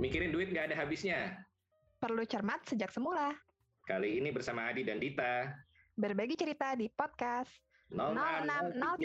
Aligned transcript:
Mikirin 0.00 0.32
duit 0.32 0.48
nggak 0.48 0.72
ada 0.72 0.80
habisnya. 0.80 1.44
Perlu 2.00 2.24
cermat 2.24 2.64
sejak 2.64 2.88
semula. 2.88 3.36
Kali 3.84 4.16
ini 4.16 4.32
bersama 4.32 4.72
Adi 4.72 4.80
dan 4.80 4.96
Dita. 4.96 5.52
Berbagi 5.92 6.40
cerita 6.40 6.72
di 6.72 6.88
podcast 6.88 7.52
0603. 7.92 8.96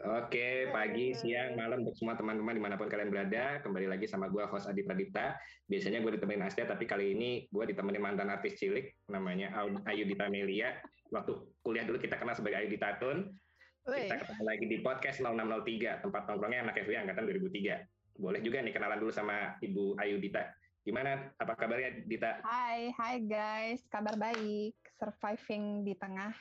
Oke, 0.00 0.72
pagi, 0.72 1.12
siang, 1.12 1.52
malam 1.52 1.84
untuk 1.84 1.92
semua 2.00 2.16
teman-teman 2.16 2.56
di 2.56 2.64
mana 2.64 2.80
pun 2.80 2.88
kalian 2.88 3.12
berada. 3.12 3.60
Kembali 3.60 3.92
lagi 3.92 4.08
sama 4.08 4.32
gue, 4.32 4.40
host 4.48 4.72
Adi 4.72 4.88
Pradipta. 4.88 5.36
Biasanya 5.68 6.00
gue 6.00 6.16
ditemenin 6.16 6.48
Astia, 6.48 6.64
tapi 6.64 6.88
kali 6.88 7.12
ini 7.12 7.44
gue 7.52 7.64
ditemenin 7.68 8.00
mantan 8.00 8.32
artis 8.32 8.56
cilik, 8.56 8.88
namanya 9.12 9.52
Ayu 9.84 10.08
Dita 10.08 10.32
Melia. 10.32 10.80
Waktu 11.12 11.60
kuliah 11.60 11.84
dulu 11.84 12.00
kita 12.00 12.16
kenal 12.16 12.32
sebagai 12.32 12.64
Ayu 12.64 12.72
Dita 12.72 12.96
Tun. 12.96 13.28
Kita 13.84 14.16
ketemu 14.16 14.42
lagi 14.48 14.64
di 14.64 14.80
podcast 14.80 15.20
0603, 15.20 16.08
tempat 16.08 16.22
nongkrongnya 16.24 16.64
anak 16.64 16.80
FW 16.88 17.04
Angkatan 17.04 17.28
2003. 17.28 17.99
Boleh 18.16 18.40
juga 18.42 18.64
nih 18.64 18.74
kenalan 18.74 18.98
dulu 18.98 19.12
sama 19.12 19.58
Ibu 19.60 19.98
Ayu 20.00 20.18
Dita. 20.18 20.48
Gimana? 20.80 21.30
Apa 21.36 21.54
kabarnya 21.54 22.02
Dita? 22.08 22.40
Hai, 22.42 22.90
hai 22.96 23.20
guys. 23.22 23.84
Kabar 23.92 24.16
baik. 24.16 24.74
Surviving 24.96 25.84
di 25.84 25.94
tengah 25.94 26.32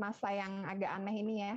masa 0.00 0.32
yang 0.32 0.64
agak 0.64 0.90
aneh 0.96 1.16
ini 1.20 1.34
ya. 1.44 1.54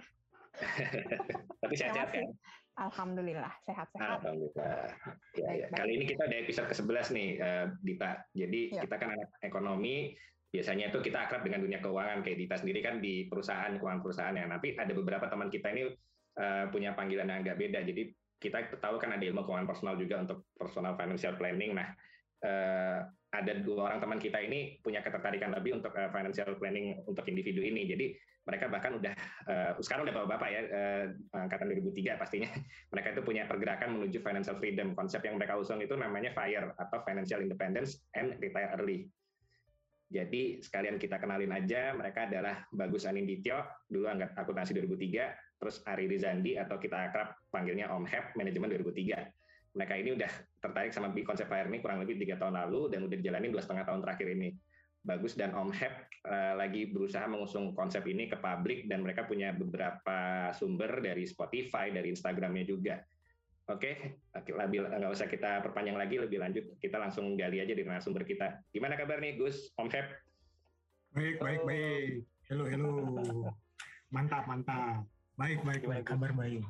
Tapi 1.64 1.74
sehat-sehat 1.74 2.10
kan? 2.12 2.28
Alhamdulillah, 2.74 3.54
sehat-sehat. 3.62 4.26
Alhamdulillah. 4.26 4.90
Ya, 5.38 5.50
ya. 5.54 5.68
Kali 5.70 5.92
ini 5.94 6.06
kita 6.10 6.26
ada 6.26 6.38
episode 6.42 6.68
ke-11 6.74 7.06
nih, 7.14 7.30
uh, 7.38 7.66
Dita. 7.86 8.12
Jadi 8.34 8.62
ya. 8.74 8.82
kita 8.82 8.96
kan 8.98 9.14
anak 9.14 9.30
ekonomi, 9.46 10.18
biasanya 10.50 10.90
itu 10.90 10.98
kita 11.06 11.30
akrab 11.30 11.46
dengan 11.46 11.62
dunia 11.62 11.78
keuangan. 11.78 12.26
Kayak 12.26 12.38
Dita 12.42 12.56
sendiri 12.58 12.82
kan 12.82 12.98
di 12.98 13.30
perusahaan, 13.30 13.70
keuangan 13.78 14.02
perusahaan 14.02 14.34
ya. 14.34 14.50
Tapi 14.50 14.68
ada 14.74 14.94
beberapa 14.98 15.26
teman 15.30 15.54
kita 15.54 15.70
ini 15.70 15.84
uh, 16.42 16.66
punya 16.74 16.98
panggilan 16.98 17.30
yang 17.30 17.46
agak 17.46 17.62
beda. 17.62 17.86
Jadi 17.86 18.10
kita 18.44 18.68
tahu 18.76 19.00
kan 19.00 19.16
ada 19.16 19.24
ilmu 19.24 19.48
keuangan 19.48 19.64
personal 19.64 19.96
juga 19.96 20.20
untuk 20.20 20.52
personal 20.60 21.00
financial 21.00 21.40
planning. 21.40 21.72
Nah, 21.80 21.88
uh, 22.44 23.00
ada 23.34 23.54
dua 23.64 23.90
orang 23.90 24.04
teman 24.04 24.20
kita 24.20 24.44
ini 24.44 24.78
punya 24.84 25.00
ketertarikan 25.00 25.56
lebih 25.56 25.80
untuk 25.80 25.96
uh, 25.96 26.12
financial 26.12 26.60
planning 26.60 27.00
untuk 27.08 27.24
individu 27.32 27.64
ini. 27.64 27.88
Jadi 27.88 28.14
mereka 28.44 28.68
bahkan 28.68 29.00
udah 29.00 29.16
uh, 29.48 29.72
sekarang 29.80 30.04
udah 30.04 30.16
bapak-bapak 30.20 30.50
ya 30.52 30.62
uh, 30.68 31.06
angkatan 31.48 31.72
2003 31.72 32.20
pastinya. 32.20 32.52
Mereka 32.92 33.08
itu 33.16 33.22
punya 33.24 33.48
pergerakan 33.48 33.96
menuju 33.96 34.20
financial 34.20 34.60
freedom. 34.60 34.92
Konsep 34.92 35.24
yang 35.24 35.40
mereka 35.40 35.56
usung 35.56 35.80
itu 35.80 35.96
namanya 35.96 36.36
FIRE 36.36 36.76
atau 36.76 37.00
Financial 37.08 37.40
Independence 37.40 38.04
and 38.20 38.36
Retire 38.44 38.76
Early. 38.76 39.08
Jadi 40.14 40.62
sekalian 40.62 41.02
kita 41.02 41.18
kenalin 41.18 41.50
aja, 41.50 41.90
mereka 41.98 42.30
adalah 42.30 42.70
Bagus 42.70 43.10
Anindityo, 43.10 43.66
dulu 43.90 44.06
angkat 44.06 44.38
akuntansi 44.38 44.78
2003, 44.78 45.53
terus 45.64 45.80
Ari 45.88 46.12
Rizandi 46.12 46.60
atau 46.60 46.76
kita 46.76 47.08
akrab 47.08 47.40
panggilnya 47.48 47.88
Om 47.96 48.04
Hep, 48.04 48.36
manajemen 48.36 48.68
2003 48.68 49.44
mereka 49.74 49.94
ini 49.98 50.14
udah 50.14 50.32
tertarik 50.62 50.94
sama 50.94 51.10
konsep 51.26 51.50
Fire 51.50 51.66
ini 51.66 51.82
kurang 51.82 52.06
lebih 52.06 52.22
tiga 52.22 52.38
tahun 52.38 52.54
lalu 52.54 52.94
dan 52.94 53.10
udah 53.10 53.18
dijalanin 53.18 53.50
dua 53.50 53.66
setengah 53.66 53.86
tahun 53.90 54.06
terakhir 54.06 54.28
ini. 54.38 54.50
Bagus 55.04 55.36
dan 55.36 55.52
Om 55.52 55.74
Hep 55.76 55.94
uh, 56.24 56.56
lagi 56.56 56.88
berusaha 56.88 57.28
mengusung 57.28 57.76
konsep 57.76 58.08
ini 58.08 58.32
ke 58.32 58.40
publik 58.40 58.88
dan 58.88 59.04
mereka 59.04 59.28
punya 59.28 59.52
beberapa 59.52 60.48
sumber 60.56 61.04
dari 61.04 61.28
Spotify, 61.28 61.92
dari 61.92 62.14
Instagramnya 62.14 62.64
juga. 62.64 63.04
Oke, 63.68 64.20
okay, 64.36 64.52
nggak 65.00 65.12
usah 65.12 65.28
kita 65.28 65.64
perpanjang 65.64 65.96
lagi, 65.96 66.20
lebih 66.20 66.40
lanjut 66.40 66.76
kita 66.84 67.00
langsung 67.00 67.40
gali 67.40 67.64
aja 67.64 67.72
di 67.72 67.84
narasumber 67.84 68.28
kita. 68.28 68.60
Gimana 68.72 68.96
kabar 68.96 69.20
nih 69.20 69.40
Gus, 69.40 69.72
Om 69.76 69.88
Hep? 69.92 70.08
Baik, 71.16 71.36
baik, 71.40 71.62
baik. 71.68 72.08
Halo, 72.52 72.64
halo. 72.68 72.92
Mantap, 74.12 74.44
mantap. 74.48 75.13
Baik, 75.34 75.60
baik, 75.66 75.84
baik. 75.90 76.06
Kabar 76.06 76.32
baik. 76.38 76.62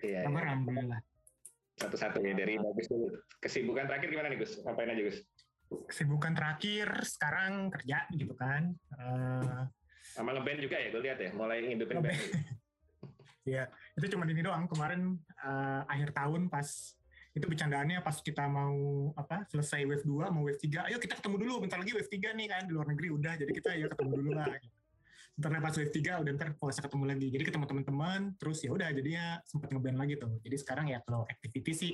Iya, 0.00 0.28
kabar 0.28 0.42
iya. 0.44 0.48
alhamdulillah 0.52 1.00
satu-satu 1.76 2.18
ya 2.24 2.32
dari 2.32 2.56
Bagus 2.56 2.88
dulu. 2.88 3.06
Kesibukan 3.38 3.84
terakhir 3.84 4.08
gimana 4.08 4.28
nih 4.32 4.38
Gus? 4.40 4.52
Ngapain 4.64 4.88
aja 4.88 5.02
Gus? 5.04 5.18
Kesibukan 5.92 6.32
terakhir 6.32 6.88
sekarang 7.04 7.68
kerja 7.68 8.08
gitu 8.16 8.32
kan. 8.32 8.72
Uh, 8.96 9.68
Sama 10.16 10.32
ngeband 10.32 10.64
juga 10.64 10.80
ya, 10.80 10.88
gue 10.88 11.02
lihat 11.04 11.18
ya, 11.20 11.30
mulai 11.36 11.64
ngidupin 11.68 12.00
band. 12.00 12.16
Iya, 13.46 13.70
itu 13.94 14.10
cuma 14.10 14.26
ini 14.26 14.42
doang. 14.42 14.66
Kemarin 14.66 15.22
uh, 15.38 15.86
akhir 15.86 16.10
tahun 16.10 16.50
pas 16.50 16.66
itu 17.30 17.46
bercandaannya 17.46 18.02
pas 18.02 18.18
kita 18.18 18.42
mau 18.50 18.74
apa 19.14 19.46
selesai 19.46 19.86
wave 19.86 20.02
2 20.02 20.34
mau 20.34 20.42
wave 20.42 20.58
3 20.58 20.90
ayo 20.90 20.98
kita 20.98 21.20
ketemu 21.20 21.46
dulu 21.46 21.62
bentar 21.62 21.78
lagi 21.78 21.92
wave 21.94 22.08
3 22.10 22.32
nih 22.32 22.46
kan 22.48 22.64
di 22.64 22.72
luar 22.72 22.88
negeri 22.88 23.12
udah 23.12 23.36
jadi 23.36 23.52
kita 23.52 23.68
ayo 23.76 23.86
ketemu 23.92 24.12
dulu 24.18 24.30
lah 24.40 24.50
gitu 24.56 24.75
ntar 25.36 25.52
pas 25.60 25.76
wave 25.76 25.92
3 25.92 26.24
udah 26.24 26.32
ntar 26.32 26.48
puasa 26.56 26.80
ketemu 26.80 27.04
lagi 27.12 27.28
jadi 27.28 27.44
ketemu 27.44 27.64
teman-teman 27.68 28.20
terus 28.40 28.64
ya 28.64 28.72
udah 28.72 28.88
jadinya 28.88 29.36
sempat 29.44 29.68
ngeband 29.68 30.00
lagi 30.00 30.16
tuh 30.16 30.40
jadi 30.40 30.56
sekarang 30.56 30.88
ya 30.88 31.04
kalau 31.04 31.28
activity 31.28 31.72
sih 31.76 31.92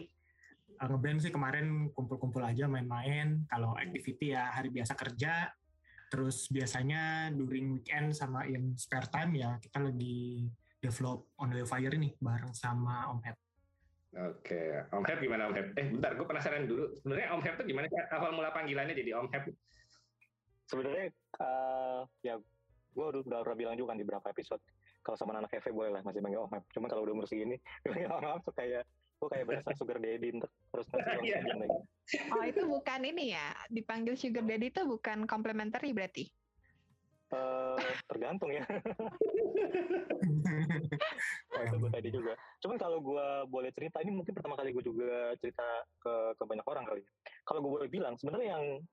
uh, 0.79 0.87
ngeband 0.87 1.27
sih 1.27 1.35
kemarin 1.35 1.91
kumpul-kumpul 1.91 2.39
aja 2.47 2.71
main-main 2.71 3.43
kalau 3.51 3.75
activity 3.75 4.31
ya 4.31 4.55
hari 4.55 4.71
biasa 4.71 4.95
kerja 4.95 5.51
terus 6.07 6.47
biasanya 6.55 7.35
during 7.35 7.83
weekend 7.83 8.15
sama 8.15 8.47
in 8.47 8.79
spare 8.79 9.11
time 9.11 9.35
ya 9.35 9.59
kita 9.59 9.91
lagi 9.91 10.47
develop 10.79 11.35
on 11.43 11.51
the 11.51 11.67
fire 11.67 11.91
ini 11.99 12.15
bareng 12.23 12.55
sama 12.55 13.11
Om 13.11 13.21
Hep 13.27 13.39
Oke, 14.13 14.93
Om 14.93 15.09
Hep 15.09 15.25
gimana 15.25 15.49
Om 15.49 15.57
Hep? 15.57 15.67
Eh 15.73 15.89
bentar, 15.89 16.13
gue 16.13 16.27
penasaran 16.29 16.69
dulu. 16.69 16.93
Sebenarnya 17.01 17.33
Om 17.33 17.41
Hep 17.49 17.55
tuh 17.57 17.65
gimana 17.65 17.89
sih 17.89 17.97
awal 18.13 18.37
mula 18.37 18.53
panggilannya 18.53 18.93
jadi 18.93 19.17
Om 19.17 19.29
Hep? 19.33 19.57
Sebenarnya 20.69 21.09
uh, 21.41 22.05
ya 22.21 22.37
gue 22.93 23.05
udah, 23.05 23.21
udah 23.25 23.41
pernah 23.43 23.59
bilang 23.59 23.75
juga 23.77 23.97
kan 23.97 23.99
di 23.99 24.05
beberapa 24.05 24.29
episode 24.29 24.63
kalau 25.01 25.17
sama 25.17 25.35
anak 25.35 25.51
Hefe 25.53 25.73
boleh 25.73 25.91
lah 25.91 26.03
masih 26.05 26.21
panggil 26.21 26.45
Om 26.45 26.53
Cuma 26.71 26.87
kalau 26.93 27.03
udah 27.09 27.15
umur 27.17 27.27
segini 27.27 27.57
panggil 27.85 28.09
Om 28.13 28.41
tuh 28.45 28.55
kayak 28.55 28.85
gue 29.23 29.29
kayak 29.31 29.47
berasa 29.47 29.71
sugar 29.79 29.99
daddy 30.03 30.35
terus 30.43 30.87
ngasih 30.91 31.23
yeah. 31.23 31.55
lagi. 31.55 31.79
Oh 32.35 32.43
itu 32.43 32.63
bukan 32.67 33.01
ini 33.07 33.39
ya 33.39 33.55
dipanggil 33.71 34.19
sugar 34.19 34.43
daddy 34.43 34.75
itu 34.75 34.83
bukan 34.83 35.31
complementary 35.31 35.95
berarti? 35.95 36.27
Uh, 37.33 37.81
tergantung 38.13 38.53
ya. 38.53 38.61
oh, 41.49 41.63
itu 41.65 41.77
gue 41.81 41.91
tadi 41.97 42.09
juga. 42.13 42.37
Cuman 42.61 42.77
kalau 42.77 43.01
gue 43.01 43.27
boleh 43.49 43.73
cerita, 43.73 44.05
ini 44.05 44.13
mungkin 44.13 44.37
pertama 44.37 44.53
kali 44.53 44.77
gue 44.77 44.85
juga 44.85 45.33
cerita 45.41 45.65
ke, 45.97 46.37
ke 46.37 46.45
banyak 46.45 46.67
orang 46.69 46.85
kali. 46.85 47.01
Kalau 47.49 47.65
gue 47.65 47.73
boleh 47.73 47.89
bilang, 47.89 48.21
sebenarnya 48.21 48.53
yang 48.53 48.85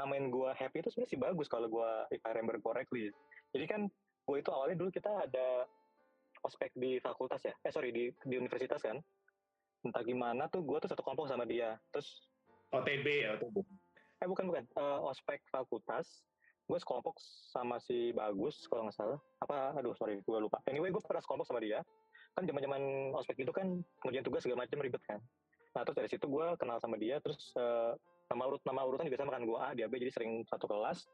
namain 0.00 0.32
gue 0.32 0.50
happy 0.56 0.80
itu 0.80 0.96
sebenarnya 0.96 1.12
sih 1.12 1.20
bagus 1.20 1.44
kalau 1.44 1.68
gue 1.68 1.90
if 2.16 2.24
I 2.24 2.32
remember 2.32 2.56
correctly. 2.64 3.12
Jadi 3.54 3.64
kan 3.70 3.80
gue 4.24 4.36
itu 4.42 4.50
awalnya 4.50 4.76
dulu 4.82 4.90
kita 4.90 5.10
ada 5.14 5.62
ospek 6.42 6.74
di 6.74 6.98
fakultas 6.98 7.40
ya, 7.46 7.54
eh 7.62 7.72
sorry 7.72 7.94
di 7.94 8.10
di 8.26 8.34
universitas 8.34 8.82
kan. 8.82 8.98
Entah 9.86 10.02
gimana 10.02 10.50
tuh 10.50 10.66
gue 10.66 10.76
tuh 10.82 10.90
satu 10.90 11.06
kelompok 11.06 11.30
sama 11.30 11.46
dia. 11.46 11.78
Terus 11.94 12.26
OTB 12.74 13.06
ya 13.06 13.38
OTB. 13.38 13.56
Eh 14.20 14.26
bukan 14.26 14.44
bukan 14.50 14.64
uh, 14.74 15.06
ospek 15.06 15.40
fakultas. 15.48 16.26
Gue 16.64 16.80
sekelompok 16.80 17.20
sama 17.52 17.76
si 17.76 18.10
Bagus 18.16 18.64
kalau 18.66 18.88
nggak 18.88 18.96
salah. 18.96 19.20
Apa? 19.44 19.76
Aduh 19.78 19.94
sorry 19.94 20.18
gue 20.18 20.38
lupa. 20.40 20.58
Anyway 20.66 20.90
gue 20.90 21.00
pernah 21.04 21.22
sekelompok 21.22 21.46
sama 21.46 21.60
dia. 21.60 21.84
Kan 22.34 22.48
zaman 22.48 22.60
zaman 22.64 22.82
ospek 23.14 23.44
itu 23.44 23.52
kan 23.54 23.84
ngerjain 24.02 24.24
tugas 24.24 24.42
segala 24.42 24.64
macam 24.64 24.80
ribet 24.80 25.04
kan. 25.04 25.20
Nah 25.76 25.84
terus 25.84 25.96
dari 26.00 26.08
situ 26.08 26.24
gue 26.26 26.46
kenal 26.56 26.80
sama 26.80 26.96
dia. 26.96 27.20
Terus 27.20 27.52
uh, 27.60 27.92
nama 28.32 28.48
urut 28.48 28.62
nama 28.64 28.80
urutan 28.88 29.04
juga 29.06 29.20
sama 29.20 29.36
kan 29.36 29.44
gue 29.44 29.58
A 29.60 29.68
dia 29.76 29.86
B 29.86 30.00
jadi 30.00 30.12
sering 30.12 30.42
satu 30.48 30.64
kelas 30.64 31.04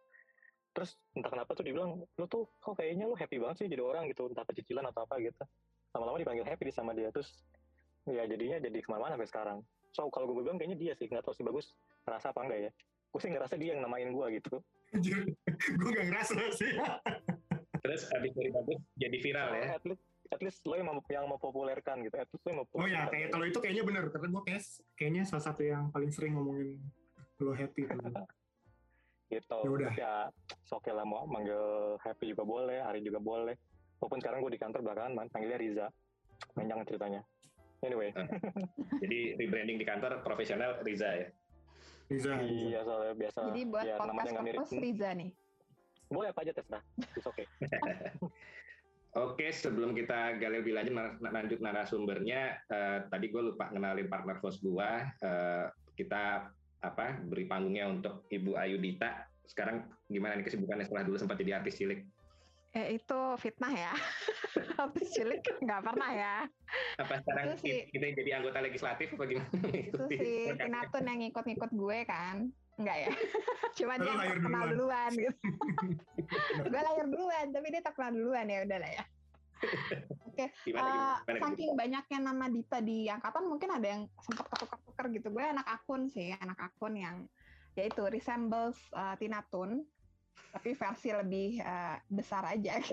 terus 0.70 0.94
entah 1.18 1.30
kenapa 1.30 1.50
tuh 1.58 1.66
dibilang 1.66 1.98
lu 1.98 2.26
tuh 2.30 2.46
kok 2.62 2.78
kayaknya 2.78 3.10
lu 3.10 3.18
happy 3.18 3.42
banget 3.42 3.66
sih 3.66 3.66
jadi 3.66 3.82
orang 3.82 4.06
gitu 4.06 4.30
entah 4.30 4.46
kecicilan 4.46 4.86
atau 4.86 5.02
apa 5.02 5.18
gitu. 5.18 5.42
Lama-lama 5.90 6.22
dipanggil 6.22 6.46
happy 6.46 6.70
sama 6.70 6.94
dia 6.94 7.10
terus 7.10 7.34
ya 8.06 8.24
jadinya 8.24 8.62
jadi 8.62 8.78
ke 8.78 8.88
mana-mana 8.88 9.18
sampai 9.18 9.30
sekarang. 9.30 9.58
So 9.90 10.06
kalau 10.14 10.30
gue 10.30 10.46
bilang 10.46 10.58
kayaknya 10.58 10.78
dia 10.78 10.92
sih 10.94 11.10
nggak 11.10 11.26
tahu 11.26 11.34
sih 11.34 11.42
bagus 11.42 11.74
ngerasa 12.06 12.30
apa 12.30 12.40
enggak 12.46 12.60
ya. 12.66 12.70
Gue 13.10 13.20
sih 13.20 13.30
ngerasa 13.34 13.54
dia 13.58 13.74
yang 13.74 13.82
namain 13.82 14.10
gue 14.14 14.26
gitu. 14.38 14.62
Gue 15.82 15.90
gak 15.94 16.06
ngerasa 16.10 16.34
sih. 16.54 16.78
Terus 17.82 18.02
habis 18.10 18.32
dari 18.34 18.50
bagus 18.54 18.78
jadi 18.94 19.16
viral 19.18 19.48
ya? 19.54 19.66
at 19.74 19.84
least, 19.86 20.02
at 20.30 20.40
least 20.42 20.58
lo 20.62 20.74
yang 20.78 20.86
mau 20.86 21.02
yang 21.10 21.26
mau 21.26 21.38
populerkan 21.42 22.06
gitu 22.06 22.16
at 22.18 22.28
least 22.30 22.42
lo 22.46 22.48
yang 22.54 22.58
mau 22.62 22.66
oh 22.70 22.86
ya 22.86 23.02
kayak 23.10 23.28
kalau 23.34 23.44
itu 23.46 23.58
kayaknya 23.58 23.82
benar 23.82 24.04
karena 24.14 24.28
gue 24.30 24.42
kayak 24.46 24.62
kayaknya 24.94 25.22
salah 25.26 25.44
satu 25.50 25.62
yang 25.66 25.90
paling 25.90 26.10
sering 26.14 26.38
ngomongin 26.38 26.78
lo 27.42 27.50
happy 27.56 27.88
gitu. 29.30 29.58
Yaudah. 29.62 29.92
ya 29.94 30.14
oke 30.74 30.82
okay 30.82 30.92
lah 30.92 31.06
mau 31.06 31.24
manggil 31.24 31.94
happy 32.02 32.34
juga 32.34 32.42
boleh 32.42 32.82
hari 32.82 33.00
juga 33.00 33.22
boleh. 33.22 33.54
Walaupun 34.02 34.18
sekarang 34.18 34.42
gue 34.42 34.52
di 34.56 34.60
kantor 34.60 34.80
belakangan 34.82 35.30
panggilnya 35.30 35.58
Riza. 35.60 35.86
Panjang 36.56 36.82
ceritanya. 36.88 37.20
Anyway. 37.80 38.10
Jadi 39.02 39.38
rebranding 39.38 39.78
di 39.78 39.86
kantor 39.86 40.20
profesional 40.26 40.82
Riza 40.82 41.08
ya? 41.14 41.28
Riza. 42.10 42.32
Iya 42.42 42.80
soalnya 42.82 43.14
biasa. 43.14 43.38
Jadi 43.52 43.62
buat 43.70 43.84
ya, 43.86 43.96
podcast 43.96 44.42
mirip. 44.42 44.66
Riza 44.66 45.08
nih. 45.14 45.30
Boleh 46.10 46.34
apa 46.34 46.42
aja 46.42 46.50
terserah 46.50 46.82
oke 47.22 47.30
okay. 47.30 47.46
Oke, 49.18 49.50
sebelum 49.50 49.90
kita 49.90 50.38
gali 50.38 50.62
lebih 50.62 50.70
lanjut 50.70 51.18
lanjut 51.18 51.58
narasumbernya, 51.58 52.62
uh, 52.70 52.98
tadi 53.10 53.26
gue 53.26 53.42
lupa 53.42 53.66
ngenalin 53.74 54.06
partner 54.06 54.38
host 54.38 54.62
gue. 54.62 54.90
Uh, 55.18 55.66
kita 55.98 56.46
apa 56.80 57.20
beri 57.20 57.44
panggungnya 57.44 57.88
untuk 57.88 58.24
Ibu 58.26 58.56
Ayu 58.56 58.80
Dita. 58.80 59.28
Sekarang 59.44 59.84
gimana 60.06 60.38
nih 60.38 60.46
kesibukannya 60.48 60.86
setelah 60.88 61.04
dulu 61.04 61.16
sempat 61.20 61.36
jadi 61.36 61.60
artis 61.60 61.76
cilik? 61.76 62.00
Eh, 62.70 62.96
itu 62.96 63.20
fitnah 63.36 63.74
ya. 63.74 63.92
Habis 64.78 65.10
cilik 65.10 65.42
nggak 65.42 65.80
pernah 65.82 66.10
ya. 66.14 66.36
Apa 67.02 67.18
sekarang 67.20 67.44
Itu 67.50 67.66
sih- 67.66 67.84
kita 67.90 68.14
jadi 68.14 68.30
anggota 68.38 68.62
legislatif 68.62 69.10
apa 69.18 69.24
gimana? 69.26 69.50
Itu 69.90 69.98
si 70.06 70.18
Tinatun 70.54 71.04
yang 71.04 71.18
ngikut-ngikut 71.26 71.70
gue 71.74 71.98
kan. 72.06 72.36
Enggak 72.78 72.96
ya. 72.96 73.12
Cuma 73.76 73.98
dia 73.98 74.14
lahir 74.14 74.38
terkenal 74.38 74.64
duluan. 74.72 75.10
duluan 75.10 75.12
gitu. 75.18 75.36
gue 76.64 76.80
lahir 76.80 77.06
duluan, 77.10 77.46
tapi 77.52 77.66
dia 77.68 77.82
terkenal 77.82 78.10
duluan 78.14 78.46
ya 78.48 78.58
udah 78.64 78.78
lah 78.80 78.90
ya. 78.94 79.04
Oke, 80.30 80.46
Gimana, 80.64 80.64
gimana, 80.64 80.88
eh, 80.88 80.94
gimana, 80.94 81.18
gimana? 81.26 81.42
saking 81.42 81.70
banyaknya 81.74 82.18
nama 82.22 82.46
Dita 82.46 82.78
di 82.78 82.98
angkatan 83.10 83.44
mungkin 83.50 83.70
ada 83.74 83.86
yang 83.86 84.02
sempat 84.22 84.46
ketukar-tukar 84.54 85.06
gitu. 85.10 85.28
Gue 85.34 85.44
anak 85.44 85.66
akun 85.66 86.06
sih, 86.06 86.30
anak 86.38 86.58
akun 86.58 86.94
yang 86.94 87.16
yaitu 87.74 88.02
resembles 88.10 88.78
uh, 88.94 89.14
Tinatun, 89.18 89.82
tapi 90.50 90.74
versi 90.74 91.10
lebih 91.14 91.62
eh, 91.62 91.96
besar 92.10 92.46
aja. 92.50 92.78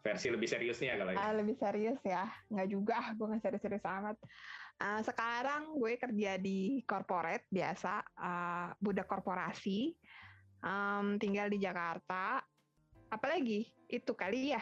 Versi 0.00 0.32
lebih 0.32 0.48
seriusnya 0.48 0.96
kalau 0.96 1.12
ini. 1.12 1.20
Ah, 1.20 1.36
lebih 1.36 1.60
serius 1.60 2.00
ya 2.00 2.24
nggak 2.48 2.68
juga 2.72 2.96
gue 3.20 3.26
nggak 3.28 3.42
serius-serius 3.44 3.84
amat 3.84 4.16
Ah, 4.80 5.04
sekarang 5.04 5.76
gue 5.76 6.00
kerja 6.00 6.40
di 6.40 6.80
corporate 6.88 7.44
biasa 7.52 8.00
ah, 8.16 8.72
budak 8.80 9.04
korporasi 9.04 9.92
Em, 10.60 11.16
tinggal 11.16 11.48
di 11.48 11.56
Jakarta 11.56 12.44
apalagi 13.08 13.72
itu 13.88 14.12
kali 14.12 14.52
ya 14.52 14.60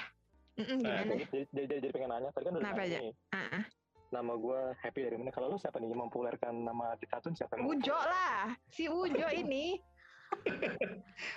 Mm-mm, 0.59 0.79
Nah, 0.83 1.07
jadi, 1.07 1.25
jadi, 1.31 1.45
jadi, 1.55 1.75
jadi 1.79 1.89
pengen 1.95 2.11
nanya 2.11 2.29
tadi 2.35 2.45
kan 2.51 2.53
udah 2.59 2.63
Kenapa 2.67 2.83
nanya 2.83 2.91
aja? 2.91 2.99
nih 3.07 3.15
ah. 3.31 3.65
nama 4.09 4.33
gue 4.35 4.61
happy 4.83 5.01
dari 5.05 5.17
mana 5.21 5.31
kalau 5.31 5.47
lu 5.53 5.59
siapa 5.61 5.77
nih 5.79 5.89
yang 5.93 6.01
mempopulerkan 6.03 6.55
nama 6.65 6.97
Ditatun 6.99 7.37
siapa 7.37 7.61
yang 7.61 7.69
Ujo 7.69 7.95
lah 7.95 8.57
si 8.73 8.89
Ujo 8.89 9.29
ini 9.45 9.79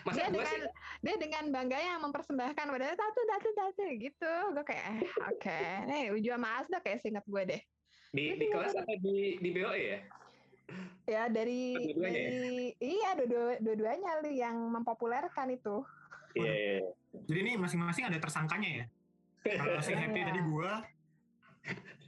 Masa 0.03 0.15
dia 0.17 0.27
dengan 0.31 0.59
sih 0.59 0.71
dia 1.03 1.15
dengan 1.19 1.43
bangganya 1.51 1.99
mempersembahkan 1.99 2.65
pada 2.65 2.87
tatu 2.95 3.21
tatu 3.27 3.49
tatu 3.55 3.83
gitu 3.99 4.33
gue 4.57 4.65
kayak 4.65 4.85
eh, 4.99 4.99
oke 5.31 5.61
nih 5.91 6.03
Ujo 6.15 6.31
sama 6.33 6.49
Asda 6.63 6.77
kayak 6.81 6.99
seingat 7.03 7.25
gue 7.27 7.41
deh 7.45 7.61
di, 8.11 8.25
di 8.39 8.45
kelas 8.51 8.75
atau 8.75 8.95
di 8.99 9.39
di 9.39 9.49
BOE 9.55 9.83
ya? 9.83 9.99
ya 11.07 11.23
dari, 11.31 11.75
ya? 11.75 12.07
dari 12.07 12.75
iya 12.79 13.15
dua 13.19 13.59
dua-duanya 13.59 14.23
lu 14.23 14.31
yang 14.31 14.55
mempopulerkan 14.71 15.51
itu 15.51 15.83
Iya. 16.35 16.47
iya, 16.47 16.53
iya. 16.79 16.89
Jadi 17.27 17.39
ini 17.43 17.51
masing-masing 17.59 18.07
ada 18.07 18.19
tersangkanya 18.19 18.69
ya. 18.83 18.85
Kalau 19.41 19.81
si 19.81 19.91
Happy 19.91 20.15
Iya. 20.15 20.27
tadi 20.27 20.41
gua, 20.45 20.71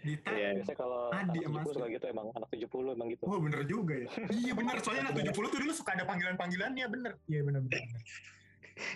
Dita, 0.03 0.29
Iya. 0.29 0.49
biasanya 0.59 0.75
kalau 0.75 1.01
Adi 1.09 1.39
anak 1.39 1.47
sama 1.47 1.59
70 1.63 1.73
suka 1.73 1.85
gitu 1.87 2.05
emang 2.05 2.27
anak 2.29 2.49
70 2.51 2.91
emang 2.91 3.07
gitu 3.07 3.23
oh 3.23 3.39
bener 3.39 3.61
juga 3.63 3.95
ya. 3.95 4.09
iya 4.43 4.51
bener, 4.51 4.75
soalnya 4.79 5.01
anak 5.07 5.15
70 5.15 5.47
tuh 5.47 5.59
dulu 5.59 5.71
suka 5.71 5.91
ada 5.93 6.03
panggilan-panggilannya, 6.03 6.85
bener. 6.87 7.13
Iya 7.25 7.41
bener 7.41 7.61
bener. 7.63 7.81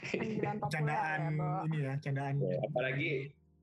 panggilan 0.09 0.55
populer 0.57 0.73
Candaan 0.73 1.21
ya, 1.31 1.49
ini 1.63 1.77
ya, 1.79 1.93
candaan. 1.97 2.33
Ya, 2.41 2.57
apalagi 2.59 3.11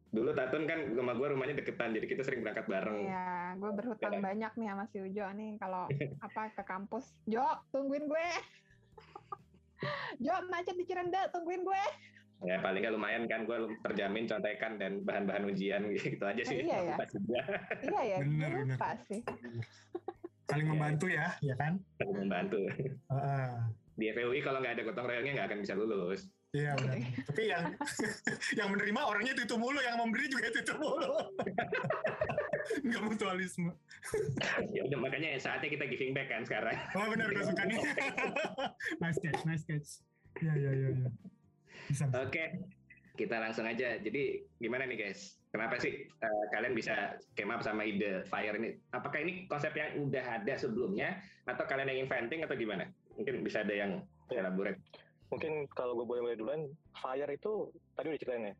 dulu 0.08 0.30
Tatun 0.30 0.62
kan 0.64 0.78
sama 0.88 1.12
gue 1.12 1.26
rumahnya 1.28 1.54
deketan, 1.58 1.90
jadi 1.90 2.06
kita 2.06 2.22
sering 2.22 2.40
berangkat 2.40 2.64
bareng. 2.64 2.98
Iya, 3.02 3.28
gue 3.58 3.70
berhutang 3.74 4.14
Ya. 4.14 4.20
banyak 4.22 4.52
nih 4.54 4.66
sama 4.70 4.84
si 4.86 4.96
Ujo 5.00 5.26
nih 5.28 5.50
kalau 5.58 5.84
apa 6.26 6.42
ke 6.50 6.62
kampus. 6.62 7.04
Jo, 7.24 7.44
tungguin 7.68 8.06
gue. 8.06 8.26
Jo, 10.16 10.32
macet 10.48 10.72
di 10.72 10.86
Cirende, 10.86 11.28
tungguin 11.28 11.60
gue. 11.60 11.84
Ya 12.44 12.61
paling 12.61 12.81
nggak 12.81 12.93
lumayan 12.93 13.25
kan, 13.25 13.41
gue 13.43 13.56
terjamin 13.82 14.25
contekan 14.25 14.76
dan 14.76 15.00
bahan-bahan 15.00 15.44
ujian 15.44 15.81
gitu 15.96 16.20
aja 16.20 16.43
sih. 16.43 16.61
iya 16.61 16.79
ya. 16.85 16.94
Pas 16.94 17.08
juga 17.08 17.41
Iya 17.81 18.02
ya, 18.05 18.17
Bener, 18.20 18.49
gue 18.49 18.62
bener. 18.62 18.76
lupa 18.76 18.91
sih. 19.02 19.20
Saling 20.44 20.61
Iya. 20.62 20.73
membantu 20.73 21.06
ya, 21.08 21.26
ya 21.41 21.55
kan? 21.56 21.73
saling 21.96 22.17
membantu. 22.20 22.58
Heeh. 22.69 23.49
Di 23.94 24.06
FUI 24.11 24.41
kalau 24.41 24.58
nggak 24.58 24.75
ada 24.75 24.82
gotong 24.85 25.06
royongnya 25.06 25.32
nggak 25.35 25.49
akan 25.49 25.58
bisa 25.61 25.73
lulus. 25.73 26.29
Iya 26.52 26.70
benar. 26.76 26.99
Tapi 27.25 27.43
yang 27.49 27.64
yang 28.61 28.69
menerima 28.70 29.00
orangnya 29.02 29.32
itu 29.32 29.43
itu 29.43 29.56
mulu, 29.56 29.81
yang 29.81 29.96
memberi 29.96 30.29
juga 30.29 30.44
itu 30.46 30.58
itu 30.61 30.75
mulu. 30.76 31.11
Enggak 32.85 33.02
mutualisme. 33.02 33.73
ya 34.70 34.81
udah 34.85 34.99
makanya 34.99 35.37
saatnya 35.37 35.69
kita 35.69 35.85
giving 35.87 36.12
back 36.12 36.29
kan 36.29 36.44
sekarang. 36.44 36.76
Oh 36.94 37.08
benar, 37.08 37.29
gue 37.29 37.43
suka 37.43 37.62
nih. 37.64 37.79
nice 38.99 39.19
catch, 39.19 39.43
nice 39.44 39.64
catch. 39.64 39.88
Iya 40.38 40.55
iya 40.55 40.70
iya. 40.73 40.88
iya. 40.93 41.08
Bisa. 41.88 42.06
bisa. 42.08 42.22
Oke, 42.25 42.44
kita 43.14 43.36
langsung 43.40 43.66
aja. 43.69 43.98
Jadi 44.00 44.42
gimana 44.58 44.84
nih 44.88 45.08
guys? 45.08 45.38
Kenapa 45.54 45.78
sih 45.78 46.06
eh, 46.06 46.44
kalian 46.50 46.75
bisa 46.75 47.14
came 47.38 47.54
up 47.54 47.62
sama 47.62 47.86
ide 47.86 48.26
fire 48.26 48.58
ini? 48.58 48.75
Apakah 48.90 49.22
ini 49.22 49.46
konsep 49.46 49.70
yang 49.75 50.02
udah 50.02 50.42
ada 50.42 50.54
sebelumnya 50.58 51.20
atau 51.46 51.62
kalian 51.69 51.94
yang 51.94 52.10
inventing 52.10 52.42
atau 52.42 52.58
gimana? 52.58 52.90
Mungkin 53.14 53.46
bisa 53.46 53.62
ada 53.62 53.75
yang 53.75 54.02
elaborate. 54.32 54.81
mungkin 55.32 55.66
kalau 55.75 55.98
gue 55.98 56.06
boleh 56.06 56.22
mulai 56.22 56.38
duluan 56.38 56.62
FIRE 56.94 57.34
itu 57.34 57.66
tadi 57.98 58.06
udah 58.06 58.20
ceritain 58.22 58.50
ya 58.52 58.54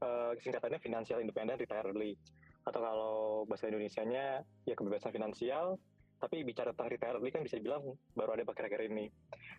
Eh, 0.00 0.32
singkatannya 0.40 0.80
Financial 0.80 1.20
Independent 1.20 1.60
Retire 1.60 1.92
Early 1.92 2.16
atau 2.64 2.80
kalau 2.80 3.16
bahasa 3.44 3.68
Indonesianya 3.68 4.40
ya 4.64 4.72
kebebasan 4.72 5.12
finansial 5.12 5.76
tapi 6.20 6.44
bicara 6.44 6.76
tentang 6.76 6.92
retire 6.92 7.16
early 7.16 7.32
kan 7.32 7.40
bisa 7.40 7.56
dibilang 7.56 7.96
baru 8.12 8.36
ada 8.36 8.44
akhir-akhir 8.44 8.92
ini. 8.92 9.08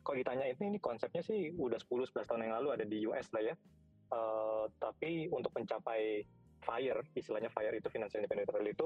Kalau 0.05 0.15
ditanya 0.15 0.45
ini, 0.45 0.77
ini 0.77 0.79
konsepnya 0.79 1.25
sih 1.25 1.49
udah 1.57 1.81
10-11 1.81 2.29
tahun 2.29 2.41
yang 2.45 2.53
lalu 2.61 2.67
ada 2.77 2.85
di 2.85 2.97
US 3.09 3.33
lah 3.33 3.41
ya. 3.41 3.55
Eh, 4.11 4.65
tapi 4.77 5.25
untuk 5.33 5.49
mencapai 5.57 6.21
FIRE, 6.61 7.01
istilahnya 7.17 7.49
FIRE 7.49 7.81
itu 7.81 7.89
Financial 7.89 8.21
Independent 8.21 8.69
itu 8.69 8.85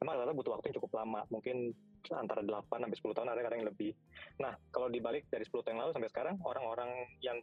emang 0.00 0.16
rata-rata 0.16 0.32
butuh 0.32 0.52
waktu 0.56 0.72
yang 0.72 0.76
cukup 0.80 0.92
lama. 0.96 1.20
Mungkin 1.28 1.76
antara 2.16 2.40
8 2.40 2.64
sampai 2.88 2.96
10 2.96 3.16
tahun 3.20 3.28
ada 3.28 3.40
kadang 3.44 3.58
yang 3.60 3.68
lebih. 3.68 3.92
Nah, 4.40 4.56
kalau 4.72 4.88
dibalik 4.88 5.28
dari 5.28 5.44
10 5.44 5.60
tahun 5.60 5.76
yang 5.76 5.82
lalu 5.84 5.92
sampai 5.92 6.10
sekarang, 6.10 6.36
orang-orang 6.40 6.90
yang 7.20 7.36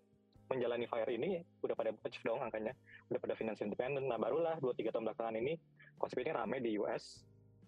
menjalani 0.48 0.90
FIRE 0.90 1.14
ini 1.14 1.44
udah 1.62 1.76
pada 1.78 1.94
achieve 2.08 2.26
dong 2.26 2.42
angkanya, 2.42 2.74
udah 3.14 3.20
pada 3.22 3.34
financial 3.38 3.70
independent. 3.70 4.08
Nah, 4.10 4.18
barulah 4.18 4.58
2-3 4.58 4.90
tahun 4.90 5.06
belakangan 5.14 5.36
ini, 5.38 5.54
konsep 6.02 6.18
ini 6.26 6.32
rame 6.34 6.58
di 6.64 6.82
US. 6.82 7.22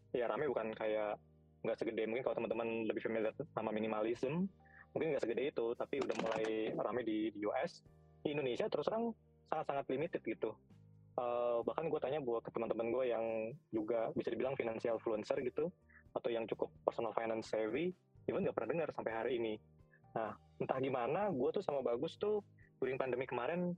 Ya, 0.10 0.26
rame 0.26 0.50
bukan 0.50 0.74
kayak 0.74 1.22
nggak 1.64 1.78
segede, 1.80 2.08
mungkin 2.08 2.24
kalau 2.24 2.38
teman-teman 2.40 2.88
lebih 2.88 3.04
familiar 3.04 3.36
sama 3.52 3.70
minimalism, 3.76 4.48
mungkin 4.96 5.08
nggak 5.16 5.24
segede 5.24 5.52
itu, 5.52 5.66
tapi 5.76 6.00
udah 6.00 6.16
mulai 6.24 6.72
rame 6.74 7.02
di, 7.04 7.30
di 7.36 7.44
US. 7.46 7.84
Di 8.24 8.36
Indonesia 8.36 8.68
terus 8.68 8.88
terang 8.88 9.12
sangat-sangat 9.52 9.86
limited 9.92 10.22
gitu. 10.24 10.56
Eh, 11.20 11.58
bahkan 11.68 11.92
gue 11.92 12.00
tanya 12.00 12.20
buat 12.24 12.46
ke 12.46 12.52
teman-teman 12.56 12.88
gue 12.96 13.06
yang 13.12 13.26
juga 13.76 14.14
bisa 14.16 14.32
dibilang 14.32 14.56
financial 14.56 14.96
influencer 14.96 15.40
gitu, 15.44 15.68
atau 16.16 16.30
yang 16.32 16.48
cukup 16.48 16.72
personal 16.88 17.12
finance 17.12 17.52
savvy, 17.52 17.92
even 18.32 18.42
nggak 18.48 18.56
pernah 18.56 18.72
dengar 18.72 18.90
sampai 18.96 19.12
hari 19.12 19.32
ini. 19.36 19.54
Nah, 20.16 20.34
entah 20.58 20.80
gimana, 20.80 21.30
gue 21.30 21.50
tuh 21.54 21.64
sama 21.64 21.84
Bagus 21.86 22.18
tuh 22.18 22.42
during 22.80 22.96
pandemi 22.96 23.28
kemarin 23.28 23.76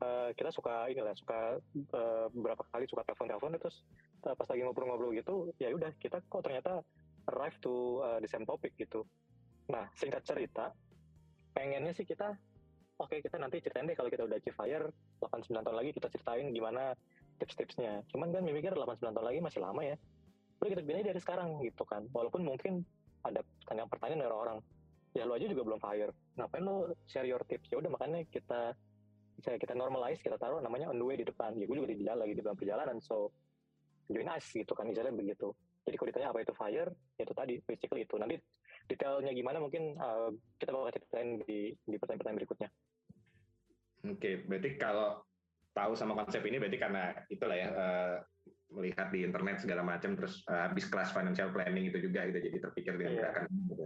eh, 0.00 0.30
kita 0.34 0.50
suka 0.50 0.88
inilah 0.88 1.14
suka 1.14 1.60
eh, 1.76 2.26
beberapa 2.32 2.64
kali 2.72 2.88
suka 2.88 3.04
telepon-telepon 3.04 3.60
terus 3.60 3.84
eh, 4.24 4.34
pas 4.34 4.48
lagi 4.48 4.62
ngobrol-ngobrol 4.64 5.12
gitu, 5.14 5.52
ya 5.60 5.70
udah 5.70 5.92
kita 6.00 6.24
kok 6.24 6.42
ternyata 6.42 6.82
arrive 7.28 7.56
to 7.60 8.02
eh, 8.04 8.18
the 8.24 8.28
same 8.30 8.48
topic 8.48 8.74
gitu. 8.76 9.04
Nah, 9.68 9.88
singkat 9.96 10.24
cerita, 10.24 10.72
pengennya 11.52 11.92
sih 11.92 12.08
kita 12.08 12.32
oke 12.98 13.14
kita 13.22 13.36
nanti 13.38 13.62
ceritain 13.62 13.86
deh 13.86 13.94
kalau 13.94 14.10
kita 14.10 14.26
udah 14.26 14.36
achieve 14.40 14.56
fire 14.58 14.90
8-9 15.22 15.62
tahun 15.62 15.76
lagi 15.76 15.90
kita 15.94 16.08
ceritain 16.10 16.46
gimana 16.50 16.96
tips-tipsnya. 17.38 18.02
Cuman 18.10 18.34
kan 18.34 18.42
mikir 18.42 18.74
8-9 18.74 19.14
tahun 19.14 19.26
lagi 19.26 19.38
masih 19.44 19.60
lama 19.62 19.82
ya. 19.84 19.96
Udah 20.58 20.68
kita 20.74 20.82
aja 20.82 21.04
dari 21.14 21.20
sekarang 21.22 21.48
gitu 21.62 21.86
kan. 21.86 22.08
Walaupun 22.10 22.42
mungkin 22.42 22.82
ada 23.22 23.44
pertanyaan-pertanyaan 23.62 24.20
dari 24.24 24.34
orang 24.34 24.58
ya 25.16 25.24
lu 25.24 25.34
aja 25.34 25.46
juga 25.48 25.62
belum 25.64 25.80
fire 25.80 26.12
ngapain 26.36 26.62
lu 26.62 26.92
share 27.08 27.26
your 27.26 27.40
tips 27.48 27.66
ya 27.72 27.80
udah 27.80 27.90
makanya 27.90 28.22
kita 28.28 28.76
bisa 29.38 29.54
kita 29.56 29.74
normalize 29.74 30.20
kita 30.20 30.36
taruh 30.36 30.60
namanya 30.60 30.90
on 30.90 30.98
the 30.98 31.06
way 31.06 31.16
di 31.18 31.24
depan 31.24 31.54
ya 31.56 31.64
gue 31.64 31.76
juga 31.78 31.90
di 31.90 31.98
jalan 32.02 32.18
lagi 32.26 32.34
di 32.38 32.42
dalam 32.42 32.58
perjalanan 32.58 32.96
so 33.00 33.32
join 34.10 34.28
us 34.28 34.46
gitu 34.50 34.72
kan 34.74 34.86
misalnya 34.86 35.14
begitu 35.14 35.54
jadi 35.88 35.96
kalau 35.96 36.08
ditanya 36.12 36.28
apa 36.30 36.44
itu 36.44 36.54
fire 36.54 36.90
ya 37.16 37.22
itu 37.24 37.34
tadi 37.34 37.54
basically 37.64 38.04
itu 38.04 38.14
nanti 38.20 38.36
detailnya 38.86 39.32
gimana 39.32 39.58
mungkin 39.58 39.96
uh, 39.96 40.28
kita 40.60 40.70
bakal 40.72 40.92
ceritain 40.92 41.40
di 41.48 41.72
di 41.72 41.96
pertanyaan-pertanyaan 41.96 42.40
berikutnya 42.44 42.70
Oke, 44.06 44.46
berarti 44.46 44.78
kalau 44.78 45.26
tahu 45.74 45.92
sama 45.98 46.14
konsep 46.14 46.38
ini 46.46 46.62
berarti 46.62 46.78
karena 46.78 47.18
itulah 47.26 47.56
ya 47.58 47.68
eh, 47.70 48.14
melihat 48.70 49.10
di 49.10 49.26
internet 49.26 49.58
segala 49.58 49.82
macam 49.82 50.14
terus 50.14 50.46
eh, 50.46 50.62
habis 50.70 50.86
kelas 50.86 51.10
financial 51.10 51.50
planning 51.50 51.90
itu 51.90 51.98
juga 52.06 52.26
gitu 52.30 52.38
jadi 52.46 52.58
terpikir 52.62 52.94
dengan 52.94 53.12
Iya. 53.14 53.20
gerakan 53.26 53.46
gitu. 53.50 53.84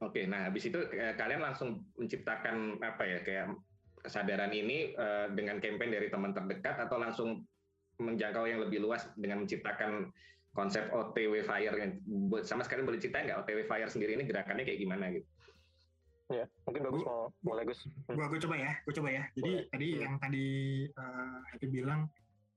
Oke, 0.00 0.24
nah 0.24 0.48
habis 0.48 0.64
itu 0.64 0.80
eh, 0.96 1.12
kalian 1.20 1.44
langsung 1.44 1.84
menciptakan 2.00 2.80
apa 2.80 3.02
ya 3.04 3.18
kayak 3.20 3.46
kesadaran 4.00 4.52
ini 4.56 4.96
eh, 4.96 5.26
dengan 5.36 5.60
campaign 5.60 5.92
dari 5.92 6.08
teman 6.08 6.32
terdekat 6.32 6.80
atau 6.88 6.96
langsung 6.96 7.44
menjangkau 8.00 8.48
yang 8.48 8.60
lebih 8.64 8.80
luas 8.82 9.06
dengan 9.14 9.44
menciptakan 9.44 10.08
konsep 10.50 10.90
OTW 10.90 11.46
Fire 11.46 11.76
sama 12.42 12.66
sekali 12.66 12.82
boleh 12.82 12.98
ceritain 12.98 13.28
nggak 13.30 13.46
OTW 13.46 13.68
Fire 13.70 13.86
sendiri 13.86 14.18
ini 14.18 14.26
gerakannya 14.26 14.66
kayak 14.66 14.80
gimana 14.82 15.12
gitu? 15.14 15.28
ya 16.30 16.46
mungkin 16.62 16.82
bagus 16.86 17.02
mau 17.02 17.26
boleh 17.42 17.62
Gus 17.66 17.80
Hmm. 17.90 18.14
Gua, 18.14 18.26
gua 18.30 18.40
coba 18.42 18.56
ya, 18.58 18.72
gua 18.86 18.94
coba 18.94 19.08
ya. 19.10 19.24
Jadi 19.34 19.50
Boleh. 19.50 19.66
tadi 19.70 19.88
yang 19.98 20.14
tadi 20.18 20.46
uh, 20.94 21.38
Happy 21.50 21.66
bilang 21.66 22.00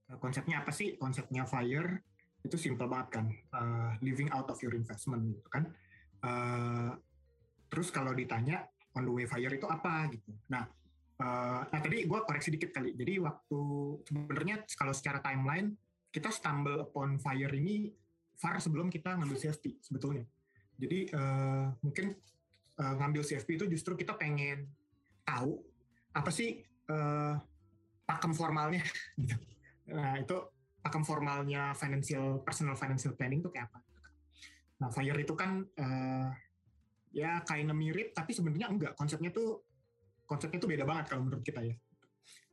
uh, 0.09 0.17
konsepnya 0.21 0.61
apa 0.61 0.69
sih? 0.69 0.93
Konsepnya 0.97 1.45
fire 1.49 2.01
itu 2.43 2.57
simple 2.59 2.85
banget 2.85 3.07
kan, 3.21 3.25
uh, 3.55 3.91
living 4.03 4.29
out 4.29 4.49
of 4.51 4.59
your 4.61 4.75
investment 4.77 5.25
gitu 5.33 5.49
kan. 5.49 5.63
Uh, 6.21 6.91
terus 7.71 7.89
kalau 7.89 8.13
ditanya 8.13 8.69
on 8.93 9.09
the 9.09 9.13
way 9.13 9.25
fire 9.25 9.49
itu 9.49 9.65
apa 9.65 10.09
gitu. 10.13 10.29
Nah, 10.53 10.69
Uh, 11.23 11.63
nah 11.71 11.79
tadi 11.79 12.03
gue 12.03 12.19
koreksi 12.27 12.51
dikit 12.51 12.75
kali. 12.75 12.91
Jadi 12.99 13.23
waktu 13.23 13.61
sebenarnya 14.03 14.67
kalau 14.75 14.91
secara 14.91 15.23
timeline 15.23 15.71
kita 16.11 16.27
stumble 16.27 16.83
upon 16.83 17.15
fire 17.15 17.53
ini 17.55 17.95
far 18.35 18.59
sebelum 18.59 18.91
kita 18.91 19.15
ngambil 19.15 19.39
CFP 19.39 19.79
sebetulnya. 19.79 20.27
Jadi 20.75 21.15
uh, 21.15 21.71
mungkin 21.79 22.11
uh, 22.75 22.93
ngambil 22.99 23.23
CFP 23.23 23.55
itu 23.55 23.65
justru 23.71 23.95
kita 23.95 24.19
pengen 24.19 24.67
tahu 25.23 25.63
apa 26.11 26.27
sih 26.27 26.59
uh, 26.91 27.39
pakem 28.03 28.35
formalnya 28.35 28.83
gitu. 29.23 29.39
Nah 29.95 30.19
itu 30.19 30.35
pakem 30.83 31.07
formalnya 31.07 31.71
financial 31.71 32.43
personal 32.43 32.75
financial 32.75 33.15
planning 33.15 33.39
itu 33.39 33.47
kayak 33.47 33.71
apa? 33.71 33.79
Nah 34.83 34.89
fire 34.91 35.15
itu 35.23 35.33
kan 35.39 35.63
uh, 35.63 36.27
ya 37.15 37.39
kayaknya 37.47 37.71
mirip 37.71 38.11
tapi 38.11 38.35
sebenarnya 38.35 38.67
enggak 38.67 38.93
konsepnya 38.99 39.31
tuh 39.31 39.63
konsepnya 40.33 40.57
itu 40.57 40.65
beda 40.65 40.83
banget 40.89 41.05
kalau 41.13 41.29
menurut 41.29 41.45
kita 41.45 41.61
ya. 41.61 41.77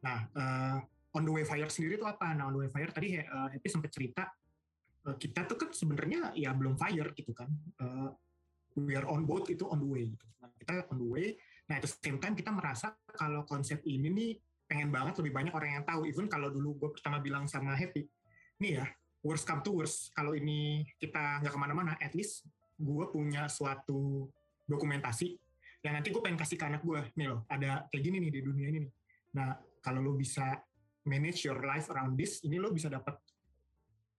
Nah, 0.04 0.18
uh, 0.36 0.76
on 1.16 1.24
the 1.24 1.32
way 1.32 1.44
fire 1.48 1.72
sendiri 1.72 1.96
itu 1.96 2.04
apa? 2.04 2.36
Nah, 2.36 2.52
on 2.52 2.54
the 2.54 2.60
way 2.66 2.70
fire 2.70 2.92
tadi 2.92 3.16
uh, 3.16 3.48
Happy 3.48 3.68
sempat 3.72 3.88
cerita 3.88 4.28
uh, 5.08 5.16
kita 5.16 5.48
tuh 5.48 5.56
kan 5.56 5.72
sebenarnya 5.72 6.36
ya 6.36 6.52
belum 6.52 6.76
fire 6.76 7.08
gitu 7.16 7.32
kan. 7.32 7.48
Uh, 7.80 8.12
we 8.76 8.92
are 8.92 9.08
on 9.08 9.24
boat 9.24 9.48
itu 9.48 9.64
on 9.64 9.80
the 9.80 9.88
way. 9.88 10.04
Gitu. 10.12 10.26
Nah, 10.44 10.52
kita 10.60 10.84
on 10.92 10.98
the 11.00 11.08
way. 11.08 11.26
Nah, 11.72 11.80
the 11.80 11.88
same 11.88 12.20
time 12.20 12.36
kita 12.36 12.52
merasa 12.52 12.92
kalau 13.16 13.48
konsep 13.48 13.80
ini 13.88 14.12
nih 14.12 14.30
pengen 14.70 14.90
banget 14.94 15.18
lebih 15.18 15.32
banyak 15.34 15.52
orang 15.54 15.80
yang 15.80 15.84
tahu. 15.86 16.06
Even 16.06 16.30
kalau 16.30 16.52
dulu 16.52 16.76
gue 16.78 16.90
pertama 16.94 17.18
bilang 17.18 17.48
sama 17.50 17.74
Happy, 17.74 18.06
nih 18.62 18.82
ya, 18.82 18.86
worst 19.26 19.46
come 19.46 19.62
to 19.66 19.74
worst, 19.74 20.14
kalau 20.14 20.34
ini 20.34 20.86
kita 21.02 21.42
nggak 21.42 21.52
ke 21.54 21.60
mana-mana, 21.60 21.98
at 21.98 22.14
least 22.14 22.46
gue 22.78 23.04
punya 23.10 23.50
suatu 23.50 24.30
dokumentasi 24.70 25.34
yang 25.80 25.96
nanti 25.96 26.12
gue 26.12 26.20
pengen 26.20 26.36
kasih 26.36 26.60
ke 26.60 26.64
anak 26.68 26.82
gue 26.84 27.00
nih 27.16 27.26
loh 27.32 27.40
ada 27.48 27.88
kayak 27.88 28.02
gini 28.04 28.16
nih 28.20 28.32
di 28.36 28.40
dunia 28.44 28.66
ini 28.68 28.78
nih. 28.84 28.92
Nah 29.36 29.56
kalau 29.80 30.04
lo 30.04 30.12
bisa 30.12 30.60
manage 31.08 31.48
your 31.48 31.56
life 31.64 31.88
around 31.88 32.20
this 32.20 32.44
ini 32.44 32.60
lo 32.60 32.68
bisa 32.68 32.92
dapat 32.92 33.16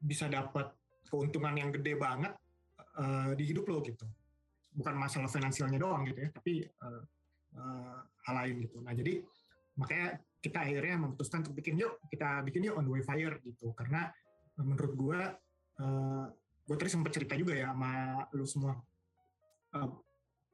bisa 0.01 0.25
dapat 0.25 0.73
keuntungan 1.05 1.53
yang 1.53 1.69
gede 1.69 1.93
banget 1.93 2.33
uh, 2.97 3.37
di 3.37 3.43
hidup 3.45 3.69
lo 3.69 3.85
gitu. 3.85 4.09
Bukan 4.73 4.95
masalah 4.97 5.29
finansialnya 5.29 5.77
doang 5.77 6.01
gitu 6.09 6.25
ya 6.25 6.29
tapi 6.33 6.65
uh, 6.65 7.03
uh, 7.61 7.97
hal 8.25 8.35
lain 8.41 8.65
gitu. 8.65 8.81
Nah 8.81 8.97
jadi 8.97 9.21
makanya 9.77 10.17
kita 10.41 10.57
akhirnya 10.65 10.95
memutuskan 10.97 11.45
untuk 11.45 11.53
bikin 11.61 11.77
yuk 11.77 12.01
kita 12.09 12.41
bikin 12.41 12.65
yuk 12.65 12.75
on 12.81 12.89
the 12.89 12.93
way 12.93 13.05
fire 13.05 13.37
gitu. 13.45 13.69
Karena 13.77 14.09
menurut 14.57 14.93
gue 14.97 15.19
uh, 15.85 16.25
gue 16.65 16.75
tadi 16.77 16.89
sempat 16.89 17.13
cerita 17.13 17.37
juga 17.37 17.53
ya 17.53 17.69
sama 17.69 18.25
lu 18.33 18.49
semua. 18.49 18.73
Uh, 19.77 19.93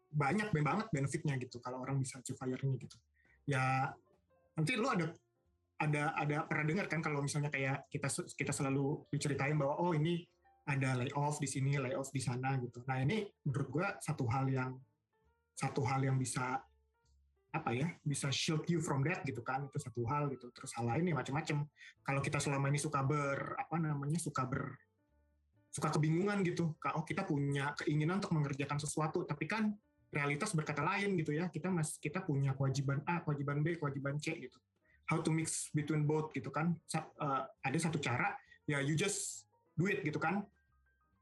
banyak 0.08 0.50
banget 0.56 0.88
benefitnya 0.90 1.36
gitu 1.38 1.60
kalau 1.60 1.84
orang 1.84 2.00
bisa 2.00 2.20
achieve 2.20 2.40
fire 2.40 2.60
ini 2.64 2.76
gitu. 2.80 2.98
Ya 3.48 3.92
nanti 4.58 4.74
lu 4.74 4.88
ada 4.90 5.12
ada 5.78 6.04
ada 6.18 6.38
pernah 6.50 6.66
dengar 6.66 6.86
kan 6.90 7.06
kalau 7.06 7.22
misalnya 7.22 7.54
kayak 7.54 7.86
kita 7.94 8.10
kita 8.34 8.50
selalu 8.50 9.06
diceritain 9.14 9.54
bahwa 9.54 9.78
oh 9.78 9.94
ini 9.94 10.26
ada 10.68 10.98
layoff 11.00 11.38
di 11.40 11.48
sini 11.48 11.78
layoff 11.78 12.10
di 12.10 12.20
sana 12.20 12.58
gitu. 12.60 12.82
Nah 12.90 13.00
ini 13.06 13.24
menurut 13.46 13.68
gua 13.70 13.88
satu 14.02 14.26
hal 14.28 14.50
yang 14.50 14.74
satu 15.54 15.86
hal 15.86 16.02
yang 16.04 16.18
bisa 16.18 16.60
apa 17.48 17.72
ya 17.74 17.88
bisa 18.04 18.28
shield 18.30 18.68
you 18.68 18.82
from 18.82 19.06
that 19.06 19.22
gitu 19.24 19.40
kan. 19.46 19.70
Itu 19.70 19.78
satu 19.80 20.02
hal 20.10 20.34
gitu. 20.34 20.50
Terus 20.52 20.74
hal 20.76 20.90
lain 20.90 21.14
ya 21.14 21.16
macam-macam 21.16 21.58
kalau 22.02 22.22
kita 22.26 22.42
selama 22.42 22.68
ini 22.74 22.80
suka 22.82 23.06
ber 23.06 23.56
apa 23.56 23.78
namanya 23.78 24.18
suka 24.18 24.44
ber 24.50 24.76
suka 25.70 25.94
kebingungan 25.94 26.42
gitu. 26.42 26.74
Oh 26.98 27.06
kita 27.06 27.22
punya 27.22 27.78
keinginan 27.78 28.18
untuk 28.18 28.34
mengerjakan 28.34 28.82
sesuatu 28.82 29.24
tapi 29.30 29.46
kan 29.46 29.72
realitas 30.18 30.58
berkata 30.58 30.82
lain 30.82 31.14
gitu 31.22 31.38
ya. 31.38 31.46
Kita 31.54 31.70
mas 31.70 32.02
kita 32.02 32.26
punya 32.26 32.58
kewajiban 32.58 33.06
A 33.06 33.22
kewajiban 33.22 33.62
B 33.62 33.78
kewajiban 33.78 34.18
C 34.18 34.34
gitu. 34.42 34.58
How 35.06 35.22
to 35.22 35.30
mix 35.30 35.70
between 35.72 36.10
both 36.10 36.34
gitu 36.34 36.50
kan. 36.50 36.74
Uh, 37.22 37.46
ada 37.62 37.78
satu 37.78 38.02
cara 38.02 38.34
ya 38.66 38.82
you 38.82 38.98
just 38.98 39.46
do 39.78 39.86
it 39.86 40.02
gitu 40.02 40.18
kan. 40.18 40.42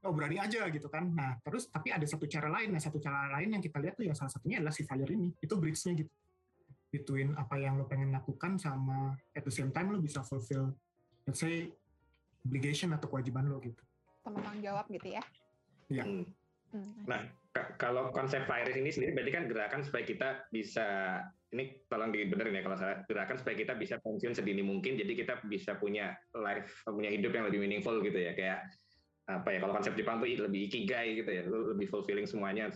Oh 0.00 0.16
berani 0.16 0.40
aja 0.40 0.64
gitu 0.72 0.88
kan. 0.88 1.12
Nah 1.12 1.36
terus 1.44 1.68
tapi 1.68 1.92
ada 1.92 2.08
satu 2.08 2.24
cara 2.24 2.48
lain. 2.48 2.72
Nah 2.72 2.80
satu 2.80 2.96
cara 2.96 3.28
lain 3.36 3.52
yang 3.58 3.62
kita 3.62 3.76
lihat 3.76 4.00
tuh 4.00 4.08
yang 4.08 4.16
salah 4.16 4.32
satunya 4.32 4.64
adalah 4.64 4.72
si 4.72 4.88
fire 4.88 5.06
ini. 5.12 5.36
Itu 5.38 5.60
bridge-nya 5.60 5.92
gitu. 6.00 6.12
Between 6.88 7.36
apa 7.36 7.60
yang 7.60 7.76
lo 7.76 7.84
pengen 7.84 8.08
lakukan 8.14 8.56
sama 8.56 9.12
at 9.36 9.44
the 9.44 9.52
same 9.52 9.68
time 9.68 9.92
lo 9.92 10.00
bisa 10.00 10.24
fulfill 10.24 10.72
let's 11.28 11.42
say 11.42 11.68
obligation 12.46 12.94
atau 12.94 13.10
kewajiban 13.10 13.50
lo 13.50 13.58
gitu. 13.60 13.82
Teman 14.22 14.58
jawab 14.62 14.86
gitu 14.88 15.10
ya. 15.12 15.22
Iya. 15.90 16.02
Hmm. 16.06 16.26
Hmm. 16.76 17.08
Nah, 17.08 17.20
kalau 17.80 18.12
konsep 18.12 18.44
virus 18.44 18.76
ini 18.76 18.92
sendiri 18.92 19.16
berarti 19.16 19.32
kan 19.32 19.44
gerakan 19.48 19.80
supaya 19.80 20.04
kita 20.04 20.28
bisa 20.52 21.18
ini 21.56 21.80
tolong 21.88 22.12
dibenerin 22.12 22.60
ya 22.60 22.62
kalau 22.66 22.76
salah 22.76 23.00
gerakan 23.08 23.36
supaya 23.40 23.56
kita 23.56 23.72
bisa 23.78 23.96
pensiun 24.02 24.36
sedini 24.36 24.60
mungkin 24.60 24.98
jadi 25.00 25.12
kita 25.16 25.34
bisa 25.48 25.78
punya 25.80 26.12
life 26.36 26.84
punya 26.84 27.08
hidup 27.08 27.32
yang 27.32 27.48
lebih 27.48 27.64
meaningful 27.64 27.96
gitu 28.04 28.18
ya 28.18 28.36
kayak 28.36 28.66
apa 29.26 29.48
ya 29.56 29.58
kalau 29.62 29.74
konsep 29.74 29.94
Jepang 29.96 30.20
tuh 30.20 30.28
lebih 30.28 30.68
ikigai 30.68 31.16
gitu 31.22 31.30
ya 31.32 31.42
lu 31.48 31.72
lebih 31.72 31.88
fulfilling 31.88 32.28
semuanya 32.28 32.70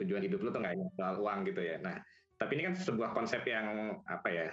tujuan 0.00 0.24
hidup 0.26 0.42
lu 0.42 0.50
tuh 0.50 0.60
nggak 0.60 0.74
hanya 0.76 0.88
soal 0.98 1.14
uang 1.22 1.38
gitu 1.48 1.60
ya 1.62 1.76
nah 1.80 1.96
tapi 2.36 2.60
ini 2.60 2.72
kan 2.72 2.74
sebuah 2.76 3.16
konsep 3.16 3.46
yang 3.48 3.96
apa 4.04 4.28
ya 4.28 4.46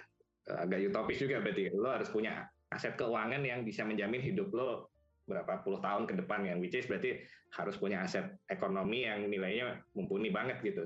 agak 0.48 0.80
utopis 0.92 1.20
juga 1.20 1.44
berarti 1.44 1.72
lo 1.72 1.90
harus 1.92 2.08
punya 2.12 2.48
aset 2.72 2.96
keuangan 2.96 3.44
yang 3.44 3.64
bisa 3.64 3.84
menjamin 3.84 4.24
hidup 4.24 4.52
lo 4.52 4.93
berapa 5.24 5.63
puluh 5.63 5.80
tahun 5.80 6.03
ke 6.10 6.20
depan 6.20 6.44
yang 6.44 6.60
which 6.60 6.75
is 6.75 6.88
berarti 6.88 7.24
harus 7.56 7.80
punya 7.80 8.03
aset 8.03 8.27
ekonomi 8.51 9.08
yang 9.08 9.24
nilainya 9.27 9.80
mumpuni 9.96 10.34
banget 10.34 10.60
gitu. 10.62 10.84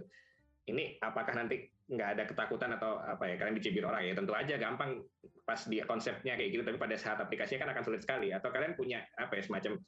Ini 0.67 0.99
apakah 0.99 1.33
nanti 1.33 1.71
nggak 1.87 2.09
ada 2.19 2.23
ketakutan 2.27 2.75
atau 2.75 2.99
apa 2.99 3.31
ya 3.31 3.39
kalian 3.39 3.55
dicibir 3.55 3.87
orang 3.87 4.03
ya 4.03 4.11
tentu 4.11 4.35
aja 4.35 4.59
gampang 4.59 4.99
pas 5.47 5.63
di 5.71 5.79
konsepnya 5.79 6.35
kayak 6.35 6.59
gitu 6.59 6.63
tapi 6.67 6.75
pada 6.75 6.99
saat 6.99 7.23
aplikasinya 7.23 7.63
kan 7.63 7.71
akan 7.71 7.83
sulit 7.87 8.03
sekali 8.03 8.35
atau 8.35 8.51
kalian 8.51 8.75
punya 8.75 9.07
apa 9.15 9.39
ya 9.39 9.47
semacam 9.47 9.79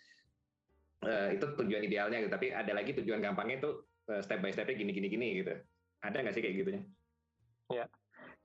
uh, 1.04 1.28
itu 1.36 1.44
tujuan 1.60 1.84
idealnya 1.84 2.24
gitu 2.24 2.32
tapi 2.32 2.56
ada 2.56 2.72
lagi 2.72 2.96
tujuan 2.96 3.20
gampangnya 3.20 3.60
itu 3.60 3.84
uh, 4.16 4.24
step 4.24 4.40
by 4.40 4.48
stepnya 4.48 4.80
gini 4.80 4.96
gini 4.96 5.12
gini 5.12 5.28
gitu 5.44 5.52
ada 6.00 6.18
nggak 6.24 6.32
sih 6.32 6.40
kayak 6.40 6.56
gitunya? 6.64 6.82
Ya 7.68 7.86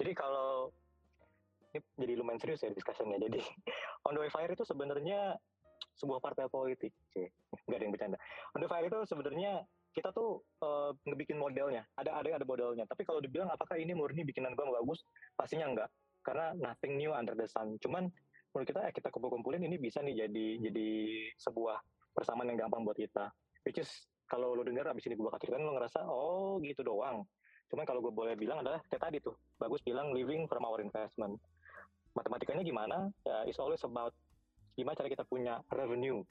jadi 0.02 0.12
kalau 0.18 0.74
ini 1.74 1.80
jadi 1.98 2.12
lumayan 2.18 2.42
serius 2.42 2.62
ya 2.62 2.70
discussionnya 2.74 3.18
jadi 3.22 3.38
on 4.06 4.18
the 4.18 4.20
way 4.22 4.30
fire 4.30 4.50
itu 4.50 4.66
sebenarnya 4.66 5.38
sebuah 5.94 6.18
partai 6.18 6.50
politik, 6.50 6.90
nggak 7.14 7.78
ada 7.78 7.84
yang 7.84 7.94
bercanda. 7.94 8.18
The 8.54 8.66
Fire 8.66 8.86
itu 8.86 8.98
sebenarnya 9.06 9.62
kita 9.94 10.10
tuh 10.10 10.42
uh, 10.60 10.90
ngebikin 11.06 11.38
modelnya, 11.38 11.86
ada 11.94 12.18
ada 12.18 12.42
ada 12.42 12.46
modelnya. 12.46 12.82
Tapi 12.90 13.06
kalau 13.06 13.22
dibilang 13.22 13.46
apakah 13.54 13.78
ini 13.78 13.94
murni 13.94 14.26
bikinan 14.26 14.58
gue 14.58 14.66
bagus, 14.66 15.06
pastinya 15.38 15.70
enggak, 15.70 15.90
karena 16.26 16.50
nothing 16.58 16.98
new 16.98 17.14
under 17.14 17.38
the 17.38 17.46
sun. 17.46 17.78
Cuman 17.78 18.10
menurut 18.50 18.66
kita 18.66 18.80
eh, 18.90 18.92
kita 18.94 19.10
kumpul-kumpulin 19.14 19.62
ini 19.62 19.78
bisa 19.78 20.02
nih 20.02 20.26
jadi 20.26 20.46
jadi 20.70 20.88
sebuah 21.38 21.78
persamaan 22.10 22.50
yang 22.50 22.66
gampang 22.66 22.82
buat 22.82 22.98
kita. 22.98 23.30
Which 23.62 23.78
is 23.78 23.90
kalau 24.26 24.54
lo 24.58 24.66
dengar 24.66 24.90
abis 24.90 25.06
ini 25.06 25.14
gue 25.14 25.26
bakal 25.26 25.38
ceritain 25.42 25.62
lo 25.62 25.78
ngerasa 25.78 26.02
oh 26.06 26.58
gitu 26.62 26.82
doang. 26.82 27.22
Cuman 27.70 27.84
kalau 27.86 28.02
gue 28.02 28.12
boleh 28.14 28.34
bilang 28.34 28.62
adalah 28.62 28.82
kayak 28.90 29.02
tadi 29.02 29.18
tuh, 29.22 29.34
bagus 29.58 29.82
bilang 29.86 30.10
living 30.10 30.50
from 30.50 30.66
our 30.66 30.82
investment. 30.82 31.38
Matematikanya 32.14 32.62
gimana? 32.62 33.10
Ya, 33.26 33.42
it's 33.46 33.58
always 33.58 33.82
about 33.82 34.14
gimana 34.74 34.94
cara 34.98 35.08
kita 35.10 35.24
punya 35.26 35.62
revenue 35.70 36.22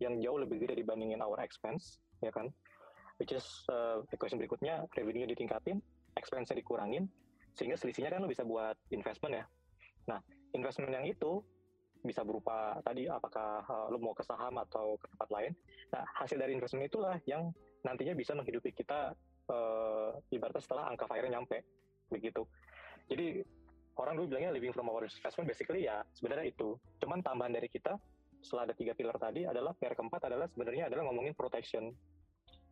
yang 0.00 0.20
jauh 0.20 0.36
lebih 0.40 0.60
gede 0.60 0.84
dibandingin 0.84 1.24
our 1.24 1.40
expense, 1.40 2.00
ya 2.20 2.28
kan? 2.28 2.52
Which 3.16 3.32
is 3.32 3.44
uh, 3.72 4.04
question 4.20 4.36
berikutnya, 4.36 4.84
revenue 4.92 5.24
ditingkatin, 5.24 5.80
expense 6.20 6.52
dikurangin, 6.52 7.08
sehingga 7.56 7.80
selisihnya 7.80 8.12
kan 8.12 8.20
lo 8.20 8.28
bisa 8.28 8.44
buat 8.44 8.76
investment 8.92 9.40
ya. 9.40 9.44
Nah, 10.12 10.20
investment 10.52 10.92
yang 10.92 11.08
itu 11.08 11.40
bisa 12.04 12.22
berupa 12.22 12.76
tadi 12.84 13.08
apakah 13.08 13.64
uh, 13.66 13.86
lo 13.88 13.96
mau 13.98 14.12
ke 14.12 14.22
saham 14.22 14.60
atau 14.60 15.00
ke 15.00 15.08
tempat 15.16 15.28
lain. 15.32 15.52
Nah, 15.96 16.04
hasil 16.20 16.36
dari 16.36 16.52
investment 16.52 16.86
itulah 16.86 17.16
yang 17.24 17.48
nantinya 17.82 18.12
bisa 18.12 18.36
menghidupi 18.36 18.76
kita 18.76 19.16
uh, 19.48 20.12
ibaratnya 20.28 20.62
setelah 20.62 20.92
angka 20.92 21.08
fire 21.08 21.26
nyampe 21.26 21.64
begitu. 22.12 22.44
Jadi 23.08 23.42
orang 23.96 24.14
dulu 24.20 24.36
bilangnya 24.36 24.52
living 24.52 24.72
from 24.76 24.92
our 24.92 25.04
investment 25.04 25.48
basically 25.48 25.88
ya 25.88 26.04
sebenarnya 26.12 26.52
itu. 26.52 26.76
Cuman 27.00 27.24
tambahan 27.24 27.56
dari 27.56 27.68
kita 27.72 27.96
setelah 28.44 28.68
ada 28.70 28.74
tiga 28.76 28.92
pilar 28.92 29.16
tadi 29.16 29.48
adalah 29.48 29.72
pilar 29.74 29.96
keempat 29.96 30.20
adalah 30.28 30.46
sebenarnya 30.52 30.92
adalah 30.92 31.08
ngomongin 31.08 31.32
protection. 31.32 31.90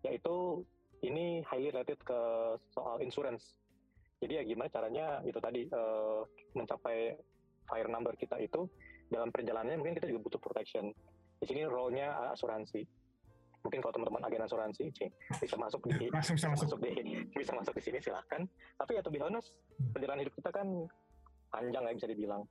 Yaitu 0.05 0.63
ini 1.05 1.41
highly 1.49 1.73
related 1.73 2.01
ke 2.05 2.21
soal 2.73 3.01
insurance. 3.01 3.57
Jadi 4.21 4.41
ya 4.41 4.43
gimana 4.45 4.69
caranya 4.73 5.07
itu 5.25 5.37
tadi 5.41 5.69
uh, 5.73 6.25
mencapai 6.57 7.17
fire 7.65 7.89
number 7.89 8.17
kita 8.17 8.41
itu 8.41 8.69
dalam 9.09 9.29
perjalanannya 9.29 9.81
mungkin 9.81 9.97
kita 9.97 10.09
juga 10.09 10.29
butuh 10.29 10.41
protection. 10.41 10.93
Di 11.41 11.45
sini 11.49 11.65
role-nya 11.69 12.33
asuransi. 12.33 12.85
Mungkin 13.65 13.81
kalau 13.81 13.97
teman-teman 13.97 14.29
agen 14.29 14.45
asuransi 14.45 14.85
cing, 14.93 15.09
bisa 15.41 15.57
masuk 15.57 15.89
di 15.89 16.13
bisa 16.13 16.37
masuk. 16.37 16.69
masuk 16.69 16.79
di 16.85 16.93
bisa 17.41 17.53
masuk 17.57 17.73
di 17.73 17.83
sini 17.89 17.97
silahkan 17.97 18.45
tapi 18.77 18.93
ya 18.93 19.01
to 19.01 19.09
be 19.09 19.17
honest 19.25 19.57
perjalanan 19.97 20.29
hidup 20.29 20.37
kita 20.37 20.53
kan 20.53 20.85
panjang 21.55 21.87
ya 21.87 21.93
bisa 21.95 22.11
dibilang 22.11 22.43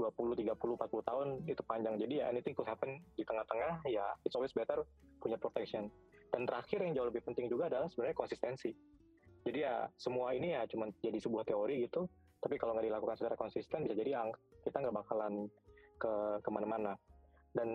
20, 0.00 0.16
30, 0.16 0.56
40 0.56 1.08
tahun 1.12 1.28
itu 1.44 1.62
panjang. 1.68 2.00
Jadi 2.00 2.24
ya 2.24 2.32
anything 2.32 2.56
could 2.56 2.64
happen 2.64 3.04
di 3.20 3.22
tengah-tengah 3.28 3.84
ya 3.84 4.16
it's 4.24 4.32
always 4.32 4.56
better 4.56 4.80
punya 5.20 5.36
protection. 5.36 5.92
Dan 6.32 6.48
terakhir 6.48 6.80
yang 6.80 6.96
jauh 6.96 7.08
lebih 7.12 7.20
penting 7.28 7.52
juga 7.52 7.68
adalah 7.68 7.92
sebenarnya 7.92 8.16
konsistensi. 8.16 8.72
Jadi 9.44 9.58
ya 9.60 9.84
semua 10.00 10.32
ini 10.32 10.56
ya 10.56 10.64
cuma 10.64 10.88
jadi 11.04 11.20
sebuah 11.20 11.44
teori 11.44 11.84
gitu. 11.84 12.08
Tapi 12.40 12.56
kalau 12.56 12.72
nggak 12.72 12.88
dilakukan 12.88 13.16
secara 13.20 13.36
konsisten 13.36 13.84
bisa 13.84 13.92
jadi 13.92 14.16
kita 14.64 14.76
nggak 14.80 14.96
bakalan 14.96 15.44
ke 16.00 16.12
ke 16.40 16.48
mana-mana. 16.48 16.96
Dan 17.52 17.68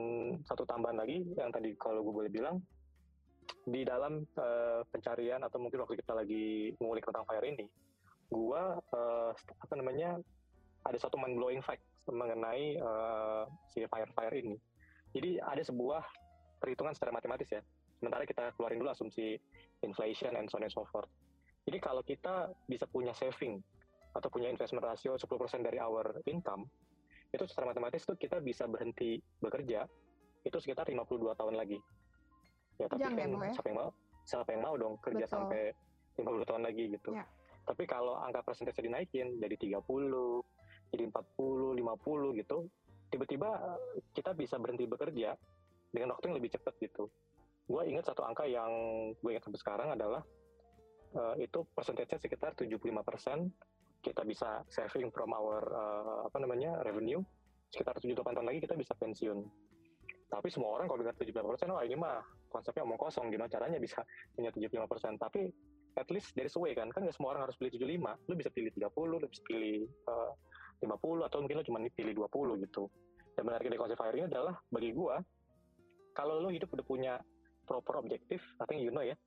satu 0.48 0.66
tambahan 0.66 0.98
lagi 0.98 1.22
yang 1.38 1.54
tadi 1.54 1.78
kalau 1.78 2.02
gue 2.02 2.14
boleh 2.26 2.32
bilang 2.32 2.58
di 3.66 3.86
dalam 3.86 4.26
uh, 4.42 4.82
pencarian 4.90 5.42
atau 5.46 5.62
mungkin 5.62 5.86
waktu 5.86 6.02
kita 6.02 6.14
lagi 6.18 6.74
mengulik 6.82 7.06
tentang 7.06 7.26
fire 7.30 7.46
ini, 7.46 7.66
gue 8.30 8.62
uh, 8.94 9.32
apa 9.36 9.74
namanya 9.78 10.18
ada 10.86 10.98
satu 11.02 11.18
mind 11.18 11.36
blowing 11.38 11.62
fact 11.66 11.82
mengenai 12.06 12.78
uh, 12.78 13.50
si 13.74 13.82
fire 13.90 14.10
fire 14.14 14.36
ini. 14.38 14.58
Jadi 15.18 15.42
ada 15.42 15.62
sebuah 15.66 16.06
perhitungan 16.62 16.94
secara 16.94 17.12
matematis 17.16 17.50
ya. 17.50 17.62
Sementara 17.98 18.28
kita 18.28 18.54
keluarin 18.54 18.84
dulu 18.84 18.94
asumsi 18.94 19.40
inflation 19.82 20.38
and 20.38 20.46
so 20.52 20.62
on 20.62 20.68
and 20.68 20.74
so 20.74 20.86
forth. 20.94 21.10
Jadi 21.66 21.78
kalau 21.82 22.06
kita 22.06 22.54
bisa 22.70 22.86
punya 22.86 23.16
saving 23.18 23.58
atau 24.14 24.30
punya 24.30 24.54
investment 24.54 24.86
ratio 24.86 25.18
10% 25.18 25.66
dari 25.66 25.82
our 25.82 26.22
income, 26.30 26.70
itu 27.34 27.44
secara 27.50 27.74
matematis 27.74 28.06
tuh 28.06 28.16
kita 28.16 28.40
bisa 28.40 28.70
berhenti 28.70 29.18
bekerja 29.42 29.90
itu 30.46 30.58
sekitar 30.62 30.86
52 30.86 31.34
tahun 31.34 31.56
lagi. 31.58 31.82
Ya 32.78 32.86
tapi 32.86 33.02
Jangan 33.02 33.18
kan 33.18 33.50
ya, 33.50 33.54
siapa 33.58 33.68
yang 33.72 33.80
mau 33.82 33.90
siapa 34.26 34.50
yang 34.54 34.62
mau 34.62 34.76
dong 34.78 34.94
kerja 35.02 35.26
Betul. 35.26 35.34
sampai 35.34 35.62
50 36.22 36.50
tahun 36.50 36.64
lagi 36.64 36.84
gitu. 36.94 37.12
Ya. 37.18 37.26
Tapi 37.66 37.84
kalau 37.90 38.14
angka 38.22 38.46
persentase 38.46 38.86
dinaikin 38.86 39.42
jadi 39.42 39.58
30, 39.58 39.82
jadi 40.96 41.12
40, 41.12 41.76
50 41.76 42.40
gitu, 42.40 42.58
tiba-tiba 43.12 43.50
kita 44.16 44.32
bisa 44.32 44.56
berhenti 44.56 44.88
bekerja 44.88 45.36
dengan 45.92 46.16
waktu 46.16 46.32
yang 46.32 46.38
lebih 46.40 46.56
cepat 46.56 46.74
gitu. 46.80 47.12
Gue 47.68 47.82
ingat 47.90 48.08
satu 48.08 48.24
angka 48.24 48.48
yang 48.48 48.72
gue 49.20 49.30
ingat 49.30 49.44
sampai 49.44 49.60
sekarang 49.60 49.90
adalah 49.94 50.22
uh, 51.16 51.36
itu 51.40 51.64
persentasenya 51.74 52.20
sekitar 52.22 52.52
75 52.54 52.80
persen 53.02 53.50
kita 54.06 54.22
bisa 54.22 54.62
saving 54.70 55.10
from 55.10 55.34
our 55.34 55.66
uh, 55.74 56.30
apa 56.30 56.38
namanya 56.38 56.78
revenue 56.86 57.24
sekitar 57.74 57.98
7-8 57.98 58.22
tahun 58.22 58.46
lagi 58.46 58.60
kita 58.62 58.78
bisa 58.78 58.94
pensiun 58.94 59.42
tapi 60.30 60.48
semua 60.54 60.78
orang 60.78 60.86
kalau 60.86 61.02
dengar 61.02 61.18
75 61.18 61.42
persen 61.42 61.68
oh 61.74 61.82
ini 61.82 61.98
mah 61.98 62.22
konsepnya 62.54 62.86
omong 62.86 63.02
kosong 63.02 63.34
gimana 63.34 63.50
caranya 63.50 63.82
bisa 63.82 64.06
punya 64.38 64.54
75 64.54 64.86
persen 64.86 65.12
tapi 65.18 65.50
at 65.96 66.08
least 66.12 66.36
dari 66.36 66.52
way 66.60 66.76
kan 66.76 66.92
kan 66.92 67.08
nggak 67.08 67.16
semua 67.16 67.34
orang 67.34 67.50
harus 67.50 67.58
pilih 67.58 67.72
75 67.82 68.30
lu 68.30 68.34
bisa 68.38 68.50
pilih 68.54 68.72
30 68.78 68.94
lu 69.10 69.18
bisa 69.26 69.44
pilih 69.48 69.78
uh, 70.06 70.32
50 70.84 71.28
atau 71.28 71.38
mungkin 71.44 71.58
lu 71.62 71.66
cuma 71.66 71.80
pilih 71.82 72.14
20 72.26 72.64
gitu. 72.68 72.90
Dan 73.36 73.44
menarik 73.48 73.68
dari 73.68 73.80
konsep 73.80 74.00
ini 74.16 74.28
adalah 74.32 74.56
bagi 74.72 74.92
gua 74.96 75.20
kalau 76.16 76.40
lu 76.40 76.50
hidup 76.50 76.72
udah 76.72 76.86
punya 76.88 77.14
proper 77.68 78.00
objektif 78.00 78.40
I 78.64 78.66
think 78.66 78.80
you 78.80 78.96
know 78.96 79.04
ya 79.04 79.20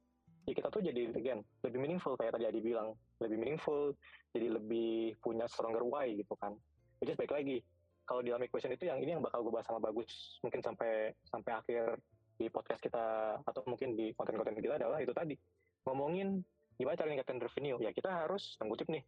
ya 0.49 0.57
kita 0.57 0.73
tuh 0.73 0.81
jadi 0.81 1.13
again 1.13 1.45
lebih 1.61 1.77
meaningful 1.77 2.17
kayak 2.17 2.33
tadi 2.41 2.49
Adi 2.49 2.65
bilang. 2.65 2.97
Lebih 3.21 3.37
meaningful 3.37 3.93
jadi 4.33 4.49
lebih 4.57 5.21
punya 5.21 5.45
stronger 5.45 5.85
why 5.85 6.09
gitu 6.09 6.33
kan. 6.41 6.57
Which 7.05 7.13
is 7.13 7.21
baik 7.21 7.37
lagi. 7.37 7.61
Kalau 8.09 8.25
di 8.25 8.33
dalam 8.33 8.41
equation 8.41 8.73
itu 8.73 8.89
yang 8.89 8.97
ini 9.05 9.21
yang 9.21 9.23
bakal 9.23 9.45
gue 9.45 9.53
bahas 9.53 9.69
sama 9.69 9.85
bagus 9.85 10.41
mungkin 10.41 10.65
sampai 10.65 11.13
sampai 11.29 11.53
akhir 11.53 12.01
di 12.41 12.49
podcast 12.49 12.81
kita 12.81 13.37
atau 13.45 13.61
mungkin 13.69 13.93
di 13.93 14.17
konten-konten 14.17 14.57
kita 14.57 14.81
adalah 14.81 15.05
itu 15.05 15.13
tadi. 15.13 15.37
Ngomongin 15.85 16.41
gimana 16.81 16.97
cara 16.97 17.13
meningkatkan 17.13 17.37
revenue? 17.45 17.77
Ya 17.85 17.93
kita 17.93 18.09
harus 18.09 18.57
mengutip 18.65 18.89
nih 18.89 19.05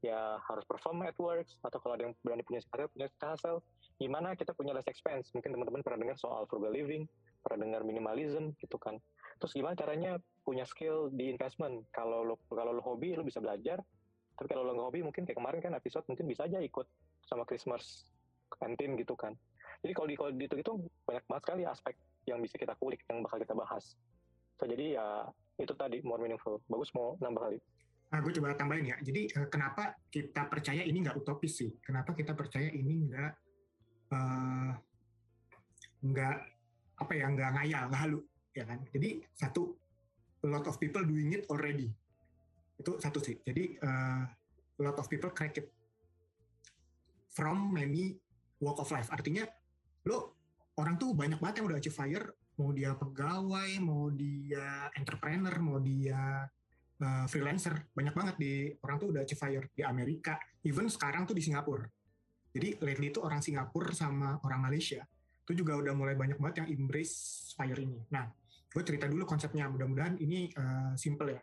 ya 0.00 0.40
harus 0.48 0.64
perform 0.64 1.04
at 1.04 1.16
works 1.20 1.60
atau 1.60 1.76
kalau 1.76 1.92
ada 1.96 2.08
yang 2.08 2.14
berani 2.24 2.40
punya 2.40 2.64
hasil 2.64 2.88
punya 2.88 3.06
hasil 3.20 3.54
gimana 4.00 4.32
kita 4.32 4.56
punya 4.56 4.72
less 4.72 4.88
expense. 4.88 5.28
Mungkin 5.36 5.52
teman-teman 5.52 5.84
pernah 5.84 6.00
dengar 6.00 6.16
soal 6.16 6.48
frugal 6.48 6.72
living 6.72 7.04
pernah 7.40 7.68
dengar 7.68 7.82
minimalism 7.84 8.52
gitu 8.60 8.76
kan. 8.80 8.96
Terus 9.40 9.52
gimana 9.56 9.76
caranya 9.76 10.20
punya 10.44 10.64
skill 10.64 11.12
di 11.12 11.32
investment? 11.32 11.84
Kalau 11.92 12.24
lo 12.24 12.40
kalau 12.48 12.72
lo 12.72 12.82
hobi 12.84 13.16
lo 13.16 13.24
bisa 13.24 13.40
belajar. 13.40 13.80
Tapi 14.36 14.48
kalau 14.48 14.64
lo 14.64 14.72
nggak 14.72 14.88
hobi 14.88 15.00
mungkin 15.04 15.22
kayak 15.28 15.36
kemarin 15.36 15.60
kan 15.60 15.72
episode 15.76 16.04
mungkin 16.08 16.24
bisa 16.24 16.48
aja 16.48 16.60
ikut 16.64 16.88
sama 17.28 17.44
Christmas 17.44 18.08
kantin 18.56 18.96
gitu 18.96 19.12
kan. 19.16 19.36
Jadi 19.84 19.92
kalau 19.92 20.08
di 20.08 20.16
kalau 20.16 20.30
di 20.32 20.44
itu 20.48 20.56
itu 20.60 20.72
banyak 21.04 21.24
banget 21.28 21.42
sekali 21.44 21.62
aspek 21.68 21.94
yang 22.28 22.40
bisa 22.40 22.56
kita 22.56 22.72
kulik 22.80 23.00
yang 23.08 23.20
bakal 23.24 23.40
kita 23.40 23.52
bahas. 23.56 23.96
So, 24.60 24.68
jadi 24.68 25.00
ya 25.00 25.06
itu 25.56 25.72
tadi 25.72 26.04
more 26.04 26.20
meaningful. 26.20 26.60
Bagus 26.68 26.92
mau 26.92 27.16
nambah 27.20 27.40
kali 27.48 27.58
Nah, 28.10 28.18
gue 28.18 28.32
coba 28.34 28.58
tambahin 28.58 28.90
ya. 28.90 28.96
Jadi 28.98 29.30
uh, 29.38 29.46
kenapa 29.46 29.94
kita 30.10 30.50
percaya 30.50 30.82
ini 30.82 31.06
nggak 31.06 31.14
utopis 31.14 31.62
sih? 31.62 31.70
Kenapa 31.78 32.10
kita 32.10 32.34
percaya 32.34 32.66
ini 32.66 33.06
nggak 33.06 33.32
uh, 34.10 34.70
apa 37.00 37.12
ya 37.14 37.26
nggak 37.30 37.50
ngayal, 37.54 37.82
nggak 37.86 38.02
halu, 38.02 38.20
ya 38.50 38.66
kan? 38.66 38.82
Jadi 38.90 39.22
satu, 39.30 39.78
a 40.42 40.48
lot 40.50 40.66
of 40.66 40.74
people 40.82 41.06
doing 41.06 41.30
it 41.38 41.46
already. 41.46 41.86
Itu 42.74 42.98
satu 42.98 43.22
sih. 43.22 43.38
Jadi 43.46 43.78
uh, 43.78 44.26
a 44.26 44.82
lot 44.82 44.98
of 44.98 45.06
people 45.06 45.30
crack 45.30 45.54
it 45.62 45.70
from 47.30 47.70
many 47.70 48.18
walk 48.58 48.82
of 48.82 48.90
life. 48.90 49.06
Artinya 49.14 49.46
lo 50.10 50.34
orang 50.74 50.98
tuh 50.98 51.14
banyak 51.14 51.38
banget 51.38 51.62
yang 51.62 51.66
udah 51.70 51.78
achieve 51.78 51.94
fire, 51.94 52.26
mau 52.58 52.74
dia 52.74 52.90
pegawai, 52.98 53.70
mau 53.78 54.10
dia 54.10 54.90
entrepreneur, 54.98 55.54
mau 55.62 55.78
dia 55.78 56.48
uh, 57.00 57.26
freelancer. 57.26 57.88
Banyak 57.96 58.14
banget 58.14 58.36
di 58.38 58.52
orang 58.84 58.96
tuh 59.00 59.08
udah 59.10 59.24
achieve 59.24 59.66
di 59.72 59.82
Amerika. 59.82 60.36
Even 60.62 60.86
sekarang 60.86 61.24
tuh 61.26 61.34
di 61.34 61.42
Singapura. 61.42 61.88
Jadi 62.52 62.78
lately 62.84 63.10
itu 63.10 63.20
orang 63.24 63.40
Singapura 63.42 63.90
sama 63.96 64.38
orang 64.44 64.70
Malaysia 64.70 65.02
itu 65.48 65.66
juga 65.66 65.74
udah 65.74 65.94
mulai 65.98 66.14
banyak 66.14 66.38
banget 66.38 66.62
yang 66.62 66.68
embrace 66.78 67.50
fire 67.58 67.78
ini. 67.78 67.98
Nah 68.14 68.30
gue 68.70 68.82
cerita 68.86 69.10
dulu 69.10 69.26
konsepnya. 69.26 69.66
Mudah-mudahan 69.66 70.14
ini 70.22 70.50
uh, 70.54 70.94
simple 70.94 71.34
ya. 71.34 71.40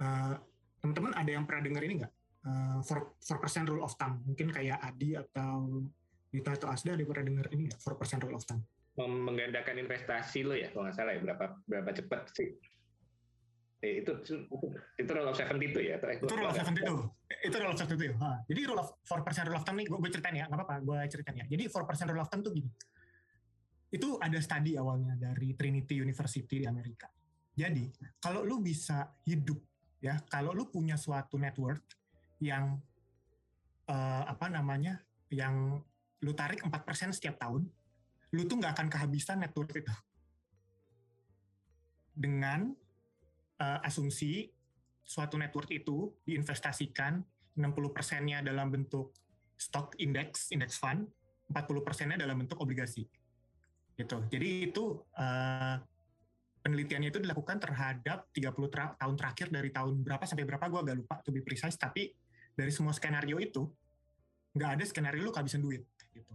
Uh, 0.00 0.34
teman-teman 0.80 1.12
ada 1.14 1.30
yang 1.30 1.44
pernah 1.44 1.62
dengar 1.68 1.84
ini 1.84 1.94
nggak? 2.00 2.14
Four 3.22 3.38
percent 3.38 3.70
rule 3.70 3.86
of 3.86 3.94
thumb. 3.94 4.18
Mungkin 4.26 4.50
kayak 4.50 4.82
Adi 4.82 5.14
atau 5.14 5.78
Dita 6.26 6.58
atau 6.58 6.74
Asda 6.74 6.98
ada 6.98 7.06
pernah 7.06 7.22
dengar 7.30 7.46
ini 7.54 7.70
nggak? 7.70 7.78
Four 7.78 7.94
percent 7.94 8.18
rule 8.26 8.34
of 8.34 8.42
thumb. 8.42 8.66
Menggandakan 8.98 9.78
investasi 9.78 10.42
lo 10.42 10.58
ya 10.58 10.74
kalau 10.74 10.90
nggak 10.90 10.96
salah 10.98 11.14
ya. 11.14 11.22
Berapa 11.22 11.54
berapa 11.70 11.90
cepat 11.94 12.34
sih 12.34 12.50
Eh, 13.82 13.98
itu, 13.98 14.14
itu 14.94 15.10
rule 15.10 15.26
of 15.26 15.34
seventy 15.34 15.74
itu 15.74 15.82
ya? 15.82 15.98
Itu 15.98 16.30
rule 16.38 16.46
of 16.46 16.54
seventy 16.54 16.86
itu. 16.86 16.96
Itu 17.42 17.56
rule 17.58 17.74
of 17.74 17.78
seventy 17.82 18.04
itu. 18.06 18.16
Jadi 18.22 18.60
rule 18.70 18.78
of 18.78 18.94
four 19.02 19.26
percent 19.26 19.50
rule 19.50 19.58
of 19.58 19.66
thumb 19.66 19.74
nih, 19.74 19.90
gue, 19.90 19.98
gue 19.98 20.10
ceritain 20.14 20.38
ya, 20.38 20.46
nggak 20.46 20.58
apa-apa, 20.62 20.76
gue 20.86 20.98
ceritain 21.10 21.42
ya. 21.42 21.46
Jadi 21.50 21.66
four 21.66 21.82
percent 21.82 22.06
rule 22.06 22.22
of 22.22 22.30
thumb 22.30 22.46
tuh 22.46 22.54
gini. 22.54 22.70
Itu 23.90 24.22
ada 24.22 24.38
studi 24.38 24.78
awalnya 24.78 25.18
dari 25.18 25.58
Trinity 25.58 25.98
University 25.98 26.62
di 26.62 26.66
Amerika. 26.70 27.10
Jadi 27.58 27.90
kalau 28.22 28.46
lu 28.46 28.62
bisa 28.62 29.18
hidup 29.26 29.58
ya, 29.98 30.14
kalau 30.30 30.54
lu 30.54 30.70
punya 30.70 30.94
suatu 30.94 31.34
network 31.34 31.82
yang 32.38 32.78
uh, 33.90 34.22
apa 34.30 34.46
namanya, 34.46 35.02
yang 35.26 35.82
lu 36.22 36.32
tarik 36.38 36.62
4% 36.62 36.70
setiap 37.10 37.34
tahun, 37.42 37.66
lu 38.30 38.46
tuh 38.46 38.62
nggak 38.62 38.78
akan 38.78 38.88
kehabisan 38.94 39.42
network 39.42 39.74
itu. 39.74 39.90
Dengan 42.14 42.78
uh, 43.62 43.78
asumsi 43.86 44.50
suatu 45.06 45.38
network 45.38 45.70
itu 45.70 46.10
diinvestasikan 46.26 47.22
60 47.54 47.94
persennya 47.94 48.42
dalam 48.42 48.72
bentuk 48.72 49.14
stock 49.54 49.94
index, 50.02 50.50
index 50.50 50.80
fund, 50.82 51.06
40 51.52 51.86
persennya 51.86 52.18
dalam 52.18 52.42
bentuk 52.42 52.58
obligasi. 52.58 53.06
Gitu. 53.94 54.18
Jadi 54.32 54.72
itu 54.72 54.98
uh, 55.14 55.76
penelitiannya 56.64 57.12
itu 57.12 57.20
dilakukan 57.22 57.60
terhadap 57.62 58.30
30 58.34 58.72
tra 58.72 58.96
tahun 58.96 59.14
terakhir 59.14 59.46
dari 59.52 59.70
tahun 59.70 60.02
berapa 60.02 60.24
sampai 60.24 60.46
berapa 60.48 60.64
gue 60.66 60.80
agak 60.80 60.96
lupa 61.04 61.14
be 61.28 61.42
precise 61.44 61.76
tapi 61.76 62.14
dari 62.54 62.72
semua 62.72 62.94
skenario 62.94 63.36
itu 63.42 63.66
nggak 64.56 64.70
ada 64.80 64.84
skenario 64.86 65.22
lu 65.26 65.32
kehabisan 65.34 65.60
duit 65.60 65.84
gitu. 66.14 66.34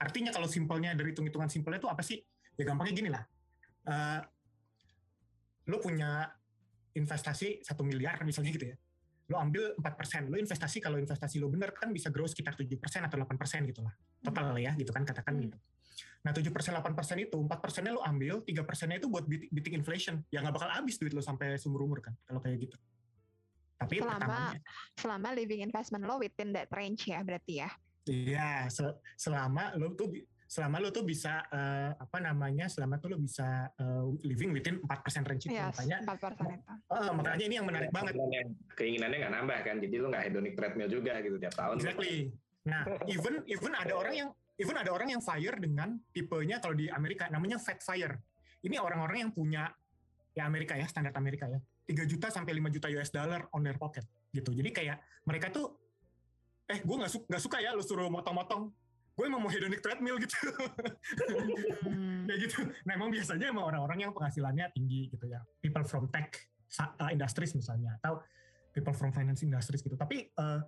Artinya 0.00 0.32
kalau 0.32 0.48
simpelnya 0.48 0.96
dari 0.96 1.12
hitung-hitungan 1.12 1.52
simpelnya 1.52 1.78
itu 1.78 1.90
apa 1.92 2.02
sih? 2.02 2.18
Ya 2.56 2.64
gampangnya 2.64 2.94
gini 2.96 3.10
lah. 3.12 3.22
Uh, 3.84 4.20
lu 5.68 5.76
punya 5.78 6.39
investasi 6.96 7.62
satu 7.62 7.86
miliar 7.86 8.18
misalnya 8.26 8.50
gitu 8.54 8.66
ya 8.72 8.76
lo 9.30 9.38
ambil 9.38 9.78
4%, 9.78 10.26
lo 10.26 10.36
investasi 10.42 10.82
kalau 10.82 10.98
investasi 10.98 11.38
lo 11.38 11.46
bener 11.46 11.70
kan 11.70 11.94
bisa 11.94 12.10
grow 12.10 12.26
sekitar 12.26 12.58
7% 12.58 12.66
atau 13.06 13.16
8% 13.22 13.70
gitu 13.70 13.80
lah. 13.86 13.94
Total 14.18 14.50
lah 14.50 14.58
ya 14.58 14.74
gitu 14.74 14.90
kan 14.90 15.06
katakan 15.06 15.38
hmm. 15.38 15.42
gitu. 15.46 15.58
Nah 16.26 16.34
7% 16.34 16.50
8% 16.50 17.26
itu 17.30 17.38
4 17.38 17.46
persennya 17.62 17.94
lo 17.94 18.02
ambil, 18.02 18.42
3 18.42 18.66
persennya 18.66 18.98
itu 18.98 19.06
buat 19.06 19.24
beating 19.30 19.78
inflation. 19.78 20.18
Ya 20.34 20.42
nggak 20.42 20.58
bakal 20.58 20.68
habis 20.74 20.98
duit 20.98 21.14
lo 21.14 21.22
sampai 21.22 21.54
seumur 21.62 21.86
umur 21.86 22.02
kan 22.02 22.12
kalau 22.26 22.42
kayak 22.42 22.66
gitu. 22.66 22.76
Tapi 23.78 24.02
selama 24.02 24.18
pertamanya, 24.18 24.60
selama 24.98 25.28
living 25.32 25.60
investment 25.62 26.02
lo 26.04 26.18
within 26.18 26.50
that 26.50 26.68
range 26.74 27.06
ya 27.06 27.22
berarti 27.22 27.62
ya. 27.62 27.70
Iya, 28.10 28.66
se 28.66 28.82
selama 29.14 29.78
lo 29.78 29.94
tuh 29.94 30.10
selama 30.50 30.82
lo 30.82 30.90
tuh 30.90 31.06
bisa 31.06 31.46
uh, 31.46 31.94
apa 31.94 32.18
namanya 32.18 32.66
selama 32.66 32.98
tuh 32.98 33.14
lo 33.14 33.22
bisa 33.22 33.70
uh, 33.70 34.10
living 34.26 34.50
within 34.50 34.82
4% 34.82 35.22
range 35.30 35.46
itu. 35.46 35.54
Yes, 35.54 35.78
makanya 35.78 36.02
4% 36.02 36.42
itu. 36.42 36.64
Uh, 36.90 37.10
makanya 37.14 37.44
ini 37.46 37.54
yang 37.54 37.66
menarik 37.70 37.86
ya, 37.86 37.94
banget 37.94 38.14
keinginannya 38.74 39.18
nggak 39.22 39.34
nambah 39.38 39.58
kan 39.62 39.76
jadi 39.78 39.94
lo 40.02 40.06
nggak 40.10 40.24
hedonic 40.26 40.58
treadmill 40.58 40.90
juga 40.90 41.22
gitu 41.22 41.38
tiap 41.38 41.54
tahun. 41.54 41.78
Exactly. 41.78 42.34
Nah 42.66 42.82
even 43.06 43.46
even 43.46 43.72
ada 43.78 43.94
orang 43.94 44.14
yang 44.18 44.28
even 44.58 44.74
ada 44.74 44.90
orang 44.90 45.14
yang 45.14 45.22
fire 45.22 45.54
dengan 45.54 45.94
tipenya 46.10 46.58
kalau 46.58 46.74
di 46.74 46.90
Amerika 46.90 47.30
namanya 47.30 47.62
fat 47.62 47.78
fire. 47.86 48.18
Ini 48.66 48.74
orang-orang 48.82 49.30
yang 49.30 49.30
punya 49.30 49.70
ya 50.34 50.50
Amerika 50.50 50.74
ya 50.74 50.90
standar 50.90 51.14
Amerika 51.14 51.46
ya 51.46 51.62
3 51.86 52.10
juta 52.10 52.26
sampai 52.26 52.58
5 52.58 52.74
juta 52.74 52.90
US 52.90 53.14
dollar 53.14 53.46
on 53.54 53.62
their 53.62 53.78
pocket 53.78 54.02
gitu. 54.34 54.50
Jadi 54.50 54.74
kayak 54.74 54.98
mereka 55.30 55.54
tuh 55.54 55.78
eh 56.66 56.82
gue 56.82 56.96
nggak 56.98 57.10
su 57.10 57.22
gak 57.30 57.42
suka 57.42 57.62
ya 57.62 57.70
lu 57.70 57.86
suruh 57.86 58.10
motong-motong 58.10 58.89
gue 59.20 59.28
emang 59.28 59.44
mau 59.44 59.52
hedonic 59.52 59.84
treadmill 59.84 60.16
gitu. 60.16 60.32
Hmm. 61.84 62.24
kayak 62.24 62.40
gitu. 62.48 62.64
Nah 62.88 62.92
emang 62.96 63.12
biasanya 63.12 63.52
emang 63.52 63.68
orang-orang 63.68 64.08
yang 64.08 64.12
penghasilannya 64.16 64.72
tinggi 64.72 65.12
gitu 65.12 65.28
ya. 65.28 65.44
People 65.60 65.84
from 65.84 66.08
tech 66.08 66.32
uh, 66.80 67.12
industries 67.12 67.52
misalnya 67.52 68.00
atau 68.00 68.24
people 68.72 68.96
from 68.96 69.12
finance 69.12 69.44
industries 69.44 69.84
gitu. 69.84 69.92
Tapi 69.92 70.32
uh, 70.40 70.64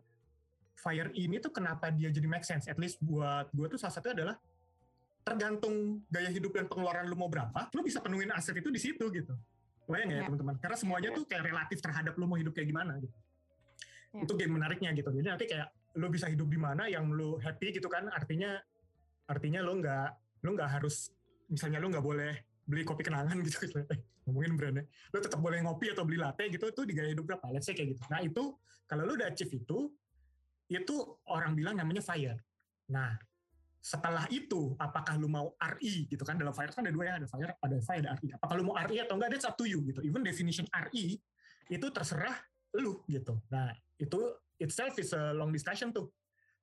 fire 0.76 1.08
ini 1.16 1.40
tuh 1.40 1.48
kenapa 1.48 1.88
dia 1.88 2.12
jadi 2.12 2.28
make 2.28 2.44
sense? 2.44 2.68
At 2.68 2.76
least 2.76 3.00
buat 3.00 3.48
gue 3.56 3.72
tuh 3.72 3.80
salah 3.80 3.96
satu 3.96 4.12
adalah 4.12 4.36
tergantung 5.24 6.04
gaya 6.12 6.28
hidup 6.28 6.52
dan 6.52 6.68
pengeluaran 6.68 7.06
lu 7.06 7.14
mau 7.14 7.30
berapa 7.30 7.70
lu 7.78 7.86
bisa 7.86 8.02
penuhin 8.02 8.34
aset 8.36 8.52
itu 8.60 8.68
di 8.68 8.80
situ 8.82 9.08
gitu. 9.08 9.32
Bayang 9.88 10.12
ya, 10.12 10.16
ya. 10.20 10.22
teman-teman. 10.28 10.60
Karena 10.60 10.76
semuanya 10.76 11.08
ya. 11.08 11.16
tuh 11.16 11.24
kayak 11.24 11.48
relatif 11.48 11.78
terhadap 11.80 12.12
lu 12.20 12.28
mau 12.28 12.36
hidup 12.36 12.52
kayak 12.52 12.68
gimana 12.68 13.00
gitu. 13.00 13.16
Ya. 14.12 14.28
itu 14.28 14.32
game 14.36 14.60
menariknya 14.60 14.92
gitu. 14.92 15.08
Jadi 15.08 15.24
nanti 15.24 15.48
kayak 15.48 15.72
lu 15.98 16.07
bisa 16.09 16.28
hidup 16.28 16.48
di 16.48 16.59
mana 16.61 16.88
yang 16.88 17.11
lu 17.12 17.37
happy 17.40 17.76
gitu 17.76 17.88
kan? 17.88 18.09
Artinya 18.12 18.57
artinya 19.28 19.61
lu 19.64 19.81
nggak 19.81 20.09
lu 20.44 20.59
nggak 20.59 20.70
harus 20.81 21.12
misalnya 21.48 21.78
lu 21.78 21.92
nggak 21.92 22.05
boleh 22.05 22.33
beli 22.66 22.83
kopi 22.87 23.02
kenangan 23.05 23.37
gitu, 23.46 23.59
gitu. 23.66 23.81
ngomongin 24.22 24.55
brandnya 24.55 24.85
lu 25.11 25.18
tetap 25.18 25.42
boleh 25.42 25.59
ngopi 25.66 25.90
atau 25.90 26.07
beli 26.07 26.18
latte 26.22 26.46
gitu 26.46 26.70
itu 26.70 26.83
di 26.87 26.94
gaya 26.94 27.11
hidup 27.11 27.26
berapa 27.26 27.42
let's 27.50 27.66
say 27.66 27.74
kayak 27.74 27.98
gitu. 27.98 28.02
Nah 28.07 28.22
itu 28.22 28.55
kalau 28.87 29.02
lu 29.02 29.18
udah 29.18 29.28
achieve 29.31 29.50
itu 29.50 29.90
itu 30.70 30.96
orang 31.28 31.52
bilang 31.59 31.74
namanya 31.74 32.00
fire. 32.00 32.38
Nah 32.88 33.18
setelah 33.83 34.31
itu 34.31 34.78
apakah 34.78 35.18
lu 35.18 35.26
mau 35.26 35.59
RI 35.59 36.07
gitu 36.07 36.22
kan? 36.22 36.38
Dalam 36.38 36.55
fire 36.55 36.70
kan 36.70 36.87
ada 36.87 36.94
dua 36.94 37.05
ya 37.11 37.14
ada 37.18 37.26
fire 37.26 37.50
ada 37.59 37.76
fire 37.83 38.05
ada 38.07 38.14
RI 38.14 38.31
apakah 38.38 38.55
lu 38.55 38.64
mau 38.70 38.78
RI 38.78 39.02
atau 39.02 39.18
enggak 39.18 39.31
that's 39.35 39.46
up 39.46 39.59
to 39.59 39.66
you 39.66 39.83
gitu. 39.83 40.00
Even 40.07 40.22
definition 40.22 40.70
RI 40.70 41.18
itu 41.66 41.87
terserah 41.90 42.38
lu 42.78 43.02
gitu. 43.11 43.42
Nah 43.50 43.74
itu 43.98 44.20
itself 44.62 44.94
is 44.96 45.11
a 45.12 45.35
long 45.35 45.51
discussion 45.51 45.90
tuh. 45.90 46.09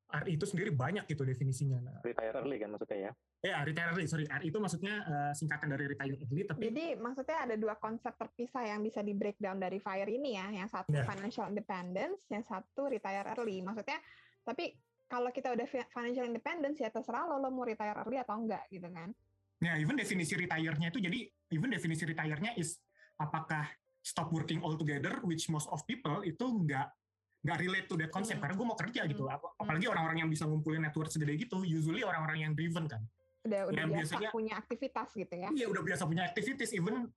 RI 0.10 0.42
itu 0.42 0.46
sendiri 0.50 0.74
banyak 0.74 1.06
gitu 1.06 1.22
definisinya. 1.22 1.78
Nah, 1.86 2.02
retire 2.02 2.34
early 2.34 2.58
kan 2.58 2.74
maksudnya 2.74 2.98
ya? 2.98 3.12
Ya, 3.46 3.58
retire 3.62 3.94
early. 3.94 4.10
Sorry, 4.10 4.26
RI 4.26 4.50
itu 4.50 4.58
maksudnya 4.58 5.06
uh, 5.06 5.32
singkatan 5.38 5.70
dari 5.70 5.86
retire 5.86 6.18
early. 6.18 6.50
Tapi 6.50 6.74
jadi 6.74 6.98
maksudnya 6.98 7.38
ada 7.46 7.54
dua 7.54 7.78
konsep 7.78 8.18
terpisah 8.18 8.66
yang 8.66 8.82
bisa 8.82 9.06
di 9.06 9.14
breakdown 9.14 9.62
dari 9.62 9.78
FIRE 9.78 10.10
ini 10.10 10.34
ya. 10.34 10.50
Yang 10.50 10.82
satu 10.82 10.98
yeah. 10.98 11.06
financial 11.06 11.46
independence, 11.46 12.26
yang 12.34 12.42
satu 12.42 12.90
retire 12.90 13.22
early. 13.38 13.62
Maksudnya, 13.62 14.02
tapi 14.42 14.74
kalau 15.06 15.30
kita 15.30 15.54
udah 15.54 15.68
financial 15.70 16.26
independence 16.26 16.78
ya 16.82 16.90
terserah 16.90 17.30
lo 17.30 17.38
lo 17.38 17.54
mau 17.54 17.66
retire 17.66 17.98
early 18.02 18.18
atau 18.18 18.34
enggak 18.38 18.66
gitu 18.74 18.90
kan? 18.90 19.14
Ya, 19.60 19.76
even 19.76 19.94
definisi 20.00 20.34
retire-nya 20.40 20.88
itu 20.90 21.04
jadi 21.04 21.20
even 21.52 21.70
definisi 21.70 22.08
retire-nya 22.08 22.56
is 22.56 22.80
apakah 23.20 23.68
stop 24.02 24.34
working 24.34 24.64
altogether, 24.66 25.20
which 25.22 25.52
most 25.54 25.68
of 25.70 25.84
people 25.86 26.24
itu 26.26 26.46
enggak 26.46 26.90
nggak 27.39 27.58
relate 27.63 27.88
to 27.88 27.95
that 27.95 28.12
concept 28.12 28.38
hmm. 28.39 28.43
karena 28.43 28.56
gue 28.60 28.67
mau 28.67 28.78
kerja 28.78 29.02
gitu. 29.08 29.23
Hmm. 29.28 29.39
apalagi 29.39 29.86
orang-orang 29.88 30.17
yang 30.28 30.30
bisa 30.32 30.43
ngumpulin 30.43 30.84
network 30.84 31.08
segede 31.08 31.39
gitu 31.39 31.63
usually 31.63 32.04
orang-orang 32.04 32.43
yang 32.49 32.52
driven 32.52 32.86
kan. 32.88 33.02
Udah 33.47 33.71
udah 33.71 33.80
yang 33.80 33.91
biasa 33.95 34.19
biasanya, 34.19 34.30
punya 34.36 34.54
aktivitas 34.60 35.10
gitu 35.15 35.36
ya. 35.39 35.49
Iya 35.56 35.67
udah 35.71 35.84
biasa 35.84 36.04
punya 36.04 36.23
aktivitas 36.28 36.69
even 36.75 37.08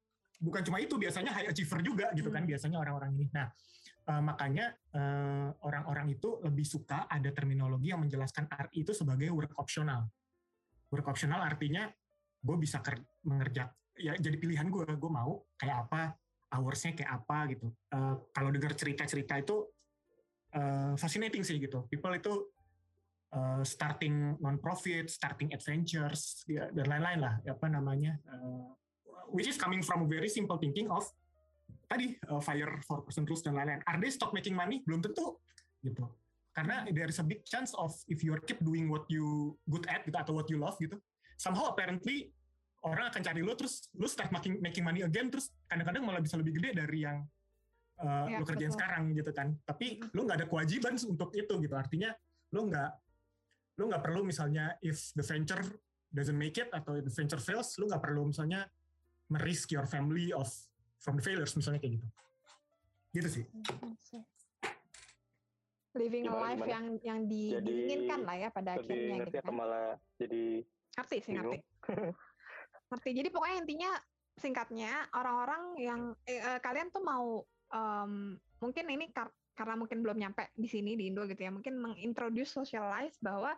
bukan 0.42 0.62
cuma 0.62 0.78
itu 0.78 0.94
biasanya 0.98 1.30
high 1.34 1.50
achiever 1.50 1.78
juga 1.82 2.06
gitu 2.14 2.30
kan 2.30 2.46
hmm. 2.46 2.50
biasanya 2.54 2.78
orang-orang 2.78 3.10
ini. 3.18 3.26
Nah 3.34 3.50
uh, 4.06 4.22
makanya 4.22 4.70
uh, 4.94 5.50
orang-orang 5.66 6.14
itu 6.14 6.38
lebih 6.46 6.66
suka 6.66 7.10
ada 7.10 7.30
terminologi 7.34 7.90
yang 7.90 8.02
menjelaskan 8.02 8.46
RI 8.46 8.86
itu 8.86 8.94
sebagai 8.94 9.26
work 9.34 9.58
optional. 9.58 10.06
Work 10.94 11.06
optional 11.10 11.42
artinya 11.42 11.90
gue 12.42 12.56
bisa 12.58 12.78
mengerja 13.26 13.70
ya 13.98 14.18
jadi 14.18 14.34
pilihan 14.38 14.66
gue 14.66 14.82
gue 14.86 15.12
mau 15.12 15.46
kayak 15.54 15.86
apa 15.90 16.14
hoursnya 16.54 16.94
kayak 16.94 17.10
apa 17.10 17.38
gitu. 17.50 17.66
Uh, 17.90 18.22
kalau 18.30 18.54
dengar 18.54 18.78
cerita-cerita 18.78 19.42
itu 19.42 19.66
uh, 20.56 20.94
fascinating 20.96 21.42
sih 21.44 21.58
gitu. 21.60 21.84
People 21.88 22.14
itu 22.16 22.34
uh, 23.32 23.62
starting 23.64 24.36
non-profit, 24.38 25.08
starting 25.08 25.52
adventures, 25.52 26.44
ya, 26.48 26.68
dan 26.72 26.86
lain-lain 26.88 27.18
lah, 27.20 27.34
apa 27.44 27.66
namanya, 27.68 28.16
uh, 28.28 28.72
which 29.32 29.48
is 29.48 29.56
coming 29.56 29.80
from 29.80 30.04
a 30.04 30.08
very 30.08 30.28
simple 30.28 30.60
thinking 30.60 30.88
of 30.92 31.04
tadi 31.88 32.16
uh, 32.28 32.40
fire 32.40 32.80
for 32.88 33.04
person 33.04 33.28
rules 33.28 33.44
dan 33.44 33.56
lain-lain. 33.56 33.80
Are 33.84 34.00
they 34.00 34.12
stop 34.12 34.32
making 34.32 34.56
money? 34.56 34.80
Belum 34.84 35.00
tentu, 35.04 35.40
gitu. 35.84 36.08
Karena 36.52 36.84
there 36.92 37.08
is 37.08 37.16
a 37.16 37.24
big 37.24 37.44
chance 37.48 37.72
of 37.80 37.96
if 38.12 38.20
you 38.20 38.36
keep 38.44 38.60
doing 38.60 38.92
what 38.92 39.08
you 39.08 39.56
good 39.68 39.88
at 39.88 40.04
gitu 40.04 40.16
atau 40.16 40.36
what 40.36 40.48
you 40.52 40.60
love 40.60 40.76
gitu, 40.76 41.00
somehow 41.40 41.72
apparently 41.72 42.28
orang 42.82 43.08
akan 43.08 43.22
cari 43.22 43.40
lo 43.40 43.54
terus 43.54 43.88
lo 43.96 44.10
start 44.10 44.34
making 44.34 44.58
making 44.58 44.84
money 44.84 45.06
again 45.06 45.30
terus 45.30 45.54
kadang-kadang 45.70 46.02
malah 46.02 46.20
bisa 46.20 46.34
lebih 46.34 46.58
gede 46.58 46.82
dari 46.82 47.06
yang 47.06 47.22
uh, 48.00 48.26
ya, 48.30 48.38
lu 48.40 48.44
kerjain 48.48 48.72
betul. 48.72 48.78
sekarang 48.80 49.02
gitu 49.12 49.30
kan. 49.34 49.48
Tapi 49.66 50.00
lu 50.16 50.24
nggak 50.24 50.38
ada 50.44 50.46
kewajiban 50.48 50.94
untuk 50.96 51.30
itu 51.36 51.54
gitu. 51.60 51.74
Artinya 51.76 52.10
lu 52.52 52.70
nggak 52.70 52.90
lu 53.80 53.88
nggak 53.88 54.02
perlu 54.04 54.20
misalnya 54.24 54.76
if 54.84 55.12
the 55.16 55.24
venture 55.24 55.60
doesn't 56.12 56.36
make 56.36 56.56
it 56.60 56.68
atau 56.72 57.00
the 57.00 57.12
venture 57.12 57.40
fails 57.40 57.72
lu 57.80 57.88
nggak 57.88 58.04
perlu 58.04 58.28
misalnya 58.28 58.68
merisk 59.32 59.72
your 59.72 59.88
family 59.88 60.28
of 60.36 60.48
from 61.00 61.16
the 61.16 61.24
failures 61.24 61.56
misalnya 61.56 61.80
kayak 61.80 61.98
gitu. 61.98 62.06
Gitu 63.12 63.28
sih. 63.28 63.44
Living 65.92 66.24
gimana, 66.24 66.40
a 66.40 66.44
life 66.48 66.64
gimana? 66.64 66.72
yang 66.72 66.86
yang 67.04 67.20
di, 67.28 67.52
jadi, 67.52 67.68
diinginkan 67.68 68.20
lah 68.24 68.36
ya 68.40 68.48
pada 68.48 68.80
akhirnya 68.80 69.28
gitu 69.28 69.38
kan. 69.44 69.52
malah 69.52 70.00
jadi 70.16 70.64
ngerti 70.96 71.16
sih 71.20 71.32
ngerti. 71.36 71.58
Ngerti. 72.92 73.10
Jadi 73.12 73.28
pokoknya 73.28 73.56
intinya 73.60 73.90
singkatnya 74.40 74.92
orang-orang 75.12 75.62
yang 75.76 76.00
eh, 76.24 76.40
eh, 76.40 76.60
kalian 76.64 76.88
tuh 76.88 77.04
mau 77.04 77.44
um, 77.72 78.36
mungkin 78.60 78.86
ini 78.92 79.10
kar 79.10 79.32
karena 79.52 79.76
mungkin 79.76 80.00
belum 80.00 80.16
nyampe 80.16 80.48
di 80.56 80.64
sini 80.64 80.96
di 80.96 81.12
Indo 81.12 81.28
gitu 81.28 81.44
ya, 81.44 81.52
mungkin 81.52 81.76
mengintroduce 81.76 82.56
socialize 82.56 83.20
bahwa 83.20 83.52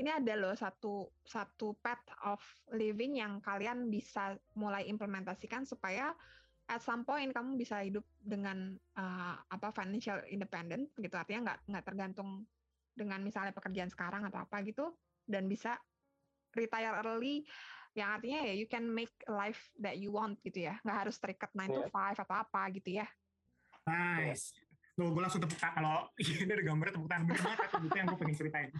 ini 0.00 0.08
ada 0.08 0.34
loh 0.36 0.56
satu 0.56 1.08
satu 1.24 1.76
path 1.80 2.04
of 2.24 2.40
living 2.72 3.20
yang 3.20 3.40
kalian 3.44 3.92
bisa 3.92 4.36
mulai 4.56 4.88
implementasikan 4.88 5.68
supaya 5.68 6.16
at 6.68 6.80
some 6.80 7.04
point 7.04 7.32
kamu 7.32 7.60
bisa 7.60 7.84
hidup 7.84 8.04
dengan 8.20 8.72
uh, 8.96 9.36
apa 9.52 9.72
financial 9.72 10.20
independent 10.28 10.88
gitu. 10.96 11.12
Artinya 11.16 11.52
nggak 11.52 11.58
nggak 11.68 11.84
tergantung 11.84 12.48
dengan 12.92 13.20
misalnya 13.24 13.56
pekerjaan 13.56 13.88
sekarang 13.88 14.28
atau 14.28 14.44
apa 14.44 14.60
gitu 14.64 14.92
dan 15.24 15.48
bisa 15.48 15.80
retire 16.52 17.00
early 17.04 17.44
yang 17.92 18.20
artinya 18.20 18.40
ya 18.48 18.54
you 18.56 18.68
can 18.68 18.88
make 18.88 19.12
life 19.28 19.68
that 19.80 20.00
you 20.00 20.12
want 20.12 20.40
gitu 20.44 20.68
ya. 20.68 20.80
Nggak 20.84 20.98
harus 21.08 21.16
terikat 21.20 21.52
9 21.52 21.68
to 21.72 21.80
5 21.88 21.92
iya. 21.92 22.20
atau 22.20 22.36
apa 22.36 22.62
gitu 22.72 22.90
ya 23.00 23.06
Nice. 23.86 24.54
Tuh, 24.92 25.08
gue 25.08 25.22
langsung 25.24 25.40
tepuk 25.40 25.56
tangan. 25.56 25.80
Kalau 25.80 25.98
ini 26.44 26.52
ada 26.52 26.64
gambarnya 26.64 26.94
tepuk 27.00 27.08
tangan. 27.08 27.24
Bener 27.24 27.42
banget, 27.42 27.58
itu 27.80 27.96
yang 27.96 28.06
gue 28.06 28.18
pengen 28.20 28.36
ceritain. 28.36 28.70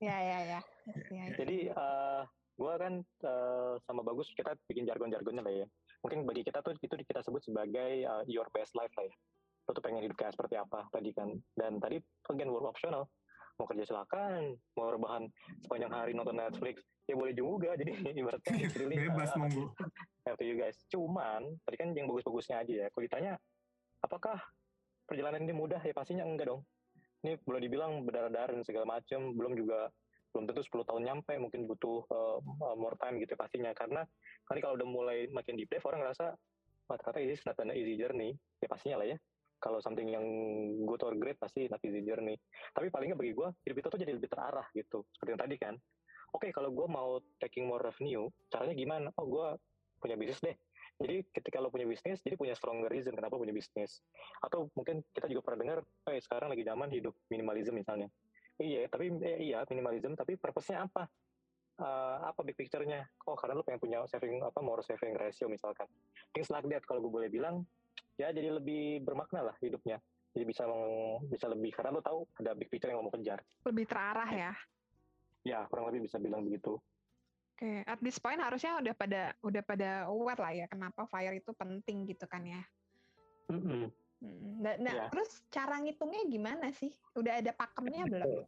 Iya, 0.00 0.16
iya, 0.26 0.38
iya. 0.48 0.60
Jadi, 1.36 1.58
uh, 1.76 2.22
gue 2.56 2.72
kan 2.80 2.94
uh, 3.04 3.74
sama 3.84 4.00
Bagus, 4.00 4.32
kita 4.32 4.56
bikin 4.64 4.88
jargon-jargonnya 4.88 5.44
lah 5.44 5.54
ya. 5.64 5.66
Mungkin 6.00 6.24
bagi 6.24 6.42
kita 6.42 6.64
tuh, 6.64 6.72
itu 6.80 6.94
kita 7.04 7.20
sebut 7.20 7.44
sebagai 7.44 8.08
uh, 8.08 8.24
your 8.24 8.48
best 8.56 8.72
life 8.74 8.92
lah 8.96 9.04
ya. 9.04 9.14
Lo 9.68 9.76
tuh 9.76 9.84
pengen 9.84 10.00
hidup 10.00 10.16
kayak 10.16 10.32
seperti 10.32 10.56
apa 10.56 10.88
tadi 10.88 11.12
kan. 11.12 11.36
Dan 11.52 11.76
tadi, 11.76 12.00
again, 12.32 12.48
work 12.48 12.72
optional. 12.72 13.04
Mau 13.60 13.66
kerja 13.66 13.84
silakan, 13.90 14.54
mau 14.78 14.94
rebahan 14.94 15.26
sepanjang 15.66 15.90
hari 15.90 16.14
nonton 16.14 16.38
Netflix, 16.38 16.78
ya 17.10 17.18
boleh 17.18 17.34
juga. 17.34 17.74
Jadi 17.76 17.92
ibaratnya 18.22 18.70
bebas 18.72 19.36
monggo. 19.36 19.74
Have 20.24 20.40
you 20.40 20.56
guys. 20.56 20.78
Cuman 20.88 21.58
tadi 21.66 21.76
kan 21.76 21.90
yang 21.92 22.08
bagus-bagusnya 22.08 22.62
aja 22.64 22.72
ya. 22.72 22.86
Kalau 22.88 23.04
ditanya 23.04 23.32
apakah 24.02 24.38
perjalanan 25.08 25.44
ini 25.44 25.54
mudah? 25.54 25.80
Ya 25.82 25.94
pastinya 25.96 26.24
enggak 26.26 26.52
dong. 26.52 26.62
Ini 27.24 27.40
boleh 27.42 27.60
dibilang 27.64 28.06
berdarah-darah 28.06 28.54
dan 28.54 28.62
segala 28.62 28.86
macam 28.98 29.34
belum 29.34 29.58
juga 29.58 29.90
belum 30.30 30.44
tentu 30.44 30.60
10 30.60 30.84
tahun 30.86 31.02
nyampe 31.08 31.34
mungkin 31.40 31.64
butuh 31.64 32.04
uh, 32.12 32.38
more 32.76 32.94
time 33.00 33.18
gitu 33.18 33.34
ya 33.34 33.40
pastinya. 33.40 33.70
Karena 33.74 34.04
kali 34.46 34.58
kalau 34.62 34.78
udah 34.78 34.88
mulai 34.88 35.18
makin 35.32 35.58
deep 35.58 35.72
dive 35.72 35.82
orang 35.88 36.04
ngerasa 36.04 36.36
kata-kata 36.88 37.18
ini 37.20 37.34
not 37.44 37.58
an 37.58 37.74
easy 37.74 37.94
journey. 37.98 38.36
Ya 38.62 38.68
pastinya 38.70 39.02
lah 39.02 39.08
ya. 39.10 39.16
Kalau 39.58 39.82
something 39.82 40.06
yang 40.06 40.22
good 40.86 41.02
or 41.02 41.18
great 41.18 41.34
pasti 41.40 41.66
not 41.66 41.82
easy 41.82 42.06
journey. 42.06 42.38
Tapi 42.70 42.92
palingnya 42.92 43.18
bagi 43.18 43.34
gue 43.34 43.48
hidup 43.66 43.76
itu 43.82 43.88
tuh 43.90 43.98
jadi 43.98 44.12
lebih 44.14 44.30
terarah 44.30 44.68
gitu. 44.76 45.02
Seperti 45.10 45.30
yang 45.34 45.42
tadi 45.42 45.56
kan. 45.58 45.74
Oke 46.30 46.48
okay, 46.48 46.50
kalau 46.54 46.70
gue 46.70 46.86
mau 46.86 47.18
taking 47.40 47.66
more 47.66 47.82
revenue 47.82 48.28
caranya 48.52 48.76
gimana? 48.76 49.08
Oh 49.18 49.26
gue 49.26 49.46
punya 49.98 50.14
bisnis 50.14 50.38
deh 50.38 50.54
jadi 50.98 51.22
ketika 51.30 51.62
lo 51.62 51.70
punya 51.70 51.86
bisnis, 51.86 52.18
jadi 52.26 52.34
punya 52.34 52.58
stronger 52.58 52.90
reason 52.90 53.14
kenapa 53.14 53.38
punya 53.38 53.54
bisnis. 53.54 54.02
Atau 54.42 54.66
mungkin 54.74 55.06
kita 55.14 55.30
juga 55.30 55.46
pernah 55.46 55.58
dengar, 55.62 55.78
eh 56.10 56.18
sekarang 56.18 56.50
lagi 56.50 56.66
zaman 56.66 56.90
hidup 56.90 57.14
minimalism 57.30 57.78
misalnya. 57.78 58.10
Iya, 58.58 58.90
tapi 58.90 59.14
eh, 59.22 59.38
iya 59.38 59.62
minimalism, 59.70 60.18
tapi 60.18 60.34
purpose-nya 60.34 60.90
apa? 60.90 61.06
Uh, 61.78 62.26
apa 62.26 62.42
big 62.42 62.58
picture-nya? 62.58 63.06
Oh, 63.30 63.38
karena 63.38 63.54
lo 63.54 63.62
pengen 63.62 63.78
punya 63.78 64.02
saving 64.10 64.42
apa 64.42 64.58
more 64.58 64.82
saving 64.82 65.14
ratio 65.14 65.46
misalkan. 65.46 65.86
Things 66.34 66.50
like 66.50 66.66
that 66.66 66.82
kalau 66.82 66.98
gue 67.06 67.12
boleh 67.14 67.30
bilang, 67.30 67.62
ya 68.18 68.34
jadi 68.34 68.58
lebih 68.58 69.06
bermakna 69.06 69.46
lah 69.46 69.56
hidupnya. 69.62 70.02
Jadi 70.34 70.44
bisa 70.50 70.66
bisa 71.30 71.46
lebih 71.46 71.70
karena 71.78 71.94
lo 71.94 72.02
tahu 72.02 72.26
ada 72.42 72.58
big 72.58 72.66
picture 72.66 72.90
yang 72.90 72.98
lo 72.98 73.06
mau 73.06 73.14
kejar. 73.14 73.38
Lebih 73.62 73.86
terarah 73.86 74.30
ya. 74.34 74.52
Ya, 75.46 75.62
kurang 75.70 75.94
lebih 75.94 76.10
bisa 76.10 76.18
bilang 76.18 76.42
begitu. 76.42 76.82
Oke, 77.58 77.82
at 77.82 77.98
this 77.98 78.22
point 78.22 78.38
harusnya 78.38 78.78
udah 78.78 78.94
pada 78.94 79.34
udah 79.42 79.62
pada 79.66 79.90
aware 80.06 80.38
lah 80.38 80.54
ya 80.54 80.66
kenapa 80.70 81.10
fire 81.10 81.34
itu 81.34 81.50
penting 81.58 82.06
gitu 82.06 82.22
kan 82.30 82.46
ya. 82.46 82.62
Mm 83.50 83.58
-hmm. 83.58 83.82
Nah, 84.62 84.74
nah 84.78 84.94
ya. 84.94 85.04
terus 85.10 85.42
cara 85.50 85.82
ngitungnya 85.82 86.22
gimana 86.30 86.70
sih? 86.70 86.94
Udah 87.18 87.42
ada 87.42 87.50
pakemnya 87.50 88.06
belum? 88.06 88.46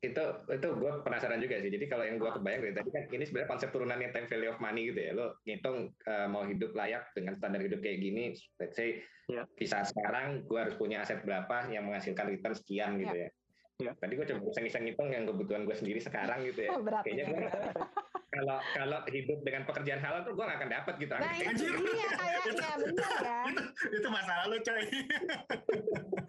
itu 0.00 0.24
itu 0.48 0.68
gue 0.80 0.92
penasaran 1.04 1.44
juga 1.44 1.60
sih. 1.60 1.68
Jadi 1.68 1.84
kalau 1.84 2.08
yang 2.08 2.16
gue 2.16 2.30
kebayang 2.32 2.64
dari 2.64 2.74
tadi 2.74 2.88
kan 2.88 3.04
ini 3.12 3.24
sebenarnya 3.28 3.50
konsep 3.52 3.68
turunannya 3.68 4.08
time 4.16 4.28
value 4.32 4.48
of 4.48 4.56
money 4.56 4.88
gitu 4.88 4.96
ya. 4.96 5.12
Lo 5.12 5.36
ngitung 5.44 5.92
uh, 6.08 6.26
mau 6.26 6.48
hidup 6.48 6.72
layak 6.72 7.12
dengan 7.12 7.36
standar 7.36 7.60
hidup 7.60 7.84
kayak 7.84 8.00
gini, 8.00 8.32
let's 8.56 8.80
say 8.80 9.04
yeah. 9.28 9.44
bisa 9.60 9.84
sekarang 9.84 10.48
gue 10.48 10.56
harus 10.56 10.72
punya 10.80 11.04
aset 11.04 11.20
berapa 11.20 11.68
yang 11.68 11.84
menghasilkan 11.84 12.32
return 12.32 12.56
sekian 12.56 12.96
gitu 12.96 13.12
yeah. 13.12 13.28
ya. 13.28 13.38
Ya. 13.80 13.92
Tadi 13.96 14.12
gue 14.16 14.26
coba 14.28 14.40
iseng-iseng 14.48 14.84
ngitung 14.88 15.08
yang 15.12 15.24
kebutuhan 15.28 15.68
gue 15.68 15.76
sendiri 15.76 16.00
sekarang 16.00 16.48
gitu 16.48 16.64
ya. 16.64 16.70
Oh, 16.72 16.80
berat, 16.80 17.04
Kayaknya 17.04 17.24
gue 17.28 17.38
kalau 18.30 18.56
kalau 18.78 18.98
hidup 19.10 19.42
dengan 19.42 19.66
pekerjaan 19.66 19.98
halal 19.98 20.22
tuh 20.22 20.38
gue 20.38 20.44
gak 20.46 20.58
akan 20.62 20.70
dapat 20.70 20.94
gitu. 21.02 21.14
Nah 21.18 21.34
itu 21.34 21.66
dia 21.66 22.08
kayaknya 22.14 22.72
benar 22.78 23.18
ya. 23.18 23.40
itu, 23.50 23.62
itu 23.90 24.08
masalah 24.08 24.44
lo 24.46 24.58
coy. 24.62 24.82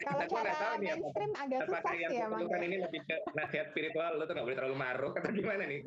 kalau 0.02 0.24
cara 0.26 0.52
tahu 0.58 0.74
mainstream 0.82 1.32
agak 1.38 1.60
susah 1.70 1.94
yang 1.94 2.12
ya. 2.12 2.26
Kan 2.26 2.62
ini 2.66 2.78
lebih 2.82 3.02
ke 3.06 3.16
nasihat 3.38 3.68
spiritual 3.70 4.18
lo 4.18 4.26
tuh 4.26 4.34
gak 4.34 4.46
boleh 4.50 4.58
terlalu 4.58 4.78
maruk 4.82 5.14
atau 5.14 5.30
gimana 5.30 5.64
nih. 5.70 5.80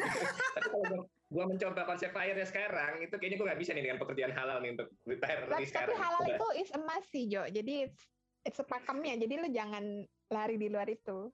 Tapi 0.54 0.68
kalau 0.70 1.02
gue 1.10 1.44
mencoba 1.50 1.82
konsep 1.82 2.10
ya 2.14 2.46
sekarang 2.46 3.02
itu 3.02 3.14
kayaknya 3.18 3.36
gue 3.42 3.46
gak 3.50 3.60
bisa 3.60 3.70
nih 3.74 3.82
dengan 3.82 3.98
pekerjaan 3.98 4.32
halal 4.38 4.62
nih 4.62 4.70
untuk 4.78 4.88
retire 5.02 5.42
tapi, 5.50 5.66
sekarang. 5.66 5.98
Tapi 5.98 5.98
halal 5.98 6.22
itu 6.30 6.48
is 6.62 6.70
emas 6.78 7.04
sih 7.10 7.24
Jo. 7.26 7.42
Jadi 7.50 7.90
it's 8.46 8.54
sepakemnya. 8.54 9.18
Jadi 9.18 9.34
lo 9.42 9.48
jangan 9.50 9.82
lari 10.30 10.56
di 10.62 10.70
luar 10.70 10.86
itu. 10.86 11.26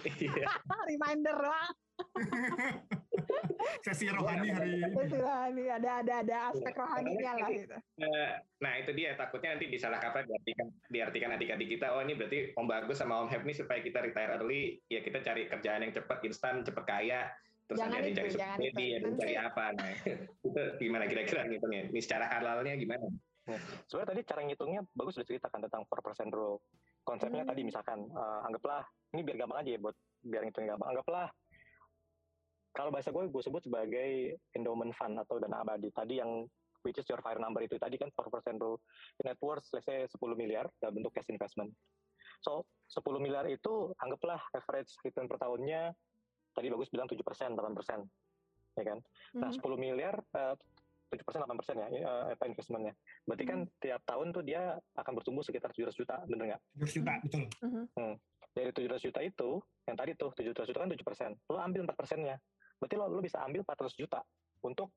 Iya. 0.00 0.48
Reminder 0.88 1.36
doang. 1.36 1.76
Sesi 3.84 4.06
rohani 4.08 4.48
hari 4.52 4.70
ini. 4.76 4.92
Sesi 4.92 5.16
rohani 5.16 5.64
ada 5.68 5.90
ada 6.04 6.12
ada 6.22 6.36
aspek 6.52 6.74
iya. 6.74 6.80
rohaninya 6.84 7.32
lah 7.36 7.48
gitu. 7.52 7.76
Eh, 8.00 8.30
nah 8.60 8.72
itu 8.80 8.90
dia 8.92 9.16
takutnya 9.16 9.56
nanti 9.56 9.66
disalah 9.72 9.98
kaprah 10.00 10.24
diartikan 10.24 10.68
diartikan 10.92 11.30
adik-adik 11.36 11.68
kita 11.76 11.92
oh 11.92 12.02
ini 12.04 12.14
berarti 12.16 12.52
Om 12.56 12.66
Bagus 12.68 12.98
sama 13.00 13.20
Om 13.24 13.28
Hep 13.32 13.42
nih 13.44 13.56
supaya 13.56 13.80
kita 13.80 14.04
retire 14.04 14.32
early 14.36 14.80
ya 14.92 15.00
kita 15.00 15.20
cari 15.24 15.48
kerjaan 15.48 15.84
yang 15.88 15.92
cepat 15.92 16.18
instan 16.24 16.64
cepat 16.64 16.84
kaya 16.84 17.28
terus 17.66 17.82
jangan 17.82 17.98
nanti 17.98 18.10
itu, 18.14 18.18
cari 18.22 18.30
jangan 18.30 18.58
itu. 18.62 18.78
ya 18.78 18.98
cari 19.18 19.34
apa 19.34 19.64
nah 19.74 19.90
itu 20.46 20.62
gimana 20.78 21.04
kira-kira 21.10 21.40
ngitungnya 21.50 21.82
ini 21.90 22.00
secara 22.00 22.30
halalnya 22.30 22.74
gimana? 22.78 23.06
Nah, 23.46 23.60
sebenarnya 23.86 24.10
tadi 24.10 24.22
cara 24.26 24.40
ngitungnya 24.42 24.80
bagus 24.90 25.12
sudah 25.14 25.26
ceritakan 25.30 25.70
tentang 25.70 25.86
4% 25.86 26.34
rule. 26.34 26.58
Konsepnya 27.06 27.46
hmm. 27.46 27.50
tadi 27.54 27.62
misalkan 27.62 27.98
uh, 28.10 28.42
anggaplah 28.42 28.82
ini 29.14 29.22
biar 29.22 29.46
gampang 29.46 29.62
aja 29.62 29.70
ya 29.70 29.78
buat 29.78 29.96
biar 30.26 30.42
ngitungnya 30.42 30.74
gampang. 30.74 30.88
Anggaplah 30.90 31.26
kalau 32.76 32.92
bahasa 32.92 33.08
gue 33.08 33.24
gue 33.32 33.42
sebut 33.42 33.64
sebagai 33.64 34.36
endowment 34.52 34.92
fund 34.92 35.16
atau 35.16 35.40
dana 35.40 35.64
abadi. 35.64 35.88
Tadi 35.88 36.20
yang 36.20 36.44
which 36.84 37.00
is 37.00 37.08
your 37.08 37.18
fire 37.24 37.40
number 37.40 37.64
itu 37.64 37.80
tadi 37.80 37.96
kan 37.96 38.12
4% 38.14 38.62
rule 38.62 38.78
net 39.24 39.40
worth 39.42 39.66
let's 39.74 39.88
say 39.88 40.04
10 40.04 40.12
miliar 40.36 40.68
dalam 40.78 41.00
bentuk 41.00 41.16
cash 41.16 41.32
investment. 41.32 41.72
So 42.44 42.68
10 42.92 43.02
miliar 43.18 43.48
itu 43.48 43.90
anggaplah 43.96 44.38
average 44.52 44.92
return 45.02 45.26
per 45.26 45.40
tahunnya 45.40 45.96
tadi 46.52 46.66
bagus 46.68 46.92
bilang 46.92 47.08
7%, 47.08 47.16
8%. 47.16 47.56
Ya 48.76 48.84
kan? 48.84 48.98
Nah, 49.40 49.50
mm 49.50 49.56
-hmm. 49.56 49.72
10 49.80 49.80
miliar 49.80 50.14
uh, 50.36 50.54
tujuh 51.06 51.22
persen 51.22 51.40
delapan 51.42 51.58
persen 51.58 51.76
ya 51.78 51.88
uh, 52.02 52.24
apa 52.34 52.44
investmentnya. 52.50 52.94
Berarti 53.22 53.44
kan 53.46 53.58
hmm. 53.62 53.72
tiap 53.78 54.02
tahun 54.02 54.26
tuh 54.34 54.42
dia 54.42 54.74
akan 54.98 55.12
bertumbuh 55.14 55.42
sekitar 55.46 55.70
tujuh 55.70 55.86
ratus 55.86 55.98
juta, 56.02 56.16
bener 56.26 56.44
nggak? 56.54 56.62
Tujuh 56.82 56.94
juta 57.02 57.12
betul. 57.22 57.44
Hmm. 57.62 57.86
hmm. 57.94 58.14
Dari 58.56 58.70
tujuh 58.72 58.88
ratus 58.88 59.04
juta 59.04 59.20
itu, 59.22 59.50
yang 59.86 59.96
tadi 59.96 60.10
tuh 60.18 60.30
tujuh 60.34 60.50
ratus 60.50 60.68
juta 60.72 60.80
kan 60.82 60.90
tujuh 60.90 61.06
persen. 61.06 61.30
Lo 61.46 61.58
ambil 61.62 61.86
empat 61.86 61.96
persennya, 61.96 62.36
berarti 62.80 62.94
lo, 62.96 63.08
lo 63.08 63.20
bisa 63.24 63.40
ambil 63.42 63.64
empat 63.64 63.76
ratus 63.80 63.96
juta 63.96 64.20
untuk 64.64 64.92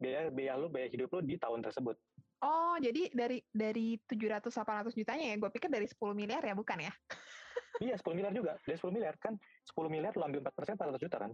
biaya 0.00 0.32
biaya 0.32 0.56
lo 0.56 0.72
biaya 0.72 0.88
hidup 0.88 1.12
lo 1.12 1.20
di 1.20 1.36
tahun 1.36 1.60
tersebut. 1.60 1.96
Oh, 2.40 2.80
jadi 2.80 3.12
dari 3.12 3.44
dari 3.52 4.00
tujuh 4.08 4.28
ratus 4.32 4.56
delapan 4.56 4.80
ratus 4.80 4.96
jutanya 4.96 5.28
ya? 5.28 5.36
Gue 5.36 5.50
pikir 5.52 5.68
dari 5.68 5.84
sepuluh 5.84 6.16
miliar 6.16 6.40
ya, 6.40 6.56
bukan 6.56 6.88
ya? 6.88 6.92
iya, 7.84 7.94
sepuluh 8.00 8.16
miliar 8.16 8.32
juga. 8.32 8.56
Dari 8.64 8.76
sepuluh 8.80 8.96
miliar 8.96 9.14
kan 9.20 9.36
sepuluh 9.62 9.92
miliar 9.92 10.16
lo 10.16 10.24
ambil 10.24 10.40
empat 10.40 10.54
persen 10.56 10.74
empat 10.80 10.88
ratus 10.96 11.02
juta 11.04 11.18
kan? 11.20 11.32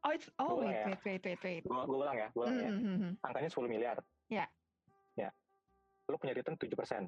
Oh, 0.00 0.16
it's 0.16 0.32
oh 0.40 0.64
wait, 0.64 0.72
ya. 0.72 0.84
wait, 0.88 1.00
wait, 1.04 1.22
wait, 1.28 1.40
wait. 1.44 1.62
Gue 1.68 1.84
ulang 1.84 2.16
ya, 2.16 2.32
gue 2.32 2.40
ulang 2.40 2.56
mm 2.56 2.80
-hmm. 2.80 3.12
ya. 3.20 3.26
Angkanya 3.28 3.50
10 3.52 3.68
miliar. 3.68 3.96
Ya. 4.32 4.48
Yeah. 5.18 5.28
Ya. 5.28 5.30
Lo 6.08 6.16
punya 6.16 6.32
return 6.32 6.56
7 6.56 6.72
persen. 6.72 7.02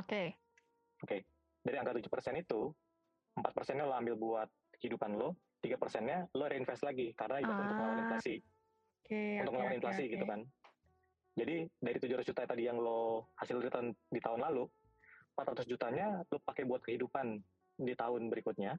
Oke. 0.00 0.08
Okay. 0.08 0.26
Oke. 1.04 1.04
Okay. 1.04 1.20
Dari 1.60 1.76
angka 1.76 2.00
7 2.00 2.08
persen 2.08 2.40
itu, 2.40 2.72
4 3.36 3.52
persennya 3.52 3.84
lo 3.84 3.92
ambil 3.92 4.16
buat 4.16 4.48
kehidupan 4.80 5.20
lo, 5.20 5.36
3 5.60 5.76
persennya 5.76 6.18
lo 6.32 6.44
reinvest 6.48 6.82
lagi 6.82 7.12
karena 7.14 7.36
itu 7.40 7.52
ah. 7.52 7.58
untuk 7.60 7.76
melawan 7.76 7.98
inflasi. 8.08 8.34
Okay, 9.04 9.44
untuk 9.44 9.52
okay, 9.52 9.56
melawan 9.56 9.68
okay, 9.68 9.78
inflasi 9.78 10.02
okay. 10.04 10.12
gitu 10.16 10.24
kan. 10.24 10.40
Jadi 11.38 11.56
dari 11.78 11.98
700 12.00 12.28
juta 12.28 12.42
tadi 12.44 12.62
yang 12.66 12.78
lo 12.80 13.30
hasil 13.38 13.56
return 13.62 13.94
di 14.10 14.20
tahun 14.20 14.40
lalu, 14.44 14.64
400 15.38 15.64
jutanya 15.70 16.06
lo 16.26 16.38
pakai 16.42 16.64
buat 16.66 16.82
kehidupan 16.84 17.38
di 17.80 17.94
tahun 17.96 18.28
berikutnya 18.28 18.76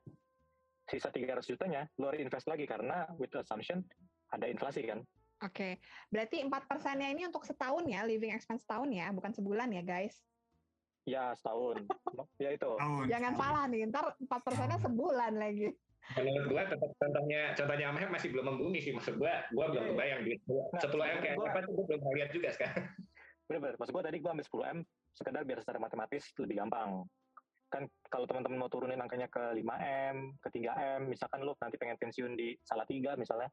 sisa 0.92 1.08
300 1.08 1.48
jutanya 1.48 1.88
lo 1.98 2.12
reinvest 2.12 2.52
lagi 2.52 2.68
karena 2.68 3.08
with 3.16 3.32
assumption 3.38 3.80
ada 4.36 4.48
inflasi 4.52 4.84
kan. 4.84 5.00
Oke, 5.42 5.58
okay. 5.58 5.74
berarti 6.14 6.46
empat 6.46 6.70
persennya 6.70 7.10
ini 7.10 7.26
untuk 7.26 7.42
setahun 7.42 7.82
ya, 7.90 8.06
living 8.06 8.30
expense 8.30 8.62
setahun 8.62 8.94
ya, 8.94 9.10
bukan 9.10 9.34
sebulan 9.34 9.74
ya 9.74 9.82
guys? 9.82 10.22
Ya 11.02 11.34
setahun, 11.34 11.82
ya 12.44 12.54
itu. 12.54 12.72
Jangan 13.10 13.34
salah 13.34 13.66
nih, 13.66 13.90
ntar 13.90 14.14
empat 14.22 14.42
persennya 14.46 14.78
sebulan 14.78 15.34
lagi. 15.42 15.74
Menurut 16.18 16.46
gua 16.52 16.64
tetap 16.68 16.92
contohnya 16.98 17.42
contohnya 17.56 17.86
Amher 17.88 18.10
masih 18.12 18.30
belum 18.36 18.46
membumi 18.52 18.80
sih 18.84 18.92
maksud 18.92 19.16
gua, 19.16 19.46
gua 19.56 19.72
belum 19.72 19.84
iya. 19.86 19.92
kebayang 19.96 20.22
duit 20.28 20.40
nah, 20.50 20.82
10 20.82 20.92
m 20.92 21.18
kayak 21.24 21.36
apa 21.40 21.60
tuh 21.64 21.72
gua 21.78 21.86
belum 21.88 22.02
lihat 22.20 22.30
juga 22.36 22.50
sekarang. 22.52 22.86
Bener-bener, 23.48 23.76
maksud 23.80 23.94
gua 23.96 24.04
tadi 24.04 24.18
gua 24.20 24.32
ambil 24.36 24.46
10 24.48 24.76
m 24.76 24.78
sekedar 25.12 25.42
biar 25.48 25.60
secara 25.64 25.80
matematis 25.80 26.24
lebih 26.40 26.56
gampang 26.60 27.04
kan 27.72 27.88
kalau 28.12 28.28
teman-teman 28.28 28.60
mau 28.60 28.68
turunin 28.68 29.00
angkanya 29.00 29.32
ke 29.32 29.56
5M, 29.56 30.36
ke 30.44 30.48
3M, 30.52 31.08
misalkan 31.08 31.40
lo 31.48 31.56
nanti 31.56 31.80
pengen 31.80 31.96
pensiun 31.96 32.36
di 32.36 32.52
Salatiga 32.68 33.16
misalnya, 33.16 33.48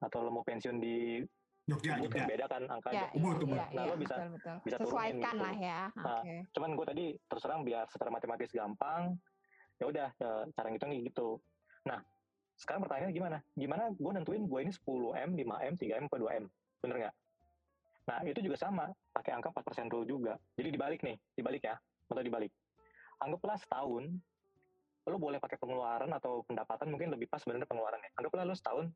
atau 0.00 0.24
lo 0.24 0.32
mau 0.32 0.44
pensiun 0.48 0.80
di 0.80 1.20
Jogja, 1.64 1.96
kan 1.96 2.28
beda 2.28 2.44
kan 2.44 2.62
angkanya. 2.68 3.08
Ya, 3.08 3.16
Ubud, 3.16 3.40
Ubud. 3.40 3.56
Ya, 3.56 3.66
nah, 3.72 3.84
ya, 3.88 3.92
lo 3.92 3.96
bisa 3.96 4.16
betul, 4.20 4.30
betul. 4.36 4.56
bisa 4.68 4.76
Sesuaikan 4.84 5.32
gitu. 5.32 5.44
lah 5.44 5.56
ya. 5.56 5.80
Nah, 5.96 6.20
okay. 6.20 6.38
cuman 6.52 6.70
gue 6.76 6.86
tadi 6.92 7.04
terus 7.24 7.42
terang 7.44 7.62
biar 7.64 7.86
secara 7.88 8.10
matematis 8.12 8.50
gampang, 8.52 9.02
ya 9.80 9.84
udah 9.88 10.08
ya, 10.12 10.30
cara 10.52 10.68
ngitungnya 10.68 10.98
gitu. 11.08 11.40
Nah, 11.84 12.00
sekarang 12.56 12.84
pertanyaannya 12.86 13.14
gimana? 13.14 13.38
Gimana 13.56 13.82
gue 13.92 14.12
nentuin 14.12 14.42
gue 14.44 14.60
ini 14.64 14.72
10M, 14.72 15.30
5M, 15.36 15.74
3M, 15.76 16.04
atau 16.08 16.18
2M? 16.24 16.44
Bener 16.80 16.96
nggak? 17.06 17.14
Nah, 18.04 18.18
itu 18.28 18.40
juga 18.44 18.56
sama, 18.60 18.92
pakai 19.16 19.32
angka 19.32 19.48
4% 19.52 19.92
rule 19.92 20.04
juga. 20.04 20.36
Jadi 20.56 20.68
dibalik 20.72 21.00
nih, 21.00 21.16
dibalik 21.36 21.62
ya, 21.64 21.76
atau 22.10 22.20
dibalik 22.20 22.52
anggaplah 23.22 23.56
setahun 23.56 24.04
lo 25.04 25.16
boleh 25.20 25.36
pakai 25.36 25.60
pengeluaran 25.60 26.08
atau 26.16 26.40
pendapatan 26.48 26.88
mungkin 26.88 27.12
lebih 27.12 27.28
pas 27.28 27.40
sebenarnya 27.40 27.68
pengeluarannya 27.68 28.10
anggaplah 28.16 28.44
lo 28.48 28.56
setahun 28.56 28.88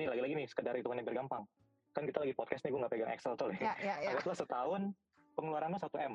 nih 0.00 0.08
lagi-lagi 0.08 0.32
nih 0.40 0.46
sekedar 0.48 0.72
hitungan 0.76 1.04
yang 1.04 1.08
bergampang 1.08 1.44
kan 1.92 2.08
kita 2.08 2.24
lagi 2.24 2.32
podcast 2.32 2.64
nih 2.64 2.72
gue 2.72 2.80
nggak 2.80 2.92
pegang 2.92 3.12
Excel 3.12 3.36
tuh 3.36 3.52
ya, 3.60 3.76
ya, 3.76 3.94
ya. 4.00 4.16
anggaplah 4.16 4.36
setahun 4.36 4.82
pengeluaran 5.36 5.68
lo 5.76 5.78
satu 5.80 5.96
m 6.00 6.14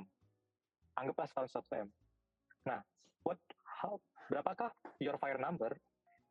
anggaplah 0.98 1.28
setahun 1.30 1.50
satu 1.54 1.70
m 1.86 1.88
nah 2.66 2.82
what 3.22 3.38
how, 3.62 4.02
berapakah 4.34 4.74
your 4.98 5.14
fire 5.22 5.38
number 5.38 5.78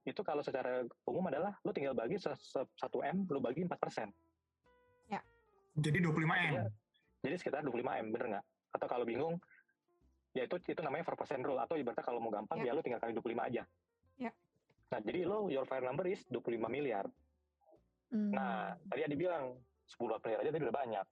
itu 0.07 0.21
kalau 0.23 0.41
secara 0.41 0.87
umum 1.05 1.27
adalah 1.27 1.59
lo 1.67 1.75
tinggal 1.75 1.93
bagi 1.93 2.17
satu 2.17 3.03
m 3.03 3.27
lo 3.27 3.43
bagi 3.43 3.67
empat 3.67 3.79
persen 3.83 4.09
ya 5.11 5.19
jadi 5.75 5.99
25 5.99 6.23
m 6.23 6.53
jadi 7.27 7.35
sekitar 7.37 7.67
25 7.67 7.83
m 7.83 8.07
bener 8.15 8.27
nggak 8.39 8.45
atau 8.79 8.87
kalau 8.87 9.05
bingung 9.05 9.35
ya 10.37 10.45
itu 10.45 10.57
itu 10.69 10.81
namanya 10.85 11.09
4% 11.09 11.41
rule 11.41 11.61
atau 11.65 11.75
ibaratnya 11.81 12.05
kalau 12.05 12.21
mau 12.21 12.29
gampang 12.29 12.61
yeah. 12.61 12.77
ya 12.77 12.77
lo 12.77 12.85
tinggal 12.85 13.01
kali 13.01 13.17
25 13.17 13.49
aja. 13.49 13.63
Yeah. 14.21 14.35
Nah, 14.93 15.01
jadi 15.01 15.21
lo 15.25 15.49
your 15.49 15.65
fire 15.65 15.83
number 15.83 16.05
is 16.05 16.21
25 16.29 16.61
miliar. 16.69 17.09
Mm. 18.13 18.37
Nah, 18.37 18.77
tadi 18.93 19.03
ada 19.09 19.17
bilang 19.17 19.57
10 19.89 19.97
miliar 20.21 20.41
aja 20.45 20.51
tadi 20.53 20.65
udah 20.69 20.77
banyak. 20.77 21.07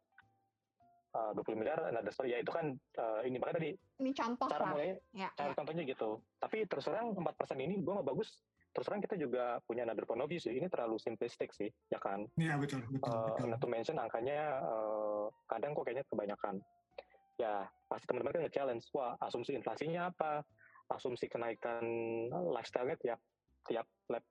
Uh, 1.15 1.31
20 1.39 1.63
miliar 1.63 1.79
another 1.95 2.11
story 2.11 2.35
ya 2.35 2.43
itu 2.43 2.51
kan 2.51 2.75
uh, 2.99 3.23
ini 3.23 3.39
makanya 3.39 3.63
tadi 3.63 3.71
ini 4.03 4.11
contoh 4.11 4.51
cara 4.51 4.67
lah. 4.67 4.71
mulai 4.75 4.99
ya, 5.15 5.31
cara 5.39 5.55
ya. 5.55 5.59
contohnya 5.63 5.83
gitu 5.87 6.11
tapi 6.43 6.67
terus 6.67 6.91
terang 6.91 7.15
4% 7.15 7.23
ini 7.55 7.79
gue 7.87 7.93
nggak 7.95 8.09
bagus 8.11 8.43
terus 8.75 8.91
terang 8.91 9.01
kita 9.01 9.15
juga 9.15 9.63
punya 9.65 9.87
another 9.87 10.03
point 10.03 10.19
of 10.19 10.27
view 10.27 10.43
sih 10.43 10.51
ini 10.51 10.67
terlalu 10.67 10.99
simplistik 10.99 11.55
sih 11.55 11.71
ya 11.89 12.03
kan 12.03 12.27
iya 12.37 12.59
betul 12.59 12.83
betul, 12.91 13.15
uh, 13.15 13.31
betul. 13.31 13.47
Not 13.55 13.63
to 13.63 13.69
mention 13.71 13.97
angkanya 14.03 14.59
uh, 14.61 15.31
kadang 15.47 15.79
kok 15.79 15.87
kayaknya 15.87 16.05
kebanyakan 16.11 16.59
ya 17.39 17.67
pasti 17.91 18.07
teman-teman 18.07 18.35
kan 18.35 18.43
nge-challenge, 18.47 18.85
wah 18.95 19.19
asumsi 19.23 19.55
inflasinya 19.59 20.11
apa, 20.11 20.43
asumsi 20.95 21.27
kenaikan 21.27 21.83
lifestyle-nya 22.31 22.97
tiap 23.03 23.21
tiap 23.65 23.87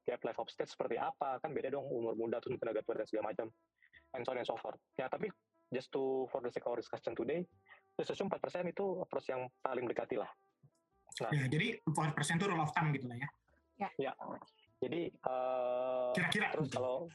tiap 0.06 0.20
level 0.22 0.46
of 0.46 0.52
stage 0.52 0.72
seperti 0.72 0.96
apa, 0.96 1.42
kan 1.42 1.52
beda 1.52 1.74
dong 1.74 1.84
umur 1.90 2.14
muda 2.16 2.40
terus 2.40 2.60
tenaga 2.62 2.86
tua 2.86 3.02
dan 3.02 3.08
segala 3.10 3.34
macam, 3.34 3.48
and 4.16 4.24
so 4.24 4.32
on 4.32 4.40
and 4.40 4.48
so 4.48 4.56
forth. 4.60 4.80
Ya 4.96 5.10
tapi 5.12 5.28
just 5.74 5.90
to 5.92 6.30
for 6.30 6.40
the 6.40 6.52
sake 6.54 6.68
of 6.70 6.78
discussion 6.78 7.18
today, 7.18 7.42
let's 7.98 8.14
assume 8.14 8.30
4% 8.30 8.40
itu 8.70 8.86
approach 9.02 9.28
yang 9.28 9.50
paling 9.66 9.84
mendekati 9.84 10.16
lah. 10.16 10.30
Nah, 11.22 11.30
ya, 11.30 11.46
jadi 11.46 11.78
4% 11.86 12.18
itu 12.18 12.46
rule 12.50 12.62
of 12.62 12.74
thumb 12.74 12.90
gitu 12.94 13.06
lah 13.06 13.18
ya. 13.18 13.30
Ya. 13.84 14.12
ya. 14.12 14.14
Jadi 14.84 15.12
uh, 15.28 16.12
kira-kira 16.16 16.48
terus 16.56 16.70
kalau 16.72 17.08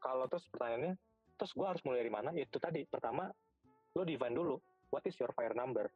kalau 0.00 0.24
terus 0.28 0.44
pertanyaannya, 0.52 0.94
terus 1.40 1.52
gue 1.56 1.66
harus 1.66 1.82
mulai 1.84 2.04
dari 2.04 2.12
mana? 2.12 2.30
Itu 2.36 2.60
tadi 2.60 2.84
pertama 2.84 3.28
lo 3.94 4.02
define 4.02 4.36
dulu 4.36 4.56
what 4.92 5.04
is 5.08 5.16
your 5.20 5.32
fire 5.32 5.56
number? 5.56 5.88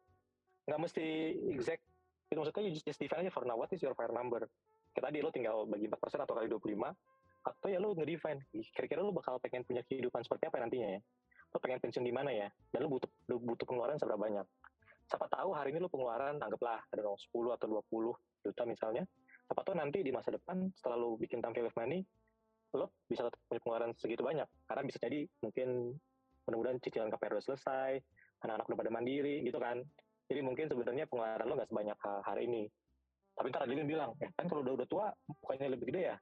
nggak 0.69 0.81
mesti 0.85 1.05
exact 1.49 1.81
itu 2.29 2.37
maksudnya 2.37 2.61
you 2.69 2.77
just 2.77 3.01
define 3.01 3.25
aja 3.25 3.33
for 3.33 3.41
now 3.41 3.57
what 3.57 3.73
is 3.73 3.81
your 3.81 3.97
fire 3.97 4.13
number 4.13 4.45
kita 4.93 5.09
tadi 5.09 5.17
lo 5.25 5.33
tinggal 5.33 5.65
bagi 5.65 5.89
4% 5.89 5.97
atau 5.97 6.37
kali 6.37 6.45
25 6.45 6.77
atau 7.39 7.67
ya 7.73 7.81
lo 7.81 7.97
nge-define 7.97 8.45
kira-kira 8.77 9.01
lo 9.01 9.09
bakal 9.09 9.41
pengen 9.41 9.65
punya 9.65 9.81
kehidupan 9.89 10.21
seperti 10.21 10.45
apa 10.45 10.61
nantinya 10.61 10.93
ya 10.93 11.01
lo 11.49 11.57
pengen 11.57 11.81
pensiun 11.81 12.05
di 12.05 12.13
mana 12.13 12.29
ya 12.29 12.47
dan 12.69 12.85
lo 12.85 12.93
butuh 12.93 13.09
lo 13.33 13.41
butuh 13.41 13.65
pengeluaran 13.65 13.97
seberapa 13.97 14.21
banyak 14.21 14.45
siapa 15.09 15.25
tahu 15.33 15.57
hari 15.57 15.73
ini 15.73 15.81
lo 15.81 15.89
pengeluaran 15.89 16.37
anggaplah 16.37 16.85
ada 16.93 17.01
10 17.01 17.17
atau 17.33 17.67
20 17.81 18.45
juta 18.45 18.63
misalnya 18.69 19.03
siapa 19.49 19.65
tahu 19.65 19.81
nanti 19.81 20.05
di 20.05 20.13
masa 20.13 20.29
depan 20.29 20.69
setelah 20.77 21.01
lo 21.01 21.17
bikin 21.17 21.41
time 21.41 21.57
value 21.57 21.73
money 21.73 21.99
lo 22.77 22.93
bisa 23.09 23.25
tetap 23.25 23.41
punya 23.49 23.61
pengeluaran 23.65 23.91
segitu 23.97 24.21
banyak. 24.21 24.45
Karena 24.69 24.81
bisa 24.85 25.01
jadi 25.01 25.25
mungkin 25.41 25.97
mudah-mudahan 26.45 26.77
cicilan 26.77 27.09
KPR 27.09 27.41
udah 27.41 27.45
selesai 27.49 27.91
anak-anak 28.45 28.65
udah 28.69 28.77
pada 28.77 28.91
mandiri 28.93 29.41
gitu 29.41 29.57
kan. 29.57 29.81
Jadi 30.29 30.45
mungkin 30.45 30.69
sebenarnya 30.69 31.09
pengeluaran 31.09 31.49
lo 31.49 31.53
nggak 31.57 31.69
sebanyak 31.73 31.97
hari 32.21 32.45
ini. 32.45 32.63
Tapi 33.33 33.49
ntar 33.49 33.65
Adeline 33.65 33.89
bilang 33.89 34.13
eh 34.21 34.29
kan 34.37 34.45
kalau 34.45 34.61
udah 34.61 34.73
udah 34.77 34.87
tua 34.87 35.09
bukannya 35.41 35.73
lebih 35.73 35.89
gede 35.89 36.13
ya? 36.13 36.15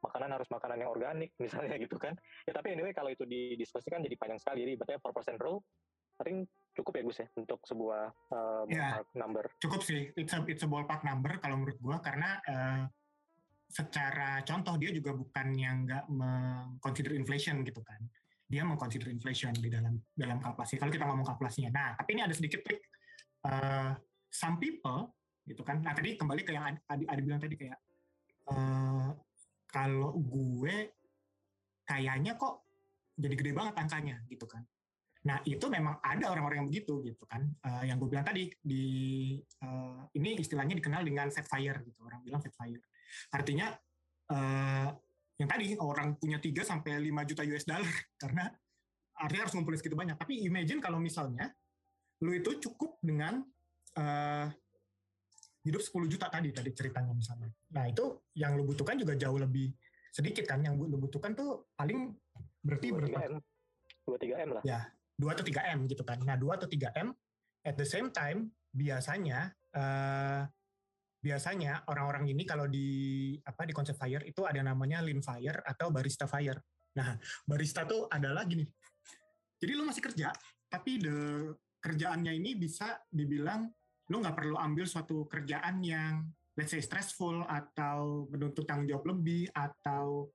Makanan 0.00 0.32
harus 0.32 0.48
makanan 0.48 0.80
yang 0.80 0.88
organik 0.88 1.36
misalnya 1.36 1.76
gitu 1.84 2.00
kan. 2.00 2.16
Ya 2.48 2.56
tapi 2.56 2.72
anyway 2.72 2.96
kalau 2.96 3.12
itu 3.12 3.28
didiskusikan 3.28 4.00
jadi 4.00 4.16
panjang 4.16 4.40
sekali. 4.40 4.64
Jadi 4.64 4.72
berarti 4.80 4.92
per 4.96 5.12
percent 5.12 5.36
rule 5.36 5.60
think 6.24 6.48
cukup 6.74 6.92
ya 6.96 7.02
Gus 7.02 7.18
ya 7.20 7.28
untuk 7.36 7.60
sebuah 7.66 8.04
uh, 8.30 8.62
ballpark 8.66 9.08
yeah, 9.10 9.18
number. 9.18 9.44
cukup 9.58 9.80
sih. 9.82 10.10
It's 10.14 10.32
a 10.32 10.40
it's 10.46 10.62
a 10.62 10.68
ballpark 10.70 11.02
number 11.02 11.36
kalau 11.42 11.58
menurut 11.58 11.78
gua 11.82 11.96
karena 11.98 12.38
uh, 12.46 12.82
secara 13.70 14.42
contoh 14.42 14.74
dia 14.78 14.90
juga 14.90 15.14
bukan 15.14 15.46
yang 15.54 15.86
nggak 15.86 16.04
mengconsider 16.10 17.14
inflation 17.14 17.62
gitu 17.66 17.82
kan. 17.82 18.00
Dia 18.50 18.66
mengconsider 18.66 19.10
inflation 19.10 19.54
di 19.54 19.70
dalam 19.70 19.94
dalam 20.14 20.42
kalkulasi 20.42 20.78
kalau 20.78 20.90
kita 20.90 21.06
ngomong 21.06 21.26
kalkulasinya. 21.26 21.70
Nah 21.70 21.88
tapi 21.98 22.18
ini 22.18 22.22
ada 22.26 22.34
sedikit 22.34 22.62
trik 22.66 22.82
uh, 23.46 23.94
some 24.30 24.58
people 24.58 25.14
gitu 25.46 25.62
kan. 25.62 25.82
Nah 25.82 25.94
tadi 25.94 26.18
kembali 26.18 26.42
ke 26.42 26.54
yang 26.54 26.74
Adi, 26.86 27.04
Adi 27.06 27.20
bilang 27.22 27.42
tadi 27.42 27.54
kayak 27.58 27.78
uh, 28.50 29.10
kalau 29.70 30.18
gue 30.18 30.90
kayaknya 31.86 32.34
kok 32.34 32.66
jadi 33.18 33.34
gede 33.38 33.52
banget 33.54 33.74
angkanya 33.78 34.16
gitu 34.26 34.46
kan 34.46 34.62
nah 35.20 35.36
itu 35.44 35.68
memang 35.68 36.00
ada 36.00 36.32
orang-orang 36.32 36.64
yang 36.64 36.68
begitu 36.72 37.04
gitu 37.04 37.28
kan 37.28 37.44
uh, 37.68 37.84
yang 37.84 38.00
gue 38.00 38.08
bilang 38.08 38.24
tadi 38.24 38.48
di 38.56 39.36
uh, 39.60 40.08
ini 40.16 40.40
istilahnya 40.40 40.72
dikenal 40.80 41.04
dengan 41.04 41.28
set 41.28 41.44
fire 41.44 41.76
gitu 41.84 42.00
orang 42.08 42.24
bilang 42.24 42.40
set 42.40 42.56
fire 42.56 42.80
Artinya 43.30 43.74
uh, 44.30 44.88
yang 45.40 45.48
tadi 45.48 45.74
orang 45.80 46.16
punya 46.20 46.38
3 46.38 46.52
sampai 46.62 47.00
5 47.00 47.28
juta 47.32 47.42
US 47.48 47.64
dollar 47.66 47.94
karena 48.22 48.44
artinya 49.20 49.42
harus 49.48 49.54
ngumpulin 49.56 49.78
segitu 49.80 49.96
banyak. 49.98 50.16
Tapi 50.16 50.46
imagine 50.46 50.80
kalau 50.80 51.00
misalnya 51.00 51.48
lu 52.20 52.36
itu 52.36 52.60
cukup 52.60 53.00
dengan 53.00 53.40
uh, 53.96 54.46
hidup 55.64 55.80
10 55.80 56.12
juta 56.12 56.28
tadi 56.28 56.52
tadi 56.52 56.70
ceritanya 56.72 57.12
misalnya. 57.12 57.48
Nah, 57.72 57.84
itu 57.88 58.24
yang 58.36 58.56
lu 58.56 58.64
butuhkan 58.64 58.96
juga 58.96 59.16
jauh 59.16 59.36
lebih 59.40 59.72
sedikit 60.10 60.44
kan 60.48 60.60
yang 60.64 60.76
lu 60.76 60.96
butuhkan 61.00 61.32
tuh 61.36 61.70
paling 61.76 62.12
berarti 62.64 62.88
2, 62.92 62.96
berapa? 62.96 63.40
2 64.08 64.16
3 64.16 64.44
M 64.48 64.50
lah. 64.56 64.62
Ya, 64.64 64.80
2 65.20 65.36
atau 65.36 65.44
3 65.44 65.76
M 65.76 65.80
gitu 65.84 66.00
kan. 66.00 66.16
Nah, 66.24 66.40
2 66.40 66.56
atau 66.56 66.68
3 66.68 66.96
M 67.04 67.12
at 67.68 67.76
the 67.76 67.84
same 67.84 68.08
time 68.08 68.48
biasanya 68.72 69.52
uh, 69.76 70.48
biasanya 71.20 71.84
orang-orang 71.92 72.32
ini 72.32 72.48
kalau 72.48 72.64
di 72.64 73.36
apa 73.44 73.68
di 73.68 73.76
konsep 73.76 73.92
fire 73.92 74.24
itu 74.24 74.48
ada 74.48 74.64
namanya 74.64 75.04
lean 75.04 75.20
fire 75.20 75.60
atau 75.60 75.92
barista 75.92 76.24
fire. 76.24 76.56
Nah, 76.96 77.12
barista 77.44 77.84
tuh 77.84 78.08
adalah 78.08 78.48
gini. 78.48 78.64
Jadi 79.60 79.72
lu 79.76 79.84
masih 79.84 80.00
kerja, 80.00 80.32
tapi 80.72 80.96
the 80.96 81.52
kerjaannya 81.80 82.32
ini 82.36 82.56
bisa 82.56 82.96
dibilang 83.08 83.68
lu 84.10 84.16
nggak 84.20 84.36
perlu 84.36 84.56
ambil 84.56 84.84
suatu 84.84 85.24
kerjaan 85.28 85.80
yang 85.84 86.24
let's 86.58 86.72
say 86.72 86.82
stressful 86.82 87.44
atau 87.46 88.26
menuntut 88.28 88.68
tanggung 88.68 88.88
jawab 88.90 89.16
lebih 89.16 89.48
atau 89.54 90.28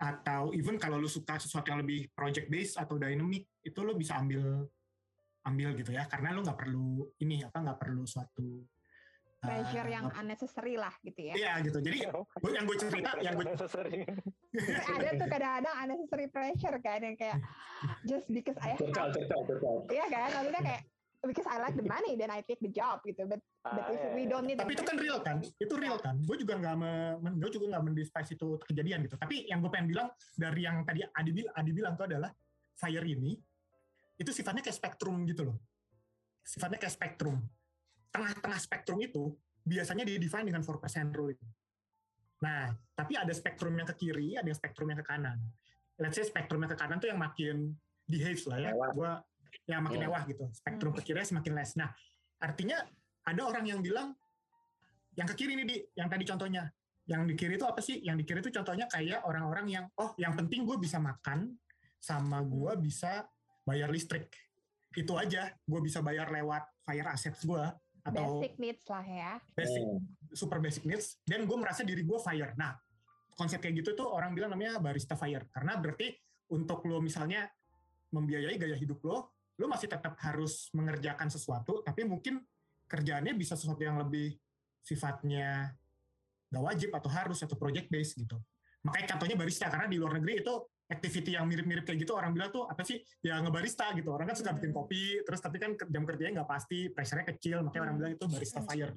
atau 0.00 0.56
even 0.56 0.80
kalau 0.80 0.96
lu 0.96 1.04
suka 1.04 1.36
sesuatu 1.36 1.68
yang 1.68 1.84
lebih 1.84 2.08
project 2.16 2.48
based 2.48 2.80
atau 2.80 2.96
dynamic 2.96 3.44
itu 3.60 3.78
lu 3.84 3.92
bisa 3.92 4.16
ambil 4.16 4.64
ambil 5.44 5.76
gitu 5.76 5.92
ya 5.92 6.08
karena 6.08 6.32
lu 6.32 6.40
nggak 6.40 6.56
perlu 6.56 7.04
ini 7.20 7.44
apa 7.44 7.60
nggak 7.60 7.78
perlu 7.80 8.08
suatu 8.08 8.64
pressure 9.40 9.88
uh, 9.88 9.92
yang 9.92 10.06
unnecessary 10.12 10.76
lah 10.76 10.92
gitu 11.00 11.32
ya. 11.32 11.34
Iya 11.34 11.52
gitu. 11.64 11.80
Jadi 11.80 11.98
gue 12.44 12.50
yang 12.52 12.64
gue 12.68 12.76
cerita 12.76 13.10
yang 13.24 13.34
gue 13.40 13.44
unnecessary. 13.48 14.04
ada 14.84 15.10
tuh 15.16 15.28
kadang-kadang 15.32 15.74
unnecessary 15.80 16.26
pressure 16.28 16.76
kan 16.84 17.00
yang 17.00 17.16
kayak 17.16 17.40
just 18.08 18.28
because 18.28 18.56
I 18.60 18.76
have 18.76 18.84
Iya 19.88 20.04
kan? 20.12 20.28
Maksudnya 20.36 20.60
kayak 20.60 20.82
because 21.28 21.44
I 21.44 21.60
like 21.60 21.76
the 21.76 21.84
money 21.84 22.16
then 22.16 22.32
I 22.32 22.40
take 22.40 22.60
the 22.64 22.72
job 22.72 23.04
gitu. 23.04 23.28
But 23.28 23.40
ah, 23.68 23.76
but 23.76 23.84
if 23.92 24.00
iya, 24.00 24.10
we 24.16 24.22
iya. 24.24 24.30
don't 24.32 24.46
need 24.48 24.56
Tapi 24.56 24.72
itu 24.72 24.84
kan 24.84 24.96
real 24.96 25.18
kan? 25.20 25.36
Itu 25.44 25.74
real 25.76 25.98
kan? 26.00 26.16
Gue 26.24 26.36
juga 26.40 26.56
nggak 26.56 26.76
men, 26.80 27.34
gue 27.36 27.50
juga 27.52 27.66
nggak 27.76 27.84
mendespise 27.92 28.30
itu 28.34 28.56
kejadian 28.64 29.04
gitu. 29.04 29.20
Tapi 29.20 29.48
yang 29.48 29.60
gue 29.60 29.70
pengen 29.72 29.88
bilang 29.92 30.08
dari 30.34 30.64
yang 30.64 30.80
tadi 30.88 31.04
Adi, 31.04 31.30
bilang, 31.32 31.52
Adi 31.56 31.70
bilang 31.76 31.92
tuh 31.96 32.06
adalah 32.08 32.30
fire 32.76 33.04
ini 33.04 33.36
itu 34.20 34.30
sifatnya 34.32 34.64
kayak 34.64 34.76
spektrum 34.76 35.24
gitu 35.28 35.48
loh. 35.48 35.56
Sifatnya 36.44 36.80
kayak 36.80 36.94
spektrum 36.96 37.40
tengah-tengah 38.10 38.58
spektrum 38.58 38.98
itu 39.00 39.34
biasanya 39.62 40.02
di 40.02 40.18
define 40.18 40.50
dengan 40.50 40.62
4% 40.66 41.14
rule 41.14 41.32
itu. 41.34 41.46
Nah, 42.40 42.72
tapi 42.96 43.14
ada 43.14 43.30
spektrum 43.30 43.76
yang 43.76 43.88
ke 43.88 43.96
kiri, 43.96 44.34
ada 44.34 44.48
yang 44.48 44.58
spektrum 44.58 44.88
yang 44.90 45.00
ke 45.00 45.06
kanan. 45.06 45.38
Let's 46.00 46.16
say 46.16 46.24
spektrum 46.24 46.64
yang 46.64 46.72
ke 46.72 46.78
kanan 46.78 46.96
tuh 46.98 47.12
yang 47.12 47.20
makin 47.20 47.76
behaves 48.08 48.48
lah 48.48 48.58
ya. 48.58 48.72
Gua 48.72 49.20
yang 49.66 49.84
makin 49.84 50.06
mewah 50.08 50.22
gitu. 50.26 50.44
Spektrum 50.54 50.92
ke 50.96 51.02
kiri 51.06 51.22
semakin 51.22 51.52
less. 51.56 51.74
Nah, 51.76 51.90
artinya 52.40 52.80
ada 53.26 53.42
orang 53.44 53.64
yang 53.68 53.80
bilang 53.80 54.14
yang 55.18 55.26
ke 55.26 55.34
kiri 55.34 55.58
ini 55.58 55.64
di 55.66 55.76
yang 55.96 56.08
tadi 56.10 56.24
contohnya. 56.26 56.64
Yang 57.10 57.22
di 57.26 57.34
kiri 57.34 57.54
itu 57.58 57.66
apa 57.66 57.80
sih? 57.82 57.98
Yang 58.00 58.16
di 58.22 58.24
kiri 58.30 58.38
itu 58.38 58.52
contohnya 58.54 58.86
kayak 58.86 59.26
orang-orang 59.26 59.66
yang 59.66 59.84
oh, 59.98 60.14
yang 60.14 60.32
penting 60.38 60.62
gue 60.62 60.78
bisa 60.78 61.02
makan 61.02 61.58
sama 61.98 62.38
gue 62.46 62.72
bisa 62.78 63.26
bayar 63.66 63.90
listrik. 63.90 64.30
Itu 64.94 65.18
aja, 65.18 65.50
gue 65.50 65.80
bisa 65.82 66.02
bayar 66.02 66.30
lewat 66.30 66.62
fire 66.86 67.08
assets 67.10 67.42
gue 67.42 67.64
atau 68.00 68.40
basic 68.40 68.54
needs 68.56 68.84
lah 68.88 69.04
ya 69.04 69.32
basic 69.52 69.84
hmm. 69.84 70.00
super 70.32 70.58
basic 70.58 70.82
needs 70.88 71.20
dan 71.28 71.44
gue 71.44 71.56
merasa 71.56 71.84
diri 71.84 72.00
gue 72.00 72.18
fire 72.18 72.56
nah 72.56 72.72
konsep 73.36 73.60
kayak 73.60 73.84
gitu 73.84 73.96
tuh 73.96 74.08
orang 74.08 74.32
bilang 74.32 74.52
namanya 74.52 74.80
barista 74.80 75.16
fire 75.16 75.48
karena 75.52 75.76
berarti 75.76 76.12
untuk 76.52 76.84
lo 76.88 77.00
misalnya 77.00 77.46
membiayai 78.10 78.56
gaya 78.58 78.76
hidup 78.76 79.00
lo 79.04 79.39
lo 79.60 79.68
masih 79.68 79.92
tetap 79.92 80.16
harus 80.24 80.72
mengerjakan 80.72 81.28
sesuatu 81.28 81.84
tapi 81.84 82.08
mungkin 82.08 82.40
kerjaannya 82.88 83.36
bisa 83.36 83.54
sesuatu 83.54 83.84
yang 83.84 84.00
lebih 84.00 84.34
sifatnya 84.80 85.70
gak 86.50 86.64
wajib 86.64 86.90
atau 86.96 87.12
harus 87.12 87.38
atau 87.44 87.54
project 87.54 87.86
based 87.92 88.18
gitu. 88.18 88.34
Makanya 88.82 89.14
contohnya 89.14 89.36
barista 89.36 89.68
karena 89.68 89.86
di 89.86 90.00
luar 90.00 90.18
negeri 90.18 90.40
itu 90.40 90.54
activity 90.90 91.38
yang 91.38 91.46
mirip-mirip 91.46 91.86
kayak 91.86 92.02
gitu 92.02 92.18
orang 92.18 92.34
bilang 92.34 92.50
tuh 92.50 92.66
apa 92.66 92.82
sih? 92.82 92.98
Ya 93.22 93.38
ngebarista 93.38 93.94
gitu. 93.94 94.10
Orang 94.10 94.26
kan 94.26 94.34
suka 94.34 94.56
bikin 94.56 94.74
kopi 94.74 95.22
terus 95.22 95.38
tapi 95.38 95.62
kan 95.62 95.76
jam 95.76 96.02
kerjanya 96.02 96.42
nggak 96.42 96.50
pasti 96.50 96.90
pressure-nya 96.90 97.26
kecil 97.36 97.62
makanya 97.62 97.82
orang 97.86 97.96
bilang 98.00 98.12
itu 98.18 98.24
barista 98.26 98.64
fire. 98.66 98.96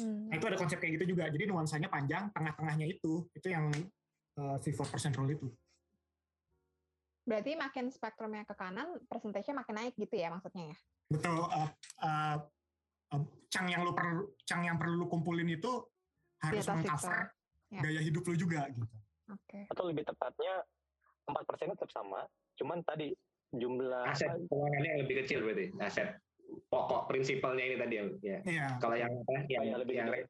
Hmm. 0.00 0.24
nah 0.32 0.40
itu 0.40 0.46
ada 0.48 0.56
konsep 0.56 0.80
kayak 0.80 1.02
gitu 1.02 1.12
juga. 1.12 1.28
Jadi 1.28 1.44
nuansanya 1.44 1.92
panjang 1.92 2.32
tengah-tengahnya 2.32 2.88
itu 2.88 3.28
itu 3.36 3.48
yang 3.52 3.68
uh, 4.40 4.56
si 4.62 4.72
4% 4.72 5.18
rule 5.20 5.36
itu 5.36 5.46
berarti 7.22 7.54
makin 7.54 7.86
spektrumnya 7.88 8.42
ke 8.42 8.54
kanan 8.58 8.98
persentasenya 9.06 9.62
makin 9.62 9.74
naik 9.78 9.94
gitu 9.94 10.14
ya 10.18 10.28
maksudnya 10.30 10.74
ya 10.74 10.76
betul 11.06 11.38
uh, 11.46 11.70
uh, 12.02 12.36
uh, 13.14 13.22
cang 13.46 13.66
yang 13.70 13.86
lu 13.86 13.94
perlu 13.94 14.34
cang 14.42 14.66
yang 14.66 14.74
perlu 14.74 15.02
lu 15.02 15.06
kumpulin 15.06 15.46
itu 15.46 15.86
harus 16.42 16.66
mengcover 16.66 17.30
ya. 17.70 17.80
gaya 17.84 18.00
hidup 18.02 18.26
lu 18.26 18.34
juga 18.34 18.66
gitu 18.74 18.86
Okay. 19.30 19.64
Atau 19.70 19.88
lebih 19.88 20.04
tepatnya 20.04 20.64
empat 21.24 21.44
persen 21.46 21.72
tetap 21.72 21.90
sama, 21.94 22.26
cuman 22.58 22.82
tadi 22.84 23.14
jumlah 23.52 24.08
aset 24.08 24.32
keuangannya 24.48 24.88
yang 24.96 25.00
lebih 25.04 25.16
kecil 25.24 25.44
berarti 25.44 25.66
aset 25.76 26.08
pokok 26.72 27.08
prinsipalnya 27.08 27.64
ini 27.68 27.76
tadi 27.76 27.94
ya. 27.96 28.38
Iya. 28.44 28.66
Kalau 28.80 28.96
yang 28.96 29.12
apa? 29.12 29.32
Yang, 29.48 29.64
yang 29.64 29.78
lebih 29.80 29.94
yang 29.96 30.08
re, 30.08 30.20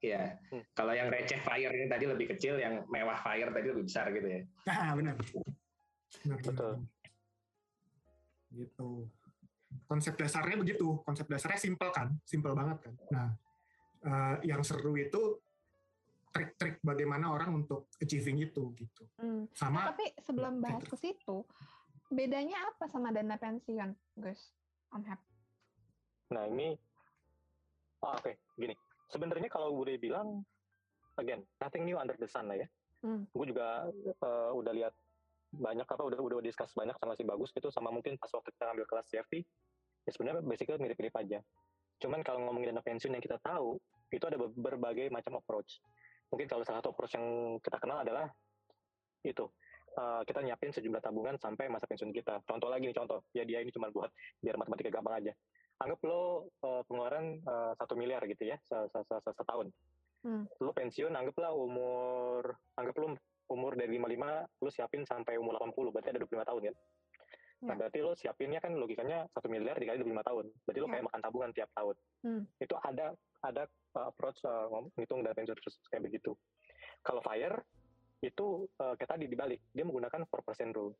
ya. 0.00 0.22
Hmm. 0.52 0.64
Kalau 0.76 0.92
yang 0.92 1.08
receh 1.08 1.40
fire 1.40 1.72
ini 1.72 1.86
tadi 1.88 2.04
lebih 2.08 2.26
kecil, 2.36 2.60
yang 2.60 2.84
mewah 2.88 3.16
fire 3.20 3.48
tadi 3.52 3.66
lebih 3.72 3.84
besar 3.88 4.12
gitu 4.12 4.28
ya. 4.28 4.40
Nah, 4.68 4.92
benar. 4.96 5.14
Benar 6.24 6.38
Betul. 6.40 6.74
Gitu. 8.52 8.90
Konsep 9.84 10.14
dasarnya 10.16 10.56
begitu. 10.56 11.00
Konsep 11.04 11.28
dasarnya 11.28 11.60
simpel 11.60 11.88
kan, 11.92 12.08
simpel 12.24 12.56
banget 12.56 12.88
kan. 12.88 12.94
Nah, 13.12 13.28
uh, 14.08 14.36
yang 14.40 14.64
seru 14.64 14.96
itu 14.96 15.36
trik-trik 16.32 16.80
bagaimana 16.84 17.32
orang 17.32 17.64
untuk 17.64 17.88
achieving 18.00 18.40
itu 18.40 18.72
gitu. 18.76 19.02
Hmm. 19.20 19.48
Sama. 19.52 19.84
Nah, 19.84 19.96
tapi 19.96 20.06
sebelum 20.22 20.60
bahas 20.60 20.84
ke 20.84 20.96
situ, 20.96 21.44
bedanya 22.08 22.56
apa 22.72 22.88
sama 22.88 23.12
dana 23.12 23.36
pensiun, 23.36 23.92
Gus? 24.20 24.52
Om 24.88 25.04
Hap. 25.04 25.20
Nah 26.32 26.44
ini, 26.48 26.76
oh, 28.04 28.12
oke, 28.12 28.24
okay. 28.24 28.34
gini. 28.56 28.72
Sebenarnya 29.08 29.48
kalau 29.48 29.72
gue 29.72 29.96
bilang, 29.96 30.44
again, 31.16 31.44
nothing 31.60 31.88
new 31.88 31.96
under 31.96 32.16
the 32.16 32.28
sun 32.28 32.48
lah 32.48 32.56
ya. 32.56 32.68
Hmm. 33.04 33.24
Gue 33.32 33.48
juga 33.48 33.88
uh, 34.20 34.52
udah 34.56 34.72
lihat 34.72 34.94
banyak 35.48 35.88
apa 35.88 36.02
udah 36.04 36.20
udah 36.20 36.44
discuss 36.44 36.76
banyak 36.76 36.96
sama 37.00 37.16
si 37.16 37.24
bagus 37.24 37.50
gitu 37.56 37.72
sama 37.72 37.88
mungkin 37.88 38.20
pas 38.20 38.28
waktu 38.32 38.52
kita 38.52 38.64
ambil 38.68 38.84
kelas 38.84 39.06
CFP 39.08 39.44
ya 40.04 40.10
sebenarnya 40.12 40.44
basically 40.44 40.76
mirip-mirip 40.76 41.14
aja 41.16 41.40
Cuman 41.98 42.22
kalau 42.22 42.46
ngomongin 42.46 42.74
dana 42.74 42.82
pensiun 42.82 43.14
yang 43.14 43.22
kita 43.22 43.42
tahu, 43.42 43.74
itu 44.14 44.24
ada 44.24 44.38
berbagai 44.38 45.10
macam 45.10 45.42
approach. 45.42 45.82
Mungkin 46.30 46.46
kalau 46.46 46.62
salah 46.62 46.80
satu 46.80 46.94
approach 46.94 47.18
yang 47.18 47.58
kita 47.58 47.76
kenal 47.82 48.00
adalah 48.00 48.30
itu 49.26 49.50
uh, 49.98 50.22
kita 50.22 50.46
nyiapin 50.46 50.70
sejumlah 50.70 51.02
tabungan 51.02 51.34
sampai 51.36 51.66
masa 51.66 51.90
pensiun 51.90 52.14
kita. 52.14 52.38
Contoh 52.46 52.70
lagi 52.70 52.86
nih 52.86 52.96
contoh, 52.96 53.26
ya 53.34 53.42
dia 53.42 53.60
ini 53.60 53.74
cuma 53.74 53.90
buat 53.90 54.08
biar 54.38 54.54
matematika 54.56 54.94
gampang 54.94 55.26
aja. 55.26 55.32
Anggap 55.78 55.98
lo 56.06 56.50
uh, 56.66 56.82
pengeluaran 56.90 57.38
eh, 57.38 57.72
satu 57.78 57.94
uh, 57.94 57.98
miliar 58.02 58.18
gitu 58.26 58.50
ya 58.50 58.58
setahun. 58.66 59.70
Hmm. 60.26 60.42
Lo 60.58 60.74
pensiun 60.74 61.14
anggaplah 61.14 61.54
umur 61.54 62.50
anggap 62.74 62.98
lo 62.98 63.14
umur 63.48 63.76
dari 63.76 63.96
55 63.96 64.64
lo 64.64 64.70
siapin 64.70 65.02
sampai 65.04 65.34
umur 65.40 65.56
80 65.60 65.92
berarti 65.94 66.08
ada 66.12 66.20
25 66.24 66.48
tahun 66.48 66.62
kan. 66.72 66.76
Nah, 67.58 67.74
ya. 67.74 67.78
berarti 67.82 67.98
lo 68.06 68.12
siapinnya 68.14 68.60
kan 68.62 68.72
logikanya 68.78 69.26
satu 69.34 69.50
miliar 69.50 69.74
dikali 69.74 69.98
25 70.00 70.28
tahun. 70.30 70.44
Berarti 70.62 70.78
lo 70.78 70.86
ya. 70.86 70.92
kayak 70.94 71.04
makan 71.10 71.20
tabungan 71.26 71.50
tiap 71.50 71.70
tahun. 71.74 71.96
Hmm. 72.22 72.42
Itu 72.62 72.74
ada 72.78 73.06
ada 73.42 73.62
uh, 73.98 74.06
approach 74.14 74.38
uh, 74.46 74.70
ngitung 74.94 75.26
dan 75.26 75.34
pensiun 75.34 75.58
kayak 75.90 76.02
begitu. 76.06 76.38
Kalau 77.02 77.18
fire 77.22 77.58
itu 78.22 78.66
uh, 78.82 78.94
kayak 78.98 79.10
tadi 79.14 79.24
dibalik 79.30 79.62
dia 79.70 79.86
menggunakan 79.86 80.26
4% 80.26 80.74
rule 80.74 80.94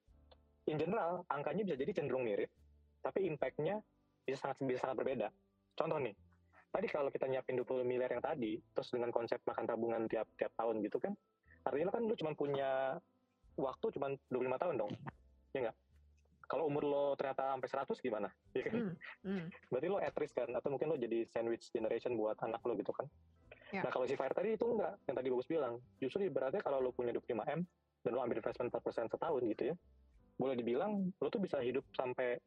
in 0.70 0.78
general 0.78 1.26
angkanya 1.26 1.66
bisa 1.66 1.76
jadi 1.80 1.90
cenderung 1.98 2.22
mirip 2.22 2.50
tapi 3.02 3.26
impact-nya 3.26 3.82
bisa 4.22 4.38
sangat 4.38 4.62
bisa 4.62 4.86
sangat 4.86 5.02
berbeda 5.02 5.28
contoh 5.74 5.98
nih 5.98 6.14
tadi 6.70 6.86
kalau 6.86 7.10
kita 7.10 7.26
nyiapin 7.26 7.58
20 7.58 7.82
miliar 7.82 8.10
yang 8.14 8.22
tadi 8.22 8.60
terus 8.70 8.94
dengan 8.94 9.10
konsep 9.10 9.42
makan 9.42 9.64
tabungan 9.66 10.02
tiap 10.06 10.30
tiap 10.38 10.54
tahun 10.54 10.78
gitu 10.84 11.02
kan 11.02 11.16
artinya 11.68 11.92
kan 11.92 12.02
lu 12.04 12.14
cuma 12.16 12.32
punya 12.32 12.96
waktu 13.58 13.86
cuma 13.94 14.06
25 14.32 14.62
tahun 14.62 14.74
dong 14.80 14.92
ya 15.52 15.68
enggak 15.68 15.76
kalau 16.48 16.64
umur 16.64 16.82
lo 16.88 17.04
ternyata 17.12 17.52
sampai 17.52 17.68
100 17.92 18.00
gimana? 18.00 18.28
Ya 18.56 18.64
kan? 18.64 18.74
Hmm, 18.80 18.92
hmm. 19.20 19.44
Berarti 19.68 19.86
lo 19.92 20.00
at 20.00 20.16
risk 20.16 20.32
kan? 20.32 20.48
Atau 20.56 20.72
mungkin 20.72 20.88
lo 20.88 20.96
jadi 20.96 21.28
sandwich 21.28 21.68
generation 21.76 22.16
buat 22.16 22.40
anak 22.40 22.64
lo 22.64 22.72
gitu 22.72 22.88
kan? 22.96 23.04
Ya. 23.68 23.84
Nah 23.84 23.92
kalau 23.92 24.08
si 24.08 24.16
Fire 24.16 24.32
tadi 24.32 24.56
itu 24.56 24.64
enggak, 24.64 24.96
yang 25.04 25.16
tadi 25.20 25.28
bagus 25.28 25.44
bilang, 25.44 25.76
justru 26.00 26.24
ibaratnya 26.24 26.64
kalau 26.64 26.80
lo 26.80 26.88
punya 26.96 27.12
25M 27.12 27.60
dan 28.00 28.10
lo 28.16 28.24
ambil 28.24 28.40
investment 28.40 28.72
4% 28.72 29.12
setahun 29.12 29.42
gitu 29.44 29.62
ya, 29.68 29.74
boleh 30.40 30.56
dibilang 30.56 31.12
lo 31.20 31.28
tuh 31.28 31.42
bisa 31.44 31.60
hidup 31.60 31.84
sampai 31.92 32.40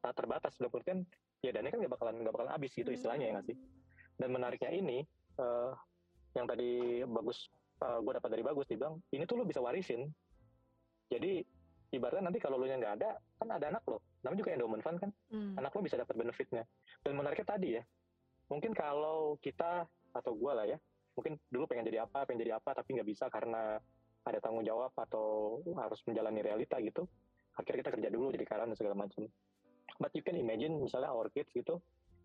tak 0.00 0.16
terbatas 0.16 0.56
udah 0.58 0.72
kan 0.80 1.04
ya 1.44 1.52
dan 1.52 1.68
ini 1.68 1.70
kan 1.72 1.78
nggak 1.84 1.92
bakalan 1.92 2.14
nggak 2.24 2.34
bakalan 2.34 2.52
habis 2.56 2.72
gitu 2.72 2.88
istilahnya 2.88 3.28
ya 3.28 3.32
nggak 3.36 3.46
sih 3.52 3.56
dan 4.16 4.28
menariknya 4.32 4.70
ini 4.72 5.04
uh, 5.36 5.76
yang 6.32 6.48
tadi 6.48 7.04
bagus 7.04 7.52
uh, 7.80 7.86
eh, 7.96 7.98
gue 8.04 8.12
dapat 8.16 8.30
dari 8.30 8.42
bagus 8.44 8.66
dibilang 8.68 9.00
ini 9.12 9.24
tuh 9.24 9.40
lo 9.40 9.44
bisa 9.48 9.60
warisin. 9.60 10.06
Jadi 11.10 11.42
ibaratnya 11.90 12.30
nanti 12.30 12.38
kalau 12.38 12.56
lo 12.60 12.66
yang 12.68 12.78
nggak 12.78 12.94
ada 13.02 13.18
kan 13.40 13.48
ada 13.50 13.66
anak 13.66 13.82
lo 13.90 13.98
namanya 14.22 14.38
juga 14.44 14.50
endowment 14.54 14.82
fund 14.84 14.98
kan? 15.00 15.10
Hmm. 15.32 15.58
anak 15.58 15.72
lo 15.74 15.80
bisa 15.82 15.96
dapat 15.96 16.14
benefitnya. 16.14 16.62
Dan 17.02 17.16
menariknya 17.16 17.48
tadi 17.48 17.68
ya 17.80 17.82
mungkin 18.50 18.74
kalau 18.74 19.38
kita 19.38 19.86
atau 20.10 20.32
gue 20.34 20.52
lah 20.52 20.66
ya 20.66 20.78
mungkin 21.14 21.38
dulu 21.46 21.70
pengen 21.70 21.86
jadi 21.86 22.02
apa 22.02 22.26
pengen 22.26 22.42
jadi 22.42 22.58
apa 22.58 22.74
tapi 22.74 22.98
nggak 22.98 23.08
bisa 23.08 23.30
karena 23.30 23.78
ada 24.26 24.38
tanggung 24.42 24.66
jawab 24.66 24.90
atau 24.98 25.58
harus 25.78 26.02
menjalani 26.04 26.42
realita 26.42 26.76
gitu 26.82 27.06
akhirnya 27.54 27.86
kita 27.86 27.90
kerja 27.94 28.08
dulu 28.10 28.34
jadi 28.34 28.44
karyawan 28.46 28.70
dan 28.74 28.78
segala 28.78 28.96
macam. 28.98 29.22
But 30.00 30.16
you 30.16 30.22
can 30.24 30.38
imagine 30.38 30.80
misalnya 30.80 31.12
our 31.12 31.28
kids 31.30 31.50
gitu 31.52 31.78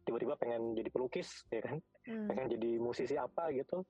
tiba-tiba 0.06 0.38
pengen 0.38 0.78
jadi 0.78 0.90
pelukis 0.94 1.50
ya 1.50 1.66
kan? 1.66 1.82
Hmm. 2.06 2.30
pengen 2.30 2.54
jadi 2.54 2.78
musisi 2.78 3.18
apa 3.18 3.50
gitu 3.50 3.82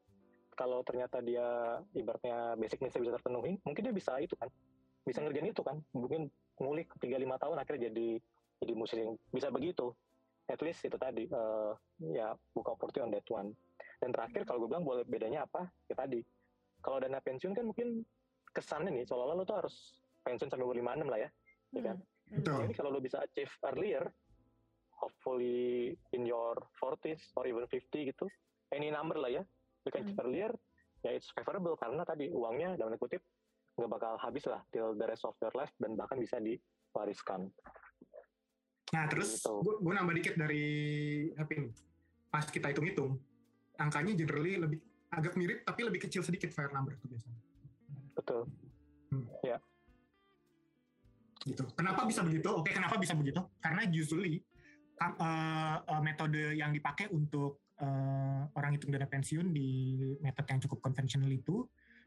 kalau 0.56 0.82
ternyata 0.88 1.20
dia 1.20 1.80
ibaratnya 1.94 2.56
basic 2.56 2.80
needs 2.82 2.96
bisa 2.96 3.14
terpenuhi 3.20 3.60
mungkin 3.68 3.84
dia 3.84 3.96
bisa 3.96 4.18
itu 4.20 4.34
kan. 4.40 4.50
Bisa 5.06 5.22
ngerjain 5.22 5.52
itu 5.52 5.62
kan. 5.62 5.78
Mungkin 5.94 6.32
ngulik 6.58 6.90
tiga 6.98 7.20
lima 7.20 7.36
tahun 7.38 7.62
akhirnya 7.62 7.92
jadi 7.92 8.18
jadi 8.64 8.74
musisi 8.74 9.04
bisa 9.30 9.52
begitu. 9.52 9.92
At 10.48 10.62
least 10.64 10.86
itu 10.88 10.96
tadi 10.96 11.28
uh, 11.30 11.76
ya 12.00 12.34
buka 12.56 12.74
opportunity 12.74 13.04
on 13.04 13.12
that 13.14 13.28
one. 13.30 13.50
Dan 14.00 14.16
terakhir 14.16 14.48
kalau 14.48 14.66
gue 14.66 14.70
bilang 14.72 14.86
boleh 14.86 15.04
bedanya 15.06 15.46
apa? 15.46 15.68
Ya 15.92 15.96
tadi. 15.98 16.24
Kalau 16.82 17.02
dana 17.02 17.18
pensiun 17.18 17.54
kan 17.58 17.66
mungkin 17.66 18.06
kesannya 18.56 18.94
nih 18.94 19.04
seolah-olah 19.10 19.36
lo 19.36 19.44
tuh 19.44 19.58
harus 19.60 19.76
pensiun 20.24 20.48
sampai 20.48 20.64
umur 20.64 20.78
56 20.80 21.12
lah 21.12 21.20
ya, 21.20 21.30
hmm. 21.30 21.76
ya 21.76 21.82
kan? 21.82 21.98
Betul. 22.26 22.58
Jadi 22.66 22.74
kalau 22.74 22.90
lo 22.94 23.00
bisa 23.04 23.18
achieve 23.22 23.54
earlier, 23.68 24.04
hopefully 24.96 25.94
in 26.16 26.24
your 26.24 26.56
40s 26.80 27.22
or 27.36 27.46
even 27.46 27.68
50 27.68 27.84
gitu, 27.92 28.26
any 28.74 28.90
number 28.90 29.20
lah 29.20 29.30
ya, 29.30 29.44
achieve 29.90 30.14
hmm. 30.14 30.24
earlier, 30.24 30.52
ya 31.06 31.12
it's 31.14 31.30
favorable 31.34 31.78
karena 31.78 32.02
tadi 32.02 32.32
uangnya 32.34 32.80
dalam 32.80 32.98
kutip 32.98 33.22
nggak 33.76 33.92
bakal 33.92 34.14
habis 34.18 34.48
lah 34.48 34.64
till 34.72 34.96
the 34.96 35.06
rest 35.06 35.28
of 35.28 35.36
your 35.44 35.52
life 35.54 35.72
dan 35.78 36.00
bahkan 36.00 36.16
bisa 36.18 36.40
diwariskan. 36.40 37.52
Nah 38.96 39.04
terus 39.12 39.42
gitu. 39.42 39.62
gue 39.62 39.94
nambah 39.94 40.16
dikit 40.16 40.36
dari 40.40 40.66
apa 41.36 41.70
Pas 42.32 42.44
kita 42.52 42.68
hitung-hitung, 42.72 43.16
angkanya 43.80 44.12
generally 44.12 44.60
lebih 44.60 44.80
agak 45.08 45.40
mirip 45.40 45.64
tapi 45.64 45.88
lebih 45.88 46.04
kecil 46.04 46.20
sedikit 46.20 46.52
fire 46.52 46.72
number 46.76 46.96
itu 47.00 47.08
biasanya. 47.08 47.40
Betul. 48.16 48.42
Hmm. 49.12 49.26
Ya. 49.40 49.58
Gitu. 51.46 51.64
Kenapa 51.78 52.04
bisa 52.04 52.26
begitu? 52.26 52.50
Oke, 52.52 52.76
kenapa 52.76 53.00
bisa 53.00 53.14
begitu? 53.16 53.40
Karena 53.62 53.88
usually 53.88 54.42
uh, 55.00 55.80
uh, 55.80 56.02
metode 56.02 56.58
yang 56.58 56.74
dipakai 56.76 57.08
untuk 57.14 57.65
uh, 57.82 58.44
orang 58.56 58.78
hitung 58.78 58.92
dana 58.94 59.08
pensiun 59.10 59.52
di 59.52 59.98
metode 60.22 60.48
yang 60.52 60.62
cukup 60.64 60.80
konvensional 60.80 61.32
itu 61.32 61.66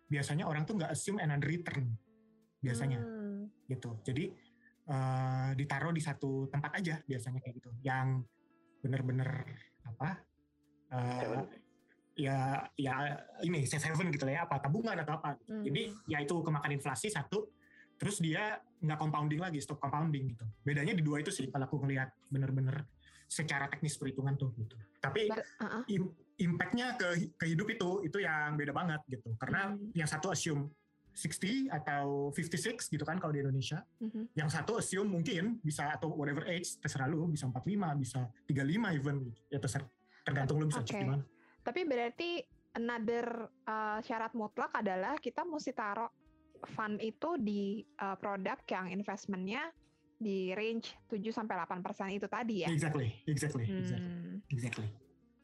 biasanya 0.09 0.49
orang 0.49 0.65
tuh 0.65 0.81
nggak 0.81 0.93
assume 0.93 1.21
another 1.21 1.49
return 1.49 1.93
biasanya 2.63 3.01
hmm. 3.01 3.69
gitu. 3.69 3.91
Jadi 4.05 4.25
uh, 4.89 5.53
ditaruh 5.53 5.93
di 5.93 6.03
satu 6.03 6.49
tempat 6.49 6.81
aja 6.81 7.01
biasanya 7.05 7.39
kayak 7.45 7.55
gitu. 7.61 7.71
Yang 7.85 8.25
benar-benar 8.79 9.45
apa 9.85 10.23
uh, 10.95 11.43
ya 12.19 12.67
ya 12.75 12.95
ini 13.47 13.63
safe 13.63 13.87
haven 13.87 14.11
gitu 14.11 14.27
ya 14.27 14.43
apa 14.43 14.59
tabungan 14.59 14.99
atau 14.99 15.23
apa 15.23 15.39
hmm. 15.39 15.63
jadi 15.63 15.83
ya 16.11 16.19
itu 16.19 16.35
kemakan 16.43 16.75
inflasi 16.75 17.15
satu 17.15 17.47
terus 17.95 18.19
dia 18.19 18.59
nggak 18.83 18.99
compounding 18.99 19.39
lagi 19.39 19.63
stop 19.63 19.79
compounding 19.79 20.35
gitu 20.35 20.47
bedanya 20.67 20.99
di 20.99 21.03
dua 21.03 21.23
itu 21.23 21.31
sih 21.31 21.47
kalau 21.47 21.67
aku 21.71 21.79
ngelihat 21.83 22.11
bener-bener 22.31 22.87
secara 23.29 23.69
teknis 23.69 24.01
perhitungan 24.01 24.35
tuh 24.41 24.51
gitu 24.57 24.75
tapi 24.99 25.29
Bar, 25.29 25.45
uh 25.45 25.65
-uh. 25.81 25.83
impactnya 26.41 26.97
ke 26.97 27.37
ke 27.37 27.45
hidup 27.47 27.69
itu 27.71 27.91
itu 28.09 28.19
yang 28.25 28.57
beda 28.57 28.73
banget 28.73 29.05
gitu 29.07 29.37
karena 29.39 29.77
hmm. 29.77 29.95
yang 29.95 30.09
satu 30.09 30.33
assume 30.33 30.73
60 31.19 31.67
atau 31.75 32.31
56 32.31 32.95
gitu 32.95 33.03
kan 33.03 33.19
kalau 33.19 33.35
di 33.35 33.43
Indonesia. 33.43 33.83
Mm-hmm. 33.99 34.39
Yang 34.39 34.49
satu 34.55 34.79
assume 34.79 35.11
mungkin 35.19 35.59
bisa 35.59 35.91
atau 35.91 36.15
whatever 36.15 36.47
age 36.47 36.79
terserah 36.79 37.11
lu 37.11 37.27
bisa 37.27 37.51
45, 37.51 37.75
bisa 37.99 38.31
35 38.47 38.95
even 38.95 39.17
gitu. 39.27 39.41
Ya 39.51 39.59
terserah 39.59 39.91
tergantung 40.23 40.63
lu 40.63 40.71
bisa 40.71 40.87
okay. 40.87 41.03
gimana. 41.03 41.27
Tapi 41.67 41.81
berarti 41.83 42.31
another 42.79 43.51
uh, 43.67 43.99
syarat 44.07 44.31
mutlak 44.39 44.71
adalah 44.79 45.19
kita 45.19 45.43
mesti 45.43 45.75
taruh 45.75 46.09
fund 46.79 47.03
itu 47.03 47.35
di 47.43 47.83
uh, 47.99 48.15
produk 48.15 48.63
yang 48.71 48.95
investmentnya 48.95 49.75
di 50.19 50.51
range 50.51 50.99
7 51.07 51.23
sampai 51.31 51.55
8 51.63 51.79
persen 51.79 52.11
itu 52.11 52.27
tadi 52.27 52.67
ya. 52.67 52.69
Exactly, 52.69 53.15
exactly, 53.31 53.65
hmm. 53.65 53.79
exactly. 53.79 54.11
exactly. 54.51 54.89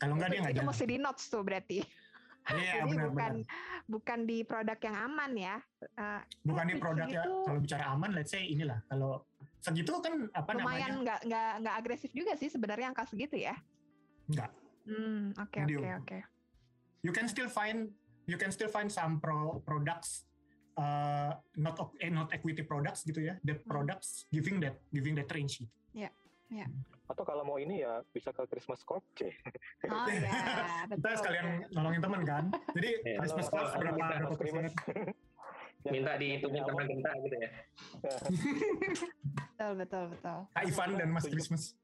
Kalau 0.02 0.18
nggak 0.18 0.28
dia 0.34 0.38
nggak 0.42 0.54
Itu 0.58 0.66
mesti 0.66 0.84
di 0.90 0.96
notes 0.98 1.24
tuh 1.30 1.42
berarti. 1.46 1.78
Iya, 2.50 2.72
Jadi 2.84 2.90
benar, 2.92 3.08
bukan 3.08 3.32
benar. 3.40 3.86
bukan 3.86 4.18
di 4.26 4.38
produk 4.42 4.78
yang 4.82 4.96
aman 4.98 5.32
ya. 5.38 5.56
Uh, 5.94 6.20
bukan 6.42 6.64
di 6.66 6.74
produk 6.76 7.06
ya. 7.06 7.22
Kalau 7.22 7.60
bicara 7.62 7.84
aman, 7.94 8.10
let's 8.12 8.34
say 8.34 8.42
inilah. 8.44 8.82
Kalau 8.90 9.22
segitu 9.62 9.96
kan 10.02 10.28
apa 10.34 10.50
lumayan 10.52 10.60
namanya? 10.60 10.66
Lumayan 10.66 10.94
nggak 11.06 11.20
nggak 11.30 11.50
nggak 11.62 11.74
agresif 11.78 12.10
juga 12.12 12.32
sih 12.34 12.50
sebenarnya 12.50 12.90
angka 12.90 13.06
segitu 13.06 13.38
ya. 13.38 13.54
Enggak. 14.26 14.50
Hmm, 14.84 15.32
oke 15.38 15.58
oke 15.64 15.88
oke. 16.02 16.18
You 17.06 17.12
can 17.14 17.30
still 17.30 17.48
find 17.48 17.94
you 18.26 18.36
can 18.36 18.50
still 18.50 18.68
find 18.68 18.90
some 18.90 19.22
pro 19.22 19.62
products 19.62 20.26
uh, 20.78 21.32
not 21.58 21.76
eh, 22.00 22.10
not 22.10 22.28
equity 22.34 22.62
products 22.66 23.06
gitu 23.06 23.22
ya, 23.22 23.34
the 23.42 23.56
hmm. 23.58 23.66
products 23.66 24.26
giving 24.30 24.58
that 24.62 24.78
giving 24.90 25.14
that 25.14 25.28
range 25.30 25.62
gitu. 25.62 25.72
Yeah, 25.94 26.12
ya. 26.50 26.66
Yeah. 26.66 26.68
Atau 27.04 27.22
kalau 27.28 27.44
mau 27.44 27.60
ini 27.60 27.84
ya 27.84 28.00
bisa 28.16 28.32
ke 28.32 28.48
Christmas 28.48 28.80
Corp, 28.82 29.04
C. 29.12 29.28
Oh 29.86 30.08
iya, 30.08 30.30
betul. 30.90 31.04
Kita 31.04 31.16
sekalian 31.20 31.46
nolongin 31.70 32.00
teman 32.00 32.22
kan. 32.24 32.44
Jadi 32.72 32.90
yeah, 33.06 33.18
Christmas 33.20 33.46
Corp 33.52 33.70
berapa 33.76 33.98
berapa 33.98 34.34
persen? 34.36 34.64
Minta 35.84 36.16
dihitungin 36.16 36.64
teman 36.64 36.84
kita 36.88 37.10
gitu 37.28 37.36
ya. 37.36 37.50
betul 39.52 39.72
betul 39.76 40.04
betul. 40.16 40.38
Kak 40.56 40.64
Ivan 40.64 40.90
dan 40.96 41.08
Mas 41.12 41.28
Christmas 41.28 41.76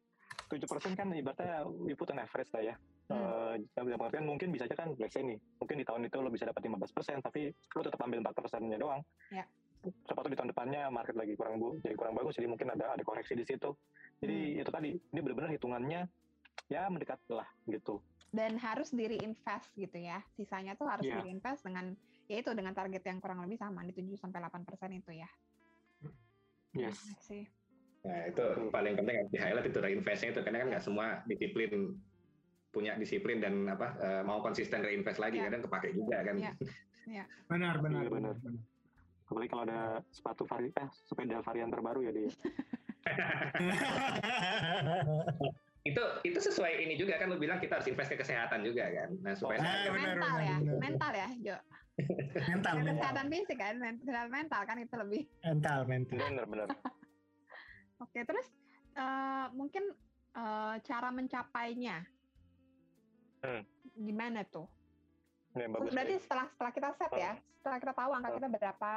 tujuh 0.49 0.66
persen 0.66 0.97
kan 0.97 1.12
ibaratnya 1.12 1.68
we 1.68 1.93
put 1.93 2.09
an 2.09 2.24
average 2.24 2.49
lah 2.57 2.64
ya. 2.64 2.74
Hmm. 3.11 3.18
Uh, 3.18 3.54
dalam 3.74 3.98
artian 4.06 4.22
mungkin 4.22 4.54
bisa 4.54 4.70
aja 4.70 4.78
kan 4.78 4.94
let's 5.02 5.18
say 5.18 5.26
nih, 5.26 5.34
mungkin 5.58 5.82
di 5.82 5.84
tahun 5.84 6.06
itu 6.06 6.16
lo 6.22 6.30
bisa 6.30 6.46
dapat 6.46 6.62
15 6.62 6.94
persen, 6.94 7.18
tapi 7.18 7.50
lo 7.50 7.80
tetap 7.82 7.98
ambil 8.06 8.22
4 8.22 8.38
persennya 8.38 8.78
doang. 8.78 9.02
Ya. 9.34 9.42
Siapa 9.80 10.28
di 10.30 10.38
tahun 10.38 10.54
depannya 10.54 10.92
market 10.94 11.18
lagi 11.18 11.34
kurang 11.34 11.58
bu, 11.58 11.82
jadi 11.82 11.98
kurang 11.98 12.14
bagus, 12.14 12.38
jadi 12.38 12.46
mungkin 12.46 12.70
ada 12.70 12.94
ada 12.94 13.02
koreksi 13.02 13.34
di 13.34 13.42
situ. 13.42 13.74
Jadi 14.22 14.38
hmm. 14.38 14.61
itu 14.62 14.70
tadi, 14.70 14.90
ini 14.94 15.20
benar-benar 15.26 15.50
hitungannya 15.50 16.06
ya 16.70 16.86
mendekat 16.86 17.18
lah 17.34 17.48
gitu. 17.66 17.98
Dan 18.30 18.54
harus 18.62 18.94
diri 18.94 19.18
invest 19.26 19.74
gitu 19.74 19.98
ya, 19.98 20.22
sisanya 20.38 20.78
tuh 20.78 20.86
harus 20.86 21.02
yeah. 21.02 21.18
diri 21.18 21.34
invest 21.34 21.66
dengan 21.66 21.98
ya 22.30 22.38
itu 22.38 22.54
dengan 22.54 22.70
target 22.78 23.02
yang 23.02 23.18
kurang 23.18 23.42
lebih 23.42 23.58
sama 23.58 23.82
di 23.82 23.90
7 23.90 24.14
sampai 24.14 24.38
8 24.38 24.62
persen 24.62 24.94
itu 24.94 25.11
ya. 25.18 25.26
Yes. 26.78 27.02
Sih. 27.18 27.42
Nah 28.06 28.30
itu 28.30 28.70
paling 28.70 28.94
penting 28.94 29.16
di 29.34 29.38
highlight 29.42 29.66
itu 29.66 29.78
reinvestnya 29.82 30.30
itu 30.30 30.40
karena 30.46 30.62
kan 30.62 30.68
nggak 30.70 30.84
semua 30.86 31.06
disiplin 31.26 31.98
punya 32.71 32.95
disiplin 32.95 33.43
dan 33.43 33.66
apa 33.66 33.99
uh, 33.99 34.23
mau 34.23 34.39
konsisten 34.43 34.83
reinvest 34.83 35.18
lagi 35.18 35.43
ya. 35.43 35.51
kadang 35.51 35.62
kepake 35.66 35.95
juga 35.95 36.23
kan. 36.23 36.39
Ya. 36.39 36.53
Ya. 37.11 37.25
Benar, 37.51 37.83
benar, 37.83 38.07
iya, 38.07 38.11
benar, 38.11 38.35
benar. 38.39 38.62
Apalagi 39.27 39.51
kalau 39.51 39.62
ada 39.66 40.03
sepatu 40.11 40.47
varian, 40.47 40.75
eh, 40.75 40.91
sepeda 41.07 41.43
varian 41.43 41.71
terbaru 41.71 42.03
ya 42.07 42.12
dia. 42.14 42.31
itu 45.89 46.03
itu 46.29 46.39
sesuai 46.39 46.85
ini 46.85 46.95
juga 47.01 47.16
kan 47.16 47.33
lu 47.33 47.41
bilang 47.41 47.57
kita 47.57 47.81
harus 47.81 47.89
invest 47.89 48.12
ke 48.12 48.21
kesehatan 48.21 48.61
juga 48.61 48.85
kan. 48.93 49.09
Nah, 49.25 49.33
supaya 49.33 49.59
oh, 49.59 49.64
benar, 49.64 49.97
mental 49.97 50.37
benar, 50.37 50.45
ya, 50.45 50.57
benar. 50.61 50.79
mental 50.79 51.12
ya, 51.16 51.29
Jo. 51.41 51.57
mental, 52.49 52.73
mental. 52.81 52.97
Kesehatan 52.97 53.27
fisik 53.29 53.59
kan, 53.59 53.75
mental, 53.77 54.27
mental 54.29 54.62
kan 54.64 54.77
itu 54.77 54.95
lebih. 54.97 55.23
Mental, 55.45 55.79
mental. 55.89 56.16
Benar, 56.21 56.45
benar. 56.49 56.68
Oke, 58.05 58.21
terus 58.25 58.47
uh, 58.97 59.53
mungkin 59.57 59.85
uh, 60.37 60.77
cara 60.85 61.09
mencapainya. 61.12 62.05
Hmm. 63.41 63.62
Gimana 63.97 64.45
tuh? 64.49 64.68
Ya, 65.57 65.66
bagus, 65.66 65.91
Berarti 65.91 66.14
ya. 66.14 66.22
setelah 66.22 66.47
setelah 66.55 66.72
kita 66.72 66.88
set 66.95 67.12
ya, 67.18 67.32
setelah 67.59 67.78
kita 67.82 67.93
tahu 67.97 68.11
angka 68.14 68.30
kita 68.38 68.49
berapa, 68.49 68.95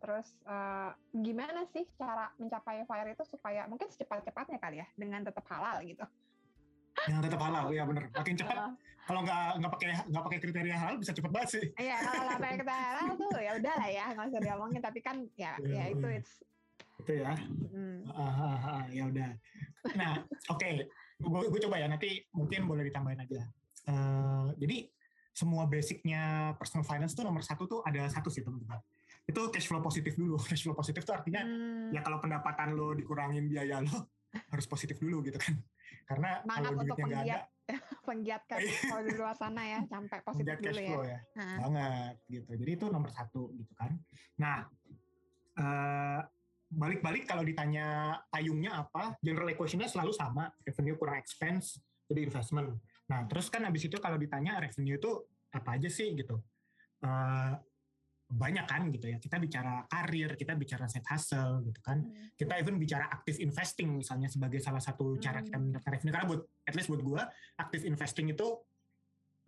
terus 0.00 0.28
uh, 0.48 0.90
gimana 1.12 1.60
sih 1.68 1.84
cara 2.00 2.32
mencapai 2.40 2.88
fire 2.88 3.10
itu 3.12 3.24
supaya 3.28 3.68
mungkin 3.68 3.92
secepat-cepatnya 3.92 4.56
kali 4.56 4.80
ya 4.80 4.86
dengan 4.96 5.20
tetap 5.28 5.44
halal 5.52 5.76
gitu. 5.84 6.06
Yang 7.04 7.30
tetap 7.30 7.40
halal, 7.44 7.68
ya 7.70 7.84
benar. 7.84 8.08
Makin 8.10 8.36
cepat. 8.40 8.56
Kalau 9.08 9.20
nggak 9.24 9.44
nggak 9.60 9.72
pakai 9.72 9.88
nggak 10.08 10.24
pakai 10.24 10.38
kriteria 10.40 10.76
halal 10.76 10.96
bisa 11.00 11.12
cepat 11.12 11.30
banget 11.32 11.50
sih. 11.52 11.64
Iya, 11.76 11.96
kalau 12.00 12.22
nggak 12.24 12.40
pakai 12.40 12.56
kriteria 12.60 12.84
halal 12.88 13.08
tuh 13.16 13.30
ya 13.40 13.50
udah 13.60 13.74
lah 13.76 13.88
ya 13.92 14.04
nggak 14.16 14.26
usah 14.32 14.40
diomongin. 14.40 14.80
Tapi 14.80 14.98
kan 15.04 15.16
ya 15.36 15.52
ya, 15.60 15.68
ya 15.68 15.84
itu 15.92 16.06
it's 16.08 16.32
itu 17.04 17.12
ya. 17.22 17.32
Hmm. 17.70 18.08
Uh, 18.08 18.20
uh, 18.20 18.56
uh, 18.56 18.82
ya 18.88 19.04
udah. 19.04 19.30
Nah, 19.94 20.24
oke. 20.48 20.58
Okay. 20.58 20.88
Gue 21.18 21.60
coba 21.66 21.76
ya 21.82 21.86
nanti 21.90 22.22
mungkin 22.30 22.70
boleh 22.70 22.86
ditambahin 22.86 23.26
aja. 23.26 23.42
Uh, 23.88 24.54
jadi 24.58 24.86
semua 25.38 25.70
basicnya 25.70 26.54
personal 26.58 26.82
finance 26.82 27.14
tuh 27.14 27.22
nomor 27.22 27.46
satu 27.46 27.70
tuh 27.70 27.80
ada 27.86 28.10
satu 28.10 28.26
sih 28.26 28.42
teman-teman 28.42 28.82
itu 29.28 29.40
cash 29.54 29.70
flow 29.70 29.78
positif 29.78 30.18
dulu 30.18 30.34
cash 30.50 30.66
flow 30.66 30.74
positif 30.74 31.06
tuh 31.06 31.14
artinya 31.14 31.46
hmm. 31.46 31.94
ya 31.94 32.02
kalau 32.02 32.18
pendapatan 32.18 32.74
lo 32.74 32.96
dikurangin 32.96 33.46
biaya 33.46 33.78
lo 33.84 34.10
harus 34.52 34.66
positif 34.66 34.98
dulu 34.98 35.22
gitu 35.22 35.38
kan 35.38 35.54
karena 36.10 36.42
Mangat 36.42 36.74
kalau 36.74 36.80
duitnya 36.82 37.04
nggak 37.06 37.22
ada 37.28 37.38
penggiat 38.08 38.42
cash 38.48 38.66
iya. 38.66 38.80
flow 38.88 39.00
di 39.04 39.12
luar 39.14 39.34
sana 39.38 39.62
ya 39.62 39.80
sampai 39.86 40.18
positif 40.24 40.54
dulu 40.58 40.64
cash 40.64 40.80
flow 40.80 41.02
ya, 41.04 41.20
ya. 41.22 41.56
banget 41.62 42.14
gitu 42.32 42.50
jadi 42.58 42.70
itu 42.74 42.86
nomor 42.90 43.10
satu 43.14 43.42
gitu 43.54 43.72
kan 43.78 43.92
nah 44.40 44.66
uh, 45.60 46.20
balik-balik 46.68 47.24
kalau 47.24 47.40
ditanya 47.44 48.16
payungnya 48.28 48.84
apa 48.84 49.16
general 49.24 49.48
equationnya 49.48 49.88
selalu 49.88 50.12
sama 50.12 50.52
revenue 50.62 51.00
kurang 51.00 51.16
expense 51.16 51.80
jadi 52.04 52.28
investment 52.28 52.76
Nah, 53.08 53.24
terus 53.24 53.48
kan 53.48 53.64
habis 53.64 53.88
itu 53.88 53.96
kalau 53.98 54.20
ditanya 54.20 54.60
revenue 54.60 55.00
itu 55.00 55.10
apa 55.56 55.80
aja 55.80 55.88
sih 55.88 56.12
gitu. 56.12 56.36
Uh, 57.00 57.56
banyak 58.28 58.68
kan 58.68 58.92
gitu 58.92 59.08
ya. 59.08 59.16
Kita 59.16 59.40
bicara 59.40 59.88
karir, 59.88 60.36
kita 60.36 60.52
bicara 60.52 60.84
set 60.84 61.04
hustle 61.08 61.64
gitu 61.64 61.80
kan. 61.80 62.04
Hmm. 62.04 62.36
Kita 62.36 62.60
even 62.60 62.76
bicara 62.76 63.08
active 63.08 63.40
investing 63.40 63.96
misalnya 63.96 64.28
sebagai 64.28 64.60
salah 64.60 64.84
satu 64.84 65.16
cara 65.16 65.40
kita 65.40 65.56
hmm. 65.56 65.64
mendapatkan 65.72 65.92
revenue. 65.96 66.12
Karena 66.12 66.28
buat 66.28 66.42
at 66.68 66.74
least 66.76 66.88
buat 66.92 67.02
gue 67.02 67.22
active 67.56 67.84
investing 67.88 68.26
itu 68.28 68.46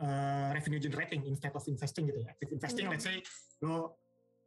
uh, 0.01 0.49
revenue 0.57 0.81
generating 0.81 1.21
instead 1.29 1.53
of 1.53 1.65
investing 1.69 2.09
gitu 2.09 2.25
ya. 2.25 2.33
Active 2.33 2.51
investing 2.57 2.85
hmm. 2.89 2.93
let's 2.97 3.05
say 3.05 3.21
lo 3.61 4.01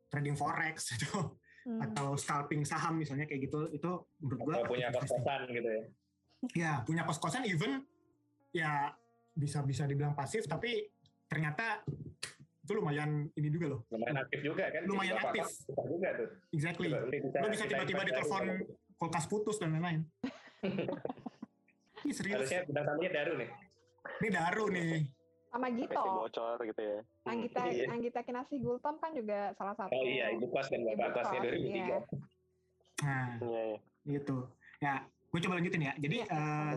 trading 0.10 0.34
forex 0.34 0.90
itu 0.98 1.38
hmm. 1.66 1.82
atau 1.90 2.16
scalping 2.20 2.64
saham 2.68 3.00
misalnya 3.00 3.28
kayak 3.28 3.48
gitu 3.50 3.68
itu 3.72 3.92
menurut 4.20 4.40
gue 4.44 4.56
punya 4.68 4.88
kos-kosan 4.92 5.42
gitu 5.50 5.70
ya. 5.70 5.84
Ya, 6.54 6.72
punya 6.84 7.08
kos-kosan 7.08 7.48
even 7.48 7.88
ya 8.52 8.92
bisa 9.34 9.66
bisa 9.66 9.88
dibilang 9.90 10.14
pasif 10.14 10.46
tapi 10.46 10.92
ternyata 11.26 11.82
itu 12.64 12.72
lumayan 12.80 13.28
ini 13.36 13.48
juga 13.52 13.76
loh. 13.76 13.82
Lumayan 13.92 14.18
aktif 14.24 14.40
juga 14.40 14.64
kan. 14.72 14.82
Lumayan 14.88 15.20
aktif. 15.20 15.46
juga 15.68 16.10
tuh. 16.16 16.30
Exactly. 16.56 16.90
Bisa, 16.92 17.38
lo 17.44 17.48
bisa 17.52 17.66
tiba-tiba 17.68 18.02
ditelepon 18.08 18.44
kulkas 18.96 19.26
putus 19.28 19.60
dan 19.60 19.76
lain-lain. 19.76 20.08
ini 22.08 22.14
serius. 22.16 22.48
Harusnya 22.48 22.62
bintang 22.64 22.86
tamunya 22.88 23.12
Daru 23.12 23.34
nih. 23.36 23.50
Ini 24.24 24.30
Daru 24.32 24.66
nih. 24.72 24.92
Sama 25.54 25.70
Gito. 25.70 26.02
bocor 26.02 26.58
gitu 26.66 26.82
ya. 26.82 27.00
Anggita, 27.30 27.62
iya. 27.70 27.86
Anggita 27.94 28.20
Kinasi 28.26 28.58
Gultom 28.58 28.98
kan 28.98 29.14
juga 29.14 29.54
salah 29.54 29.78
satu. 29.78 29.94
Oh 29.94 30.02
iya, 30.02 30.34
ibu 30.34 30.50
kos 30.50 30.66
dan 30.74 30.82
bapak 30.82 31.14
kosnya 31.14 31.40
2003. 31.46 31.54
Iya. 31.62 31.98
Nah, 33.06 33.28
iya, 33.38 33.62
iya. 33.70 33.80
gitu. 34.18 34.38
Ya, 34.82 34.94
gue 35.06 35.40
coba 35.46 35.54
lanjutin 35.62 35.86
ya. 35.86 35.94
Jadi, 36.02 36.18
uh, 36.26 36.74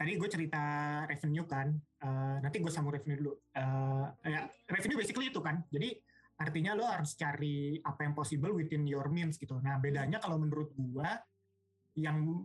tadi 0.00 0.12
gue 0.16 0.28
cerita 0.32 0.64
revenue 1.04 1.44
kan, 1.44 1.68
uh, 2.00 2.36
nanti 2.40 2.56
gue 2.64 2.72
sambung 2.72 2.96
revenue 2.96 3.20
dulu. 3.20 3.32
Uh, 3.52 4.08
ya, 4.24 4.48
revenue 4.72 4.96
basically 4.96 5.28
itu 5.28 5.44
kan. 5.44 5.60
Jadi 5.68 5.92
artinya 6.34 6.72
lo 6.74 6.88
harus 6.88 7.14
cari 7.14 7.78
apa 7.78 8.08
yang 8.08 8.16
possible 8.16 8.56
within 8.56 8.88
your 8.88 9.06
means 9.12 9.36
gitu. 9.36 9.60
Nah 9.60 9.76
bedanya 9.76 10.16
kalau 10.16 10.40
menurut 10.40 10.72
gue, 10.72 11.08
yang 12.00 12.42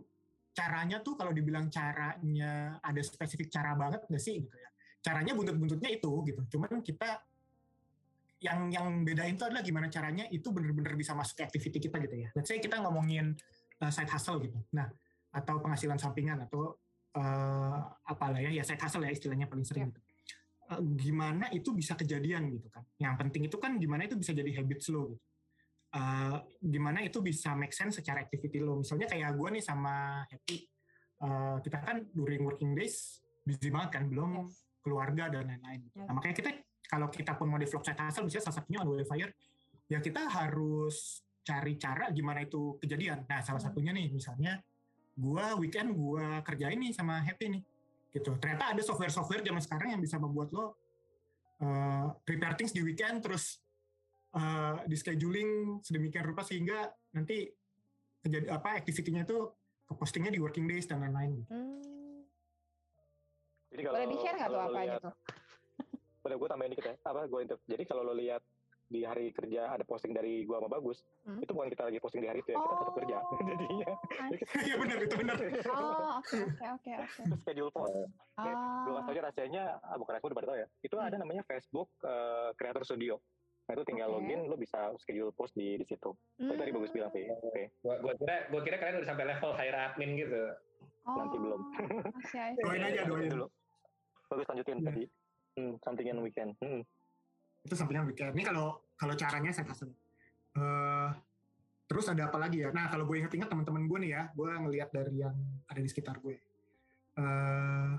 caranya 0.54 1.02
tuh 1.02 1.14
kalau 1.18 1.34
dibilang 1.34 1.70
caranya 1.70 2.78
ada 2.82 3.02
spesifik 3.02 3.50
cara 3.50 3.74
banget 3.74 4.06
gak 4.06 4.22
sih 4.22 4.42
gitu 4.42 4.56
ya. 4.56 4.69
Caranya 5.00 5.32
buntut-buntutnya 5.32 5.90
itu 5.90 6.12
gitu. 6.28 6.40
Cuman 6.56 6.84
kita 6.84 7.24
yang 8.40 8.72
yang 8.72 9.04
bedain 9.04 9.36
itu 9.36 9.44
adalah 9.44 9.60
gimana 9.60 9.92
caranya 9.92 10.24
itu 10.32 10.48
bener-bener 10.48 10.96
bisa 10.96 11.12
masuk 11.12 11.40
ke 11.40 11.42
activity 11.44 11.78
kita 11.88 11.96
gitu 12.00 12.16
ya. 12.24 12.28
Let's 12.32 12.48
say 12.48 12.56
kita 12.60 12.80
ngomongin 12.80 13.36
uh, 13.84 13.92
side 13.92 14.08
hustle 14.08 14.40
gitu. 14.40 14.56
Nah, 14.72 14.88
atau 15.30 15.60
penghasilan 15.60 16.00
sampingan 16.00 16.44
atau 16.48 16.74
uh, 17.16 17.78
apalah 18.06 18.38
ya 18.38 18.50
ya 18.50 18.62
saya 18.62 18.78
hustle 18.78 19.06
ya 19.06 19.12
istilahnya 19.14 19.46
paling 19.46 19.66
sering 19.66 19.90
yeah. 19.90 19.94
gitu. 19.94 20.00
Uh, 20.70 20.80
gimana 20.94 21.46
itu 21.50 21.74
bisa 21.74 21.98
kejadian 21.98 22.46
gitu 22.54 22.70
kan 22.70 22.86
yang 23.02 23.18
penting 23.18 23.50
itu 23.50 23.58
kan 23.58 23.74
gimana 23.74 24.06
itu 24.06 24.14
bisa 24.14 24.30
jadi 24.30 24.62
habit 24.62 24.78
slow 24.78 25.10
gitu 25.10 25.24
uh, 25.98 26.38
gimana 26.62 27.02
itu 27.02 27.18
bisa 27.18 27.58
make 27.58 27.74
sense 27.74 27.98
secara 27.98 28.22
activity 28.22 28.62
lo 28.62 28.78
misalnya 28.78 29.10
kayak 29.10 29.34
gue 29.34 29.48
nih 29.58 29.64
sama 29.64 30.22
Happy 30.30 30.62
uh, 31.26 31.58
kita 31.58 31.78
kan 31.82 32.06
during 32.14 32.46
working 32.46 32.78
days 32.78 33.18
busy 33.42 33.70
banget 33.74 33.98
kan 33.98 34.04
belum 34.06 34.46
yes. 34.46 34.69
Keluarga 34.80 35.28
dan 35.28 35.48
lain-lain 35.48 35.80
yes. 35.92 36.06
nah, 36.08 36.14
makanya 36.16 36.36
kita 36.36 36.50
kalau 36.90 37.06
kita 37.06 37.38
pun 37.38 37.46
mau 37.46 37.60
develop 37.60 37.86
side 37.86 38.00
hustle 38.00 38.26
bisa 38.26 38.42
salah 38.42 38.58
satunya 38.60 38.78
on 38.82 38.88
fire 39.06 39.30
ya 39.86 39.98
kita 40.02 40.26
harus 40.26 41.22
cari 41.40 41.74
cara 41.80 42.10
gimana 42.10 42.44
itu 42.44 42.78
kejadian 42.82 43.24
nah 43.26 43.40
salah 43.40 43.60
hmm. 43.62 43.66
satunya 43.70 43.92
nih 43.94 44.08
misalnya 44.12 44.52
gue 45.20 45.46
weekend 45.60 45.92
gue 45.92 46.26
kerjain 46.46 46.78
nih 46.78 46.92
sama 46.94 47.20
Happy 47.20 47.50
nih 47.52 47.62
gitu 48.10 48.34
ternyata 48.42 48.74
ada 48.74 48.82
software-software 48.82 49.42
zaman 49.46 49.62
sekarang 49.62 49.88
yang 49.98 50.02
bisa 50.02 50.18
membuat 50.18 50.50
lo 50.50 50.64
uh, 51.62 52.10
prepare 52.26 52.58
things 52.58 52.74
di 52.74 52.82
weekend 52.82 53.22
terus 53.22 53.62
uh, 54.34 54.82
di 54.86 54.96
scheduling 54.98 55.78
sedemikian 55.82 56.26
rupa 56.26 56.42
sehingga 56.42 56.90
nanti 57.14 57.46
kejadi 58.20 58.52
apa 58.52 58.76
aktivitinya 58.78 59.24
itu 59.24 59.38
ke 59.90 59.92
postingnya 59.98 60.30
di 60.30 60.38
working 60.38 60.70
days 60.70 60.86
dan 60.86 61.02
lain-lain. 61.02 61.42
Hmm. 61.50 61.89
Jadi 63.70 63.80
kalau 63.86 63.96
boleh 63.96 64.10
di 64.10 64.18
share 64.18 64.36
nggak 64.36 64.50
tuh 64.50 64.60
apa 64.60 64.80
liat, 64.82 64.94
gitu? 64.98 65.10
Boleh 66.20 66.36
gue 66.36 66.48
tambahin 66.52 66.70
dikit 66.76 66.86
ya. 66.86 66.94
Apa 67.06 67.18
gue 67.24 67.40
Jadi 67.64 67.82
kalau 67.88 68.02
lo 68.04 68.12
lihat 68.12 68.42
di 68.90 69.06
hari 69.06 69.30
kerja 69.30 69.70
ada 69.70 69.86
posting 69.86 70.10
dari 70.10 70.42
gua 70.42 70.58
sama 70.58 70.82
bagus 70.82 71.06
hmm? 71.22 71.46
itu 71.46 71.54
bukan 71.54 71.70
kita 71.70 71.86
lagi 71.86 72.02
posting 72.02 72.26
di 72.26 72.28
hari 72.28 72.42
itu 72.42 72.50
ya 72.50 72.58
oh. 72.58 72.66
kita 72.66 72.74
tetap 72.74 72.94
kerja 72.98 73.16
oh. 73.22 73.38
jadinya 73.54 73.90
iya 74.66 74.74
benar 74.82 74.98
itu 74.98 75.14
benar 75.14 75.36
oh 75.70 76.18
oke 76.18 76.66
oke 76.74 76.92
oke 76.98 77.22
schedule 77.38 77.70
post 77.70 77.94
oh. 77.94 78.10
gue 78.82 78.92
kasih 78.98 79.10
aja 79.14 79.22
rasanya 79.30 79.62
ah, 79.86 79.94
bukan 79.94 80.18
rasanya 80.18 80.28
udah 80.34 80.38
pada 80.42 80.48
tau 80.50 80.58
ya 80.58 80.66
itu 80.82 80.94
hmm. 80.98 81.06
ada 81.06 81.16
namanya 81.22 81.42
Facebook 81.46 81.88
uh, 82.02 82.50
Creator 82.58 82.82
Studio 82.82 83.22
Nah 83.70 83.78
itu 83.78 83.86
tinggal 83.86 84.10
okay. 84.10 84.18
login, 84.18 84.40
lo 84.50 84.58
bisa 84.58 84.90
schedule 84.98 85.30
post 85.30 85.54
di 85.54 85.78
di 85.78 85.86
situ. 85.86 86.10
Hmm. 86.42 86.50
Itu 86.50 86.58
tadi 86.58 86.74
bagus 86.74 86.90
bilang 86.90 87.14
sih. 87.14 87.22
Oke. 87.30 87.54
Okay. 87.54 87.64
Gua, 87.86 88.02
gua 88.02 88.12
kira 88.18 88.36
gua 88.50 88.60
kira 88.66 88.76
kalian 88.82 88.98
udah 88.98 89.08
sampai 89.14 89.24
level 89.30 89.52
hire 89.54 89.78
admin 89.78 90.10
gitu. 90.18 90.42
Oh, 91.06 91.14
Nanti 91.14 91.36
belum. 91.38 91.60
doain 92.66 92.82
aja, 92.82 93.06
doain 93.06 93.30
dulu. 93.30 93.46
Bagus 94.30 94.46
lanjutin 94.46 94.78
yeah. 94.78 94.86
tadi. 94.86 95.04
Hmm, 95.58 95.74
something 95.82 96.06
in 96.06 96.22
weekend. 96.22 96.54
Hmm 96.62 96.86
itu 97.64 97.74
sampingan 97.76 98.08
weekend 98.08 98.32
ini 98.32 98.44
kalau 98.44 98.80
kalau 98.96 99.14
caranya 99.16 99.52
saya 99.52 99.68
kasih 99.68 99.92
uh, 100.56 101.12
terus 101.84 102.06
ada 102.08 102.30
apa 102.30 102.38
lagi 102.40 102.64
ya 102.64 102.72
nah 102.72 102.88
kalau 102.88 103.04
gue 103.04 103.20
inget-inget 103.20 103.48
teman-teman 103.50 103.84
gue 103.84 103.98
nih 104.08 104.10
ya 104.16 104.22
gue 104.32 104.48
ngelihat 104.48 104.88
dari 104.94 105.14
yang 105.20 105.36
ada 105.68 105.80
di 105.80 105.88
sekitar 105.90 106.16
gue 106.22 106.36
uh, 107.20 107.92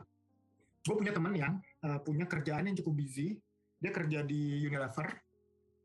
gue 0.82 0.96
punya 0.98 1.14
teman 1.14 1.34
yang 1.38 1.54
uh, 1.86 2.00
punya 2.02 2.26
kerjaan 2.26 2.66
yang 2.66 2.78
cukup 2.82 2.94
busy 2.98 3.38
dia 3.82 3.92
kerja 3.94 4.26
di 4.26 4.66
Unilever 4.66 5.08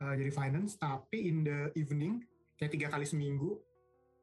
uh, 0.01 0.15
jadi 0.17 0.31
finance 0.33 0.81
tapi 0.81 1.29
in 1.29 1.45
the 1.45 1.73
evening 1.77 2.25
kayak 2.57 2.73
tiga 2.73 2.89
kali 2.89 3.05
seminggu 3.05 3.61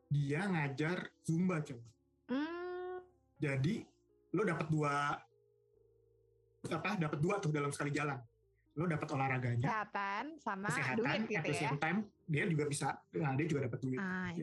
dia 0.09 0.45
ngajar 0.49 1.13
zumba 1.21 1.61
coba 1.61 1.85
mm. 2.33 2.97
jadi 3.37 3.85
lo 4.33 4.41
dapat 4.41 4.67
dua 4.73 5.13
apa 6.71 6.95
dapat 6.95 7.19
dua 7.19 7.35
tuh 7.43 7.51
dalam 7.51 7.71
sekali 7.73 7.91
jalan. 7.91 8.15
Lo 8.73 8.89
dapat 8.89 9.05
olahraganya 9.13 9.69
kesehatan 9.69 10.23
sama 10.41 10.65
kesehatan, 10.65 10.97
duit 10.97 11.21
gitu 11.29 11.37
at 11.37 11.45
the 11.45 11.53
same 11.53 11.77
ya 11.77 11.83
time 11.83 11.99
dia 12.25 12.43
juga 12.49 12.63
bisa 12.65 12.87
nah 13.21 13.31
dia 13.37 13.45
juga 13.45 13.61
dapat 13.69 13.79
duit. 13.85 13.99
Ah, 14.01 14.33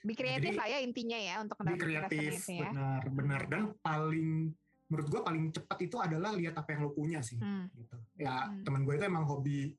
Bi 0.00 0.12
kreatif 0.16 0.56
lah 0.56 0.68
ya 0.70 0.78
intinya 0.80 1.18
ya 1.20 1.34
untuk 1.44 1.60
mendapatkan 1.60 1.84
kreatif 1.84 2.32
ya. 2.48 2.70
benar 2.72 3.02
benar. 3.12 3.40
Dan 3.52 3.62
paling 3.84 4.48
menurut 4.86 5.06
gue 5.10 5.20
paling 5.20 5.44
cepat 5.50 5.78
itu 5.82 5.96
adalah 5.98 6.30
lihat 6.32 6.54
apa 6.56 6.72
yang 6.72 6.88
lo 6.88 6.90
punya 6.94 7.20
sih 7.20 7.36
hmm. 7.36 7.66
gitu. 7.76 7.96
Ya 8.16 8.48
hmm. 8.48 8.64
teman 8.64 8.80
gue 8.86 8.94
itu 8.96 9.04
emang 9.04 9.28
hobi 9.28 9.74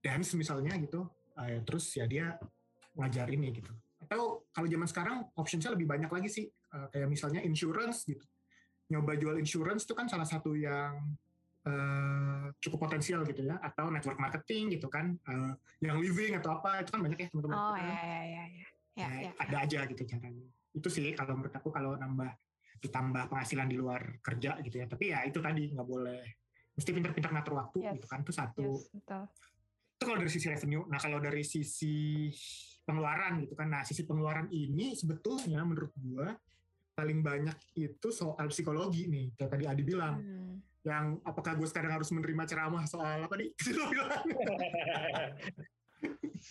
dance 0.00 0.32
misalnya 0.38 0.72
gitu 0.80 1.04
uh, 1.36 1.60
terus 1.66 1.92
ya 1.92 2.08
dia 2.08 2.40
ngajar 2.96 3.28
ini 3.28 3.52
gitu. 3.52 3.68
Atau 4.00 4.48
kalau 4.54 4.64
zaman 4.70 4.88
sekarang 4.88 5.16
optionsnya 5.36 5.76
lebih 5.76 5.84
banyak 5.84 6.08
lagi 6.08 6.28
sih 6.32 6.44
uh, 6.72 6.88
kayak 6.88 7.10
misalnya 7.10 7.44
insurance 7.44 8.08
gitu 8.08 8.24
nyoba 8.92 9.18
jual 9.18 9.36
insurance 9.38 9.82
itu 9.84 9.94
kan 9.94 10.06
salah 10.06 10.26
satu 10.26 10.54
yang 10.54 11.16
uh, 11.66 12.46
cukup 12.62 12.86
potensial 12.86 13.26
gitu 13.26 13.46
ya 13.46 13.58
atau 13.58 13.90
network 13.90 14.18
marketing 14.18 14.78
gitu 14.78 14.86
kan 14.86 15.18
uh, 15.26 15.52
yang 15.82 15.98
living 15.98 16.38
atau 16.38 16.58
apa 16.60 16.86
itu 16.86 16.90
kan 16.94 17.00
banyak 17.02 17.18
ya 17.18 17.28
teman-teman 17.30 17.56
oh 17.58 17.76
ya 17.76 17.84
ya 17.84 18.22
ya 18.22 18.44
ya, 18.46 18.66
ya, 18.96 19.08
ya 19.26 19.30
ada 19.42 19.56
aja 19.66 19.78
gitu 19.90 20.02
caranya 20.06 20.46
itu 20.76 20.88
sih 20.92 21.16
kalau 21.16 21.40
menurut 21.40 21.54
aku 21.56 21.72
kalau 21.72 21.96
nambah 21.96 22.30
ditambah 22.80 23.32
penghasilan 23.32 23.68
di 23.68 23.76
luar 23.80 24.20
kerja 24.20 24.60
gitu 24.60 24.76
ya. 24.84 24.86
Tapi 24.86 25.04
ya 25.10 25.24
itu 25.24 25.38
tadi 25.40 25.72
nggak 25.72 25.88
boleh 25.88 26.22
mesti 26.76 26.90
pintar-pintar 26.92 27.32
ngatur 27.32 27.54
waktu 27.56 27.78
yes. 27.88 27.94
gitu 27.96 28.06
kan 28.06 28.20
itu 28.20 28.32
satu. 28.36 28.68
Yes, 28.76 28.92
betul. 28.92 29.22
Itu 29.96 30.02
kalau 30.04 30.18
dari 30.20 30.30
sisi 30.30 30.46
revenue. 30.52 30.84
Nah 30.84 30.98
kalau 31.00 31.18
dari 31.18 31.42
sisi 31.42 31.96
pengeluaran 32.84 33.32
gitu 33.48 33.54
kan. 33.56 33.68
Nah 33.72 33.82
sisi 33.82 34.04
pengeluaran 34.04 34.52
ini 34.52 34.92
sebetulnya 34.92 35.64
menurut 35.64 35.92
gua 35.96 36.36
paling 36.96 37.20
banyak 37.20 37.52
itu 37.76 38.08
soal 38.08 38.48
psikologi 38.48 39.04
nih 39.04 39.36
kayak 39.36 39.50
tadi 39.52 39.64
Adi 39.68 39.84
bilang. 39.84 40.16
Hmm. 40.16 40.56
Yang 40.86 41.06
apakah 41.26 41.52
gue 41.60 41.68
sekarang 41.68 41.92
harus 41.92 42.08
menerima 42.14 42.44
ceramah 42.48 42.88
soal 42.88 43.28
apa 43.28 43.34
nih? 43.36 43.50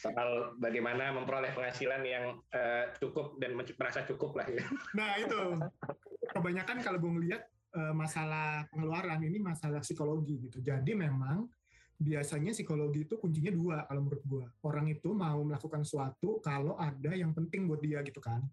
soal 0.06 0.54
bagaimana 0.60 1.16
memperoleh 1.16 1.56
penghasilan 1.56 2.02
yang 2.06 2.26
uh, 2.54 2.86
cukup 3.00 3.40
dan 3.42 3.58
merasa 3.58 4.06
cukup 4.06 4.38
lah 4.38 4.46
ya. 4.46 4.62
Nah 4.94 5.18
itu 5.18 5.40
kebanyakan 6.30 6.84
kalau 6.84 7.00
gue 7.00 7.12
ngeliat 7.16 7.42
uh, 7.74 7.94
masalah 7.96 8.68
pengeluaran 8.70 9.24
ini 9.24 9.42
masalah 9.42 9.82
psikologi 9.82 10.52
gitu. 10.52 10.62
Jadi 10.62 10.94
memang 10.94 11.48
biasanya 11.96 12.52
psikologi 12.52 13.08
itu 13.08 13.16
kuncinya 13.16 13.52
dua 13.56 13.78
kalau 13.88 14.02
menurut 14.04 14.24
gue. 14.28 14.46
Orang 14.68 14.92
itu 14.92 15.16
mau 15.16 15.42
melakukan 15.42 15.88
sesuatu 15.88 16.44
kalau 16.44 16.76
ada 16.76 17.16
yang 17.16 17.32
penting 17.32 17.66
buat 17.66 17.80
dia 17.80 18.04
gitu 18.04 18.20
kan. 18.20 18.44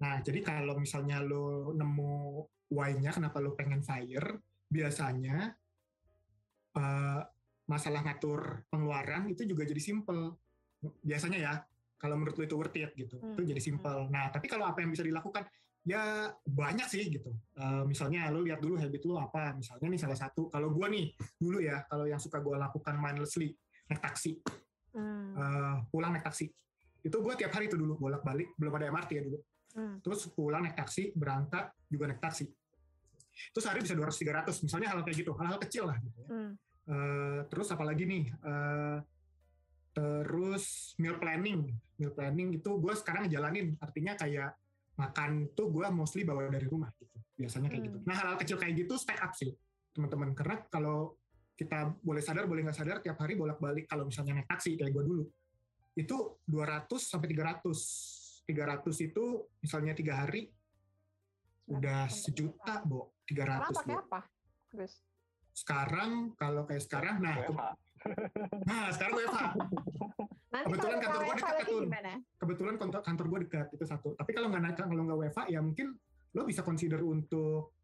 Nah 0.00 0.24
jadi 0.24 0.40
kalau 0.40 0.80
misalnya 0.80 1.20
lo 1.20 1.76
nemu 1.76 2.12
why-nya 2.72 3.12
kenapa 3.12 3.38
lo 3.38 3.52
pengen 3.52 3.84
fire, 3.84 4.40
biasanya 4.70 5.52
uh, 6.78 7.20
masalah 7.68 8.00
ngatur 8.02 8.64
pengeluaran 8.72 9.28
itu 9.28 9.44
juga 9.44 9.68
jadi 9.68 9.82
simple. 9.82 10.34
Biasanya 11.04 11.38
ya 11.38 11.52
kalau 12.00 12.16
menurut 12.16 12.40
lo 12.40 12.44
itu 12.48 12.56
worth 12.56 12.78
it 12.80 12.90
gitu 12.96 13.20
hmm. 13.20 13.36
itu 13.36 13.42
jadi 13.52 13.62
simple. 13.62 14.08
Nah 14.08 14.32
tapi 14.32 14.48
kalau 14.48 14.64
apa 14.64 14.80
yang 14.80 14.90
bisa 14.96 15.04
dilakukan 15.04 15.44
ya 15.84 16.32
banyak 16.48 16.88
sih 16.88 17.04
gitu. 17.12 17.36
Uh, 17.60 17.84
misalnya 17.84 18.32
lo 18.32 18.40
lihat 18.40 18.64
dulu 18.64 18.80
habit 18.80 19.04
lo 19.04 19.20
apa. 19.20 19.52
Misalnya 19.52 19.86
nih 19.92 20.00
salah 20.00 20.16
satu 20.16 20.48
kalau 20.48 20.72
gue 20.72 20.86
nih 20.88 21.06
dulu 21.36 21.60
ya 21.60 21.84
kalau 21.84 22.08
yang 22.08 22.18
suka 22.18 22.40
gue 22.40 22.56
lakukan 22.56 22.96
mindlessly 22.96 23.52
naik 23.92 24.00
taksi. 24.00 24.40
Hmm. 24.90 25.36
uh, 25.36 25.76
pulang 25.92 26.16
naik 26.16 26.24
taksi. 26.24 26.48
Itu 27.04 27.20
gue 27.20 27.36
tiap 27.36 27.52
hari 27.52 27.68
itu 27.68 27.76
dulu 27.76 28.00
bolak 28.00 28.24
balik 28.24 28.48
belum 28.56 28.72
ada 28.80 28.88
MRT 28.88 29.10
ya 29.12 29.22
dulu 29.28 29.38
hmm. 29.76 30.02
terus 30.02 30.26
pulang 30.32 30.64
naik 30.64 30.76
taksi 30.78 31.12
berangkat 31.14 31.70
juga 31.90 32.10
naik 32.10 32.22
taksi 32.22 32.48
terus 33.54 33.64
hari 33.66 33.80
bisa 33.82 33.96
200 33.96 34.50
300 34.52 34.64
misalnya 34.66 34.88
hal 34.92 35.00
kayak 35.06 35.16
gitu 35.24 35.32
hal-hal 35.38 35.58
kecil 35.62 35.84
lah 35.88 35.96
gitu 36.02 36.18
ya. 36.20 36.28
Hmm. 36.28 36.52
Uh, 36.90 37.40
terus 37.46 37.68
apalagi 37.70 38.02
nih 38.08 38.24
uh, 38.42 38.98
terus 39.90 40.94
meal 41.02 41.18
planning 41.18 41.70
meal 41.98 42.12
planning 42.14 42.54
itu 42.56 42.70
gue 42.78 42.94
sekarang 42.94 43.26
ngejalanin 43.26 43.74
artinya 43.82 44.14
kayak 44.14 44.54
makan 44.98 45.50
tuh 45.56 45.70
gue 45.70 45.86
mostly 45.90 46.22
bawa 46.22 46.46
dari 46.50 46.66
rumah 46.66 46.90
gitu 46.98 47.16
biasanya 47.40 47.68
kayak 47.72 47.82
gitu. 47.88 47.98
hmm. 47.98 48.04
gitu 48.04 48.08
nah 48.10 48.16
hal-hal 48.18 48.38
kecil 48.38 48.56
kayak 48.58 48.74
gitu 48.86 48.94
stack 48.98 49.20
up 49.22 49.32
sih 49.34 49.50
teman-teman 49.90 50.30
karena 50.34 50.62
kalau 50.70 51.18
kita 51.58 51.92
boleh 52.00 52.22
sadar 52.24 52.48
boleh 52.48 52.64
nggak 52.64 52.76
sadar 52.76 52.96
tiap 53.04 53.20
hari 53.20 53.36
bolak-balik 53.36 53.84
kalau 53.84 54.08
misalnya 54.08 54.40
naik 54.40 54.48
taksi 54.48 54.80
kayak 54.80 54.96
gue 54.96 55.04
dulu 55.04 55.24
itu 55.98 56.16
200 56.48 56.86
sampai 56.96 57.28
300 57.28 58.19
300 58.50 59.06
itu 59.06 59.24
misalnya 59.62 59.94
tiga 59.94 60.26
hari 60.26 60.50
udah 61.70 62.10
sejuta 62.10 62.82
bo. 62.82 63.14
300 63.30 63.70
pakai 63.70 63.94
apa 63.94 64.20
sekarang 65.54 66.34
kalau 66.34 66.66
kayak 66.66 66.82
sekarang 66.82 67.22
nah 67.22 67.36
nah 68.66 68.90
sekarang 68.90 69.22
WFH 69.22 69.38
kebetulan 70.50 70.98
kantor 70.98 71.20
gue 71.22 71.34
dekat 71.38 71.54
tuh 71.62 71.80
kebetulan 72.42 72.74
kantor 72.74 73.00
kantor 73.06 73.26
gue 73.30 73.38
dekat 73.46 73.66
itu 73.70 73.84
satu. 73.86 74.18
Tapi 74.18 74.30
kalau 74.34 74.50
nggak 74.50 74.82
kalau 74.82 75.02
nggak 75.06 75.18
WFH 75.26 75.40
ya 75.46 75.60
mungkin 75.62 75.94
lo 76.34 76.42
bisa 76.42 76.66
consider 76.66 76.98
untuk 77.06 77.74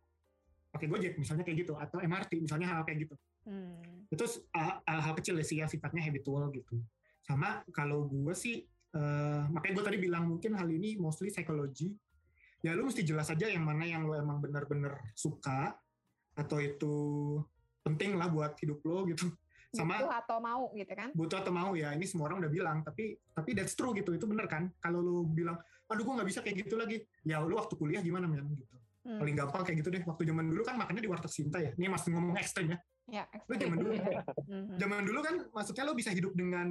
pakai 0.74 0.86
Gojek 0.90 1.14
misalnya 1.16 1.46
kayak 1.46 1.62
gitu 1.62 1.78
atau 1.78 2.02
MRT 2.02 2.42
misalnya 2.42 2.68
hal 2.74 2.82
kayak 2.82 3.06
gitu. 3.06 3.16
Hmm. 3.46 4.10
itu 4.10 4.26
hal-hal 4.82 5.14
kecil 5.22 5.38
ya 5.38 5.46
sih 5.46 5.62
yang 5.62 5.70
sifatnya 5.70 6.02
habitual 6.02 6.50
gitu. 6.50 6.82
Sama 7.22 7.62
kalau 7.70 8.10
gue 8.10 8.34
sih 8.34 8.66
uh, 8.96 9.42
makanya 9.52 9.74
gue 9.76 9.84
tadi 9.92 9.98
bilang 10.00 10.24
mungkin 10.26 10.56
hal 10.56 10.68
ini 10.72 10.96
mostly 10.96 11.28
psychology 11.28 11.92
ya 12.64 12.72
lu 12.72 12.88
mesti 12.88 13.04
jelas 13.04 13.28
aja 13.28 13.46
yang 13.46 13.62
mana 13.62 13.84
yang 13.84 14.08
lo 14.08 14.16
emang 14.16 14.40
benar-benar 14.40 14.98
suka 15.12 15.76
atau 16.36 16.58
itu 16.58 16.94
penting 17.84 18.18
lah 18.18 18.26
buat 18.26 18.58
hidup 18.58 18.82
lo 18.82 19.06
gitu. 19.08 19.30
Sama 19.70 20.00
butuh 20.00 20.14
atau 20.24 20.38
mau 20.40 20.64
gitu 20.72 20.92
kan? 20.96 21.08
Butuh 21.12 21.38
atau 21.44 21.52
mau 21.52 21.70
ya 21.76 21.92
ini 21.92 22.08
semua 22.08 22.32
orang 22.32 22.42
udah 22.42 22.52
bilang 22.52 22.78
tapi 22.80 23.14
tapi 23.36 23.52
that's 23.52 23.76
true 23.76 23.92
gitu 23.92 24.16
itu 24.16 24.24
bener 24.24 24.48
kan? 24.48 24.72
Kalau 24.80 24.98
lu 25.04 25.16
bilang 25.30 25.60
aduh 25.86 26.02
gue 26.02 26.14
nggak 26.16 26.28
bisa 26.28 26.40
kayak 26.42 26.66
gitu 26.66 26.74
lagi. 26.80 27.04
Ya 27.22 27.38
lu 27.44 27.54
waktu 27.54 27.76
kuliah 27.76 28.00
gimana 28.00 28.26
men? 28.26 28.48
Gitu. 28.56 28.74
Hmm. 29.06 29.22
paling 29.22 29.38
gampang 29.38 29.62
kayak 29.62 29.86
gitu 29.86 29.88
deh 29.94 30.02
waktu 30.02 30.26
zaman 30.26 30.50
dulu 30.50 30.66
kan 30.66 30.74
makannya 30.74 30.98
di 30.98 31.06
warteg 31.06 31.30
Sinta 31.30 31.62
ya. 31.62 31.70
Ini 31.78 31.86
masih 31.86 32.10
ngomong 32.10 32.34
ekstrim 32.42 32.74
ya 32.74 32.78
Ya, 33.06 33.22
lu 33.46 33.54
zaman 33.54 33.78
dulu, 33.78 33.94
ya. 33.94 34.18
zaman 34.82 35.06
dulu 35.06 35.22
kan 35.22 35.38
maksudnya 35.54 35.86
lo 35.86 35.94
bisa 35.94 36.10
hidup 36.10 36.34
dengan 36.34 36.66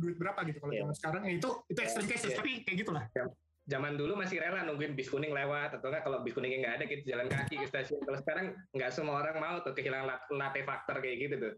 duit 0.00 0.16
berapa 0.16 0.40
gitu 0.48 0.56
kalau 0.56 0.72
yeah. 0.72 0.80
zaman 0.88 0.94
sekarang 0.96 1.22
ya 1.28 1.32
itu 1.36 1.50
itu 1.68 1.80
ekstrim 1.84 2.08
cases 2.08 2.32
yeah. 2.32 2.38
tapi 2.40 2.50
kayak 2.64 2.76
gitulah. 2.80 3.04
Yeah 3.12 3.28
zaman 3.66 3.98
dulu 3.98 4.14
masih 4.14 4.38
rela 4.38 4.62
nungguin 4.62 4.94
bis 4.94 5.10
kuning 5.10 5.34
lewat 5.34 5.74
atau 5.74 5.90
enggak 5.90 6.06
kalau 6.06 6.22
bis 6.22 6.32
kuningnya 6.32 6.58
nggak 6.62 6.74
ada 6.78 6.84
kita 6.86 7.02
jalan 7.02 7.26
kaki 7.26 7.54
ke 7.58 7.66
stasiun. 7.66 7.98
Kalau 8.06 8.18
sekarang 8.22 8.46
nggak 8.70 8.90
semua 8.94 9.14
orang 9.18 9.36
mau 9.42 9.58
tuh 9.58 9.74
kehilangan 9.74 10.22
latte 10.30 10.62
faktor 10.62 11.02
kayak 11.02 11.16
gitu 11.18 11.34
tuh. 11.42 11.52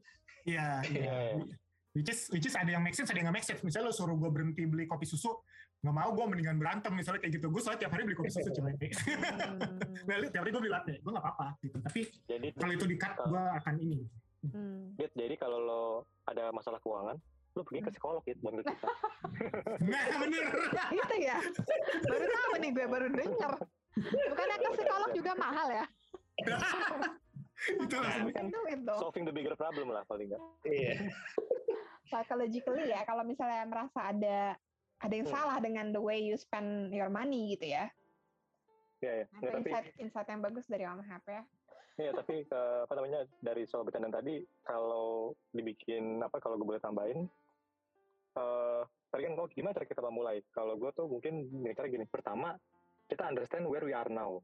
Iya. 0.48 0.68
iya. 0.88 1.36
which 1.92 2.08
is 2.08 2.20
which 2.32 2.46
is 2.48 2.56
ada 2.56 2.70
yang 2.72 2.84
make 2.84 2.96
sense 2.96 3.12
ada 3.12 3.20
yang 3.20 3.28
nggak 3.28 3.44
make 3.44 3.48
sense. 3.48 3.60
Misalnya 3.60 3.92
lo 3.92 3.94
suruh 3.94 4.16
gue 4.16 4.30
berhenti 4.32 4.64
beli 4.64 4.88
kopi 4.88 5.04
susu, 5.04 5.36
nggak 5.78 5.94
mau 5.94 6.10
gue 6.10 6.26
mendingan 6.26 6.58
berantem 6.58 6.90
misalnya 6.90 7.22
kayak 7.22 7.38
gitu. 7.38 7.46
Gue 7.50 7.62
soalnya 7.62 7.86
tiap 7.86 7.92
hari 7.94 8.02
beli 8.02 8.16
kopi 8.18 8.30
susu 8.34 8.50
cuma 8.50 8.68
ini. 8.74 8.90
Nah, 10.04 10.14
tiap 10.30 10.42
hari 10.42 10.50
gue 10.50 10.62
beli 10.62 10.72
latte, 10.74 10.94
gue 10.98 11.12
nggak 11.12 11.24
apa-apa 11.24 11.48
gitu. 11.62 11.76
Tapi 11.78 12.00
jadi, 12.26 12.48
kalau 12.58 12.72
itu 12.74 12.86
di 12.86 12.96
cut, 12.98 13.14
gue 13.22 13.42
akan 13.62 13.74
ini. 13.78 14.00
Hmm. 14.38 14.94
Jadi 14.98 15.34
kalau 15.34 15.58
lo 15.58 15.82
ada 16.26 16.50
masalah 16.54 16.78
keuangan, 16.82 17.18
lu 17.58 17.62
pergi 17.66 17.80
ke 17.86 17.90
psikolog 17.94 18.22
ya 18.26 18.34
buat 18.42 18.54
kita. 18.62 18.88
Nah 19.90 20.04
bener. 20.18 20.46
gitu 20.90 21.16
ya. 21.22 21.38
Baru 22.06 22.26
tahu 22.26 22.52
nih 22.58 22.70
gue 22.74 22.86
baru 22.86 23.08
denger. 23.10 23.52
Bukannya 24.30 24.56
ke 24.58 24.68
psikolog 24.78 25.10
juga 25.14 25.32
mahal 25.38 25.68
ya? 25.70 25.86
itu 27.58 27.96
langsung 27.98 28.30
kan 28.30 28.46
solving 29.02 29.26
the 29.26 29.34
bigger 29.34 29.58
problem 29.58 29.90
lah 29.90 30.06
paling 30.06 30.30
enggak. 30.30 30.42
Iya. 30.62 31.10
Psychologically 32.06 32.86
ya 32.86 33.02
kalau 33.02 33.26
misalnya 33.26 33.66
merasa 33.66 34.00
ada 34.14 34.54
ada 34.98 35.14
yang 35.14 35.28
hmm. 35.30 35.34
salah 35.34 35.58
dengan 35.62 35.94
the 35.94 36.02
way 36.02 36.18
you 36.18 36.34
spend 36.34 36.90
your 36.90 37.10
money 37.10 37.54
gitu 37.54 37.70
ya. 37.70 37.86
Iya, 38.98 39.12
ya. 39.22 39.26
Itu 39.30 39.46
insight, 39.62 39.86
insight 40.02 40.28
yang 40.28 40.42
bagus 40.42 40.66
dari 40.66 40.82
Om 40.82 41.02
Hap 41.06 41.24
ya. 41.30 41.42
Iya, 41.98 42.14
tapi 42.14 42.46
uh, 42.54 42.86
apa 42.86 42.94
namanya 42.94 43.26
dari 43.42 43.66
soal 43.66 43.82
bercanda 43.82 44.10
tadi 44.10 44.42
kalau 44.62 45.34
dibikin 45.50 46.22
apa 46.22 46.38
kalau 46.38 46.54
gue 46.54 46.66
boleh 46.66 46.82
tambahin 46.82 47.26
uh, 48.38 48.86
tadi 49.10 49.26
kan 49.26 49.34
oh 49.34 49.50
gimana 49.50 49.74
cara 49.74 49.86
kita 49.86 50.10
mulai? 50.10 50.38
Kalau 50.54 50.78
gue 50.78 50.90
tuh 50.94 51.10
mungkin 51.10 51.50
cara 51.74 51.86
gini. 51.90 52.06
Pertama 52.06 52.54
kita 53.10 53.26
understand 53.26 53.66
where 53.66 53.82
we 53.82 53.94
are 53.94 54.06
now, 54.10 54.38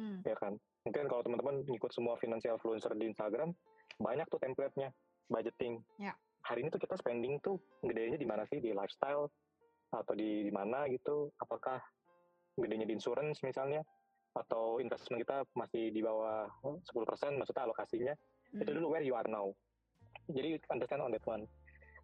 hmm. 0.00 0.24
ya 0.24 0.36
kan. 0.40 0.56
Mungkin 0.88 1.10
kalau 1.10 1.20
teman-teman 1.26 1.66
ngikut 1.66 1.90
semua 1.90 2.14
financial 2.16 2.56
influencer 2.56 2.94
di 2.94 3.10
Instagram 3.10 3.52
banyak 4.00 4.24
tuh 4.32 4.40
template-nya 4.40 4.88
budgeting. 5.28 5.82
Ya. 5.98 6.14
Hari 6.46 6.62
ini 6.62 6.70
tuh 6.70 6.78
kita 6.78 6.94
spending 6.96 7.42
tuh 7.42 7.58
gedenya 7.82 8.16
di 8.16 8.24
mana 8.28 8.46
sih 8.46 8.62
di 8.62 8.70
lifestyle 8.70 9.28
atau 10.00 10.14
di, 10.16 10.44
di 10.46 10.52
mana 10.52 10.84
gitu? 10.88 11.32
Apakah 11.40 11.80
gedenya 12.56 12.88
di 12.88 12.96
insurance 12.96 13.40
misalnya? 13.44 13.84
atau 14.36 14.78
investment 14.78 15.24
kita 15.24 15.36
masih 15.56 15.88
di 15.90 16.04
bawah 16.04 16.44
10% 16.60 16.84
maksudnya 17.40 17.62
alokasinya 17.64 18.14
hmm. 18.52 18.62
itu 18.62 18.70
dulu 18.76 18.92
where 18.92 19.04
you 19.04 19.16
are 19.16 19.26
now 19.26 19.48
jadi 20.28 20.60
understand 20.68 21.00
on 21.00 21.12
that 21.12 21.24
one 21.24 21.48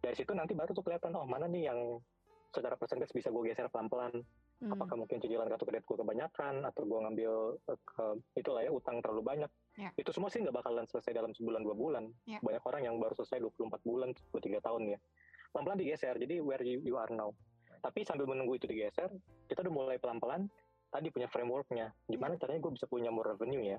dari 0.01 0.17
situ 0.17 0.33
nanti 0.33 0.57
baru 0.57 0.73
tuh 0.73 0.83
kelihatan 0.83 1.13
oh 1.15 1.29
mana 1.29 1.47
nih 1.47 1.69
yang 1.71 2.01
secara 2.53 2.77
persentage 2.77 3.13
bisa 3.17 3.33
gue 3.33 3.49
geser 3.49 3.69
pelan-pelan 3.69 4.13
hmm. 4.65 4.73
apakah 4.73 4.97
mungkin 4.97 5.21
cicilan 5.21 5.49
kartu 5.49 5.65
kredit 5.69 5.85
gue 5.85 5.97
kebanyakan 6.01 6.55
atau 6.69 6.83
gue 6.85 6.99
ngambil 7.01 7.33
uh, 7.69 7.79
ke, 7.81 8.05
itulah 8.37 8.61
ya 8.61 8.71
utang 8.73 9.01
terlalu 9.01 9.23
banyak 9.25 9.51
yeah. 9.81 9.93
itu 9.97 10.13
semua 10.13 10.29
sih 10.29 10.45
nggak 10.45 10.57
bakalan 10.57 10.85
selesai 10.89 11.17
dalam 11.17 11.33
sebulan 11.33 11.65
dua 11.65 11.77
bulan 11.77 12.05
yeah. 12.29 12.41
banyak 12.45 12.61
orang 12.65 12.83
yang 12.85 12.97
baru 13.01 13.17
selesai 13.17 13.41
24 13.41 13.89
bulan 13.89 14.11
23 14.37 14.61
tahun 14.61 14.83
ya 14.97 14.99
pelan-pelan 15.53 15.79
digeser 15.81 16.17
jadi 16.17 16.45
where 16.45 16.65
you, 16.65 16.81
you 16.85 16.97
are 17.01 17.09
now 17.13 17.33
tapi 17.83 18.07
sambil 18.07 18.31
menunggu 18.31 18.57
itu 18.57 18.71
digeser 18.71 19.11
kita 19.51 19.67
udah 19.67 19.75
mulai 19.75 19.97
pelan-pelan 19.99 20.47
tadi 20.93 21.09
punya 21.09 21.27
frameworknya. 21.27 21.91
Gimana 22.07 22.39
caranya 22.39 22.61
gue 22.63 22.73
bisa 22.77 22.87
punya 22.87 23.09
more 23.09 23.35
revenue 23.35 23.75
ya? 23.75 23.79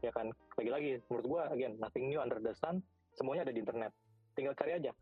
Ya 0.00 0.10
kan? 0.14 0.30
Lagi-lagi 0.56 1.02
menurut 1.10 1.26
gua 1.26 1.42
again 1.50 1.76
nothing 1.82 2.08
new 2.08 2.22
under 2.22 2.38
the 2.38 2.54
sun. 2.56 2.80
Semuanya 3.18 3.50
ada 3.50 3.52
di 3.52 3.60
internet. 3.60 3.92
Tinggal 4.38 4.54
cari 4.54 4.78
aja. 4.78 4.92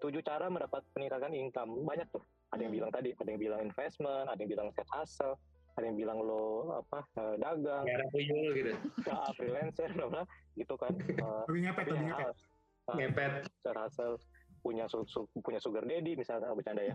Tujuh 0.00 0.22
cara 0.24 0.48
mendapat 0.48 0.82
peningkatan 0.96 1.36
income. 1.36 1.84
Banyak 1.84 2.08
tuh. 2.10 2.24
Ada 2.50 2.64
yang 2.64 2.72
bilang 2.72 2.90
tadi 2.90 3.12
ada 3.12 3.28
yang 3.28 3.42
bilang 3.42 3.60
investment 3.60 4.26
ada 4.32 4.40
yang 4.40 4.50
bilang 4.56 4.68
set 4.72 4.88
hustle 4.88 5.36
ada 5.76 5.84
yang 5.84 6.00
bilang 6.00 6.18
lo 6.24 6.74
apa 6.80 7.04
uh, 7.20 7.34
dagang. 7.36 7.84
Merah 7.84 8.08
puyul 8.10 8.50
gitu. 8.56 8.72
Ya, 9.04 9.18
freelancer 9.36 9.90
bla 9.94 10.24
gitu 10.56 10.74
kan. 10.80 10.92
Uh, 11.20 11.44
ngepet 11.52 11.84
tapi 11.86 12.02
ngepet. 12.08 12.36
ngepet. 12.96 13.30
Set 13.60 13.76
hustle 13.76 14.16
punya 14.60 14.84
su, 14.90 15.02
su, 15.06 15.24
punya 15.40 15.62
sugar 15.62 15.84
daddy 15.86 16.14
misalnya 16.18 16.54
bercanda 16.54 16.82
ya. 16.82 16.94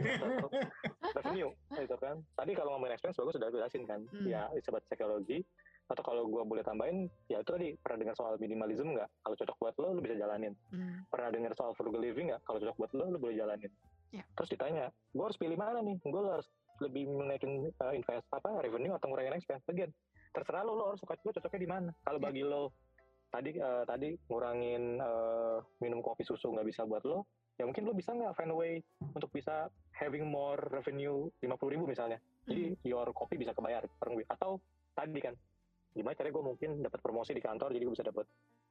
Revenue 1.16 1.50
itu 1.76 1.96
kan. 1.98 2.16
Tadi 2.34 2.52
kalau 2.56 2.76
ngomongin 2.76 2.96
expense 2.96 3.18
bagus 3.20 3.36
sudah 3.36 3.48
jelasin 3.52 3.84
kan. 3.84 4.00
Hmm. 4.10 4.26
ya 4.26 4.48
sobat 4.64 4.84
psikologi 4.88 5.42
atau 5.90 6.06
kalau 6.06 6.22
gue 6.30 6.42
boleh 6.46 6.62
tambahin 6.62 7.10
ya 7.26 7.42
itu 7.42 7.50
tadi 7.50 7.74
pernah 7.82 7.98
dengar 8.06 8.14
soal 8.14 8.38
minimalism 8.38 8.94
nggak? 8.94 9.10
Kalau 9.26 9.36
cocok 9.36 9.56
buat 9.58 9.74
lo 9.82 9.88
lo 9.98 10.00
bisa 10.00 10.14
jalanin. 10.14 10.54
Hmm. 10.70 11.02
pernah 11.10 11.28
dengar 11.34 11.52
soal 11.58 11.74
frugal 11.74 12.02
living 12.02 12.30
nggak? 12.30 12.42
Kalau 12.46 12.58
cocok 12.62 12.76
buat 12.78 12.92
lo 12.94 13.04
lo 13.10 13.18
boleh 13.18 13.36
jalanin. 13.36 13.72
Yeah. 14.10 14.26
terus 14.34 14.50
ditanya 14.50 14.90
gue 15.14 15.22
harus 15.22 15.38
pilih 15.38 15.58
mana 15.58 15.82
nih? 15.82 15.98
Gue 16.02 16.22
harus 16.22 16.50
lebih 16.82 17.06
menaikin 17.06 17.70
uh, 17.78 17.94
invest 17.94 18.26
apa 18.34 18.58
revenue 18.58 18.94
atau 18.94 19.06
ngurangin 19.10 19.38
expense? 19.38 19.62
Again 19.70 19.90
terserah 20.30 20.62
lo 20.62 20.78
lo 20.78 20.84
harus 20.94 21.02
suka 21.02 21.18
lo 21.26 21.34
cocoknya 21.34 21.60
di 21.60 21.70
mana? 21.70 21.90
Kalau 22.06 22.18
yeah. 22.22 22.26
bagi 22.30 22.42
lo 22.46 22.62
tadi 23.30 23.56
uh, 23.62 23.86
tadi 23.86 24.18
ngurangin 24.26 24.98
uh, 24.98 25.62
minum 25.78 26.02
kopi 26.02 26.26
susu 26.26 26.50
nggak 26.50 26.66
bisa 26.66 26.82
buat 26.84 27.06
lo 27.06 27.26
ya 27.56 27.64
mungkin 27.64 27.86
lo 27.86 27.94
bisa 27.94 28.10
nggak 28.10 28.34
find 28.34 28.50
a 28.50 28.56
way 28.56 28.82
untuk 29.14 29.30
bisa 29.30 29.70
having 29.94 30.26
more 30.26 30.58
revenue 30.74 31.30
lima 31.40 31.54
puluh 31.54 31.78
ribu 31.78 31.84
misalnya 31.86 32.18
jadi 32.50 32.74
mm. 32.74 32.88
your 32.88 33.06
kopi 33.14 33.38
bisa 33.38 33.54
kebayar 33.54 33.86
per 33.86 34.10
atau 34.34 34.58
tadi 34.98 35.20
kan 35.22 35.34
gimana 35.94 36.14
caranya 36.14 36.34
gue 36.38 36.44
mungkin 36.44 36.70
dapat 36.82 37.00
promosi 37.02 37.34
di 37.34 37.42
kantor 37.42 37.74
jadi 37.74 37.82
gue 37.86 37.94
bisa 37.94 38.06
dapat 38.06 38.26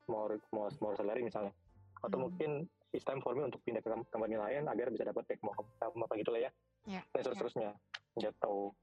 more 0.07 0.39
more 0.55 0.71
more 0.83 0.95
salary 0.95 1.23
misalnya 1.23 1.55
atau 1.99 2.17
mm. 2.19 2.23
mungkin 2.27 2.51
it's 2.91 3.05
time 3.05 3.21
for 3.21 3.37
me 3.37 3.45
untuk 3.45 3.61
pindah 3.63 3.83
ke 3.83 3.89
company 4.09 4.35
lain 4.35 4.65
agar 4.67 4.89
bisa 4.91 5.05
dapat 5.05 5.23
take 5.29 5.43
more 5.45 5.55
apa 5.83 6.13
gitu 6.19 6.31
lah 6.33 6.49
ya 6.49 6.51
yeah. 6.87 7.03
dan 7.13 7.21
seterusnya 7.23 7.71
yeah. 8.17 8.31
gitu 8.31 8.73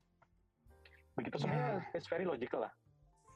begitu 1.16 1.36
semuanya 1.40 1.80
yeah. 1.82 1.96
it's 1.96 2.08
very 2.08 2.28
logical 2.28 2.62
lah 2.62 2.72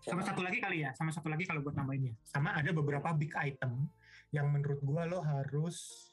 sama 0.00 0.22
satu 0.24 0.40
lagi 0.40 0.58
kali 0.58 0.84
ya, 0.84 0.90
sama 0.96 1.12
satu 1.12 1.28
lagi 1.28 1.44
kalau 1.44 1.60
buat 1.60 1.76
nambahinnya. 1.76 2.16
Sama 2.24 2.56
ada 2.56 2.70
beberapa 2.72 3.12
big 3.12 3.32
item 3.36 3.88
yang 4.32 4.48
menurut 4.48 4.80
gua 4.80 5.04
lo 5.04 5.20
harus 5.20 6.08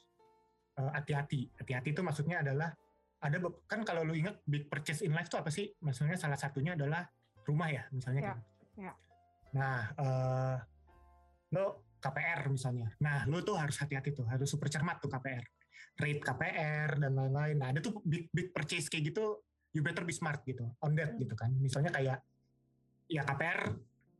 uh, 0.76 0.92
hati-hati. 0.92 1.48
Hati-hati 1.56 1.96
itu 1.96 2.02
maksudnya 2.04 2.44
adalah 2.44 2.74
ada 3.18 3.36
kan 3.66 3.82
kalau 3.82 4.06
lo 4.06 4.14
ingat 4.14 4.38
big 4.46 4.70
purchase 4.70 5.02
in 5.02 5.16
life 5.16 5.32
itu 5.32 5.38
apa 5.40 5.50
sih? 5.50 5.72
Maksudnya 5.80 6.20
salah 6.20 6.38
satunya 6.38 6.76
adalah 6.76 7.02
rumah 7.48 7.68
ya, 7.72 7.88
misalnya 7.90 8.20
ya, 8.20 8.28
kan. 8.28 8.38
Ya. 8.78 8.92
Nah, 9.56 9.78
uh, 9.96 10.56
lo 11.56 11.88
KPR 11.98 12.46
misalnya. 12.52 12.94
Nah, 13.02 13.26
lo 13.26 13.42
tuh 13.42 13.58
harus 13.58 13.74
hati-hati 13.80 14.14
tuh, 14.14 14.28
harus 14.28 14.46
super 14.46 14.70
cermat 14.70 15.02
tuh 15.02 15.10
KPR. 15.10 15.42
Rate 15.98 16.22
KPR 16.22 16.90
dan 17.02 17.12
lain-lain. 17.16 17.56
Nah, 17.58 17.74
ada 17.74 17.82
tuh 17.82 17.98
big 18.06 18.30
big 18.30 18.54
purchase 18.54 18.86
kayak 18.86 19.10
gitu, 19.10 19.42
you 19.74 19.82
better 19.82 20.06
be 20.06 20.14
smart 20.14 20.46
gitu, 20.46 20.62
on 20.78 20.94
that 20.94 21.18
gitu 21.18 21.34
kan. 21.34 21.50
Misalnya 21.58 21.90
kayak 21.90 22.22
ya 23.08 23.24
KPR 23.24 23.72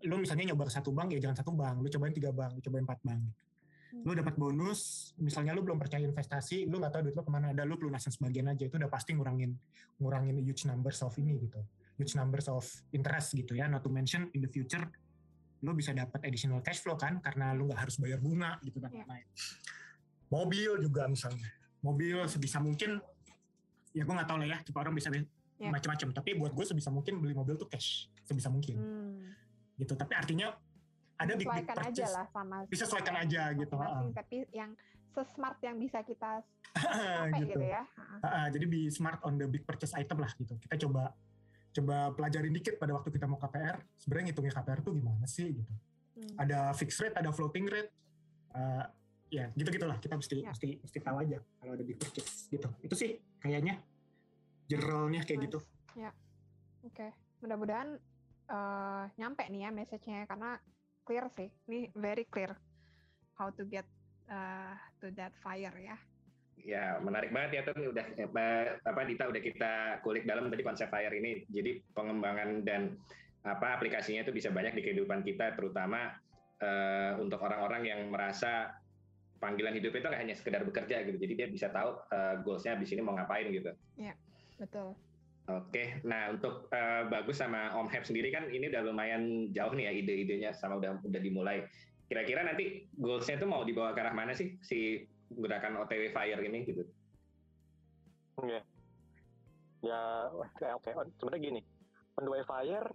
lu 0.07 0.15
misalnya 0.17 0.55
nyoba 0.55 0.71
ke 0.71 0.73
satu 0.73 0.91
bank 0.95 1.13
ya 1.15 1.19
jangan 1.19 1.37
satu 1.43 1.53
bank 1.53 1.83
lu 1.83 1.89
cobain 1.91 2.15
tiga 2.15 2.31
bank 2.31 2.57
lu 2.57 2.61
cobain 2.63 2.85
empat 2.87 3.01
bank 3.03 3.21
hmm. 3.21 4.03
lu 4.07 4.13
dapat 4.15 4.35
bonus 4.39 5.13
misalnya 5.19 5.53
lu 5.53 5.67
belum 5.67 5.77
percaya 5.77 6.07
investasi 6.07 6.71
lu 6.71 6.79
nggak 6.79 6.93
tahu 6.95 7.03
duit 7.11 7.17
lu 7.19 7.23
ke 7.27 7.33
mana 7.35 7.51
ada 7.51 7.67
lu 7.67 7.75
pelunasan 7.75 8.15
sebagian 8.15 8.47
aja 8.47 8.65
itu 8.71 8.79
udah 8.79 8.91
pasti 8.91 9.19
ngurangin 9.19 9.59
ngurangin 9.99 10.39
huge 10.41 10.65
numbers 10.71 11.03
of 11.03 11.13
ini 11.19 11.37
gitu 11.43 11.59
huge 11.99 12.15
numbers 12.15 12.47
of 12.47 12.63
interest 12.95 13.35
gitu 13.35 13.59
ya 13.59 13.67
not 13.67 13.83
to 13.83 13.91
mention 13.91 14.31
in 14.39 14.41
the 14.41 14.51
future 14.51 14.87
lu 15.67 15.75
bisa 15.75 15.91
dapat 15.91 16.23
additional 16.23 16.63
cash 16.63 16.79
flow 16.79 16.95
kan 16.95 17.19
karena 17.19 17.51
lu 17.51 17.67
nggak 17.67 17.83
harus 17.83 17.99
bayar 17.99 18.23
bunga 18.23 18.63
gitu 18.63 18.79
dan 18.79 18.95
iya. 18.95 19.03
lain-lain 19.03 19.27
mobil 20.31 20.71
juga 20.79 21.11
misalnya 21.11 21.51
mobil 21.83 22.23
sebisa 22.31 22.63
mungkin 22.63 23.03
ya 23.91 24.07
gue 24.07 24.15
nggak 24.15 24.29
tahu 24.31 24.39
lah 24.39 24.49
ya 24.55 24.59
tipe 24.63 24.79
orang 24.79 24.95
bisa 24.95 25.11
yeah. 25.11 25.27
macam-macam 25.59 26.09
tapi 26.15 26.39
buat 26.39 26.55
gue 26.55 26.65
sebisa 26.67 26.95
mungkin 26.95 27.19
beli 27.19 27.35
mobil 27.35 27.59
tuh 27.59 27.67
cash 27.67 28.07
sebisa 28.29 28.53
mungkin 28.53 28.77
hmm. 28.77 29.81
gitu 29.81 29.97
tapi 29.97 30.13
artinya 30.13 30.53
ada 31.19 31.33
big 31.35 31.49
big 31.49 31.67
purchase 31.67 32.05
aja 32.05 32.07
lah 32.13 32.27
sama 32.31 32.57
disesuaikan 32.69 33.17
aja 33.25 33.43
gitu 33.57 33.75
tapi 34.13 34.45
yang 34.53 34.77
sesmart 35.17 35.59
yang 35.65 35.81
bisa 35.81 36.05
kita 36.05 36.45
gitu. 37.41 37.57
gitu 37.57 37.65
ya 37.65 37.83
uh, 38.23 38.47
jadi 38.53 38.65
be 38.69 38.93
smart 38.93 39.19
on 39.25 39.41
the 39.41 39.49
big 39.49 39.65
purchase 39.65 39.97
item 39.97 40.21
lah 40.21 40.31
gitu 40.37 40.55
kita 40.61 40.77
coba 40.87 41.17
coba 41.75 41.97
pelajarin 42.15 42.53
dikit 42.55 42.77
pada 42.77 42.95
waktu 42.95 43.11
kita 43.11 43.27
mau 43.27 43.41
KPR 43.41 43.81
sebenarnya 43.99 44.25
ngitungnya 44.31 44.55
KPR 44.61 44.81
tuh 44.85 44.93
gimana 44.95 45.27
sih 45.27 45.49
gitu 45.59 45.73
hmm. 46.21 46.37
ada 46.39 46.71
fixed 46.77 47.01
rate 47.01 47.17
ada 47.19 47.33
floating 47.35 47.67
rate 47.67 47.91
uh, 48.55 48.85
ya 49.29 49.51
gitu 49.57 49.69
gitulah 49.75 49.99
kita 50.01 50.15
mesti 50.17 50.37
ya. 50.45 50.53
mesti 50.55 50.81
mesti 50.81 50.99
tahu 51.03 51.17
aja 51.21 51.39
kalau 51.59 51.73
ada 51.75 51.85
big 51.85 51.99
purchase 51.99 52.47
gitu 52.49 52.69
itu 52.85 52.95
sih 52.95 53.11
kayaknya 53.43 53.83
generalnya 54.69 55.25
kayak 55.25 55.49
gitu. 55.49 55.59
Ya, 55.97 56.13
oke. 56.85 56.95
Okay. 56.95 57.11
Mudah-mudahan 57.41 57.97
uh, 58.49 59.05
nyampe 59.17 59.45
nih 59.49 59.69
ya 59.69 59.71
message-nya 59.71 60.27
karena 60.29 60.61
clear 61.05 61.29
sih. 61.37 61.49
Ini 61.69 61.93
very 61.97 62.25
clear 62.29 62.53
how 63.39 63.49
to 63.55 63.65
get 63.69 63.87
uh, 64.29 64.75
to 65.01 65.13
that 65.17 65.33
fire 65.41 65.73
ya. 65.79 65.97
Ya, 66.59 66.99
menarik 66.99 67.31
banget 67.31 67.51
ya 67.55 67.63
tuh 67.71 67.95
udah 67.95 68.07
apa, 68.19 68.47
apa 68.83 69.01
Dita 69.07 69.31
udah 69.31 69.39
kita 69.39 70.03
kulik 70.03 70.27
dalam 70.27 70.51
tadi 70.51 70.67
konsep 70.67 70.91
fire 70.91 71.15
ini. 71.15 71.47
Jadi 71.47 71.81
pengembangan 71.95 72.67
dan 72.67 72.99
apa 73.47 73.79
aplikasinya 73.79 74.27
itu 74.27 74.35
bisa 74.35 74.51
banyak 74.51 74.75
di 74.75 74.83
kehidupan 74.83 75.23
kita 75.23 75.55
terutama 75.55 76.19
uh, 76.59 77.15
untuk 77.23 77.39
orang-orang 77.41 77.87
yang 77.87 78.01
merasa 78.11 78.75
panggilan 79.39 79.79
hidup 79.79 79.95
itu 79.95 80.03
nggak 80.11 80.19
hanya 80.19 80.35
sekedar 80.35 80.67
bekerja 80.67 81.07
gitu. 81.07 81.17
Jadi 81.17 81.33
dia 81.39 81.47
bisa 81.47 81.71
tahu 81.71 81.95
uh, 82.11 82.43
goalsnya 82.43 82.75
di 82.75 82.87
sini 82.91 83.07
mau 83.07 83.15
ngapain 83.15 83.49
gitu. 83.55 83.71
Ya. 83.95 84.19
Betul. 84.59 84.99
Oke, 85.49 85.97
nah 86.05 86.29
untuk 86.29 86.69
uh, 86.69 87.09
bagus 87.09 87.41
sama 87.41 87.73
Om 87.73 87.89
Heb 87.89 88.05
sendiri 88.05 88.29
kan 88.29 88.53
ini 88.53 88.69
udah 88.69 88.85
lumayan 88.85 89.49
jauh 89.57 89.73
nih 89.73 89.89
ya 89.89 89.93
ide-idenya 89.97 90.51
sama 90.53 90.77
udah 90.77 91.01
udah 91.01 91.21
dimulai. 91.25 91.65
Kira-kira 92.05 92.45
nanti 92.45 92.85
goalsnya 93.01 93.41
itu 93.41 93.49
mau 93.49 93.65
dibawa 93.65 93.97
ke 93.97 94.01
arah 94.05 94.13
mana 94.13 94.37
sih 94.37 94.61
si 94.61 95.09
gerakan 95.33 95.81
OTW 95.81 96.13
Fire 96.13 96.41
ini 96.45 96.69
gitu? 96.69 96.85
Iya. 98.45 98.61
Ya, 99.81 100.29
oke 100.37 100.67
oke. 100.85 100.91
Sebenarnya 101.17 101.41
gini, 101.41 101.61
way 102.29 102.45
Fire 102.45 102.93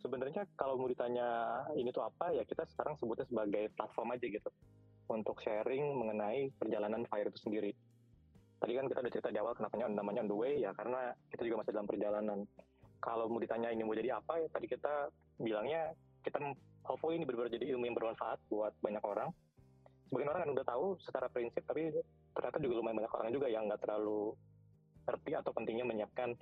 sebenarnya 0.00 0.48
kalau 0.56 0.80
mau 0.80 0.88
ditanya 0.88 1.60
ini 1.76 1.92
tuh 1.92 2.04
apa 2.08 2.32
ya 2.32 2.44
kita 2.48 2.64
sekarang 2.72 2.96
sebutnya 3.00 3.26
sebagai 3.28 3.68
platform 3.74 4.16
aja 4.16 4.26
gitu 4.28 4.50
untuk 5.12 5.40
sharing 5.42 5.92
mengenai 5.98 6.52
perjalanan 6.56 7.04
Fire 7.10 7.28
itu 7.28 7.40
sendiri 7.40 7.72
tadi 8.66 8.82
kan 8.82 8.90
kita 8.90 8.98
udah 8.98 9.12
cerita 9.14 9.30
di 9.30 9.38
awal 9.38 9.54
kenapa 9.54 9.78
namanya 9.86 10.26
on 10.26 10.28
the 10.28 10.34
way 10.34 10.58
ya 10.58 10.74
karena 10.74 11.14
kita 11.30 11.46
juga 11.46 11.62
masih 11.62 11.70
dalam 11.70 11.86
perjalanan. 11.86 12.38
Kalau 12.98 13.30
mau 13.30 13.38
ditanya 13.38 13.70
ini 13.70 13.86
mau 13.86 13.94
jadi 13.94 14.18
apa 14.18 14.42
ya 14.42 14.50
tadi 14.50 14.66
kita 14.66 15.06
bilangnya 15.38 15.94
kita 16.26 16.42
hopefully 16.82 17.14
ini 17.14 17.22
benar-benar 17.22 17.54
jadi 17.54 17.70
ilmu 17.70 17.86
yang 17.86 17.94
bermanfaat 17.94 18.42
buat 18.50 18.74
banyak 18.82 19.04
orang. 19.06 19.30
Sebagian 20.10 20.34
orang 20.34 20.40
kan 20.42 20.50
udah 20.58 20.66
tahu 20.66 20.84
secara 20.98 21.30
prinsip 21.30 21.62
tapi 21.62 21.94
ternyata 22.34 22.58
juga 22.58 22.74
lumayan 22.82 23.06
banyak 23.06 23.14
orang 23.14 23.30
juga 23.30 23.46
yang 23.46 23.70
nggak 23.70 23.80
terlalu 23.86 24.34
ngerti 25.06 25.32
atau 25.38 25.50
pentingnya 25.54 25.86
menyiapkan 25.86 26.34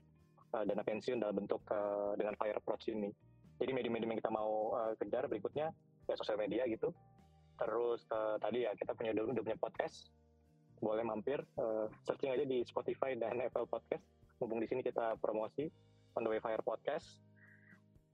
uh, 0.57 0.65
dana 0.65 0.81
pensiun 0.81 1.21
dalam 1.21 1.45
bentuk 1.45 1.61
uh, 1.69 2.17
dengan 2.17 2.33
fire 2.41 2.57
approach 2.57 2.89
ini. 2.89 3.13
Jadi 3.61 3.69
medium-medium 3.77 4.17
yang 4.17 4.21
kita 4.25 4.33
mau 4.33 4.73
uh, 4.73 4.97
kejar 4.97 5.29
berikutnya 5.29 5.69
ya 6.09 6.15
sosial 6.17 6.41
media 6.41 6.65
gitu. 6.73 6.89
Terus 7.61 8.01
uh, 8.09 8.41
tadi 8.41 8.65
ya 8.65 8.73
kita 8.73 8.97
punya 8.97 9.13
udah, 9.13 9.37
udah 9.37 9.45
punya 9.45 9.61
podcast 9.61 10.09
boleh 10.85 11.01
mampir 11.01 11.41
uh, 11.57 11.89
searching 12.05 12.37
aja 12.37 12.45
di 12.45 12.61
Spotify 12.69 13.17
dan 13.17 13.41
Apple 13.41 13.65
Podcast. 13.65 14.05
Mumpung 14.37 14.61
di 14.61 14.69
sini 14.69 14.85
kita 14.85 15.17
promosi 15.17 15.65
On 16.15 16.21
the 16.21 16.29
Way 16.29 16.45
Fire 16.45 16.61
Podcast. 16.61 17.25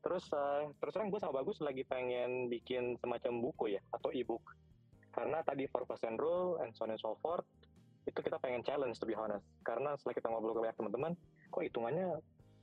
Terus 0.00 0.30
uh, 0.30 0.70
terus 0.78 0.94
terang 0.94 1.10
gue 1.10 1.18
sama 1.18 1.42
bagus 1.42 1.58
lagi 1.58 1.82
pengen 1.82 2.46
bikin 2.46 2.94
semacam 3.02 3.42
buku 3.42 3.74
ya 3.74 3.82
atau 3.90 4.14
ebook. 4.14 4.54
Karena 5.10 5.42
tadi 5.42 5.66
4% 5.66 5.82
rule 6.22 6.62
and 6.62 6.70
so 6.70 6.86
on 6.86 6.94
and 6.94 7.02
so 7.02 7.18
forth 7.18 7.44
itu 8.06 8.16
kita 8.22 8.38
pengen 8.38 8.62
challenge 8.62 8.96
be 9.02 9.18
honest. 9.18 9.44
Karena 9.66 9.98
setelah 9.98 10.14
kita 10.16 10.26
ngobrol 10.30 10.54
ke 10.56 10.60
banyak 10.64 10.76
teman-teman, 10.78 11.12
kok 11.50 11.62
hitungannya 11.66 12.08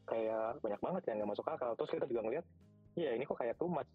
kayak 0.08 0.64
banyak 0.64 0.82
banget 0.82 1.02
yang 1.12 1.16
nggak 1.22 1.32
masuk 1.36 1.46
akal. 1.46 1.72
Terus 1.78 1.92
kita 1.94 2.06
juga 2.10 2.22
ngeliat, 2.26 2.46
iya 2.96 3.12
ini 3.14 3.28
kok 3.28 3.38
kayak 3.38 3.60
too 3.60 3.70
much. 3.70 3.92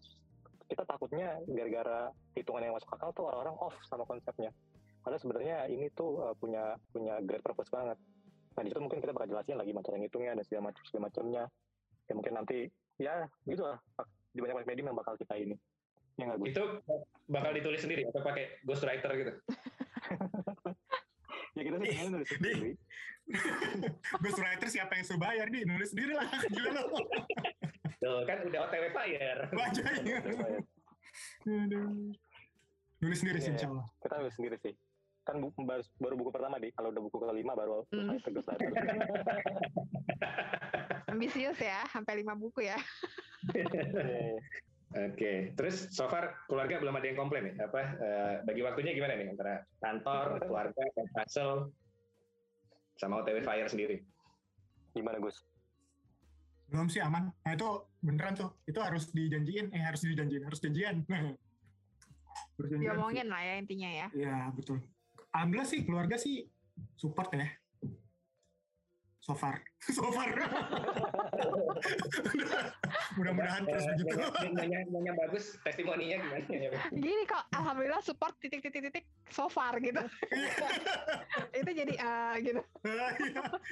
Kita 0.69 0.87
takutnya 0.87 1.41
gara-gara 1.49 2.13
hitungan 2.37 2.63
yang 2.63 2.75
masuk 2.77 2.89
akal 2.95 3.09
tuh 3.11 3.27
orang-orang 3.27 3.57
off 3.59 3.75
sama 3.89 4.07
konsepnya. 4.07 4.53
Padahal 5.03 5.19
sebenarnya 5.19 5.57
ini 5.67 5.91
tuh 5.91 6.23
uh, 6.23 6.35
punya 6.39 6.79
punya 6.95 7.19
great 7.19 7.43
purpose 7.43 7.67
banget. 7.67 7.99
Nah 8.55 8.61
di 8.63 8.69
situ 8.71 8.79
mungkin 8.79 9.03
kita 9.03 9.11
bakal 9.11 9.27
jelasin 9.35 9.59
lagi 9.59 9.75
cara 9.75 9.97
ngitungnya 9.99 10.31
dan 10.39 10.43
segala 10.47 10.71
macam 10.71 10.81
segala 10.87 11.03
macamnya. 11.11 11.43
Ya 12.07 12.13
mungkin 12.15 12.33
nanti 12.39 12.59
ya 12.95 13.27
gitu 13.43 13.67
lah 13.67 13.77
di 14.31 14.39
banyak 14.39 14.55
banyak 14.63 14.69
media 14.71 14.83
yang 14.87 14.97
bakal 14.97 15.13
kita 15.19 15.35
ini. 15.35 15.55
Ya 16.15 16.23
nggak 16.29 16.39
Itu 16.47 16.63
bakal 17.27 17.51
ditulis 17.51 17.81
sendiri 17.83 18.07
atau 18.07 18.21
pakai 18.23 18.63
ghostwriter 18.63 19.11
gitu? 19.19 19.31
ya 21.57 21.61
kita 21.67 21.75
sih 21.83 22.09
nulis 22.09 22.29
sendiri. 22.31 22.71
ghostwriter 24.23 24.67
siapa 24.71 24.93
yang 24.95 25.05
suruh 25.05 25.19
bayar 25.19 25.51
nih? 25.51 25.67
Nulis 25.67 25.91
sendiri 25.91 26.15
lah. 26.15 26.31
Gila 26.53 26.69
loh. 26.79 26.87
Tuh, 28.03 28.19
kan 28.27 28.37
udah 28.45 28.59
OTW 28.67 28.85
fire. 28.91 29.41
Wajahnya. 29.55 30.17
Nulis 33.03 33.19
sendiri 33.19 33.39
sih, 33.39 33.51
Iya, 33.51 33.55
insya 33.59 33.67
Allah. 33.71 33.85
Kita 33.99 34.15
nulis 34.19 34.35
sendiri 34.35 34.55
sih. 34.63 34.73
Kan 35.23 35.39
bu, 35.39 35.55
baru, 35.55 35.83
baru 36.03 36.15
buku 36.19 36.31
pertama 36.35 36.59
di. 36.59 36.67
Kalau 36.75 36.91
udah 36.91 37.03
buku 37.03 37.17
kelima 37.19 37.53
baru 37.55 37.87
Hmm. 37.95 38.19
selesai 38.19 38.27
tegas. 38.27 38.45
Ambisius 41.13 41.59
ya, 41.59 41.83
sampai 41.87 42.19
lima 42.19 42.35
buku 42.35 42.67
ya. 42.67 42.75
Oke, 44.93 45.57
terus 45.57 45.89
so 45.89 46.05
far 46.05 46.45
keluarga 46.45 46.77
belum 46.77 46.93
ada 46.93 47.09
yang 47.09 47.17
komplain 47.17 47.49
nih. 47.49 47.65
Apa 47.65 47.81
eh, 47.97 48.33
bagi 48.45 48.61
waktunya 48.61 48.93
gimana 48.93 49.17
nih 49.17 49.33
antara 49.33 49.65
kantor, 49.81 50.37
keluarga, 50.45 50.83
dan 50.93 51.07
hustle, 51.17 51.73
sama 53.01 53.25
OTW 53.25 53.41
Fire 53.41 53.65
sendiri? 53.65 54.05
Gimana 54.93 55.17
Gus? 55.17 55.41
Belum 56.69 56.93
sih 56.93 57.01
aman. 57.01 57.33
Nah 57.41 57.51
itu 57.57 57.69
beneran 58.05 58.37
tuh. 58.37 58.53
Itu 58.69 58.85
harus 58.85 59.09
dijanjiin. 59.09 59.73
Eh 59.73 59.81
harus 59.81 60.05
dijanjiin. 60.05 60.45
Harus 60.45 60.61
janjian. 60.61 61.01
harus 62.57 62.69
janjian. 62.69 62.93
Diomongin 62.93 63.27
lah 63.33 63.41
ya 63.41 63.53
intinya 63.57 63.89
ya. 63.89 64.07
Iya 64.13 64.53
betul. 64.53 64.77
Alhamdulillah 65.33 65.65
sih 65.69 65.79
keluarga 65.81 66.15
sih 66.15 66.45
support 66.93 67.33
ya. 67.33 67.49
So 69.23 69.33
far. 69.33 69.55
so 69.97 70.03
far. 70.11 70.29
Mudah-mudahan 73.17 73.63
terus 73.65 73.85
begitu. 73.95 74.19
Nanya, 74.51 74.79
nanya 74.89 75.13
bagus, 75.15 75.55
testimoninya 75.63 76.17
gimana? 76.19 76.43
Gini 76.91 77.23
kok, 77.23 77.43
alhamdulillah 77.55 78.03
support 78.03 78.35
titik-titik-titik 78.43 79.07
so 79.31 79.47
far 79.47 79.79
gitu. 79.79 80.01
itu 81.59 81.71
jadi 81.71 81.93
eh 81.93 82.33
gitu. 82.43 82.61
Iya, 82.83 83.07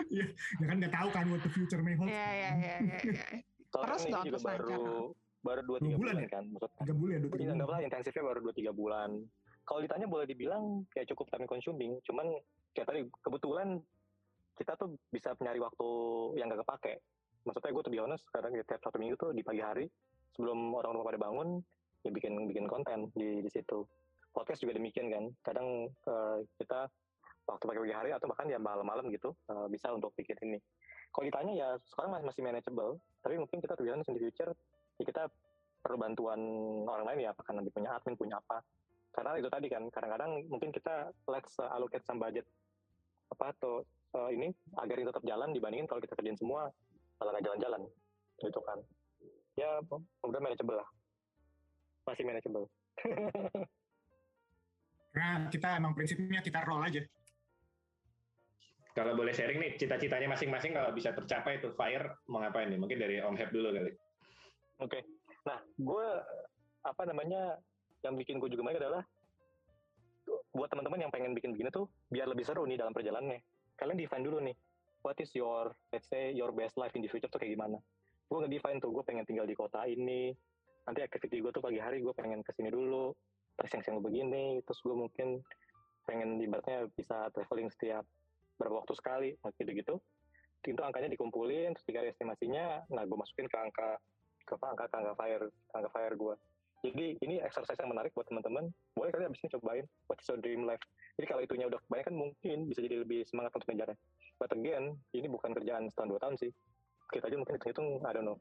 iya. 0.10 0.26
Ya 0.62 0.66
kan 0.66 0.76
nggak 0.80 0.94
tahu 0.94 1.08
kan 1.12 1.26
what 1.30 1.42
the 1.44 1.52
future 1.52 1.82
may 1.84 1.94
hold. 2.00 2.08
Iya 2.08 2.28
iya 2.32 2.52
iya 2.56 2.76
iya. 2.80 2.98
iya. 3.06 3.26
Soalnya 3.72 3.88
Terus 3.92 4.02
dong, 4.08 4.24
juga 4.32 4.40
baru 4.40 4.82
baru 5.42 5.62
dua 5.66 5.78
Dua 5.82 5.90
tiga 5.90 5.98
bulan 6.00 6.16
bulan, 6.16 6.24
ya? 6.24 6.30
kan. 6.32 6.44
Maksud 6.48 6.70
Tiga 6.80 6.94
bulan 6.96 7.12
ya, 7.12 7.20
dua 7.20 7.32
tiga 7.36 7.52
Jadi 7.52 7.60
bulan. 7.66 7.82
intensifnya 7.84 8.24
baru 8.24 8.40
2-3 8.46 8.72
bulan. 8.72 9.10
Kalau 9.66 9.80
ditanya 9.80 10.08
boleh 10.10 10.26
dibilang 10.26 10.86
kayak 10.92 11.08
cukup 11.14 11.30
time 11.32 11.48
consuming, 11.48 11.98
cuman 12.04 12.28
kayak 12.74 12.88
tadi 12.90 13.02
kebetulan 13.22 13.80
kita 14.58 14.76
tuh 14.78 14.98
bisa 15.10 15.34
nyari 15.40 15.60
waktu 15.62 15.88
yang 16.38 16.52
gak 16.52 16.62
kepake. 16.66 16.94
Maksudnya 17.48 17.72
gue 17.74 17.84
tuh 17.84 17.94
be 17.94 18.00
honest, 18.02 18.24
sekarang 18.30 18.54
ya, 18.54 18.64
tiap 18.66 18.82
satu 18.86 19.02
minggu 19.02 19.18
tuh 19.18 19.32
di 19.34 19.42
pagi 19.42 19.62
hari 19.64 19.86
sebelum 20.38 20.74
orang-orang 20.78 21.08
pada 21.16 21.20
bangun 21.20 21.50
ya 22.02 22.10
bikin 22.10 22.34
bikin 22.50 22.66
konten 22.70 23.10
di 23.18 23.42
di 23.42 23.50
situ. 23.50 23.86
Podcast 24.32 24.62
juga 24.64 24.78
demikian 24.78 25.10
kan. 25.10 25.26
Kadang 25.42 25.90
eh, 25.90 26.38
kita 26.62 26.88
waktu 27.50 27.64
pagi-pagi 27.66 27.96
hari 27.96 28.10
atau 28.14 28.30
bahkan 28.30 28.48
ya 28.48 28.62
malam-malam 28.62 29.10
gitu 29.10 29.34
eh, 29.50 29.68
bisa 29.70 29.90
untuk 29.90 30.14
bikin 30.14 30.38
ini. 30.46 30.60
Kalau 31.12 31.26
ditanya 31.28 31.54
ya 31.54 31.70
sekarang 31.92 32.16
masih 32.16 32.26
masih 32.32 32.42
manageable, 32.46 32.92
tapi 33.20 33.36
mungkin 33.36 33.60
kita 33.60 33.76
tuh 33.76 33.84
in 33.84 34.00
the 34.00 34.22
future 34.22 34.52
ya 35.02 35.04
kita 35.04 35.28
perlu 35.82 35.98
bantuan 35.98 36.40
orang 36.86 37.06
lain 37.10 37.26
ya 37.26 37.30
apakah 37.34 37.58
nanti 37.58 37.74
punya 37.74 37.98
admin 37.98 38.14
punya 38.14 38.38
apa 38.38 38.62
karena 39.12 39.32
itu 39.40 39.50
tadi 39.52 39.68
kan 39.68 39.84
kadang-kadang 39.92 40.32
mungkin 40.48 40.72
kita 40.72 41.12
let's 41.28 41.56
uh, 41.60 41.68
allocate 41.76 42.04
some 42.08 42.20
budget 42.20 42.48
apa 43.32 43.52
atau 43.56 43.84
uh, 44.16 44.30
ini 44.32 44.52
agar 44.80 44.96
ini 45.00 45.08
tetap 45.08 45.24
jalan 45.24 45.50
dibandingin 45.52 45.88
kalau 45.88 46.00
kita 46.04 46.16
kerjain 46.16 46.40
semua 46.40 46.72
malah 47.20 47.32
nggak 47.36 47.46
jalan-jalan 47.48 47.82
gitu 48.40 48.60
kan 48.64 48.80
ya 49.60 49.84
udah 50.24 50.40
manageable 50.40 50.80
lah 50.80 50.90
masih 52.08 52.24
manageable 52.24 52.66
Karena 55.12 55.52
kita 55.52 55.70
emang 55.76 55.92
prinsipnya 55.92 56.40
kita 56.40 56.64
roll 56.64 56.88
aja. 56.88 57.04
Kalau 58.92 59.16
boleh 59.16 59.32
sharing 59.32 59.60
nih, 59.60 59.72
cita-citanya 59.80 60.28
masing-masing 60.36 60.76
kalau 60.76 60.92
bisa 60.92 61.16
tercapai 61.16 61.60
itu 61.60 61.72
Fire 61.76 62.20
mau 62.28 62.44
ngapain 62.44 62.68
nih? 62.68 62.80
Mungkin 62.80 63.00
dari 63.00 63.16
Om 63.24 63.36
Heb 63.40 63.52
dulu 63.52 63.72
kali. 63.72 63.92
Oke. 64.84 65.00
Nah, 65.48 65.60
gue 65.80 66.08
apa 66.84 67.04
namanya 67.08 67.60
yang 68.02 68.18
bikin 68.18 68.42
gue 68.42 68.50
juga 68.50 68.66
menarik 68.66 68.82
adalah 68.82 69.04
buat 70.52 70.68
teman-teman 70.68 71.08
yang 71.08 71.12
pengen 71.14 71.32
bikin 71.32 71.56
begini 71.56 71.72
tuh 71.72 71.88
biar 72.12 72.28
lebih 72.28 72.44
seru 72.44 72.68
nih 72.68 72.78
dalam 72.78 72.92
perjalanannya. 72.92 73.40
Kalian 73.80 73.98
define 73.98 74.24
dulu 74.24 74.38
nih, 74.44 74.56
what 75.02 75.18
is 75.18 75.32
your 75.34 75.72
let's 75.96 76.06
say 76.12 76.36
your 76.36 76.52
best 76.52 76.76
life 76.76 76.94
in 76.94 77.02
the 77.02 77.10
future 77.10 77.32
tuh 77.32 77.40
kayak 77.40 77.56
gimana? 77.56 77.80
Gue 78.28 78.48
nge-define 78.48 78.80
tuh, 78.80 78.92
gue 78.96 79.04
pengen 79.04 79.26
tinggal 79.28 79.48
di 79.48 79.56
kota 79.56 79.84
ini. 79.88 80.32
Nanti 80.88 81.00
activity 81.04 81.44
gue 81.44 81.52
tuh 81.52 81.64
pagi 81.64 81.80
hari 81.80 82.00
gue 82.00 82.14
pengen 82.16 82.44
ke 82.44 82.52
sini 82.56 82.72
dulu. 82.72 83.12
Terus 83.60 83.70
yang 83.76 83.84
siang 83.84 84.00
begini, 84.00 84.60
terus 84.64 84.80
gue 84.82 84.96
mungkin 84.96 85.44
pengen 86.08 86.40
ibaratnya 86.40 86.88
bisa 86.96 87.30
traveling 87.36 87.70
setiap 87.70 88.08
berapa 88.56 88.82
waktu 88.82 88.94
sekali, 88.96 89.30
gitu-gitu. 89.60 90.00
Itu 90.62 90.82
angkanya 90.82 91.12
dikumpulin, 91.12 91.74
terus 91.76 91.86
dikali 91.86 92.14
estimasinya, 92.14 92.86
nah 92.94 93.04
gue 93.04 93.18
masukin 93.18 93.50
ke 93.50 93.58
angka 93.58 93.98
ke 94.42 94.54
angka 94.58 94.90
angka 94.90 95.14
fire 95.16 95.46
angka 95.74 95.90
fire 95.94 96.16
gue 96.18 96.34
jadi 96.82 97.06
ini 97.22 97.38
exercise 97.46 97.78
yang 97.78 97.94
menarik 97.94 98.10
buat 98.18 98.26
teman-teman 98.26 98.70
boleh 98.98 99.10
kalian 99.14 99.30
abis 99.30 99.42
ini 99.46 99.50
cobain 99.58 99.86
what 100.10 100.18
is 100.18 100.28
your 100.30 100.40
dream 100.42 100.66
life 100.66 100.82
jadi 101.18 101.26
kalau 101.30 101.42
itunya 101.46 101.66
udah 101.70 101.80
kebanyakan 101.86 102.16
mungkin 102.18 102.58
bisa 102.66 102.82
jadi 102.82 103.06
lebih 103.06 103.22
semangat 103.30 103.54
untuk 103.54 103.70
ngejarnya 103.70 103.98
but 104.42 104.52
again 104.52 104.98
ini 105.14 105.28
bukan 105.30 105.54
kerjaan 105.54 105.86
setahun 105.94 106.10
dua 106.10 106.20
tahun 106.20 106.36
sih 106.42 106.52
kita 107.14 107.28
aja 107.30 107.38
mungkin 107.38 107.54
hitung-hitung 107.62 107.88
I 108.02 108.12
don't 108.12 108.26
know 108.26 108.40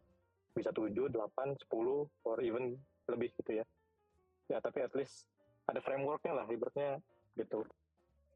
bisa 0.50 0.74
7, 0.74 0.90
8, 0.90 1.14
10 1.14 2.26
or 2.26 2.36
even 2.42 2.74
lebih 3.06 3.30
gitu 3.38 3.62
ya 3.62 3.64
ya 4.50 4.58
tapi 4.58 4.82
at 4.82 4.90
least 4.98 5.28
ada 5.70 5.78
frameworknya 5.78 6.32
lah 6.34 6.46
ibaratnya 6.48 6.98
gitu 7.36 7.62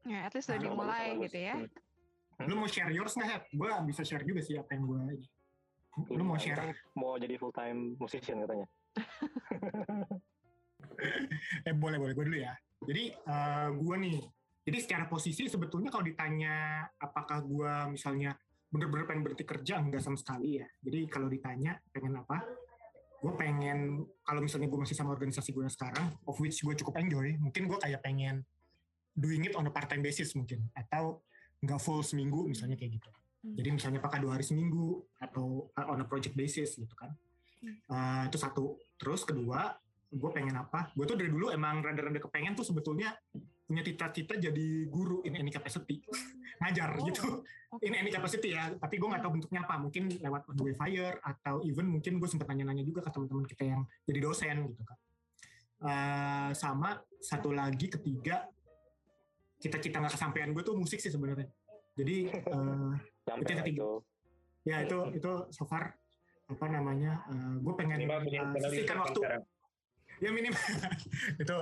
Ya, 0.05 0.29
at 0.29 0.37
least 0.37 0.53
udah 0.53 0.61
Nah, 0.61 0.65
dimulai 0.69 1.05
bagus, 1.17 1.33
gitu 1.33 1.37
ya. 1.49 1.53
Hmm. 1.57 2.45
Lu 2.45 2.53
mau 2.61 2.69
share 2.69 2.93
yours 2.93 3.17
nggak, 3.17 3.25
Heb? 3.25 3.43
Gue 3.57 3.69
bisa 3.89 4.01
share 4.05 4.21
juga 4.21 4.37
sih 4.45 4.53
apa 4.53 4.69
yang 4.77 4.85
gue 4.85 4.97
ini. 5.01 5.17
Lu 6.13 6.21
mau 6.21 6.37
Ini 6.37 6.45
share? 6.45 6.57
kan 6.61 6.69
mau 6.93 7.17
jadi 7.17 7.35
full 7.41 7.49
time 7.49 7.97
musician 7.97 8.37
katanya 8.45 8.69
eh 11.65 11.75
boleh 11.75 11.97
boleh 11.99 12.13
gue 12.15 12.25
dulu 12.25 12.39
ya. 12.39 12.53
Jadi 12.85 13.03
eh 13.11 13.69
gue 13.71 13.95
nih, 13.99 14.19
jadi 14.65 14.77
secara 14.81 15.05
posisi 15.09 15.47
sebetulnya 15.47 15.89
kalau 15.91 16.05
ditanya 16.05 16.85
apakah 16.99 17.39
gue 17.43 17.73
misalnya 17.95 18.35
bener-bener 18.69 19.07
pengen 19.07 19.23
berhenti 19.23 19.45
kerja 19.47 19.79
enggak 19.79 20.03
sama 20.03 20.19
sekali 20.19 20.59
ya. 20.59 20.67
Jadi 20.83 21.07
kalau 21.07 21.31
ditanya 21.31 21.79
pengen 21.95 22.19
apa, 22.19 22.43
gue 23.23 23.33
pengen 23.39 24.03
kalau 24.21 24.43
misalnya 24.43 24.67
gue 24.67 24.79
masih 24.83 24.95
sama 24.97 25.15
organisasi 25.15 25.55
gue 25.55 25.65
sekarang, 25.71 26.11
of 26.27 26.35
which 26.43 26.59
gue 26.59 26.75
cukup 26.75 26.99
enjoy, 26.99 27.39
mungkin 27.39 27.71
gue 27.71 27.79
kayak 27.79 28.03
pengen 28.03 28.43
doing 29.15 29.47
it 29.47 29.55
on 29.55 29.63
a 29.65 29.71
part 29.71 29.87
time 29.87 30.03
basis 30.03 30.35
mungkin 30.35 30.67
atau 30.75 31.23
nggak 31.63 31.79
full 31.79 32.03
seminggu 32.03 32.45
misalnya 32.45 32.75
kayak 32.75 32.99
gitu. 32.99 33.09
Jadi 33.45 33.69
misalnya 33.77 34.01
pakai 34.01 34.19
dua 34.25 34.35
hari 34.35 34.45
seminggu 34.45 35.05
atau 35.21 35.69
uh, 35.77 35.85
on 35.93 36.01
a 36.01 36.05
project 36.09 36.33
basis 36.33 36.75
gitu 36.75 36.91
kan. 36.97 37.13
Uh, 37.63 38.23
itu 38.27 38.37
satu. 38.37 38.75
Terus 38.99 39.23
kedua, 39.23 39.73
gue 40.11 40.29
pengen 40.31 40.55
apa? 40.55 40.91
Gue 40.93 41.05
tuh 41.05 41.17
dari 41.17 41.29
dulu 41.31 41.49
emang 41.51 41.81
rada-rada 41.81 42.19
kepengen 42.19 42.53
tuh 42.55 42.63
sebetulnya 42.63 43.15
punya 43.65 43.81
cita-cita 43.81 44.37
jadi 44.37 44.85
guru 44.85 45.25
in 45.25 45.33
any 45.35 45.49
capacity. 45.49 45.97
Ngajar 46.61 46.95
Oh, 46.95 47.05
gitu. 47.09 47.41
oke. 47.73 47.81
In 47.81 47.97
any 47.97 48.13
capacity 48.13 48.53
ya. 48.53 48.69
Tapi 48.77 48.95
gue 49.01 49.07
nggak 49.09 49.23
tahu 49.25 49.31
bentuknya 49.41 49.65
apa. 49.65 49.75
Mungkin 49.81 50.03
lewat 50.21 50.45
Way 50.53 50.75
Fire 50.77 51.17
atau 51.25 51.65
even 51.65 51.89
mungkin 51.89 52.21
gue 52.21 52.29
sempat 52.29 52.45
nanya-nanya 52.47 52.85
juga 52.85 53.01
ke 53.01 53.09
teman-teman 53.09 53.45
kita 53.49 53.63
yang 53.65 53.81
jadi 54.05 54.19
dosen 54.21 54.55
gitu 54.71 54.83
kan. 54.85 54.97
Uh, 55.75 56.49
sama 56.55 56.97
satu 57.19 57.51
lagi 57.51 57.91
ketiga 57.91 58.47
cita-cita 59.59 59.99
nggak 59.99 60.13
kesampaian 60.15 60.49
gue 60.55 60.63
tuh 60.63 60.77
musik 60.77 61.01
sih 61.01 61.09
sebenarnya. 61.11 61.49
Jadi 61.97 62.29
uh, 62.53 62.93
Itu 63.41 63.49
yang 63.51 63.59
ketiga. 63.65 63.81
itu 63.83 63.89
ya 64.65 64.77
itu 64.81 64.97
itu 65.13 65.31
so 65.53 65.61
far 65.69 65.93
apa 66.45 66.65
namanya 66.67 67.25
gue 67.57 67.73
pengen 67.73 67.97
Minimal 67.99 68.19
punya 68.21 68.39
uh, 68.39 68.53
channel 68.53 68.69
sisihkan 68.69 68.95
YouTube 68.95 69.01
waktu 69.01 69.19
sekarang. 69.19 69.43
ya 70.15 70.29
minimal 70.29 70.61
itu 71.41 71.57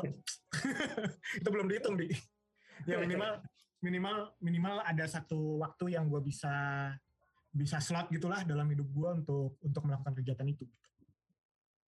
itu 1.40 1.48
belum 1.48 1.68
dihitung 1.68 1.96
di 1.96 2.08
ya 2.84 3.00
minimal 3.00 3.32
minimal 3.80 4.16
minimal 4.38 4.76
ada 4.82 5.06
satu 5.06 5.58
waktu 5.58 5.96
yang 5.96 6.06
gue 6.06 6.20
bisa 6.20 6.52
bisa 7.50 7.80
slot 7.80 8.10
gitulah 8.10 8.44
dalam 8.44 8.68
hidup 8.68 8.86
gue 8.86 9.10
untuk 9.16 9.56
untuk 9.58 9.82
melakukan 9.84 10.14
kegiatan 10.16 10.46
itu 10.46 10.68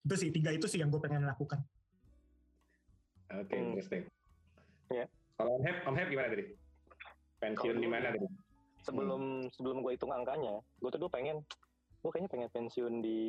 itu 0.02 0.14
sih 0.16 0.30
tiga 0.30 0.50
itu 0.50 0.64
sih 0.64 0.78
yang 0.78 0.88
gue 0.88 0.98
pengen 0.98 1.22
lakukan 1.22 1.60
Oke, 3.26 3.52
Hmm. 3.52 3.74
interesting. 3.74 4.06
Ya. 4.86 5.02
Kalau 5.34 5.58
Om 5.58 5.66
Heb, 5.66 5.76
Om 5.82 5.96
Heb 5.98 6.08
gimana 6.08 6.28
tadi? 6.30 6.46
Pensiun 7.36 7.74
di 7.74 7.82
gue- 7.82 7.90
mana 7.90 8.08
tadi? 8.08 8.22
sebelum 8.78 9.22
sebelum 9.50 9.82
gue 9.82 9.92
hitung 9.92 10.14
angkanya 10.14 10.62
gue 10.78 10.88
tuh 10.88 10.96
dulu 10.96 11.10
pengen 11.10 11.42
gue 12.06 12.14
kayaknya 12.14 12.30
pengen 12.30 12.50
pensiun 12.54 12.94
di 13.02 13.20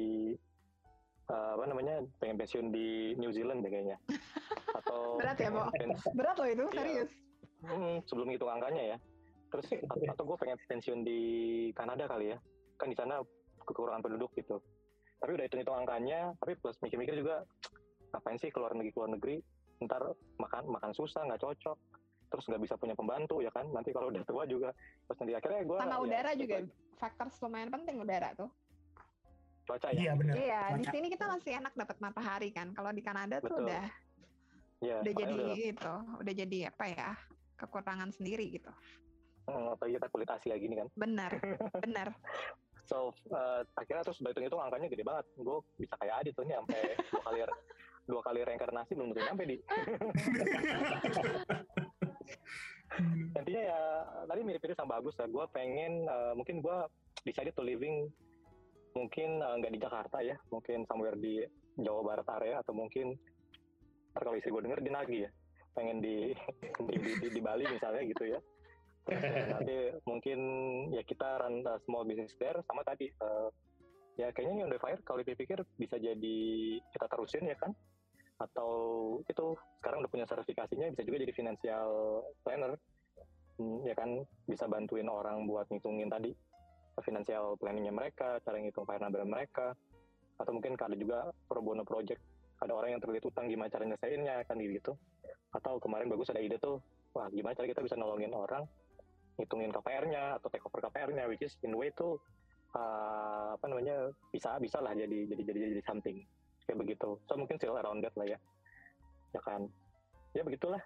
eh, 1.27 1.51
apa 1.57 1.65
namanya 1.65 2.05
pengen 2.21 2.37
pensiun 2.37 2.69
di 2.69 3.17
New 3.17 3.33
Zealand 3.33 3.65
deh 3.65 3.73
kayaknya. 3.73 3.97
Atau 4.77 5.17
Berat 5.17 5.37
ya, 5.41 5.49
pen- 5.49 5.97
Berat 6.13 6.35
loh 6.37 6.45
itu, 6.47 6.65
Iya. 6.69 6.77
serius. 6.77 7.11
Hmm, 7.65 7.97
sebelum 8.05 8.29
hitung 8.29 8.53
angkanya 8.53 8.93
ya. 8.93 8.97
Terus 9.49 9.65
atau, 10.13 10.23
gue 10.29 10.37
pengen 10.37 10.57
pensiun 10.69 10.99
di 11.01 11.19
Kanada 11.73 12.05
kali 12.05 12.29
ya. 12.29 12.37
Kan 12.77 12.93
di 12.93 12.97
sana 12.97 13.17
kekurangan 13.65 14.05
penduduk 14.05 14.29
gitu. 14.37 14.61
Tapi 15.17 15.33
udah 15.33 15.49
hitung 15.49 15.61
hitung 15.65 15.73
angkanya 15.73 16.37
tapi 16.37 16.53
plus 16.53 16.77
mikir-mikir 16.77 17.17
juga 17.17 17.41
ngapain 18.13 18.37
sih 18.37 18.53
keluar 18.53 18.77
negeri 18.77 18.93
keluar 18.93 19.09
negeri? 19.09 19.41
Ntar 19.81 20.13
makan 20.37 20.69
makan 20.69 20.93
susah 20.93 21.25
nggak 21.25 21.41
cocok. 21.41 21.77
Terus 22.29 22.45
nggak 22.45 22.61
bisa 22.61 22.75
punya 22.77 22.93
pembantu 22.93 23.41
ya 23.41 23.49
kan? 23.49 23.65
Nanti 23.73 23.89
kalau 23.89 24.13
udah 24.13 24.21
tua 24.21 24.45
juga. 24.45 24.69
Terus 25.09 25.17
nanti 25.17 25.33
akhirnya 25.33 25.61
gue 25.65 25.77
Sama 25.81 25.97
udara 25.97 26.31
juga. 26.37 26.55
faktor 27.01 27.27
lumayan 27.41 27.73
penting 27.73 27.97
udara 27.97 28.29
tuh. 28.37 28.49
Cuaca 29.67 29.91
ya 29.91 29.99
Iya 29.99 30.11
benar. 30.15 30.33
Iya, 30.33 30.61
di 30.79 30.85
sini 30.87 31.07
kita 31.11 31.25
masih 31.27 31.51
enak 31.59 31.73
dapat 31.75 31.97
matahari 31.99 32.49
kan. 32.49 32.71
Kalau 32.71 32.89
di 32.89 33.03
Kanada 33.03 33.37
tuh 33.37 33.51
Betul. 33.51 33.67
udah 33.67 33.85
Iya, 34.77 34.95
udah 35.01 35.13
jadi 35.13 35.33
udah- 35.35 35.57
itu, 35.75 35.93
udah 36.23 36.33
jadi 36.33 36.59
apa 36.71 36.85
ya? 36.87 37.11
kekurangan 37.57 38.13
sendiri 38.13 38.53
gitu. 38.53 38.69
Hmm, 39.49 39.73
apalagi 39.73 39.97
kita 39.97 40.07
kulit 40.13 40.29
Asia 40.29 40.53
gini 40.55 40.77
kan. 40.77 40.87
Benar, 40.93 41.31
benar. 41.83 42.13
So 42.85 43.09
uh, 43.33 43.65
akhirnya 43.73 44.05
terus 44.05 44.21
hitung 44.21 44.45
hitung 44.45 44.61
angkanya 44.61 44.85
gede 44.87 45.01
banget. 45.01 45.25
Gue 45.35 45.65
bisa 45.75 45.97
kayak 45.97 46.21
Adit 46.21 46.37
tuh 46.37 46.45
nih 46.45 46.53
sampai 46.53 46.79
dua 47.01 47.21
kali 47.25 47.39
dua 48.05 48.21
kali 48.21 48.39
reinkarnasi 48.45 48.93
belum 48.93 49.09
tentu 49.09 49.25
nyampe 49.25 49.43
di. 49.43 49.57
Intinya 53.37 53.61
ya 53.63 53.79
tadi 54.29 54.41
mirip-mirip 54.45 54.77
sama 54.77 55.01
bagus 55.01 55.17
ya. 55.17 55.25
Gue 55.25 55.45
pengen 55.49 56.05
uh, 56.05 56.33
mungkin 56.37 56.61
gue 56.61 56.77
decided 57.25 57.53
to 57.53 57.65
living 57.65 58.07
mungkin 58.97 59.29
uh, 59.45 59.57
di 59.61 59.77
Jakarta 59.77 60.17
ya, 60.25 60.33
mungkin 60.49 60.89
somewhere 60.89 61.17
di 61.17 61.45
Jawa 61.77 62.01
Barat 62.01 62.27
area 62.41 62.65
atau 62.65 62.73
mungkin 62.73 63.13
kalau 64.17 64.33
istri 64.33 64.49
gue 64.49 64.65
denger 64.65 64.81
di 64.81 64.91
Nagi 64.91 65.17
ya, 65.21 65.29
pengen 65.77 66.01
di 66.01 66.33
di, 66.33 66.95
di, 67.05 67.11
di, 67.21 67.27
di 67.37 67.41
Bali 67.41 67.69
misalnya 67.69 68.01
gitu 68.01 68.25
ya. 68.25 68.41
nanti 69.55 69.95
mungkin 70.03 70.39
ya 70.91 70.99
kita 70.99 71.39
run 71.39 71.63
a 71.63 71.79
small 71.87 72.03
business 72.03 72.35
there 72.43 72.59
sama 72.67 72.83
tadi 72.83 73.07
uh, 73.23 73.47
ya 74.19 74.35
kayaknya 74.35 74.51
ini 74.51 74.63
on 74.67 74.73
the 74.75 74.81
fire 74.83 74.99
kalau 75.07 75.23
dipikir 75.23 75.63
bisa 75.79 75.95
jadi 75.95 76.39
kita 76.91 77.05
terusin 77.07 77.47
ya 77.47 77.55
kan? 77.55 77.71
Atau 78.41 78.69
itu 79.29 79.55
sekarang 79.79 80.03
udah 80.03 80.11
punya 80.11 80.25
sertifikasinya 80.27 80.91
bisa 80.91 81.07
juga 81.07 81.23
jadi 81.23 81.33
financial 81.33 81.89
planner. 82.43 82.75
Hmm, 83.57 83.81
ya 83.87 83.97
kan 83.97 84.21
bisa 84.45 84.69
bantuin 84.69 85.09
orang 85.09 85.49
buat 85.49 85.65
ngitungin 85.73 86.13
tadi 86.13 86.29
financial 87.01 87.57
planningnya 87.57 87.93
mereka 87.93 88.41
cara 88.41 88.57
ngitung 88.57 88.85
variable 88.85 89.25
mereka 89.25 89.73
atau 90.37 90.51
mungkin 90.53 90.77
ada 90.77 90.95
juga 90.97 91.33
pro 91.49 91.61
bono 91.61 91.81
project. 91.81 92.21
Ada 92.57 92.73
orang 92.73 92.97
yang 92.97 93.01
terlilit 93.01 93.25
utang 93.25 93.49
gimana 93.49 93.69
cara 93.69 93.85
nyelesainnya 93.85 94.41
kan 94.45 94.57
gitu. 94.57 94.93
Atau 95.53 95.77
kemarin 95.81 96.09
bagus 96.09 96.29
ada 96.33 96.41
ide 96.41 96.57
tuh 96.61 96.81
wah 97.13 97.29
gimana 97.29 97.57
cara 97.57 97.69
kita 97.69 97.81
bisa 97.81 97.97
nolongin 97.97 98.33
orang 98.33 98.65
ngitungin 99.37 99.69
KPR-nya 99.69 100.41
atau 100.41 100.49
take 100.49 100.65
over 100.65 100.81
KPR-nya 100.89 101.29
which 101.29 101.45
is 101.45 101.53
in 101.61 101.77
way 101.77 101.93
tuh 101.93 102.17
uh, 102.73 103.53
apa 103.53 103.65
namanya 103.69 104.09
bisa 104.33 104.57
bisa 104.57 104.81
lah 104.81 104.97
jadi 104.97 105.29
jadi 105.29 105.41
jadi 105.45 105.59
jadi 105.77 105.83
something. 105.85 106.17
Kayak 106.65 106.83
begitu. 106.85 107.09
So 107.29 107.37
mungkin 107.37 107.57
still 107.61 107.77
around 107.77 108.01
that 108.05 108.13
lah 108.17 108.25
ya. 108.25 108.39
Ya 109.33 109.41
kan? 109.45 109.69
Ya 110.33 110.41
begitulah. 110.41 110.81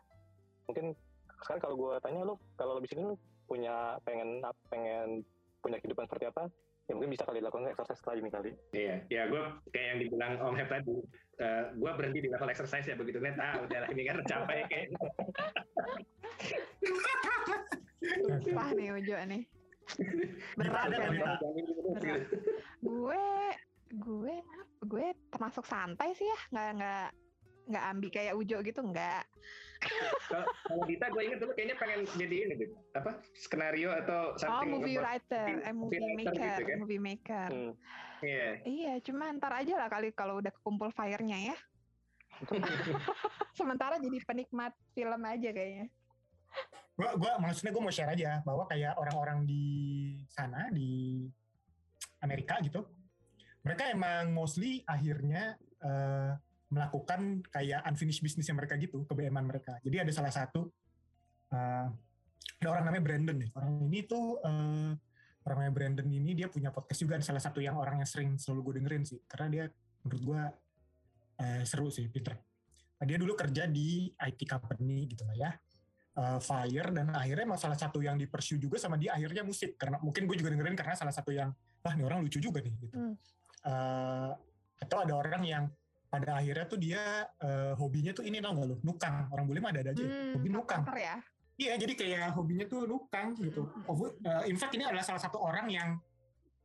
Mungkin 0.67 0.95
sekarang 1.41 1.61
kalau 1.63 1.75
gue 1.75 1.93
tanya 2.03 2.21
lu 2.23 2.35
kalau 2.55 2.77
lebih 2.77 2.91
sini 2.91 3.01
lu 3.07 3.15
punya 3.49 3.97
pengen 4.07 4.39
pengen 4.69 5.25
punya 5.61 5.77
kehidupan 5.77 6.09
seperti 6.09 6.25
apa 6.27 6.49
ya 6.89 6.93
mungkin 6.97 7.13
bisa 7.13 7.23
kali 7.23 7.39
dilakukan 7.39 7.69
exercise 7.71 8.03
lagi 8.03 8.19
nih 8.25 8.33
kali 8.33 8.51
Iya, 8.73 8.95
ya 9.07 9.21
gue 9.29 9.41
kayak 9.71 9.87
yang 9.93 9.99
dibilang 10.01 10.33
Om 10.41 10.55
Hep 10.57 10.69
tadi, 10.73 10.97
gue 11.77 11.91
berhenti 11.95 12.19
di 12.25 12.29
level 12.33 12.49
exercise 12.51 12.85
ya 12.89 12.95
begitu 12.97 13.21
net, 13.21 13.37
ah 13.37 13.61
udah 13.61 13.77
lah 13.85 13.89
ini 13.93 14.01
kan 14.09 14.15
tercapai 14.25 14.65
kayak 14.67 14.87
Susah 18.01 18.69
nih 18.73 18.89
Ujo 18.97 19.15
nih. 19.29 19.43
Berat 20.57 20.89
kan? 20.89 21.11
Berat. 21.13 21.39
Gue 22.81 23.25
gue 23.91 24.35
gue 24.87 25.05
termasuk 25.29 25.67
santai 25.67 26.15
sih 26.17 26.25
ya, 26.25 26.39
nggak 26.49 26.69
nggak 26.81 27.07
nggak 27.65 27.83
ambi 27.87 28.07
kayak 28.09 28.33
Ujo 28.33 28.57
gitu 28.61 28.81
nggak. 28.81 29.23
Kalau 30.29 30.85
Dita 30.85 31.09
gue 31.09 31.21
inget 31.25 31.41
dulu 31.41 31.57
kayaknya 31.57 31.73
pengen 31.75 32.05
jadi 32.13 32.35
ini 32.45 32.53
deh, 32.53 32.69
apa 32.93 33.17
skenario 33.33 33.89
atau 33.89 34.29
Oh 34.29 34.37
something 34.37 34.69
movie 34.71 34.93
about- 34.93 35.25
writer, 35.25 35.45
eh 35.59 35.73
movie 35.73 35.97
movie 35.97 36.15
writer 36.21 36.31
maker, 36.31 36.45
gitu 36.53 36.63
kan? 36.63 36.77
movie 36.77 37.01
maker. 37.01 37.49
hmm. 37.49 37.73
Iya. 38.21 38.49
Iya, 38.61 38.93
cuma 39.01 39.33
ntar 39.33 39.49
aja 39.57 39.73
lah 39.75 39.89
kali 39.89 40.13
kalau 40.13 40.37
udah 40.37 40.53
kekumpul 40.53 40.93
fire-nya 40.93 41.49
ya. 41.49 41.57
Sementara 43.57 43.97
jadi 43.97 44.17
penikmat 44.21 44.73
film 44.93 45.21
aja 45.21 45.49
kayaknya. 45.49 45.89
gua 46.91 47.17
gua 47.17 47.31
maksudnya 47.39 47.71
gue 47.71 47.81
mau 47.81 47.89
share 47.89 48.11
aja 48.11 48.43
bahwa 48.43 48.67
kayak 48.67 48.93
orang-orang 48.93 49.47
di 49.47 49.63
sana 50.27 50.69
di 50.69 51.25
Amerika 52.19 52.59
gitu 52.61 52.85
mereka 53.63 53.89
emang 53.89 54.29
mostly 54.29 54.83
akhirnya 54.85 55.55
eh, 55.81 56.31
melakukan 56.71 57.43
kayak 57.51 57.83
unfinished 57.83 58.23
business 58.23 58.47
yang 58.47 58.57
mereka 58.57 58.79
gitu 58.79 59.03
kebeeman 59.03 59.43
mereka. 59.43 59.77
Jadi 59.83 60.07
ada 60.07 60.11
salah 60.15 60.31
satu 60.31 60.71
eh, 61.51 61.87
ada 62.61 62.67
orang 62.71 62.83
namanya 62.87 63.03
Brandon 63.03 63.37
deh 63.37 63.51
orang 63.53 63.71
ini 63.85 63.99
tuh 64.07 64.39
eh, 64.39 64.91
orang 65.43 65.55
namanya 65.59 65.73
Brandon 65.75 66.07
ini 66.07 66.31
dia 66.31 66.47
punya 66.47 66.71
podcast 66.71 67.01
juga 67.03 67.19
salah 67.19 67.43
satu 67.43 67.59
yang 67.59 67.75
orang 67.75 67.99
yang 67.99 68.09
sering 68.09 68.39
selalu 68.39 68.71
gue 68.71 68.73
dengerin 68.81 69.03
sih. 69.03 69.19
Karena 69.27 69.47
dia 69.51 69.63
menurut 70.07 70.21
gue 70.23 70.41
eh, 71.43 71.61
seru 71.67 71.91
sih 71.91 72.07
pinter. 72.07 72.39
Nah, 73.01 73.05
dia 73.09 73.17
dulu 73.17 73.33
kerja 73.33 73.65
di 73.65 74.13
IT 74.13 74.39
company 74.45 75.09
gitu 75.09 75.25
lah 75.25 75.37
ya. 75.37 75.51
Uh, 76.11 76.43
Fire 76.43 76.91
dan 76.91 77.07
akhirnya 77.15 77.47
emang 77.47 77.55
salah 77.55 77.79
satu 77.79 78.03
yang 78.03 78.19
di 78.19 78.27
pursue 78.27 78.59
juga 78.59 78.75
sama 78.75 78.99
dia 78.99 79.17
akhirnya 79.17 79.41
musik. 79.41 79.73
Karena 79.73 79.97
mungkin 79.97 80.29
gue 80.29 80.37
juga 80.37 80.53
dengerin 80.53 80.77
karena 80.77 80.93
salah 80.93 81.15
satu 81.15 81.33
yang 81.33 81.49
wah 81.81 81.93
ini 81.97 82.03
orang 82.05 82.21
lucu 82.21 82.37
juga 82.37 82.61
nih 82.61 82.73
gitu. 82.77 82.93
Hmm. 82.93 83.15
Uh, 83.65 84.31
atau 84.77 84.97
ada 85.01 85.13
orang 85.17 85.41
yang 85.41 85.63
pada 86.11 86.43
akhirnya 86.43 86.67
tuh 86.67 86.75
dia 86.75 86.99
uh, 87.39 87.71
hobinya 87.79 88.11
tuh 88.11 88.27
ini 88.27 88.43
tau 88.43 88.51
gak 88.51 88.67
lo 88.67 88.75
nukang 88.83 89.31
orang 89.31 89.45
boleh 89.47 89.59
mah 89.63 89.71
ada 89.71 89.79
ada 89.87 89.91
aja 89.95 90.03
ya. 90.03 90.11
Hmm, 90.11 90.31
hobi 90.35 90.49
nukang 90.51 90.81
ya. 90.99 91.15
iya 91.55 91.73
jadi 91.79 91.93
kayak 91.95 92.25
hobinya 92.35 92.65
tuh 92.67 92.83
nukang 92.83 93.31
gitu 93.39 93.63
oh, 93.87 93.95
uh, 93.95 94.43
in 94.43 94.59
fact 94.59 94.75
ini 94.75 94.83
adalah 94.83 95.07
salah 95.07 95.23
satu 95.23 95.39
orang 95.39 95.71
yang 95.71 95.95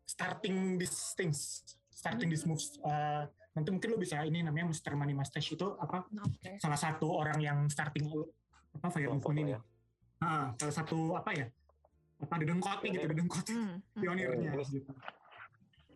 starting 0.03 0.75
these 0.75 1.15
things 1.15 1.63
starting 1.95 2.27
these 2.27 2.43
moves 2.43 2.75
Uh, 2.83 3.23
nanti 3.57 3.73
mungkin 3.73 3.89
lo 3.89 3.97
bisa 3.97 4.21
ini 4.21 4.45
namanya 4.45 4.69
Mr. 4.69 4.93
Money 4.93 5.17
Mustache 5.17 5.57
itu 5.57 5.65
apa 5.81 6.05
Oke. 6.05 6.61
salah 6.61 6.77
satu 6.77 7.09
orang 7.09 7.41
yang 7.41 7.59
starting 7.73 8.05
apa 8.77 8.93
fire 8.93 9.09
movement 9.09 9.41
ini. 9.41 9.53
ya. 9.57 9.61
Ah, 10.21 10.53
salah 10.61 10.75
satu 10.77 11.17
apa 11.17 11.33
ya? 11.33 11.49
Apa 12.21 12.37
dedengkotnya 12.37 12.89
gitu, 12.93 13.07
dedengkot 13.09 13.47
Hmm, 13.49 13.81
hmm. 13.81 13.97
pionirnya 13.97 14.53
Hmm. 14.53 14.61
gitu. 14.69 14.93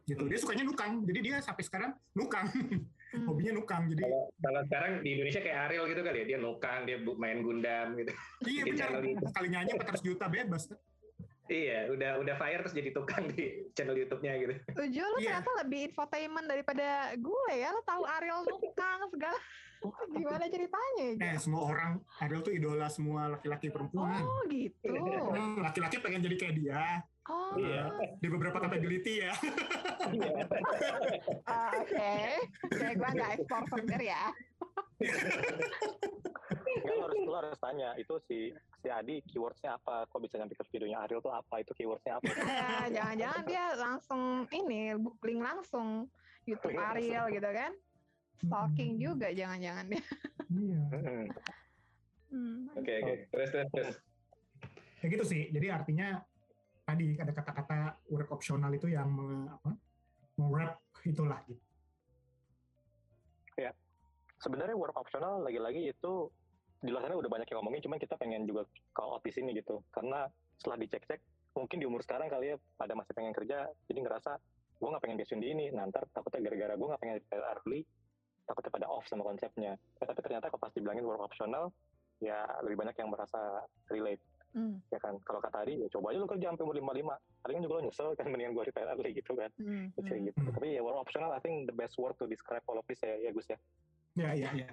Gitu. 0.09 0.23
Dia 0.25 0.39
sukanya 0.41 0.65
nukang. 0.65 1.05
Jadi 1.05 1.19
dia 1.21 1.37
sampai 1.45 1.63
sekarang 1.69 1.93
nukang. 2.17 2.49
Hmm. 3.11 3.27
Hobinya 3.27 3.53
nukang. 3.53 3.91
Jadi 3.91 4.03
Kalau 4.03 4.23
kalau 4.39 4.61
sekarang 4.65 4.93
di 5.03 5.09
Indonesia 5.13 5.41
kayak 5.41 5.59
Ariel 5.67 5.85
gitu 5.87 6.01
kali 6.01 6.19
ya, 6.19 6.27
dia 6.27 6.39
nukang, 6.39 6.81
dia 6.87 6.97
main 7.03 7.39
gundam 7.43 7.87
gitu. 7.95 8.13
iya 8.47 8.63
benar. 8.71 8.89
Sekali 9.27 9.49
nyanyi 9.51 9.71
400 9.75 10.07
juta 10.07 10.25
bebas. 10.27 10.63
Iya, 11.51 11.91
udah 11.91 12.23
udah 12.23 12.35
fire 12.39 12.63
terus 12.63 12.71
jadi 12.73 12.95
tukang 12.95 13.27
di 13.27 13.67
channel 13.75 13.99
YouTube-nya 13.99 14.39
gitu. 14.39 14.55
Ujo 14.71 15.03
lu 15.03 15.19
Iya. 15.19 15.43
ternyata 15.43 15.51
lebih 15.67 15.81
infotainment 15.91 16.47
daripada 16.47 16.87
gue 17.19 17.51
ya. 17.51 17.75
Lu 17.75 17.83
tahu 17.83 18.03
Ariel 18.07 18.47
Nukang 18.47 19.11
segala. 19.11 19.35
Gimana 20.11 20.45
ceritanya? 20.47 21.09
Eh, 21.16 21.37
semua 21.41 21.62
orang 21.64 21.93
Ariel 22.20 22.45
tuh 22.45 22.53
idola 22.53 22.87
semua 22.93 23.33
laki-laki 23.33 23.72
perempuan. 23.72 24.20
Oh 24.20 24.43
gitu. 24.49 24.93
Hmm, 24.93 25.64
Laki-laki 25.64 25.97
pengen 26.05 26.20
jadi 26.20 26.37
kayak 26.37 26.55
dia. 26.61 26.85
Oh. 27.31 27.55
Iya. 27.57 27.89
Di 28.18 28.28
beberapa 28.28 28.59
capability 28.59 29.24
ya. 29.24 29.33
Ah, 31.47 31.70
Oke. 31.81 32.12
Oke, 32.66 32.87
gue 32.93 33.09
nggak 33.14 33.31
ekspor 33.39 33.62
sopir 33.70 34.01
ya. 34.03 34.22
Enggak, 36.70 36.97
lu 36.97 37.03
harus 37.03 37.18
lu 37.24 37.33
harus 37.35 37.59
tanya 37.59 37.89
itu 37.97 38.14
si 38.28 38.39
si 38.81 38.89
Adi 38.89 39.20
keywordsnya 39.26 39.76
apa 39.76 40.07
kok 40.09 40.20
bisa 40.20 40.39
nyampe 40.39 40.57
ke 40.57 40.64
videonya 40.70 41.05
Ariel 41.05 41.20
tuh 41.20 41.33
apa 41.33 41.61
itu 41.61 41.72
keywordsnya 41.74 42.20
apa 42.20 42.31
Ya, 42.31 42.68
jangan-jangan 42.89 43.43
dia 43.45 43.64
langsung 43.76 44.22
ini 44.51 44.95
link 44.97 45.41
langsung 45.41 46.09
YouTube. 46.45 46.76
Ariel 46.76 47.28
gitu 47.31 47.49
kan. 47.49 47.72
Stalking 48.41 48.93
juga 48.97 49.28
jangan-jangan 49.32 49.84
dia. 49.88 50.03
Iya. 50.51 50.82
Hmm. 50.91 51.26
Hmm. 52.30 52.78
Oke 52.78 52.93
oke. 53.03 53.14
Terus 53.30 53.49
terus 53.53 53.68
terus. 53.70 53.97
Ya 55.01 55.07
gitu 55.12 55.24
sih. 55.24 55.43
Jadi 55.53 55.66
artinya 55.68 56.18
tadi 56.84 57.14
ada 57.20 57.32
kata-kata 57.32 57.78
work 58.11 58.30
optional 58.32 58.70
itu 58.72 58.88
yang 58.91 59.09
me- 59.12 59.51
apa? 59.51 59.76
Merap 60.41 60.80
itulah 61.05 61.41
gitu. 61.47 61.61
sebenarnya 64.41 64.74
work 64.74 64.97
optional 64.97 65.45
lagi-lagi 65.45 65.93
itu 65.93 66.12
di 66.80 66.88
luar 66.88 67.05
sana 67.05 67.20
udah 67.20 67.28
banyak 67.28 67.49
yang 67.53 67.61
ngomongin 67.61 67.84
cuman 67.84 68.01
kita 68.01 68.16
pengen 68.16 68.49
juga 68.49 68.64
call 68.97 69.20
out 69.20 69.22
di 69.22 69.32
sini 69.36 69.53
gitu 69.53 69.84
karena 69.93 70.24
setelah 70.57 70.80
dicek-cek 70.80 71.20
mungkin 71.53 71.76
di 71.76 71.84
umur 71.84 72.01
sekarang 72.01 72.32
kali 72.32 72.57
ya 72.57 72.57
pada 72.80 72.97
masih 72.97 73.12
pengen 73.12 73.36
kerja 73.36 73.68
jadi 73.84 74.01
ngerasa 74.01 74.41
gue 74.80 74.88
nggak 74.88 75.03
pengen 75.05 75.16
pensiun 75.20 75.41
di 75.45 75.49
ini 75.53 75.66
nah, 75.76 75.84
ntar 75.93 76.09
takutnya 76.09 76.49
gara-gara 76.49 76.72
gue 76.72 76.88
nggak 76.88 77.03
pengen 77.05 77.16
early 77.36 77.80
takutnya 78.51 78.75
pada 78.75 78.87
off 78.91 79.07
sama 79.07 79.23
konsepnya. 79.23 79.79
Ya, 79.79 80.05
tapi 80.05 80.21
ternyata 80.27 80.51
kalau 80.51 80.61
pas 80.67 80.75
dibilangin 80.75 81.07
work 81.07 81.23
optional 81.23 81.71
ya 82.21 82.45
lebih 82.67 82.83
banyak 82.83 82.99
yang 82.99 83.09
merasa 83.15 83.65
relate. 83.87 84.21
Hmm. 84.51 84.83
ya 84.91 84.99
kan? 84.99 85.15
Kalau 85.23 85.39
kata 85.39 85.63
Adi 85.63 85.79
ya 85.79 85.89
coba 85.95 86.11
aja 86.11 86.19
lu 86.19 86.27
kerja 86.27 86.51
sampai 86.51 86.67
umur 86.67 86.77
55 86.83 87.47
palingan 87.47 87.63
juga 87.63 87.75
lo 87.79 87.83
nyesel 87.87 88.09
kan 88.19 88.27
mendingan 88.35 88.53
gue 88.59 88.65
retire 88.67 88.91
early 88.91 89.11
gitu 89.15 89.33
kan. 89.39 89.51
Hmm. 89.63 89.87
gitu. 89.95 90.39
Tapi 90.43 90.67
ya 90.75 90.83
work 90.83 90.99
optional 90.99 91.31
I 91.31 91.39
think 91.39 91.71
the 91.71 91.77
best 91.77 91.95
word 92.03 92.19
to 92.19 92.27
describe 92.27 92.67
all 92.67 92.83
of 92.83 92.87
this 92.91 92.99
ya, 92.99 93.15
ya 93.15 93.31
Gus 93.31 93.47
ya. 93.47 93.59
Ya, 94.19 94.35
ya, 94.35 94.51
ya. 94.51 94.69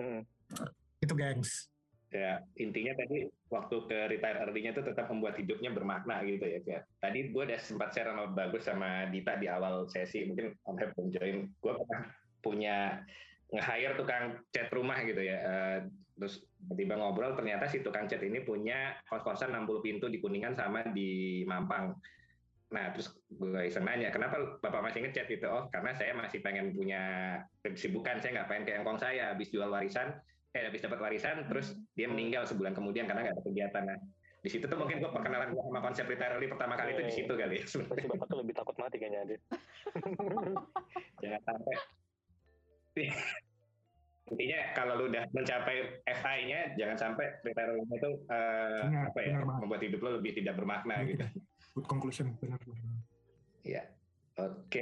Hmm. 0.00 0.24
Itu 1.04 1.12
gengs. 1.12 1.68
ya 2.10 2.42
intinya 2.58 2.90
tadi 2.98 3.30
waktu 3.54 3.86
ke 3.86 3.98
retire 4.10 4.42
early-nya 4.42 4.74
itu 4.74 4.82
tetap 4.82 5.06
membuat 5.14 5.38
hidupnya 5.38 5.70
bermakna 5.70 6.18
gitu 6.26 6.42
ya 6.42 6.58
kayak 6.66 6.82
tadi 6.98 7.30
gue 7.30 7.42
udah 7.46 7.60
sempat 7.62 7.94
share 7.94 8.10
sama 8.10 8.34
bagus 8.34 8.66
sama 8.66 9.06
Dita 9.14 9.38
di 9.38 9.46
awal 9.46 9.86
sesi. 9.86 10.26
Mungkin 10.26 10.58
Om 10.66 10.76
Heb 10.80 10.90
join. 11.14 11.46
Gue 11.62 11.72
pernah 11.78 12.10
punya 12.40 13.04
nge-hire 13.50 13.94
tukang 13.98 14.40
cat 14.50 14.68
rumah 14.70 14.98
gitu 15.02 15.22
ya 15.22 15.38
uh, 15.42 15.78
terus 16.20 16.44
tiba-tiba 16.60 17.00
ngobrol 17.00 17.32
ternyata 17.32 17.64
si 17.66 17.80
tukang 17.80 18.06
cat 18.06 18.20
ini 18.20 18.44
punya 18.44 18.94
kos-kosan 19.08 19.56
60 19.56 19.80
pintu 19.80 20.06
di 20.12 20.20
Kuningan 20.20 20.52
sama 20.52 20.84
di 20.92 21.42
Mampang 21.48 21.96
nah 22.70 22.94
terus 22.94 23.10
gue 23.26 23.66
iseng 23.66 23.82
nanya 23.82 24.14
kenapa 24.14 24.60
bapak 24.62 24.92
masih 24.92 25.02
ngecat 25.02 25.26
gitu 25.26 25.50
oh 25.50 25.66
karena 25.74 25.90
saya 25.90 26.14
masih 26.14 26.38
pengen 26.38 26.70
punya 26.70 27.02
kesibukan 27.66 28.22
saya 28.22 28.38
nggak 28.38 28.48
pengen 28.48 28.64
ke 28.68 28.72
engkong 28.78 29.00
saya 29.00 29.34
habis 29.34 29.50
jual 29.50 29.66
warisan 29.66 30.14
eh 30.54 30.70
habis 30.70 30.78
dapat 30.78 31.02
warisan 31.02 31.50
terus 31.50 31.74
hmm. 31.74 31.98
dia 31.98 32.06
meninggal 32.06 32.46
sebulan 32.46 32.70
kemudian 32.70 33.10
karena 33.10 33.26
nggak 33.26 33.42
ada 33.42 33.42
kegiatan 33.42 33.84
nah 33.90 33.98
di 34.40 34.48
situ 34.48 34.64
tuh 34.64 34.78
mungkin 34.78 35.04
gue 35.04 35.10
perkenalan 35.12 35.52
gue 35.52 35.62
sama 35.68 35.80
konsep 35.84 36.08
retire 36.08 36.48
pertama 36.48 36.74
kali 36.78 36.96
itu 36.96 37.02
di 37.04 37.12
situ 37.12 37.32
kali 37.36 37.60
ya. 37.60 37.64
Pasti 37.68 38.08
bapak 38.08 38.24
tuh 38.24 38.38
lebih 38.40 38.54
takut 38.56 38.72
mati 38.80 38.96
kayaknya 38.96 39.20
Adit. 39.28 39.40
Jangan 41.20 41.40
sampai. 41.44 41.76
Intinya 44.30 44.58
kalau 44.78 44.94
lu 44.94 45.04
udah 45.10 45.26
mencapai 45.34 46.06
FI-nya, 46.06 46.78
jangan 46.78 46.96
sampai 47.10 47.34
retire 47.42 47.74
itu 47.82 48.10
uh, 48.30 48.86
benar, 48.86 49.10
apa 49.10 49.18
ya 49.26 49.42
benar 49.42 49.58
membuat 49.58 49.82
hidup 49.82 50.00
lo 50.06 50.10
lebih 50.22 50.38
tidak 50.38 50.54
bermakna 50.54 51.02
benar, 51.02 51.10
gitu. 51.10 51.24
Good 51.74 51.86
conclusion, 51.90 52.26
benar 52.38 52.62
benar. 52.62 52.94
Iya. 53.66 53.82
Oke, 54.38 54.80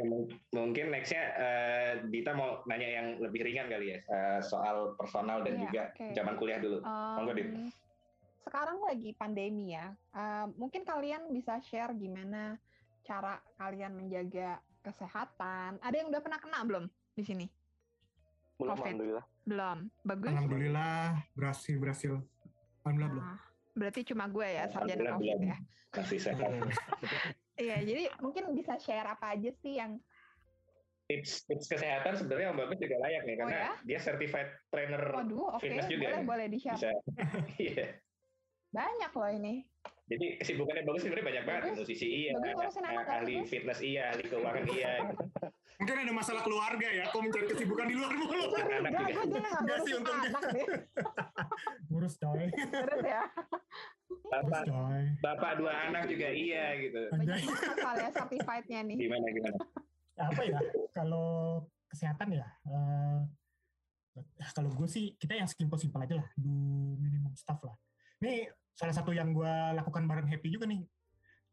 mungkin 0.54 0.94
nextnya 0.94 1.24
uh, 1.34 1.92
Dita 2.06 2.36
mau 2.36 2.62
nanya 2.68 2.88
yang 3.00 3.06
lebih 3.18 3.42
ringan 3.42 3.66
kali 3.66 3.96
ya 3.96 3.98
uh, 4.06 4.40
soal 4.44 4.94
personal 4.94 5.42
dan 5.42 5.58
yeah, 5.58 5.62
juga 5.66 5.82
okay. 5.96 6.12
zaman 6.14 6.34
kuliah 6.38 6.60
dulu. 6.62 6.78
Um, 6.84 7.14
Monggo 7.18 7.32
Dit. 7.34 7.48
Sekarang 8.44 8.78
lagi 8.84 9.10
pandemi 9.16 9.74
ya, 9.74 9.90
uh, 10.14 10.46
mungkin 10.54 10.86
kalian 10.86 11.32
bisa 11.34 11.58
share 11.64 11.90
gimana 11.96 12.60
cara 13.02 13.40
kalian 13.56 13.96
menjaga 13.96 14.60
kesehatan. 14.84 15.80
Ada 15.80 15.96
yang 15.96 16.12
udah 16.12 16.22
pernah 16.22 16.38
kena 16.38 16.60
belum 16.62 16.84
di 17.16 17.24
sini? 17.24 17.46
Belum, 18.58 18.74
COVID? 18.74 18.82
alhamdulillah. 18.82 19.26
Belum, 19.46 19.78
bagus. 20.02 20.30
Alhamdulillah 20.34 20.98
berhasil 21.38 21.76
berhasil. 21.78 22.12
Alhamdulillah 22.82 23.10
belum. 23.14 23.24
Ah, 23.24 23.40
berarti 23.78 24.00
cuma 24.02 24.24
gue 24.26 24.46
ya 24.50 24.64
sarjana 24.66 25.14
COVID 25.14 25.38
ya. 25.46 25.56
Masih 25.94 26.18
sehat. 26.18 26.50
Iya, 27.58 27.82
jadi 27.82 28.06
mungkin 28.22 28.54
bisa 28.54 28.78
share 28.78 29.02
apa 29.02 29.34
aja 29.34 29.50
sih 29.58 29.82
yang 29.82 29.98
tips 31.10 31.42
tips 31.50 31.66
kesehatan 31.66 32.14
sebenarnya 32.14 32.54
Om 32.54 32.58
Bagus 32.62 32.78
juga 32.78 32.96
layak 33.02 33.22
nih 33.26 33.34
karena 33.34 33.50
oh, 33.50 33.58
ya? 33.58 33.72
dia 33.82 33.98
certified 33.98 34.50
trainer 34.70 35.02
Waduh, 35.10 35.58
okay. 35.58 35.74
fitness 35.74 35.90
juga. 35.90 36.06
Boleh, 36.06 36.22
boleh 36.22 36.46
di 36.54 36.58
share. 36.62 36.78
Iya. 37.58 37.98
Banyak 38.70 39.10
loh 39.10 39.30
ini. 39.34 39.54
Jadi 40.08 40.26
kesibukannya 40.40 40.82
bagus 40.88 41.00
sebenarnya 41.04 41.26
banyak 41.28 41.44
banget. 41.44 41.62
Bagus. 41.68 41.78
Musisi 41.84 42.06
iya, 42.08 42.32
bagus, 42.36 42.74
ahli 42.80 43.34
bagus. 43.38 43.48
fitness 43.52 43.80
iya, 43.84 44.02
ahli 44.12 44.24
keuangan 44.26 44.64
iya. 44.72 44.92
Mungkin 45.78 45.94
ada 45.94 46.10
masalah 46.10 46.42
keluarga 46.42 46.88
ya, 46.90 47.06
kok 47.06 47.22
mencari 47.22 47.46
kesibukan 47.54 47.86
di 47.86 47.94
luar 47.94 48.10
mulu. 48.18 48.50
Anak 48.50 49.14
juga. 49.14 49.38
Enggak 49.62 49.78
sih 49.86 49.92
untungnya. 49.94 50.30
Ngurus 51.86 52.14
coy. 52.18 52.50
Ngurus 52.50 53.02
ya. 53.06 53.22
Bapak, 54.28 54.62
bapak 55.22 55.52
dua 55.54 55.72
anak 55.86 56.10
juga 56.10 56.34
iya 56.34 56.74
gitu. 56.82 56.98
Banyak 57.14 57.38
ya 57.94 58.08
certified-nya 58.10 58.80
nih. 58.90 58.96
Gimana 59.06 59.26
gimana? 59.30 59.58
Apa 60.34 60.42
ya? 60.42 60.58
Kalau 60.90 61.62
kesehatan 61.86 62.34
ya, 62.34 62.48
uh, 62.68 63.22
kalau 64.52 64.74
gue 64.74 64.88
sih 64.90 65.14
kita 65.14 65.38
yang 65.38 65.46
simpel-simpel 65.46 66.02
aja 66.02 66.18
lah, 66.18 66.28
do 66.34 66.52
minimum 66.98 67.32
stuff 67.38 67.62
lah. 67.62 67.78
Ini 68.18 68.50
salah 68.74 68.94
satu 68.94 69.10
yang 69.10 69.34
gue 69.34 69.54
lakukan 69.74 70.06
bareng 70.06 70.26
Happy 70.30 70.50
juga 70.50 70.66
nih, 70.66 70.82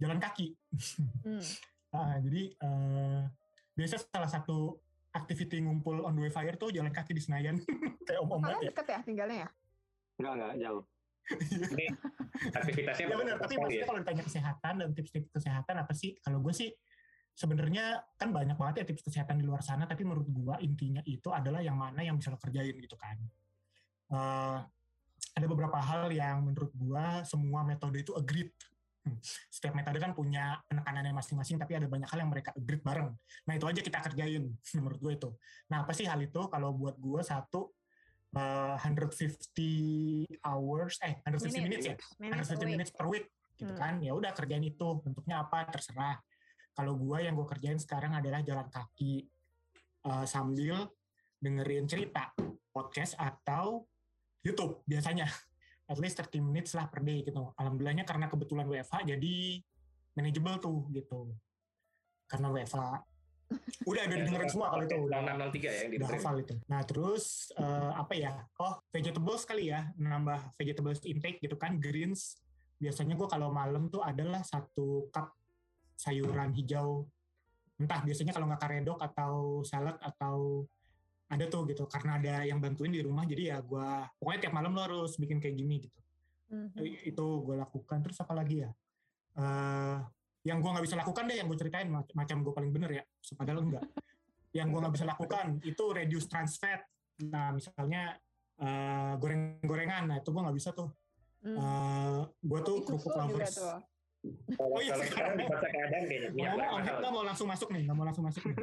jalan 0.02 0.18
kaki. 0.22 0.54
Hmm. 1.26 1.42
uh, 1.94 2.16
jadi 2.26 2.44
uh, 2.62 3.22
biasa 3.76 4.06
salah 4.10 4.30
satu 4.30 4.78
activity 5.16 5.64
ngumpul 5.64 6.04
on 6.04 6.14
the 6.14 6.28
way 6.28 6.32
fire 6.32 6.54
tuh 6.60 6.70
jalan 6.76 6.92
kaki 6.92 7.16
di 7.16 7.24
Senayan 7.24 7.56
kayak 8.08 8.20
om 8.20 8.36
om 8.36 8.44
ya. 8.44 8.70
deket 8.72 8.86
ya 8.92 9.00
tinggalnya 9.02 9.38
ya? 9.48 9.50
Enggak 10.20 10.34
enggak 10.36 10.54
jauh. 10.60 10.84
Ini 11.74 11.88
aktivitasnya 12.54 13.06
ya 13.10 13.18
benar, 13.18 13.36
tapi 13.42 13.58
maksudnya 13.58 13.82
ya? 13.82 13.90
kalau 13.90 14.00
ditanya 14.06 14.24
kesehatan 14.30 14.74
dan 14.78 14.90
tips-tips 14.94 15.30
kesehatan 15.34 15.76
apa 15.82 15.94
sih? 15.98 16.14
Kalau 16.22 16.38
gue 16.38 16.54
sih 16.54 16.70
sebenarnya 17.34 18.06
kan 18.16 18.30
banyak 18.30 18.54
banget 18.54 18.76
ya 18.82 18.86
tips 18.94 19.04
kesehatan 19.10 19.42
di 19.42 19.46
luar 19.50 19.66
sana, 19.66 19.90
tapi 19.90 20.06
menurut 20.06 20.30
gue 20.30 20.56
intinya 20.62 21.02
itu 21.10 21.34
adalah 21.34 21.66
yang 21.66 21.76
mana 21.82 22.06
yang 22.06 22.22
bisa 22.22 22.30
lo 22.30 22.38
kerjain 22.38 22.78
gitu 22.78 22.94
kan. 22.94 23.18
Uh, 24.06 24.62
ada 25.36 25.46
beberapa 25.52 25.76
hal 25.76 26.08
yang 26.16 26.48
menurut 26.48 26.72
gue 26.72 27.06
semua 27.28 27.68
metode 27.68 28.00
itu 28.00 28.16
agreed. 28.16 28.50
Hmm. 29.06 29.20
Setiap 29.52 29.76
metode 29.78 30.02
kan 30.02 30.16
punya 30.16 30.58
penekanannya 30.66 31.14
masing-masing, 31.14 31.62
tapi 31.62 31.78
ada 31.78 31.86
banyak 31.86 32.10
hal 32.10 32.20
yang 32.24 32.32
mereka 32.32 32.56
agreed 32.56 32.82
bareng. 32.82 33.14
Nah 33.46 33.54
itu 33.54 33.66
aja 33.68 33.82
kita 33.84 34.00
kerjain 34.02 34.50
menurut 34.80 35.00
gue 35.04 35.14
itu. 35.14 35.30
Nah 35.70 35.84
apa 35.84 35.92
sih 35.94 36.08
hal 36.08 36.18
itu? 36.24 36.42
Kalau 36.48 36.74
buat 36.74 36.96
gue 36.98 37.22
satu, 37.22 37.70
uh, 38.36 38.76
150 38.80 40.28
hours 40.44 41.00
eh 41.02 41.16
150 41.24 41.64
minutes, 41.64 41.64
minutes 41.64 41.86
ya 41.88 41.96
minutes 42.20 42.48
150 42.52 42.74
minutes 42.76 42.92
per 42.92 43.08
week 43.08 43.26
gitu 43.56 43.72
hmm. 43.72 43.80
kan 43.80 43.94
ya 44.04 44.12
udah 44.12 44.36
kerjain 44.36 44.64
itu 44.68 45.00
bentuknya 45.00 45.48
apa 45.48 45.64
terserah 45.72 46.20
kalau 46.76 47.00
gue 47.00 47.18
yang 47.24 47.40
gue 47.40 47.48
kerjain 47.48 47.80
sekarang 47.80 48.12
adalah 48.12 48.44
jalan 48.44 48.68
kaki 48.68 49.24
uh, 50.12 50.28
sambil 50.28 50.92
dengerin 51.40 51.88
cerita 51.88 52.36
podcast 52.76 53.16
atau 53.16 53.88
YouTube 54.46 54.86
biasanya. 54.86 55.26
At 55.86 56.02
least 56.02 56.18
30 56.18 56.42
minutes 56.42 56.74
lah 56.74 56.90
per 56.90 57.02
day 57.02 57.22
gitu. 57.22 57.54
Alhamdulillahnya 57.58 58.06
karena 58.06 58.26
kebetulan 58.30 58.66
WFH 58.66 59.06
jadi 59.06 59.62
manageable 60.18 60.58
tuh 60.62 60.80
gitu. 60.94 61.34
Karena 62.26 62.50
WFH 62.54 63.06
udah 63.86 64.04
udah 64.10 64.18
dengerin 64.26 64.50
semua 64.50 64.68
kalau 64.74 64.84
itu. 64.86 64.98
Udah 64.98 65.20
603 65.22 65.62
ya 65.62 65.82
yang 65.86 65.94
udah 66.02 66.10
hafal 66.10 66.36
itu. 66.42 66.56
Nah 66.66 66.82
terus 66.86 67.54
uh, 67.58 67.94
apa 67.94 68.14
ya? 68.18 68.34
Oh 68.58 68.82
vegetables 68.90 69.46
kali 69.46 69.70
ya. 69.70 69.94
Nambah 69.98 70.58
vegetables 70.58 71.06
intake 71.06 71.38
gitu 71.42 71.54
kan 71.58 71.78
greens. 71.78 72.42
Biasanya 72.82 73.14
gue 73.14 73.28
kalau 73.30 73.54
malam 73.54 73.88
tuh 73.94 74.02
adalah 74.02 74.42
satu 74.42 75.14
cup 75.14 75.38
sayuran 75.94 76.50
hijau. 76.58 77.06
Entah 77.78 78.02
biasanya 78.02 78.34
kalau 78.34 78.50
nggak 78.50 78.62
karedok 78.62 79.00
atau 79.06 79.62
salad 79.62 80.02
atau 80.02 80.66
ada 81.26 81.46
tuh 81.50 81.66
gitu 81.66 81.90
karena 81.90 82.22
ada 82.22 82.36
yang 82.46 82.62
bantuin 82.62 82.94
di 82.94 83.02
rumah 83.02 83.26
jadi 83.26 83.56
ya 83.56 83.58
gue 83.66 83.88
pokoknya 84.22 84.40
tiap 84.46 84.54
malam 84.54 84.78
lo 84.78 84.82
harus 84.86 85.18
bikin 85.18 85.42
kayak 85.42 85.58
gini 85.58 85.76
gitu. 85.90 86.00
Mm-hmm. 86.46 87.10
itu 87.10 87.26
gue 87.42 87.56
lakukan. 87.58 87.98
Terus 88.06 88.18
apa 88.22 88.34
lagi 88.38 88.62
ya? 88.62 88.72
Uh, 89.36 90.00
yang 90.46 90.62
gue 90.62 90.70
nggak 90.70 90.86
bisa 90.86 90.96
lakukan 91.02 91.26
deh 91.26 91.38
yang 91.42 91.50
gue 91.50 91.58
ceritain 91.58 91.90
macam 91.90 92.38
gue 92.46 92.54
paling 92.54 92.70
bener 92.70 93.02
ya 93.02 93.04
padahal 93.34 93.66
enggak. 93.66 93.86
Yang 94.54 94.68
gue 94.70 94.80
nggak 94.86 94.94
bisa 94.94 95.06
lakukan 95.10 95.46
itu 95.66 95.84
reduce 95.90 96.28
trans 96.30 96.62
fat. 96.62 96.86
Nah 97.26 97.50
misalnya 97.58 98.14
uh, 98.62 99.18
goreng-gorengan. 99.18 100.06
Nah 100.06 100.22
itu 100.22 100.30
gue 100.30 100.42
nggak 100.46 100.58
bisa 100.58 100.70
tuh. 100.78 100.94
Hmm. 101.46 101.58
uh, 101.58 101.62
eh, 101.62 102.22
gue 102.42 102.60
tuh 102.66 102.78
kerupuk 102.86 103.14
lovers 103.14 103.58
Oh 104.58 104.80
iya, 104.82 104.94
sekarang 105.02 105.36
dibaca 105.38 105.68
keadaan 105.68 106.04
kayaknya. 106.08 106.30
Mau, 106.34 106.78
nggak 106.82 107.12
mau 107.14 107.24
langsung 107.26 107.48
masuk 107.50 107.70
nih, 107.72 107.82
nggak 107.86 107.98
mau 107.98 108.06
langsung 108.06 108.26
masuk 108.26 108.42
nih. 108.46 108.56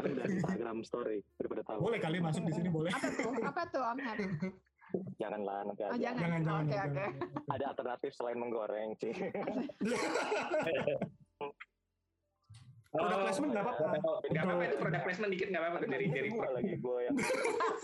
dari 0.00 0.32
Instagram 0.40 0.76
story, 0.84 1.18
daripada 1.40 1.62
tahu. 1.66 1.78
Boleh 1.90 1.98
kali 2.00 2.18
masuk 2.20 2.42
di 2.46 2.52
sini, 2.52 2.68
boleh. 2.68 2.90
Apa 2.92 3.08
tuh? 3.12 3.32
Apa 3.44 3.62
tuh, 3.68 3.82
Om 3.82 3.98
Her? 4.00 4.18
Janganlah 5.18 5.58
nanti 5.66 5.82
oh, 5.82 5.90
aja. 5.90 5.98
Jangan, 5.98 6.20
jangan, 6.22 6.40
jangan, 6.40 6.64
okay, 6.64 6.76
jangan. 6.78 6.94
Okay. 6.94 7.54
Ada 7.54 7.64
alternatif 7.74 8.10
selain 8.14 8.38
menggoreng 8.38 8.90
sih. 8.98 9.14
produk 12.94 13.18
placement 13.26 13.50
nggak 13.50 13.64
apa-apa. 13.66 13.86
Nggak 14.30 14.44
apa-apa 14.46 14.62
itu 14.62 14.76
produk 14.78 15.00
placement 15.02 15.30
dikit 15.34 15.48
nggak 15.50 15.62
apa-apa 15.66 15.78
dari 15.90 16.06
dari 16.14 16.28
gue 16.30 16.48
lagi 16.54 16.74
gue 16.78 16.98
yang 17.02 17.16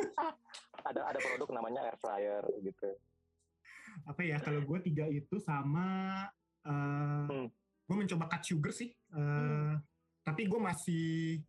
ada 0.89 1.01
ada 1.03 1.19
produk 1.19 1.49
namanya 1.51 1.81
air 1.91 1.97
fryer 1.99 2.45
gitu. 2.63 2.91
Apa 4.07 4.23
ya 4.23 4.39
kalau 4.39 4.63
gue 4.63 4.79
tiga 4.87 5.11
itu 5.11 5.37
sama 5.43 6.23
uh, 6.67 7.25
hmm. 7.29 7.47
gue 7.87 7.97
mencoba 7.97 8.25
cut 8.29 8.43
sugar 8.45 8.73
sih. 8.75 8.91
Uh, 9.13 9.21
hmm. 9.21 9.73
Tapi 10.25 10.43
gue 10.47 10.61
masih 10.61 11.41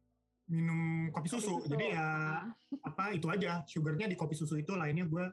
minum 0.52 1.08
kopi 1.16 1.28
susu. 1.32 1.58
Kopi 1.58 1.64
susu. 1.64 1.72
Jadi 1.72 1.86
ya 1.96 2.08
apa 2.84 3.04
itu 3.16 3.28
aja 3.32 3.64
sugarnya 3.64 4.12
di 4.12 4.20
kopi 4.20 4.36
susu 4.36 4.60
itu 4.60 4.76
lainnya 4.76 5.08
gue 5.08 5.26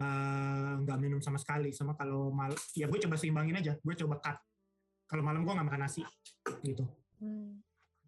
eh, 0.00 0.72
nggak 0.80 0.96
uh, 0.96 1.00
minum 1.00 1.20
sama 1.20 1.36
sekali. 1.36 1.70
Sama 1.76 1.92
kalau 1.94 2.32
mal 2.32 2.56
ya 2.72 2.88
gue 2.88 2.98
coba 3.04 3.20
seimbangin 3.20 3.60
aja. 3.60 3.76
Gue 3.84 3.94
coba 4.00 4.18
cut. 4.18 4.38
Kalau 5.04 5.20
malam 5.20 5.44
gue 5.44 5.52
nggak 5.52 5.68
makan 5.68 5.82
nasi 5.84 6.02
gitu. 6.64 6.88
Hmm. 7.20 7.60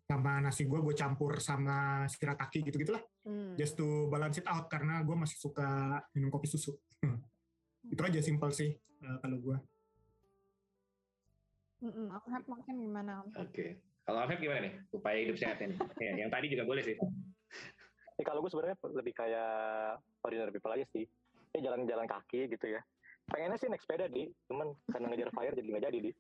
Sama 0.09 0.41
nasi 0.41 0.65
gue 0.65 0.81
gue 0.81 0.95
campur 0.97 1.37
sama 1.39 2.09
shirataki 2.09 2.65
gitu 2.65 2.81
gitulah. 2.81 3.05
Hmm. 3.29 3.53
Just 3.61 3.77
to 3.77 4.09
balance 4.09 4.41
it 4.41 4.49
out 4.49 4.73
karena 4.73 5.05
gue 5.05 5.17
masih 5.17 5.37
suka 5.37 6.01
minum 6.17 6.33
kopi 6.33 6.49
susu. 6.49 6.73
Hmm. 7.05 7.21
Itu 7.93 8.01
aja 8.01 8.25
simpel 8.25 8.49
sih 8.57 8.73
uh, 9.05 9.21
kalau 9.21 9.37
gue. 9.37 9.57
Mm 11.83 11.91
-mm, 11.91 12.07
aku 12.15 12.27
mungkin 12.47 12.75
gimana? 12.79 13.13
Oke. 13.27 13.51
Okay. 13.51 13.71
Kalau 14.07 14.19
Afif 14.23 14.39
gimana 14.39 14.67
nih 14.67 14.75
upaya 14.95 15.19
hidup 15.19 15.37
sehat 15.39 15.59
ini? 15.63 15.75
ya, 15.99 16.15
yang 16.15 16.31
tadi 16.31 16.47
juga 16.51 16.63
boleh 16.67 16.83
sih. 16.83 16.95
Ya, 18.19 18.25
kalau 18.27 18.39
gue 18.43 18.51
sebenarnya 18.55 18.79
lebih 18.95 19.15
kayak 19.15 19.99
ordinary 20.23 20.55
people 20.55 20.75
aja 20.75 20.87
sih. 20.95 21.07
Ya 21.55 21.71
jalan-jalan 21.71 22.07
kaki 22.07 22.51
gitu 22.51 22.67
ya. 22.71 22.83
pengennya 23.23 23.55
sih 23.55 23.71
naik 23.71 23.79
sepeda 23.87 24.11
di, 24.11 24.27
cuman 24.51 24.75
karena 24.91 25.07
ngejar 25.15 25.31
fire 25.31 25.55
jadi 25.55 25.69
nggak 25.71 25.85
jadi 25.89 25.99
di. 26.11 26.13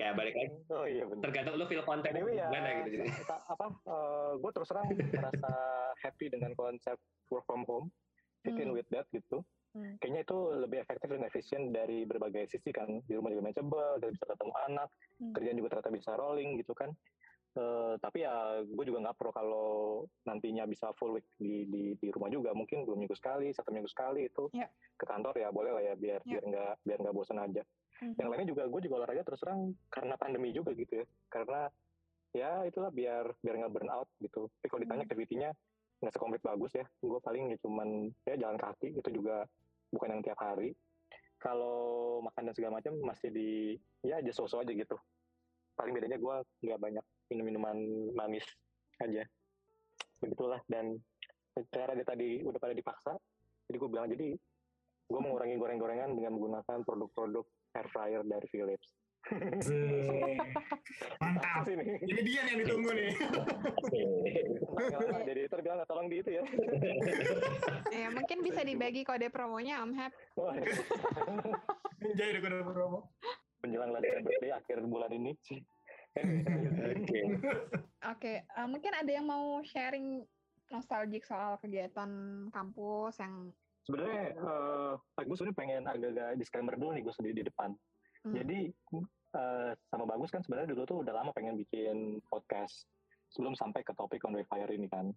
Ya 0.00 0.16
balik 0.16 0.32
lagi. 0.32 0.48
Oh 0.72 0.88
iya 0.88 1.04
benar. 1.04 1.22
Tergantung 1.28 1.54
lu 1.60 1.64
feel 1.68 1.84
konten 1.84 2.08
Anyway 2.08 2.40
ya, 2.40 2.48
gimana 2.48 2.68
gitu. 2.88 2.88
Jadi. 2.96 3.08
apa? 3.28 3.66
Uh, 3.84 4.32
gue 4.40 4.50
terus 4.56 4.68
terang 4.72 4.88
merasa 4.88 5.52
happy 6.00 6.26
dengan 6.32 6.56
konsep 6.56 6.96
work 7.28 7.44
from 7.44 7.68
home, 7.68 7.92
fit 8.40 8.56
in 8.56 8.72
Hmm. 8.72 8.80
with 8.80 8.88
that 8.88 9.04
gitu. 9.12 9.44
Hmm. 9.70 9.94
Kayaknya 9.96 10.22
itu 10.22 10.38
lebih 10.58 10.78
efektif 10.80 11.08
dan 11.08 11.22
efisien 11.22 11.62
dari 11.68 12.02
berbagai 12.02 12.48
sisi 12.48 12.70
kan. 12.70 13.04
Di 13.04 13.14
rumah 13.14 13.28
juga 13.28 13.44
manageable, 13.44 13.98
kita 13.98 14.08
bisa 14.10 14.26
ketemu 14.26 14.54
anak, 14.64 14.88
Hmm. 15.18 15.32
kerjaan 15.32 15.56
juga 15.56 15.68
ternyata 15.70 15.92
bisa 15.92 16.10
rolling 16.14 16.50
gitu 16.56 16.72
kan. 16.72 16.90
Eh, 17.50 17.94
tapi 17.98 18.22
ya 18.22 18.34
gue 18.60 18.84
juga 18.84 19.02
nggak 19.02 19.16
pro 19.16 19.30
kalau 19.30 19.68
nantinya 20.22 20.62
bisa 20.64 20.94
full 20.94 21.10
week 21.10 21.26
di, 21.34 21.66
di 21.66 21.82
di 21.96 22.08
rumah 22.08 22.28
juga 22.28 22.52
mungkin 22.52 22.86
dua 22.86 22.94
minggu 22.94 23.12
sekali 23.12 23.50
satu 23.50 23.72
minggu 23.72 23.88
sekali 23.88 24.24
itu 24.24 24.46
Ya. 24.52 24.70
ke 24.94 25.02
kantor 25.02 25.34
ya 25.34 25.48
boleh 25.50 25.72
lah 25.72 25.82
ya 25.82 25.94
biar 25.96 26.22
Ya. 26.22 26.38
biar 26.38 26.44
nggak 26.44 26.72
biar 26.84 26.98
nggak 27.00 27.16
bosan 27.16 27.40
aja 27.40 27.66
Mhm. 27.98 28.14
yang 28.14 28.28
lainnya 28.30 28.46
juga 28.46 28.62
gue 28.62 28.80
juga 28.80 28.94
olahraga 29.02 29.26
terus 29.26 29.42
terang 29.42 29.74
karena 29.88 30.14
pandemi 30.14 30.52
juga 30.52 30.70
gitu 30.70 31.02
ya 31.02 31.06
karena 31.26 31.60
ya 32.30 32.50
itulah 32.62 32.92
biar 32.92 33.34
biar 33.34 33.54
nggak 33.56 33.72
burn 33.72 33.90
out 33.90 34.08
gitu 34.18 34.46
tapi 34.54 34.66
kalau 34.68 34.80
ditanya 34.84 35.02
Hmm. 35.02 35.08
activity-nya 35.08 35.50
nggak 35.98 36.12
sekomplit 36.14 36.42
bagus 36.42 36.72
ya. 36.74 36.86
Gue 37.02 37.20
paling 37.22 37.54
ya 37.54 37.56
cuman 37.62 37.88
ya 38.26 38.34
jalan 38.38 38.58
kaki 38.58 38.98
itu 38.98 39.08
juga 39.10 39.46
bukan 39.90 40.18
yang 40.18 40.22
tiap 40.22 40.38
hari. 40.38 40.74
Kalau 41.38 42.18
makan 42.26 42.50
dan 42.50 42.54
segala 42.54 42.82
macam 42.82 42.98
masih 43.02 43.30
di 43.30 43.50
ya 44.02 44.18
aja 44.18 44.32
sosok 44.34 44.66
aja 44.66 44.72
gitu. 44.74 44.96
Paling 45.78 45.94
bedanya 45.94 46.18
gue 46.18 46.36
nggak 46.66 46.80
banyak 46.82 47.04
minum 47.30 47.44
minuman 47.46 47.78
manis 48.14 48.46
aja. 48.98 49.22
Begitulah 50.18 50.58
dan 50.66 50.98
cara 51.74 51.94
dia 51.94 52.06
tadi 52.06 52.42
udah 52.46 52.58
pada 52.62 52.74
dipaksa 52.74 53.18
jadi 53.68 53.76
gue 53.76 53.90
bilang 53.92 54.08
jadi 54.08 54.28
gue 55.08 55.20
mengurangi 55.20 55.56
goreng-gorengan 55.60 56.16
dengan 56.16 56.32
menggunakan 56.36 56.78
produk-produk 56.84 57.44
air 57.76 57.88
fryer 57.92 58.22
dari 58.24 58.46
Philips. 58.48 58.88
Mantap. 61.18 61.62
sini 61.64 61.84
Ini 62.00 62.20
dia 62.22 62.40
nih 62.42 62.50
yang 62.50 62.58
ditunggu 62.62 62.90
nih. 62.90 63.10
jadi 65.22 65.38
editor 65.38 65.60
bilang 65.60 65.84
tolong 65.84 66.08
di 66.08 66.16
itu 66.18 66.30
ya 66.32 66.42
Ya, 67.90 68.08
mungkin 68.08 68.40
bisa 68.40 68.62
dibagi 68.62 69.02
kode 69.02 69.28
promonya 69.28 69.84
Om 69.84 69.92
Hap. 69.94 70.12
Jadi 71.98 72.10
udah 72.14 72.62
promo. 72.64 73.00
menjelang 73.58 73.90
latihan 73.90 74.22
birthday 74.22 74.54
akhir 74.54 74.86
bulan 74.86 75.10
ini 75.10 75.34
Oke. 76.14 77.20
Oke, 78.06 78.34
eh, 78.40 78.66
mungkin 78.66 78.92
ada 78.92 79.10
yang 79.10 79.26
mau 79.26 79.58
sharing 79.62 80.22
nostalgic 80.70 81.26
soal 81.26 81.58
kegiatan 81.58 82.10
kampus 82.48 83.18
yang 83.18 83.50
sebenarnya 83.82 84.36
eh 84.36 85.24
gue 85.24 85.32
sebenarnya 85.32 85.56
pengen 85.56 85.82
agak-agak 85.86 86.36
disclaimer 86.36 86.76
dulu 86.76 86.92
nih 86.92 87.02
gue 87.02 87.14
sendiri 87.14 87.34
di 87.34 87.46
depan 87.46 87.72
Hmm. 88.18 88.34
jadi 88.34 88.74
eh, 89.34 89.72
sama 89.90 90.04
bagus 90.08 90.30
kan 90.32 90.40
sebenarnya 90.40 90.72
dulu 90.72 90.82
tuh 90.88 90.98
udah 91.04 91.12
lama 91.12 91.30
pengen 91.34 91.58
bikin 91.58 92.22
podcast 92.28 92.88
sebelum 93.28 93.52
sampai 93.52 93.84
ke 93.84 93.92
topik 93.92 94.24
on 94.24 94.36
fire 94.48 94.72
ini 94.72 94.88
kan. 94.88 95.12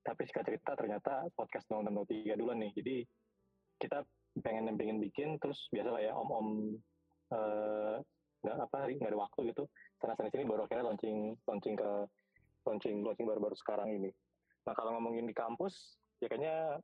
Tapi 0.00 0.24
singkat 0.24 0.48
cerita 0.48 0.72
ternyata 0.72 1.28
podcast 1.36 1.68
0603 1.68 2.40
dulu 2.40 2.52
nih. 2.56 2.72
Jadi 2.72 2.96
kita 3.80 4.00
pengen 4.40 4.72
pengen 4.78 5.02
bikin 5.02 5.36
terus 5.42 5.68
biasa 5.74 5.90
lah 5.90 6.02
ya 6.02 6.12
om 6.14 6.30
om 6.30 6.48
nggak 8.40 8.56
apa 8.56 8.78
nggak 8.96 9.10
ada 9.12 9.20
waktu 9.20 9.40
gitu. 9.52 9.68
Sana 10.00 10.16
sana 10.16 10.32
sini 10.32 10.48
baru 10.48 10.64
akhirnya 10.64 10.88
launching 10.88 11.36
launching 11.44 11.76
ke 11.76 11.90
launching 12.64 13.04
launching 13.04 13.28
baru-baru 13.28 13.56
sekarang 13.60 13.92
ini. 13.92 14.10
Nah 14.64 14.72
kalau 14.72 14.96
ngomongin 14.96 15.28
di 15.28 15.36
kampus 15.36 16.00
ya 16.20 16.28
kayaknya 16.28 16.80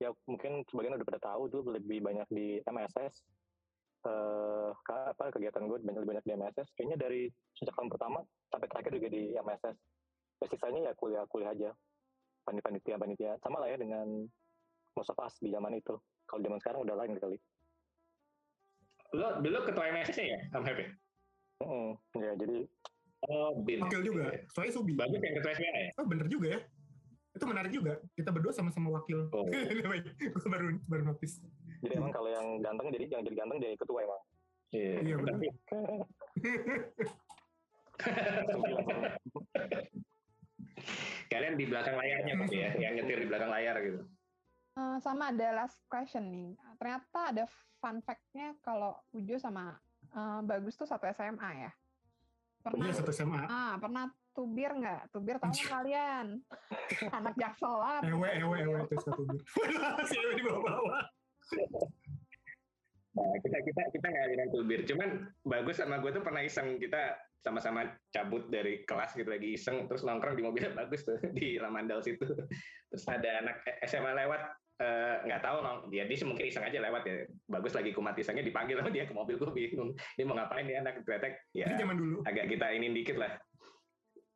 ya 0.00 0.10
mungkin 0.24 0.64
sebagian 0.66 0.96
udah 0.96 1.06
pada 1.06 1.20
tahu 1.22 1.46
dulu 1.52 1.76
lebih 1.76 2.00
banyak 2.00 2.26
di 2.32 2.58
MSS 2.64 3.20
eh 4.00 4.70
ka- 4.80 5.12
apa 5.12 5.28
kegiatan 5.28 5.68
gue 5.68 5.78
banyak 5.84 6.04
banyak 6.08 6.24
di 6.24 6.32
MSS 6.32 6.72
kayaknya 6.72 6.96
dari 6.96 7.28
sejak 7.52 7.76
tahun 7.76 7.92
pertama 7.92 8.24
sampai 8.48 8.68
terakhir 8.72 8.92
juga 8.96 9.08
di 9.12 9.22
MSS 9.36 9.76
ya 10.40 10.46
sisanya 10.48 10.80
ya 10.88 10.92
kuliah 10.96 11.24
kuliah 11.28 11.52
aja 11.52 11.70
panitia 12.48 12.64
panitia 12.64 12.96
panitia 12.96 13.32
sama 13.44 13.60
lah 13.60 13.68
ya 13.68 13.76
dengan 13.76 14.24
most 14.96 15.12
of 15.12 15.20
us 15.20 15.36
di 15.44 15.52
zaman 15.52 15.76
itu 15.76 16.00
kalau 16.24 16.40
zaman 16.40 16.58
sekarang 16.58 16.80
udah 16.88 16.96
lain 16.96 17.20
kali 17.20 17.36
Lo 19.10 19.42
dulu 19.42 19.66
ketua 19.66 19.90
MSS 19.90 20.22
ya, 20.22 20.38
Om 20.54 20.62
Happy? 20.62 20.86
Mm-mm. 21.60 21.98
ya 22.14 22.32
jadi 22.38 22.62
Oh, 23.28 23.52
Bin. 23.60 23.84
Wakil 23.84 24.00
juga. 24.00 24.32
Soalnya 24.56 24.72
Subi. 24.72 24.96
Bagus 24.96 25.20
yang 25.20 25.34
ketua 25.36 25.52
SMA 25.52 25.80
ya? 25.84 25.90
Oh 26.00 26.06
bener 26.08 26.24
juga 26.32 26.56
ya. 26.56 26.60
Itu 27.36 27.44
menarik 27.44 27.68
juga. 27.68 28.00
Kita 28.16 28.32
berdua 28.32 28.48
sama-sama 28.48 28.88
wakil. 28.96 29.28
Oh. 29.36 29.44
Gue 30.32 30.48
baru 30.48 30.80
baru 30.88 31.02
notice. 31.12 31.44
Jadi 31.80 31.94
emang 31.96 32.12
kalau 32.12 32.28
yang 32.28 32.46
ganteng 32.58 32.88
jadi 32.90 33.04
yang 33.10 33.22
jadi 33.22 33.36
ganteng 33.36 33.58
jadi 33.58 33.76
ketua 33.76 34.00
emang 34.02 34.22
Iya, 34.70 35.18
benar. 35.18 35.34
Tapi 38.00 38.46
Subi 38.46 38.70
langsung. 38.70 39.02
kalian 41.26 41.54
di 41.54 41.66
belakang 41.66 41.94
layarnya 41.94 42.32
Pak 42.34 42.48
ya, 42.50 42.70
yang 42.78 42.92
nyetir 42.94 43.18
di 43.18 43.28
belakang 43.28 43.50
layar 43.50 43.76
gitu. 43.82 44.00
Eh, 44.72 44.96
sama 44.98 45.30
ada 45.30 45.48
last 45.56 45.82
question 45.86 46.24
nih. 46.26 46.50
Ternyata 46.78 47.34
ada 47.34 47.44
fun 47.76 47.98
fact-nya 48.00 48.54
kalau 48.62 48.94
Ujo 49.10 49.36
sama 49.36 49.74
eh, 50.06 50.40
Bagus 50.42 50.74
tuh 50.74 50.86
satu 50.86 51.10
SMA 51.10 51.50
ya. 51.60 51.70
Pernah 52.60 52.86
Iya 52.86 52.94
satu 52.94 53.10
SMA. 53.10 53.42
ah 53.46 53.74
pernah 53.74 54.06
tubir 54.30 54.70
nggak? 54.70 55.10
Tubir 55.10 55.36
tahu 55.38 55.50
kalian? 55.66 56.38
Anak 57.18 57.34
jaksel 57.34 57.74
lah. 57.74 58.00
Ewe, 58.02 58.28
ewe, 58.38 58.56
ewe 58.60 58.76
itu 58.84 58.94
satu 59.00 59.22
bir. 59.26 59.40
si 60.06 60.14
ewe 60.14 60.32
di 60.38 60.42
bawah-bawah. 60.44 61.02
Nah, 63.10 63.34
kita 63.42 63.58
kita 63.66 63.82
kita 63.90 64.06
ada 64.06 64.46
tubir. 64.54 64.86
Cuman 64.86 65.26
bagus 65.42 65.82
sama 65.82 65.98
gue 65.98 66.14
tuh 66.14 66.22
pernah 66.22 66.42
iseng. 66.46 66.78
Kita 66.78 67.18
sama-sama 67.40 67.88
cabut 68.12 68.46
dari 68.52 68.86
kelas 68.86 69.18
gitu 69.18 69.26
lagi 69.26 69.58
iseng. 69.58 69.90
Terus 69.90 70.06
nongkrong 70.06 70.38
di 70.38 70.44
mobilnya 70.46 70.72
bagus 70.72 71.02
tuh 71.02 71.18
di 71.38 71.58
Lamandal 71.58 72.00
situ. 72.06 72.22
Terus 72.90 73.04
ada 73.10 73.42
anak 73.42 73.66
SMA 73.86 74.14
lewat. 74.14 74.42
Eh, 74.80 75.16
nggak 75.28 75.44
tahu 75.44 75.60
nong 75.60 75.92
dia 75.92 76.08
dia 76.08 76.24
mungkin 76.24 76.48
iseng 76.48 76.64
aja 76.64 76.78
lewat 76.80 77.02
ya. 77.04 77.26
Bagus 77.50 77.76
lagi 77.76 77.90
kumat 77.92 78.16
isengnya 78.16 78.46
dipanggil 78.46 78.80
sama 78.80 78.88
dia 78.94 79.04
ke 79.04 79.12
mobil 79.12 79.36
gue 79.36 79.50
bingung. 79.52 79.90
Dia 80.14 80.24
mau 80.24 80.38
ngapain 80.38 80.64
dia 80.64 80.80
anak? 80.80 81.02
Ternyata 81.02 81.26
ya 81.52 81.66
dulu. 81.74 82.22
agak 82.24 82.46
kita 82.46 82.66
ini 82.72 82.94
dikit 82.94 83.18
lah. 83.18 83.36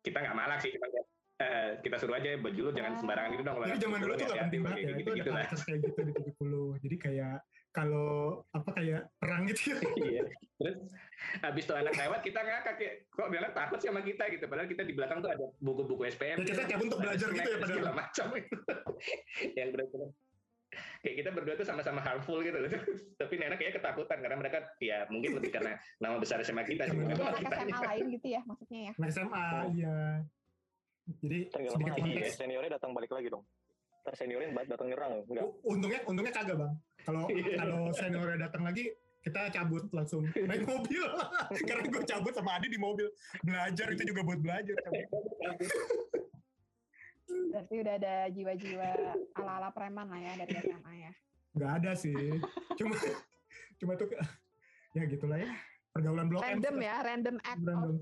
Kita 0.04 0.20
nggak 0.20 0.36
malak 0.36 0.60
sih 0.60 0.74
cuma 0.74 0.90
eh, 1.40 1.68
kita 1.82 1.96
suruh 1.98 2.14
aja 2.14 2.38
baju 2.38 2.60
lu 2.60 2.70
jangan 2.70 2.92
sembarangan 3.00 3.30
gitu 3.34 3.42
dong 3.42 3.56
Jadi 3.66 3.80
zaman 3.82 3.98
dulu 3.98 4.12
tuh 4.14 4.26
gak 4.30 4.40
penting 4.46 4.60
banget 4.62 4.78
ya. 4.78 4.84
Itu 4.84 4.94
gitu 4.94 5.10
ada 5.10 5.18
gitu 5.18 5.30
lah 5.30 5.44
karakter 5.44 5.60
kayak 5.66 5.80
gitu 5.82 6.00
di 6.00 6.12
70. 6.14 6.84
Jadi 6.84 6.96
kayak 6.98 7.36
kalau 7.74 8.10
apa 8.54 8.70
kayak 8.70 9.02
perang 9.18 9.42
gitu 9.50 9.62
ya. 9.74 9.78
Iya. 10.14 10.22
Terus 10.54 10.78
habis 11.42 11.64
tuh 11.66 11.74
anak 11.74 11.94
lewat 11.98 12.20
kita 12.22 12.38
ngakak 12.38 12.76
ya, 12.78 12.92
kok 13.10 13.26
dia 13.26 13.38
anak 13.42 13.52
takut 13.58 13.78
sih 13.82 13.90
sama 13.90 14.02
kita 14.06 14.24
gitu. 14.30 14.44
Padahal 14.46 14.68
kita 14.70 14.82
di 14.86 14.94
belakang 14.94 15.18
tuh 15.18 15.30
ada 15.34 15.44
buku-buku 15.58 16.06
SPM. 16.14 16.46
Ya, 16.46 16.54
kita 16.54 16.62
cabut 16.70 16.86
untuk 16.86 17.00
belajar 17.02 17.28
gitu 17.34 17.48
ya, 17.50 17.58
padahal. 17.58 17.94
Macam 17.98 18.26
itu. 18.38 18.56
Yang 19.58 19.68
benar-benar 19.74 20.10
kayak 20.74 21.16
kita 21.22 21.30
berdua 21.30 21.54
tuh 21.54 21.66
sama-sama 21.66 22.00
harmful 22.02 22.38
gitu 22.42 22.54
loh. 22.58 22.70
Tapi 23.20 23.32
anak 23.42 23.58
kayaknya 23.58 23.74
ketakutan 23.78 24.18
karena 24.22 24.36
mereka 24.38 24.58
ya 24.82 25.06
mungkin 25.10 25.38
lebih 25.38 25.50
karena 25.54 25.78
nama 25.98 26.16
besar 26.18 26.42
SMA 26.42 26.62
kita 26.66 26.86
sih. 26.90 26.98
SMA 26.98 27.78
lain 27.82 28.04
gitu 28.14 28.26
ya 28.30 28.40
maksudnya 28.46 28.80
ya. 28.90 28.92
SMA, 29.10 29.46
iya. 29.74 29.98
Jadi 31.04 31.38
sedikit 31.46 31.92
konteks. 31.94 32.34
seniornya 32.34 32.70
datang 32.72 32.90
balik 32.90 33.10
lagi 33.10 33.28
dong. 33.28 33.44
Ntar 34.02 34.14
seniornya 34.14 34.48
ba- 34.50 34.64
datang 34.66 34.88
nyerang 34.88 35.12
enggak? 35.22 35.48
Untungnya 35.62 36.00
untungnya 36.04 36.32
kagak 36.32 36.56
bang. 36.56 36.72
Kalau 37.00 37.22
Iya. 37.30 37.56
kalau 37.58 37.80
seniornya 37.90 38.38
datang 38.42 38.62
lagi 38.62 38.84
kita 39.20 39.40
cabut 39.50 39.84
langsung. 39.90 40.24
Naik 40.48 40.64
mobil. 40.64 41.04
Karena 41.68 41.84
gue 41.86 42.02
cabut 42.04 42.32
sama 42.32 42.56
Adi 42.56 42.68
di 42.68 42.76
mobil. 42.76 43.08
Belajar 43.40 43.86
itu 43.90 44.02
juga 44.04 44.20
buat 44.22 44.38
belajar 44.38 44.76
Berarti 47.24 47.74
udah 47.80 47.94
ada 47.96 48.14
jiwa-jiwa 48.28 48.88
ala-ala 49.34 49.70
preman 49.70 50.06
lah 50.06 50.20
ya 50.20 50.32
dari 50.36 50.54
SMA 50.60 50.92
ya. 50.98 51.12
nggak 51.54 51.72
ada 51.78 51.92
sih. 51.94 52.14
Cuma 52.74 52.94
cuma 53.76 53.92
tuh 53.94 54.10
ya 54.92 55.02
gitulah 55.06 55.38
ya. 55.38 55.48
Pergaulan 55.88 56.26
blok 56.26 56.42
M 56.42 56.58
Random 56.58 56.76
ya, 56.80 56.94
random 57.00 57.36
act 57.40 57.60
of 57.60 57.68
random 57.70 57.94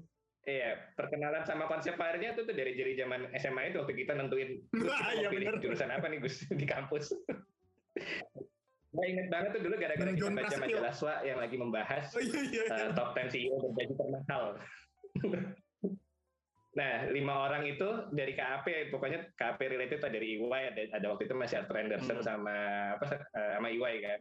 Iya, 0.42 0.74
perkenalan 0.98 1.46
sama 1.46 1.70
konsep 1.70 1.94
fire-nya 1.94 2.34
tuh, 2.34 2.42
tuh 2.42 2.54
dari 2.54 2.74
dari 2.74 2.98
zaman 2.98 3.30
SMA 3.38 3.70
itu 3.70 3.78
waktu 3.78 3.94
kita 3.94 4.18
nentuin 4.18 4.58
mau 4.74 5.30
pilih 5.30 5.54
bener. 5.54 5.62
jurusan 5.62 5.86
apa 5.94 6.10
nih 6.10 6.18
Gus 6.18 6.42
di 6.50 6.66
kampus. 6.66 7.14
Gue 8.92 9.06
inget 9.08 9.32
banget 9.32 9.56
tuh 9.56 9.62
dulu 9.64 9.74
gara-gara 9.80 10.10
kita 10.12 10.20
John 10.20 10.36
baca 10.36 10.52
Prasetyo. 10.52 10.76
majalah 10.76 10.92
SWA 10.92 11.16
yang 11.24 11.38
lagi 11.40 11.56
membahas 11.56 12.12
oh 12.12 12.20
iya 12.20 12.40
iya, 12.44 12.62
iya. 12.68 12.84
uh, 12.84 12.92
top 12.92 13.16
10 13.16 13.32
CEO 13.32 13.54
bergaji 13.56 13.94
termahal. 13.96 14.44
nah, 16.78 16.92
lima 17.08 17.34
orang 17.48 17.62
itu 17.72 17.88
dari 18.12 18.36
KAP, 18.36 18.92
pokoknya 18.92 19.32
KAP 19.32 19.60
related 19.64 19.96
lah 19.96 20.12
dari 20.12 20.36
EY, 20.36 20.62
ada, 20.76 20.82
ada 20.92 21.06
waktu 21.08 21.24
itu 21.24 21.34
masih 21.38 21.56
Arthur 21.64 21.76
Anderson 21.80 22.20
Hmm. 22.20 22.26
sama 22.26 22.56
apa 23.00 23.06
uh, 23.32 23.50
sama 23.56 23.68
EY 23.72 23.94
kan. 24.04 24.20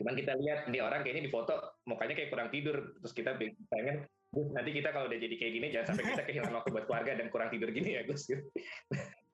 Cuman 0.00 0.14
kita 0.16 0.32
lihat 0.40 0.60
nih 0.72 0.80
orang 0.80 1.00
kayaknya 1.04 1.28
di 1.28 1.32
foto 1.32 1.56
mukanya 1.84 2.14
kayak 2.16 2.32
kurang 2.32 2.48
tidur, 2.48 2.96
terus 3.00 3.12
kita 3.12 3.36
pengen 3.68 4.08
nanti 4.52 4.70
kita 4.76 4.88
kalau 4.92 5.06
udah 5.08 5.18
jadi 5.18 5.34
kayak 5.40 5.52
gini 5.56 5.66
jangan 5.72 5.86
sampai 5.92 6.04
kita 6.12 6.22
kehilangan 6.28 6.54
waktu 6.60 6.70
buat 6.72 6.84
keluarga 6.84 7.12
dan 7.16 7.26
kurang 7.32 7.48
tidur 7.48 7.68
gini 7.72 7.96
ya 7.96 8.02
Gus. 8.04 8.28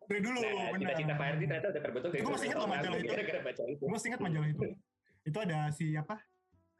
dari 0.02 0.20
dulu 0.20 0.38
Nah, 0.42 0.74
cita-cita 0.76 1.14
Fire 1.14 1.36
ternyata 1.38 1.66
udah 1.72 1.82
terbentuk 1.82 2.10
Gua 2.20 2.32
masih 2.34 2.46
ingat 2.50 2.58
loh 2.58 2.68
majalah 2.68 2.98
itu. 2.98 3.10
gara-gara 3.10 3.40
baca 3.40 3.62
itu. 3.64 3.82
gue 3.82 3.92
masih 3.94 4.08
ingat 4.12 4.20
majalah 4.20 4.48
itu. 4.50 4.66
Itu 5.22 5.38
ada 5.38 5.58
si 5.70 5.86
apa? 5.94 6.16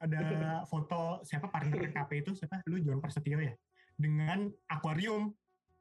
Ada 0.03 0.21
foto 0.67 1.23
siapa? 1.23 1.47
Partner 1.47 1.87
KP 1.95 2.11
itu 2.27 2.31
siapa? 2.35 2.61
Lu 2.67 2.83
John 2.83 2.99
Prasetyo 2.99 3.39
ya? 3.39 3.55
Dengan 3.95 4.51
akuarium. 4.67 5.31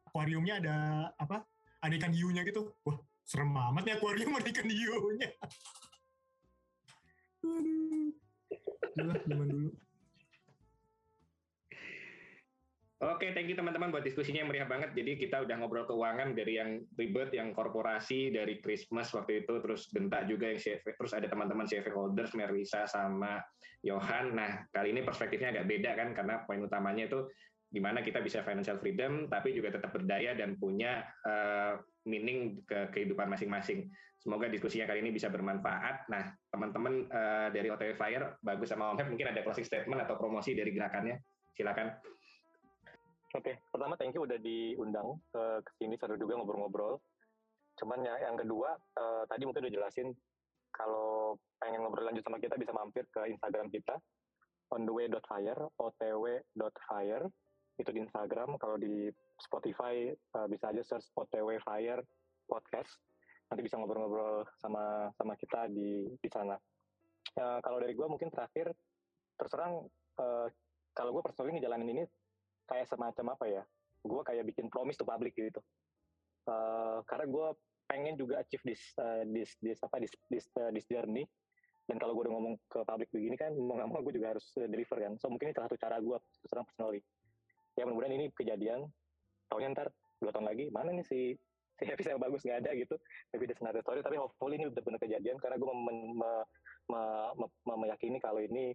Akuariumnya 0.05 0.61
ada 0.61 0.75
apa? 1.17 1.43
Ada 1.81 1.97
ikan 1.97 2.13
hiunya 2.13 2.45
gitu. 2.45 2.77
Wah 2.85 3.01
serem 3.25 3.53
amat 3.55 3.83
nih 3.87 3.95
akuarium 3.95 4.35
ada 4.35 4.49
ikan 4.49 4.67
hiunya. 4.69 5.29
Aduh, 7.41 8.13
zaman 9.25 9.47
dulu 9.49 9.69
Oke, 13.01 13.33
thank 13.33 13.49
you 13.49 13.57
teman-teman 13.57 13.89
buat 13.89 14.05
diskusinya 14.05 14.45
yang 14.45 14.49
meriah 14.53 14.69
banget. 14.69 14.93
Jadi 14.93 15.17
kita 15.17 15.41
udah 15.41 15.57
ngobrol 15.57 15.89
keuangan 15.89 16.37
dari 16.37 16.61
yang 16.61 16.85
ribet, 17.01 17.33
yang 17.33 17.49
korporasi, 17.49 18.29
dari 18.29 18.61
Christmas 18.61 19.09
waktu 19.17 19.41
itu, 19.41 19.57
terus 19.57 19.89
Genta 19.89 20.21
juga 20.29 20.53
yang 20.53 20.61
CV, 20.61 20.85
terus 20.85 21.17
ada 21.17 21.25
teman-teman 21.25 21.65
CV 21.65 21.89
holders, 21.89 22.37
Merisa 22.37 22.85
sama 22.85 23.41
Johan. 23.81 24.37
Nah, 24.37 24.69
kali 24.69 24.93
ini 24.93 25.01
perspektifnya 25.01 25.49
agak 25.49 25.65
beda 25.65 25.97
kan, 25.97 26.13
karena 26.13 26.45
poin 26.45 26.61
utamanya 26.61 27.09
itu 27.09 27.25
gimana 27.73 28.05
kita 28.05 28.21
bisa 28.21 28.45
financial 28.45 28.77
freedom, 28.77 29.25
tapi 29.25 29.57
juga 29.57 29.73
tetap 29.73 29.97
berdaya 29.97 30.37
dan 30.37 30.61
punya 30.61 31.01
uh, 31.25 31.81
meaning 32.05 32.61
ke 32.69 32.93
kehidupan 32.93 33.33
masing-masing. 33.33 33.89
Semoga 34.21 34.45
diskusinya 34.45 34.85
kali 34.85 35.01
ini 35.01 35.09
bisa 35.09 35.25
bermanfaat. 35.33 36.05
Nah, 36.05 36.37
teman-teman 36.53 37.09
uh, 37.09 37.49
dari 37.49 37.65
OTW 37.65 37.97
Fire, 37.97 38.37
bagus 38.45 38.69
sama 38.69 38.93
Om 38.93 39.09
mungkin 39.09 39.33
ada 39.33 39.41
closing 39.41 39.65
statement 39.65 40.05
atau 40.05 40.21
promosi 40.21 40.53
dari 40.53 40.69
gerakannya. 40.69 41.17
Silakan. 41.57 42.20
Oke, 43.31 43.47
okay. 43.47 43.55
pertama 43.71 43.95
thank 43.95 44.11
you 44.11 44.27
udah 44.27 44.35
diundang 44.43 45.15
ke 45.31 45.71
sini 45.79 45.95
seru 45.95 46.19
juga 46.19 46.35
ngobrol-ngobrol. 46.35 46.99
Cuman 47.79 48.03
ya 48.03 48.19
yang 48.27 48.35
kedua 48.35 48.75
uh, 48.75 49.23
tadi 49.25 49.47
mungkin 49.47 49.63
udah 49.63 49.73
jelasin 49.73 50.11
kalau 50.75 51.39
pengen 51.59 51.83
ngobrol 51.83 52.07
lanjut 52.07 52.23
sama 52.23 52.43
kita 52.43 52.59
bisa 52.59 52.75
mampir 52.75 53.07
ke 53.07 53.31
Instagram 53.31 53.71
kita 53.71 53.95
on 54.71 54.87
the 54.87 54.93
way.fire, 54.93 55.59
otw.fire 55.79 57.25
itu 57.79 57.89
di 57.91 57.99
Instagram. 58.03 58.55
Kalau 58.59 58.75
di 58.79 59.11
Spotify 59.39 60.11
uh, 60.37 60.47
bisa 60.47 60.71
aja 60.71 60.83
search 60.83 61.11
OTW 61.15 61.59
Fire 61.63 62.03
podcast. 62.47 62.99
Nanti 63.51 63.67
bisa 63.67 63.75
ngobrol-ngobrol 63.79 64.47
sama 64.59 65.11
sama 65.15 65.35
kita 65.35 65.67
di 65.67 66.07
di 66.19 66.29
sana. 66.31 66.55
Uh, 67.35 67.59
kalau 67.63 67.79
dari 67.79 67.95
gue 67.95 68.07
mungkin 68.07 68.31
terakhir 68.31 68.71
terserang 69.39 69.87
uh, 70.19 70.47
kalau 70.91 71.15
gue 71.15 71.23
personally 71.23 71.55
ngejalanin 71.55 71.89
ini 71.95 72.03
kayak 72.71 72.87
semacam 72.87 73.35
apa 73.35 73.45
ya 73.51 73.63
gue 74.01 74.21
kayak 74.25 74.43
bikin 74.49 74.65
promise 74.71 74.97
to 74.97 75.05
public 75.05 75.33
gitu. 75.37 75.61
Uh, 76.49 77.05
karena 77.05 77.25
gue 77.29 77.47
pengen 77.85 78.15
juga 78.17 78.41
achieve 78.41 78.63
this 78.65 78.81
uh, 78.97 79.21
this 79.29 79.53
this 79.61 79.77
apa 79.85 80.01
this 80.01 80.13
this, 80.31 80.45
uh, 80.57 80.73
this 80.73 80.87
journey. 80.89 81.29
Dan 81.85 81.99
kalau 81.99 82.15
gue 82.15 82.29
udah 82.29 82.33
ngomong 82.33 82.55
ke 82.71 82.79
publik 82.87 83.09
begini 83.11 83.35
kan 83.37 83.51
mau 83.53 83.77
nggak 83.77 83.89
mau 83.89 84.01
gue 84.01 84.13
juga 84.15 84.37
harus 84.37 84.45
deliver 84.55 84.97
kan. 84.97 85.13
So 85.21 85.29
mungkin 85.29 85.51
ini 85.51 85.55
salah 85.57 85.67
satu 85.69 85.79
cara 85.81 85.97
gue 86.01 86.17
terus 86.17 86.51
personally. 86.65 87.01
Ya 87.77 87.85
mudah-mudahan 87.85 88.15
ini 88.17 88.25
kejadian. 88.33 88.89
Tahunnya 89.51 89.69
ntar 89.75 89.87
dua 90.21 90.31
tahun 90.33 90.47
lagi 90.49 90.71
mana 90.71 90.95
nih 90.95 91.05
si 91.05 91.19
si 91.77 91.83
Happy 91.85 92.05
yang 92.05 92.21
bagus 92.21 92.41
nggak 92.41 92.57
ada 92.65 92.71
gitu. 92.73 92.95
Tapi 93.29 93.41
ada 93.45 93.55
another 93.61 93.81
story 93.85 93.99
tapi 94.01 94.17
hopefully 94.17 94.55
ini 94.57 94.65
udah 94.71 94.81
benar 94.81 94.99
kejadian. 95.01 95.37
Karena 95.37 95.61
gue 95.61 95.67
me, 95.69 95.93
me, 96.15 96.31
me, 96.89 97.01
me, 97.37 97.73
meyakini 97.85 98.17
kalau 98.17 98.41
ini 98.41 98.73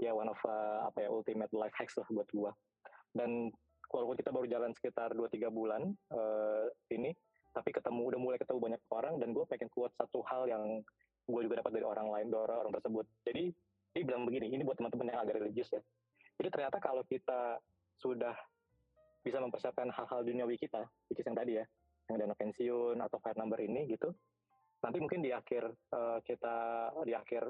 ya 0.00 0.10
one 0.10 0.26
of 0.26 0.40
uh, 0.42 0.90
apa 0.90 1.06
ya 1.06 1.08
ultimate 1.12 1.52
life 1.54 1.74
hacks 1.78 1.94
lah 1.94 2.06
buat 2.10 2.26
gue 2.26 2.50
dan 3.14 3.50
walaupun 3.88 4.18
kita 4.18 4.30
baru 4.34 4.46
jalan 4.50 4.70
sekitar 4.74 5.14
2-3 5.14 5.48
bulan 5.54 5.94
uh, 6.10 6.66
ini 6.90 7.14
tapi 7.54 7.70
ketemu 7.70 8.02
udah 8.10 8.20
mulai 8.20 8.38
ketemu 8.42 8.58
banyak 8.58 8.82
orang 8.90 9.14
dan 9.22 9.30
gue 9.30 9.44
pengen 9.46 9.70
kuat 9.70 9.94
satu 9.94 10.26
hal 10.26 10.50
yang 10.50 10.82
gue 11.24 11.40
juga 11.46 11.62
dapat 11.62 11.78
dari 11.78 11.86
orang 11.86 12.10
lain 12.10 12.26
dari 12.28 12.50
orang 12.50 12.74
tersebut. 12.74 13.06
Jadi 13.22 13.54
dia 13.94 14.02
bilang 14.02 14.26
begini 14.26 14.50
ini 14.50 14.66
buat 14.66 14.74
teman-teman 14.74 15.14
yang 15.14 15.22
agak 15.22 15.38
religius 15.38 15.70
ya. 15.70 15.78
Jadi 16.34 16.48
ternyata 16.50 16.82
kalau 16.82 17.06
kita 17.06 17.62
sudah 18.02 18.34
bisa 19.24 19.40
mempersiapkan 19.40 19.88
hal-hal 19.88 20.20
duniawi 20.20 20.60
kita 20.60 20.84
which 21.08 21.16
is 21.16 21.24
yang 21.24 21.38
tadi 21.38 21.56
ya 21.56 21.64
yang 22.12 22.20
dana 22.20 22.36
pensiun 22.36 23.00
atau 23.00 23.16
fire 23.24 23.40
number 23.40 23.56
ini 23.64 23.88
gitu 23.88 24.12
nanti 24.84 25.00
mungkin 25.00 25.24
di 25.24 25.32
akhir 25.32 25.64
uh, 25.96 26.20
kita 26.20 26.56
di 27.08 27.16
akhir 27.16 27.48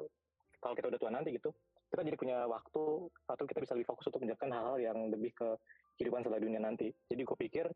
kalau 0.62 0.74
kita 0.78 0.86
udah 0.94 1.00
tua 1.02 1.10
nanti 1.10 1.34
gitu 1.34 1.50
kita 1.94 2.10
jadi 2.10 2.18
punya 2.18 2.38
waktu 2.50 3.06
atau 3.30 3.44
kita 3.46 3.62
bisa 3.62 3.78
lebih 3.78 3.86
fokus 3.86 4.10
untuk 4.10 4.26
menjalankan 4.26 4.50
hal-hal 4.50 4.76
yang 4.82 4.98
lebih 5.14 5.30
ke 5.30 5.46
kehidupan 5.94 6.26
setelah 6.26 6.42
dunia 6.42 6.58
nanti. 6.58 6.90
Jadi 7.06 7.22
gue 7.22 7.38
pikir, 7.38 7.70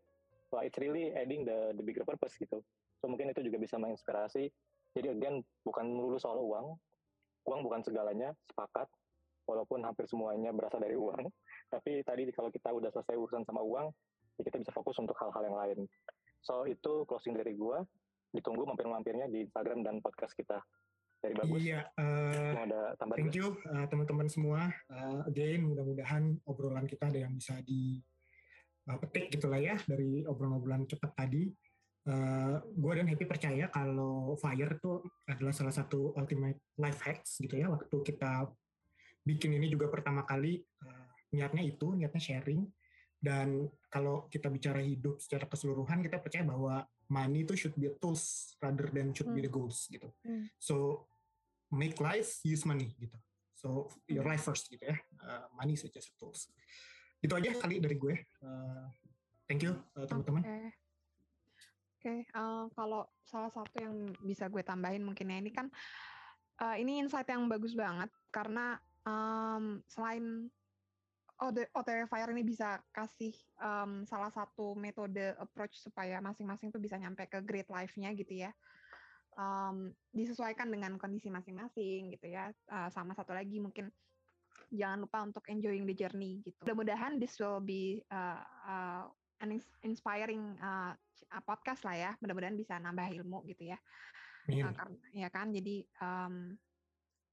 wah 0.50 0.66
it's 0.66 0.74
really 0.82 1.14
adding 1.14 1.46
the 1.46 1.70
the 1.78 1.86
bigger 1.86 2.02
purpose 2.02 2.34
gitu. 2.34 2.58
So 2.98 3.06
mungkin 3.06 3.30
itu 3.30 3.46
juga 3.46 3.62
bisa 3.62 3.78
menginspirasi. 3.78 4.50
Jadi 4.98 5.06
again, 5.06 5.46
bukan 5.62 5.86
melulu 5.86 6.18
soal 6.18 6.42
uang. 6.42 6.74
Uang 7.46 7.60
bukan 7.62 7.86
segalanya, 7.86 8.34
sepakat. 8.50 8.90
Walaupun 9.46 9.86
hampir 9.86 10.10
semuanya 10.10 10.50
berasal 10.50 10.82
dari 10.82 10.98
uang. 10.98 11.30
Tapi 11.72 12.02
tadi 12.02 12.26
kalau 12.34 12.50
kita 12.50 12.74
udah 12.74 12.90
selesai 12.90 13.14
urusan 13.14 13.46
sama 13.46 13.62
uang, 13.62 13.86
ya 14.34 14.42
kita 14.42 14.58
bisa 14.58 14.74
fokus 14.74 14.98
untuk 14.98 15.14
hal-hal 15.22 15.46
yang 15.46 15.54
lain. 15.56 15.78
So 16.42 16.66
itu 16.66 17.06
closing 17.06 17.38
dari 17.38 17.54
gue. 17.54 17.78
Ditunggu 18.34 18.66
mampir-mampirnya 18.66 19.30
di 19.30 19.46
Instagram 19.46 19.86
dan 19.86 20.02
podcast 20.02 20.34
kita 20.34 20.58
dari 21.18 21.34
bagus. 21.34 21.60
Iya, 21.62 21.80
uh, 21.98 22.52
ada 22.62 22.80
thank 23.14 23.34
you 23.34 23.58
uh, 23.74 23.86
teman-teman 23.90 24.28
semua. 24.30 24.70
Uh, 24.86 25.26
again, 25.26 25.66
mudah-mudahan 25.66 26.38
obrolan 26.46 26.86
kita 26.86 27.10
ada 27.10 27.26
yang 27.26 27.34
bisa 27.34 27.58
di 27.66 27.98
uh, 28.86 28.96
petik 29.02 29.34
gitulah 29.34 29.58
ya 29.58 29.76
dari 29.84 30.22
obrolan-obrolan 30.22 30.86
cepat 30.86 31.12
tadi. 31.18 31.50
Uh, 32.08 32.56
gue 32.64 32.92
dan 32.96 33.04
Happy 33.04 33.28
percaya 33.28 33.68
kalau 33.68 34.32
Fire 34.40 34.80
itu 34.80 35.04
adalah 35.28 35.52
salah 35.52 35.74
satu 35.74 36.16
ultimate 36.16 36.72
life 36.80 37.04
hacks 37.04 37.36
gitu 37.42 37.58
ya. 37.60 37.68
Waktu 37.68 37.96
kita 38.00 38.48
bikin 39.26 39.58
ini 39.60 39.68
juga 39.68 39.92
pertama 39.92 40.24
kali 40.24 40.62
uh, 40.86 41.08
niatnya 41.34 41.60
itu, 41.66 41.92
niatnya 41.98 42.22
sharing. 42.22 42.64
Dan 43.18 43.66
kalau 43.90 44.30
kita 44.30 44.46
bicara 44.46 44.78
hidup 44.78 45.18
secara 45.18 45.50
keseluruhan, 45.50 46.00
kita 46.06 46.22
percaya 46.22 46.46
bahwa 46.46 46.86
money 47.08 47.42
itu 47.42 47.56
should 47.56 47.76
be 47.76 47.88
a 47.88 47.94
tools 47.96 48.54
rather 48.60 48.88
than 48.92 49.16
should 49.16 49.28
hmm. 49.28 49.36
be 49.36 49.44
the 49.44 49.52
goals 49.52 49.88
gitu. 49.88 50.08
Hmm. 50.22 50.46
So 50.60 51.08
make 51.72 51.98
life 51.98 52.40
use 52.44 52.68
money 52.68 52.92
gitu. 53.00 53.16
So 53.58 53.90
your 54.06 54.24
life 54.28 54.44
first 54.44 54.68
gitu 54.70 54.84
ya. 54.84 54.96
Uh, 55.18 55.48
money 55.56 55.74
is 55.74 55.82
just 55.88 56.12
a 56.12 56.16
tools. 56.20 56.52
Itu 57.18 57.34
aja 57.34 57.50
kali 57.58 57.82
dari 57.82 57.96
gue. 57.98 58.14
Uh, 58.38 58.86
thank 59.50 59.64
you 59.64 59.74
uh, 59.98 60.06
teman-teman. 60.06 60.44
Oke. 60.44 60.52
Okay. 60.52 60.70
Okay, 61.98 62.22
uh, 62.30 62.70
kalau 62.78 63.10
salah 63.26 63.50
satu 63.50 63.74
yang 63.82 64.14
bisa 64.22 64.46
gue 64.46 64.62
tambahin 64.62 65.02
mungkin 65.02 65.34
ya 65.34 65.42
ini 65.42 65.50
kan 65.50 65.66
uh, 66.62 66.78
ini 66.78 67.02
insight 67.02 67.26
yang 67.26 67.50
bagus 67.50 67.74
banget 67.74 68.06
karena 68.30 68.78
um, 69.02 69.82
selain 69.90 70.46
OTW 71.38 72.10
Fire 72.10 72.30
ini 72.34 72.42
bisa 72.42 72.82
kasih 72.90 73.30
um, 73.62 74.02
salah 74.02 74.30
satu 74.34 74.74
metode 74.74 75.38
approach 75.38 75.78
supaya 75.78 76.18
masing-masing 76.18 76.74
tuh 76.74 76.82
bisa 76.82 76.98
nyampe 76.98 77.22
ke 77.30 77.38
great 77.46 77.70
life-nya 77.70 78.10
gitu 78.18 78.42
ya. 78.42 78.50
Um, 79.38 79.94
disesuaikan 80.10 80.66
dengan 80.66 80.98
kondisi 80.98 81.30
masing-masing 81.30 82.10
gitu 82.10 82.26
ya. 82.26 82.50
Uh, 82.66 82.90
sama 82.90 83.14
satu 83.14 83.38
lagi 83.38 83.62
mungkin 83.62 83.86
jangan 84.74 84.98
lupa 85.06 85.22
untuk 85.22 85.46
enjoying 85.46 85.86
the 85.86 85.94
journey 85.94 86.42
gitu. 86.42 86.58
Mudah-mudahan 86.66 87.22
this 87.22 87.38
will 87.38 87.62
be 87.62 88.02
uh, 88.10 88.42
uh, 88.66 89.06
an 89.38 89.54
inspiring 89.86 90.58
uh, 90.58 90.98
podcast 91.46 91.86
lah 91.86 91.94
ya. 91.94 92.10
Mudah-mudahan 92.18 92.58
bisa 92.58 92.82
nambah 92.82 93.14
ilmu 93.14 93.46
gitu 93.46 93.70
ya. 93.70 93.78
Uh, 94.50 94.74
karena, 94.74 94.98
ya 95.14 95.28
kan. 95.30 95.54
Jadi 95.54 95.86
um, 96.02 96.58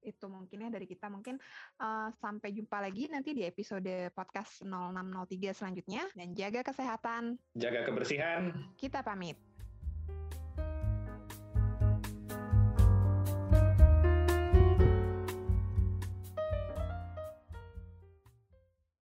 itu 0.06 0.26
mungkin 0.30 0.66
ya 0.66 0.68
dari 0.70 0.86
kita. 0.86 1.06
Mungkin 1.10 1.38
uh, 1.82 2.08
sampai 2.18 2.54
jumpa 2.54 2.78
lagi 2.82 3.10
nanti 3.10 3.34
di 3.34 3.42
episode 3.46 4.10
podcast 4.14 4.62
0603 4.66 5.58
selanjutnya. 5.58 6.02
Dan 6.14 6.34
jaga 6.34 6.62
kesehatan. 6.66 7.38
Jaga 7.58 7.86
kebersihan. 7.86 8.54
Kita 8.78 9.02
pamit 9.02 9.45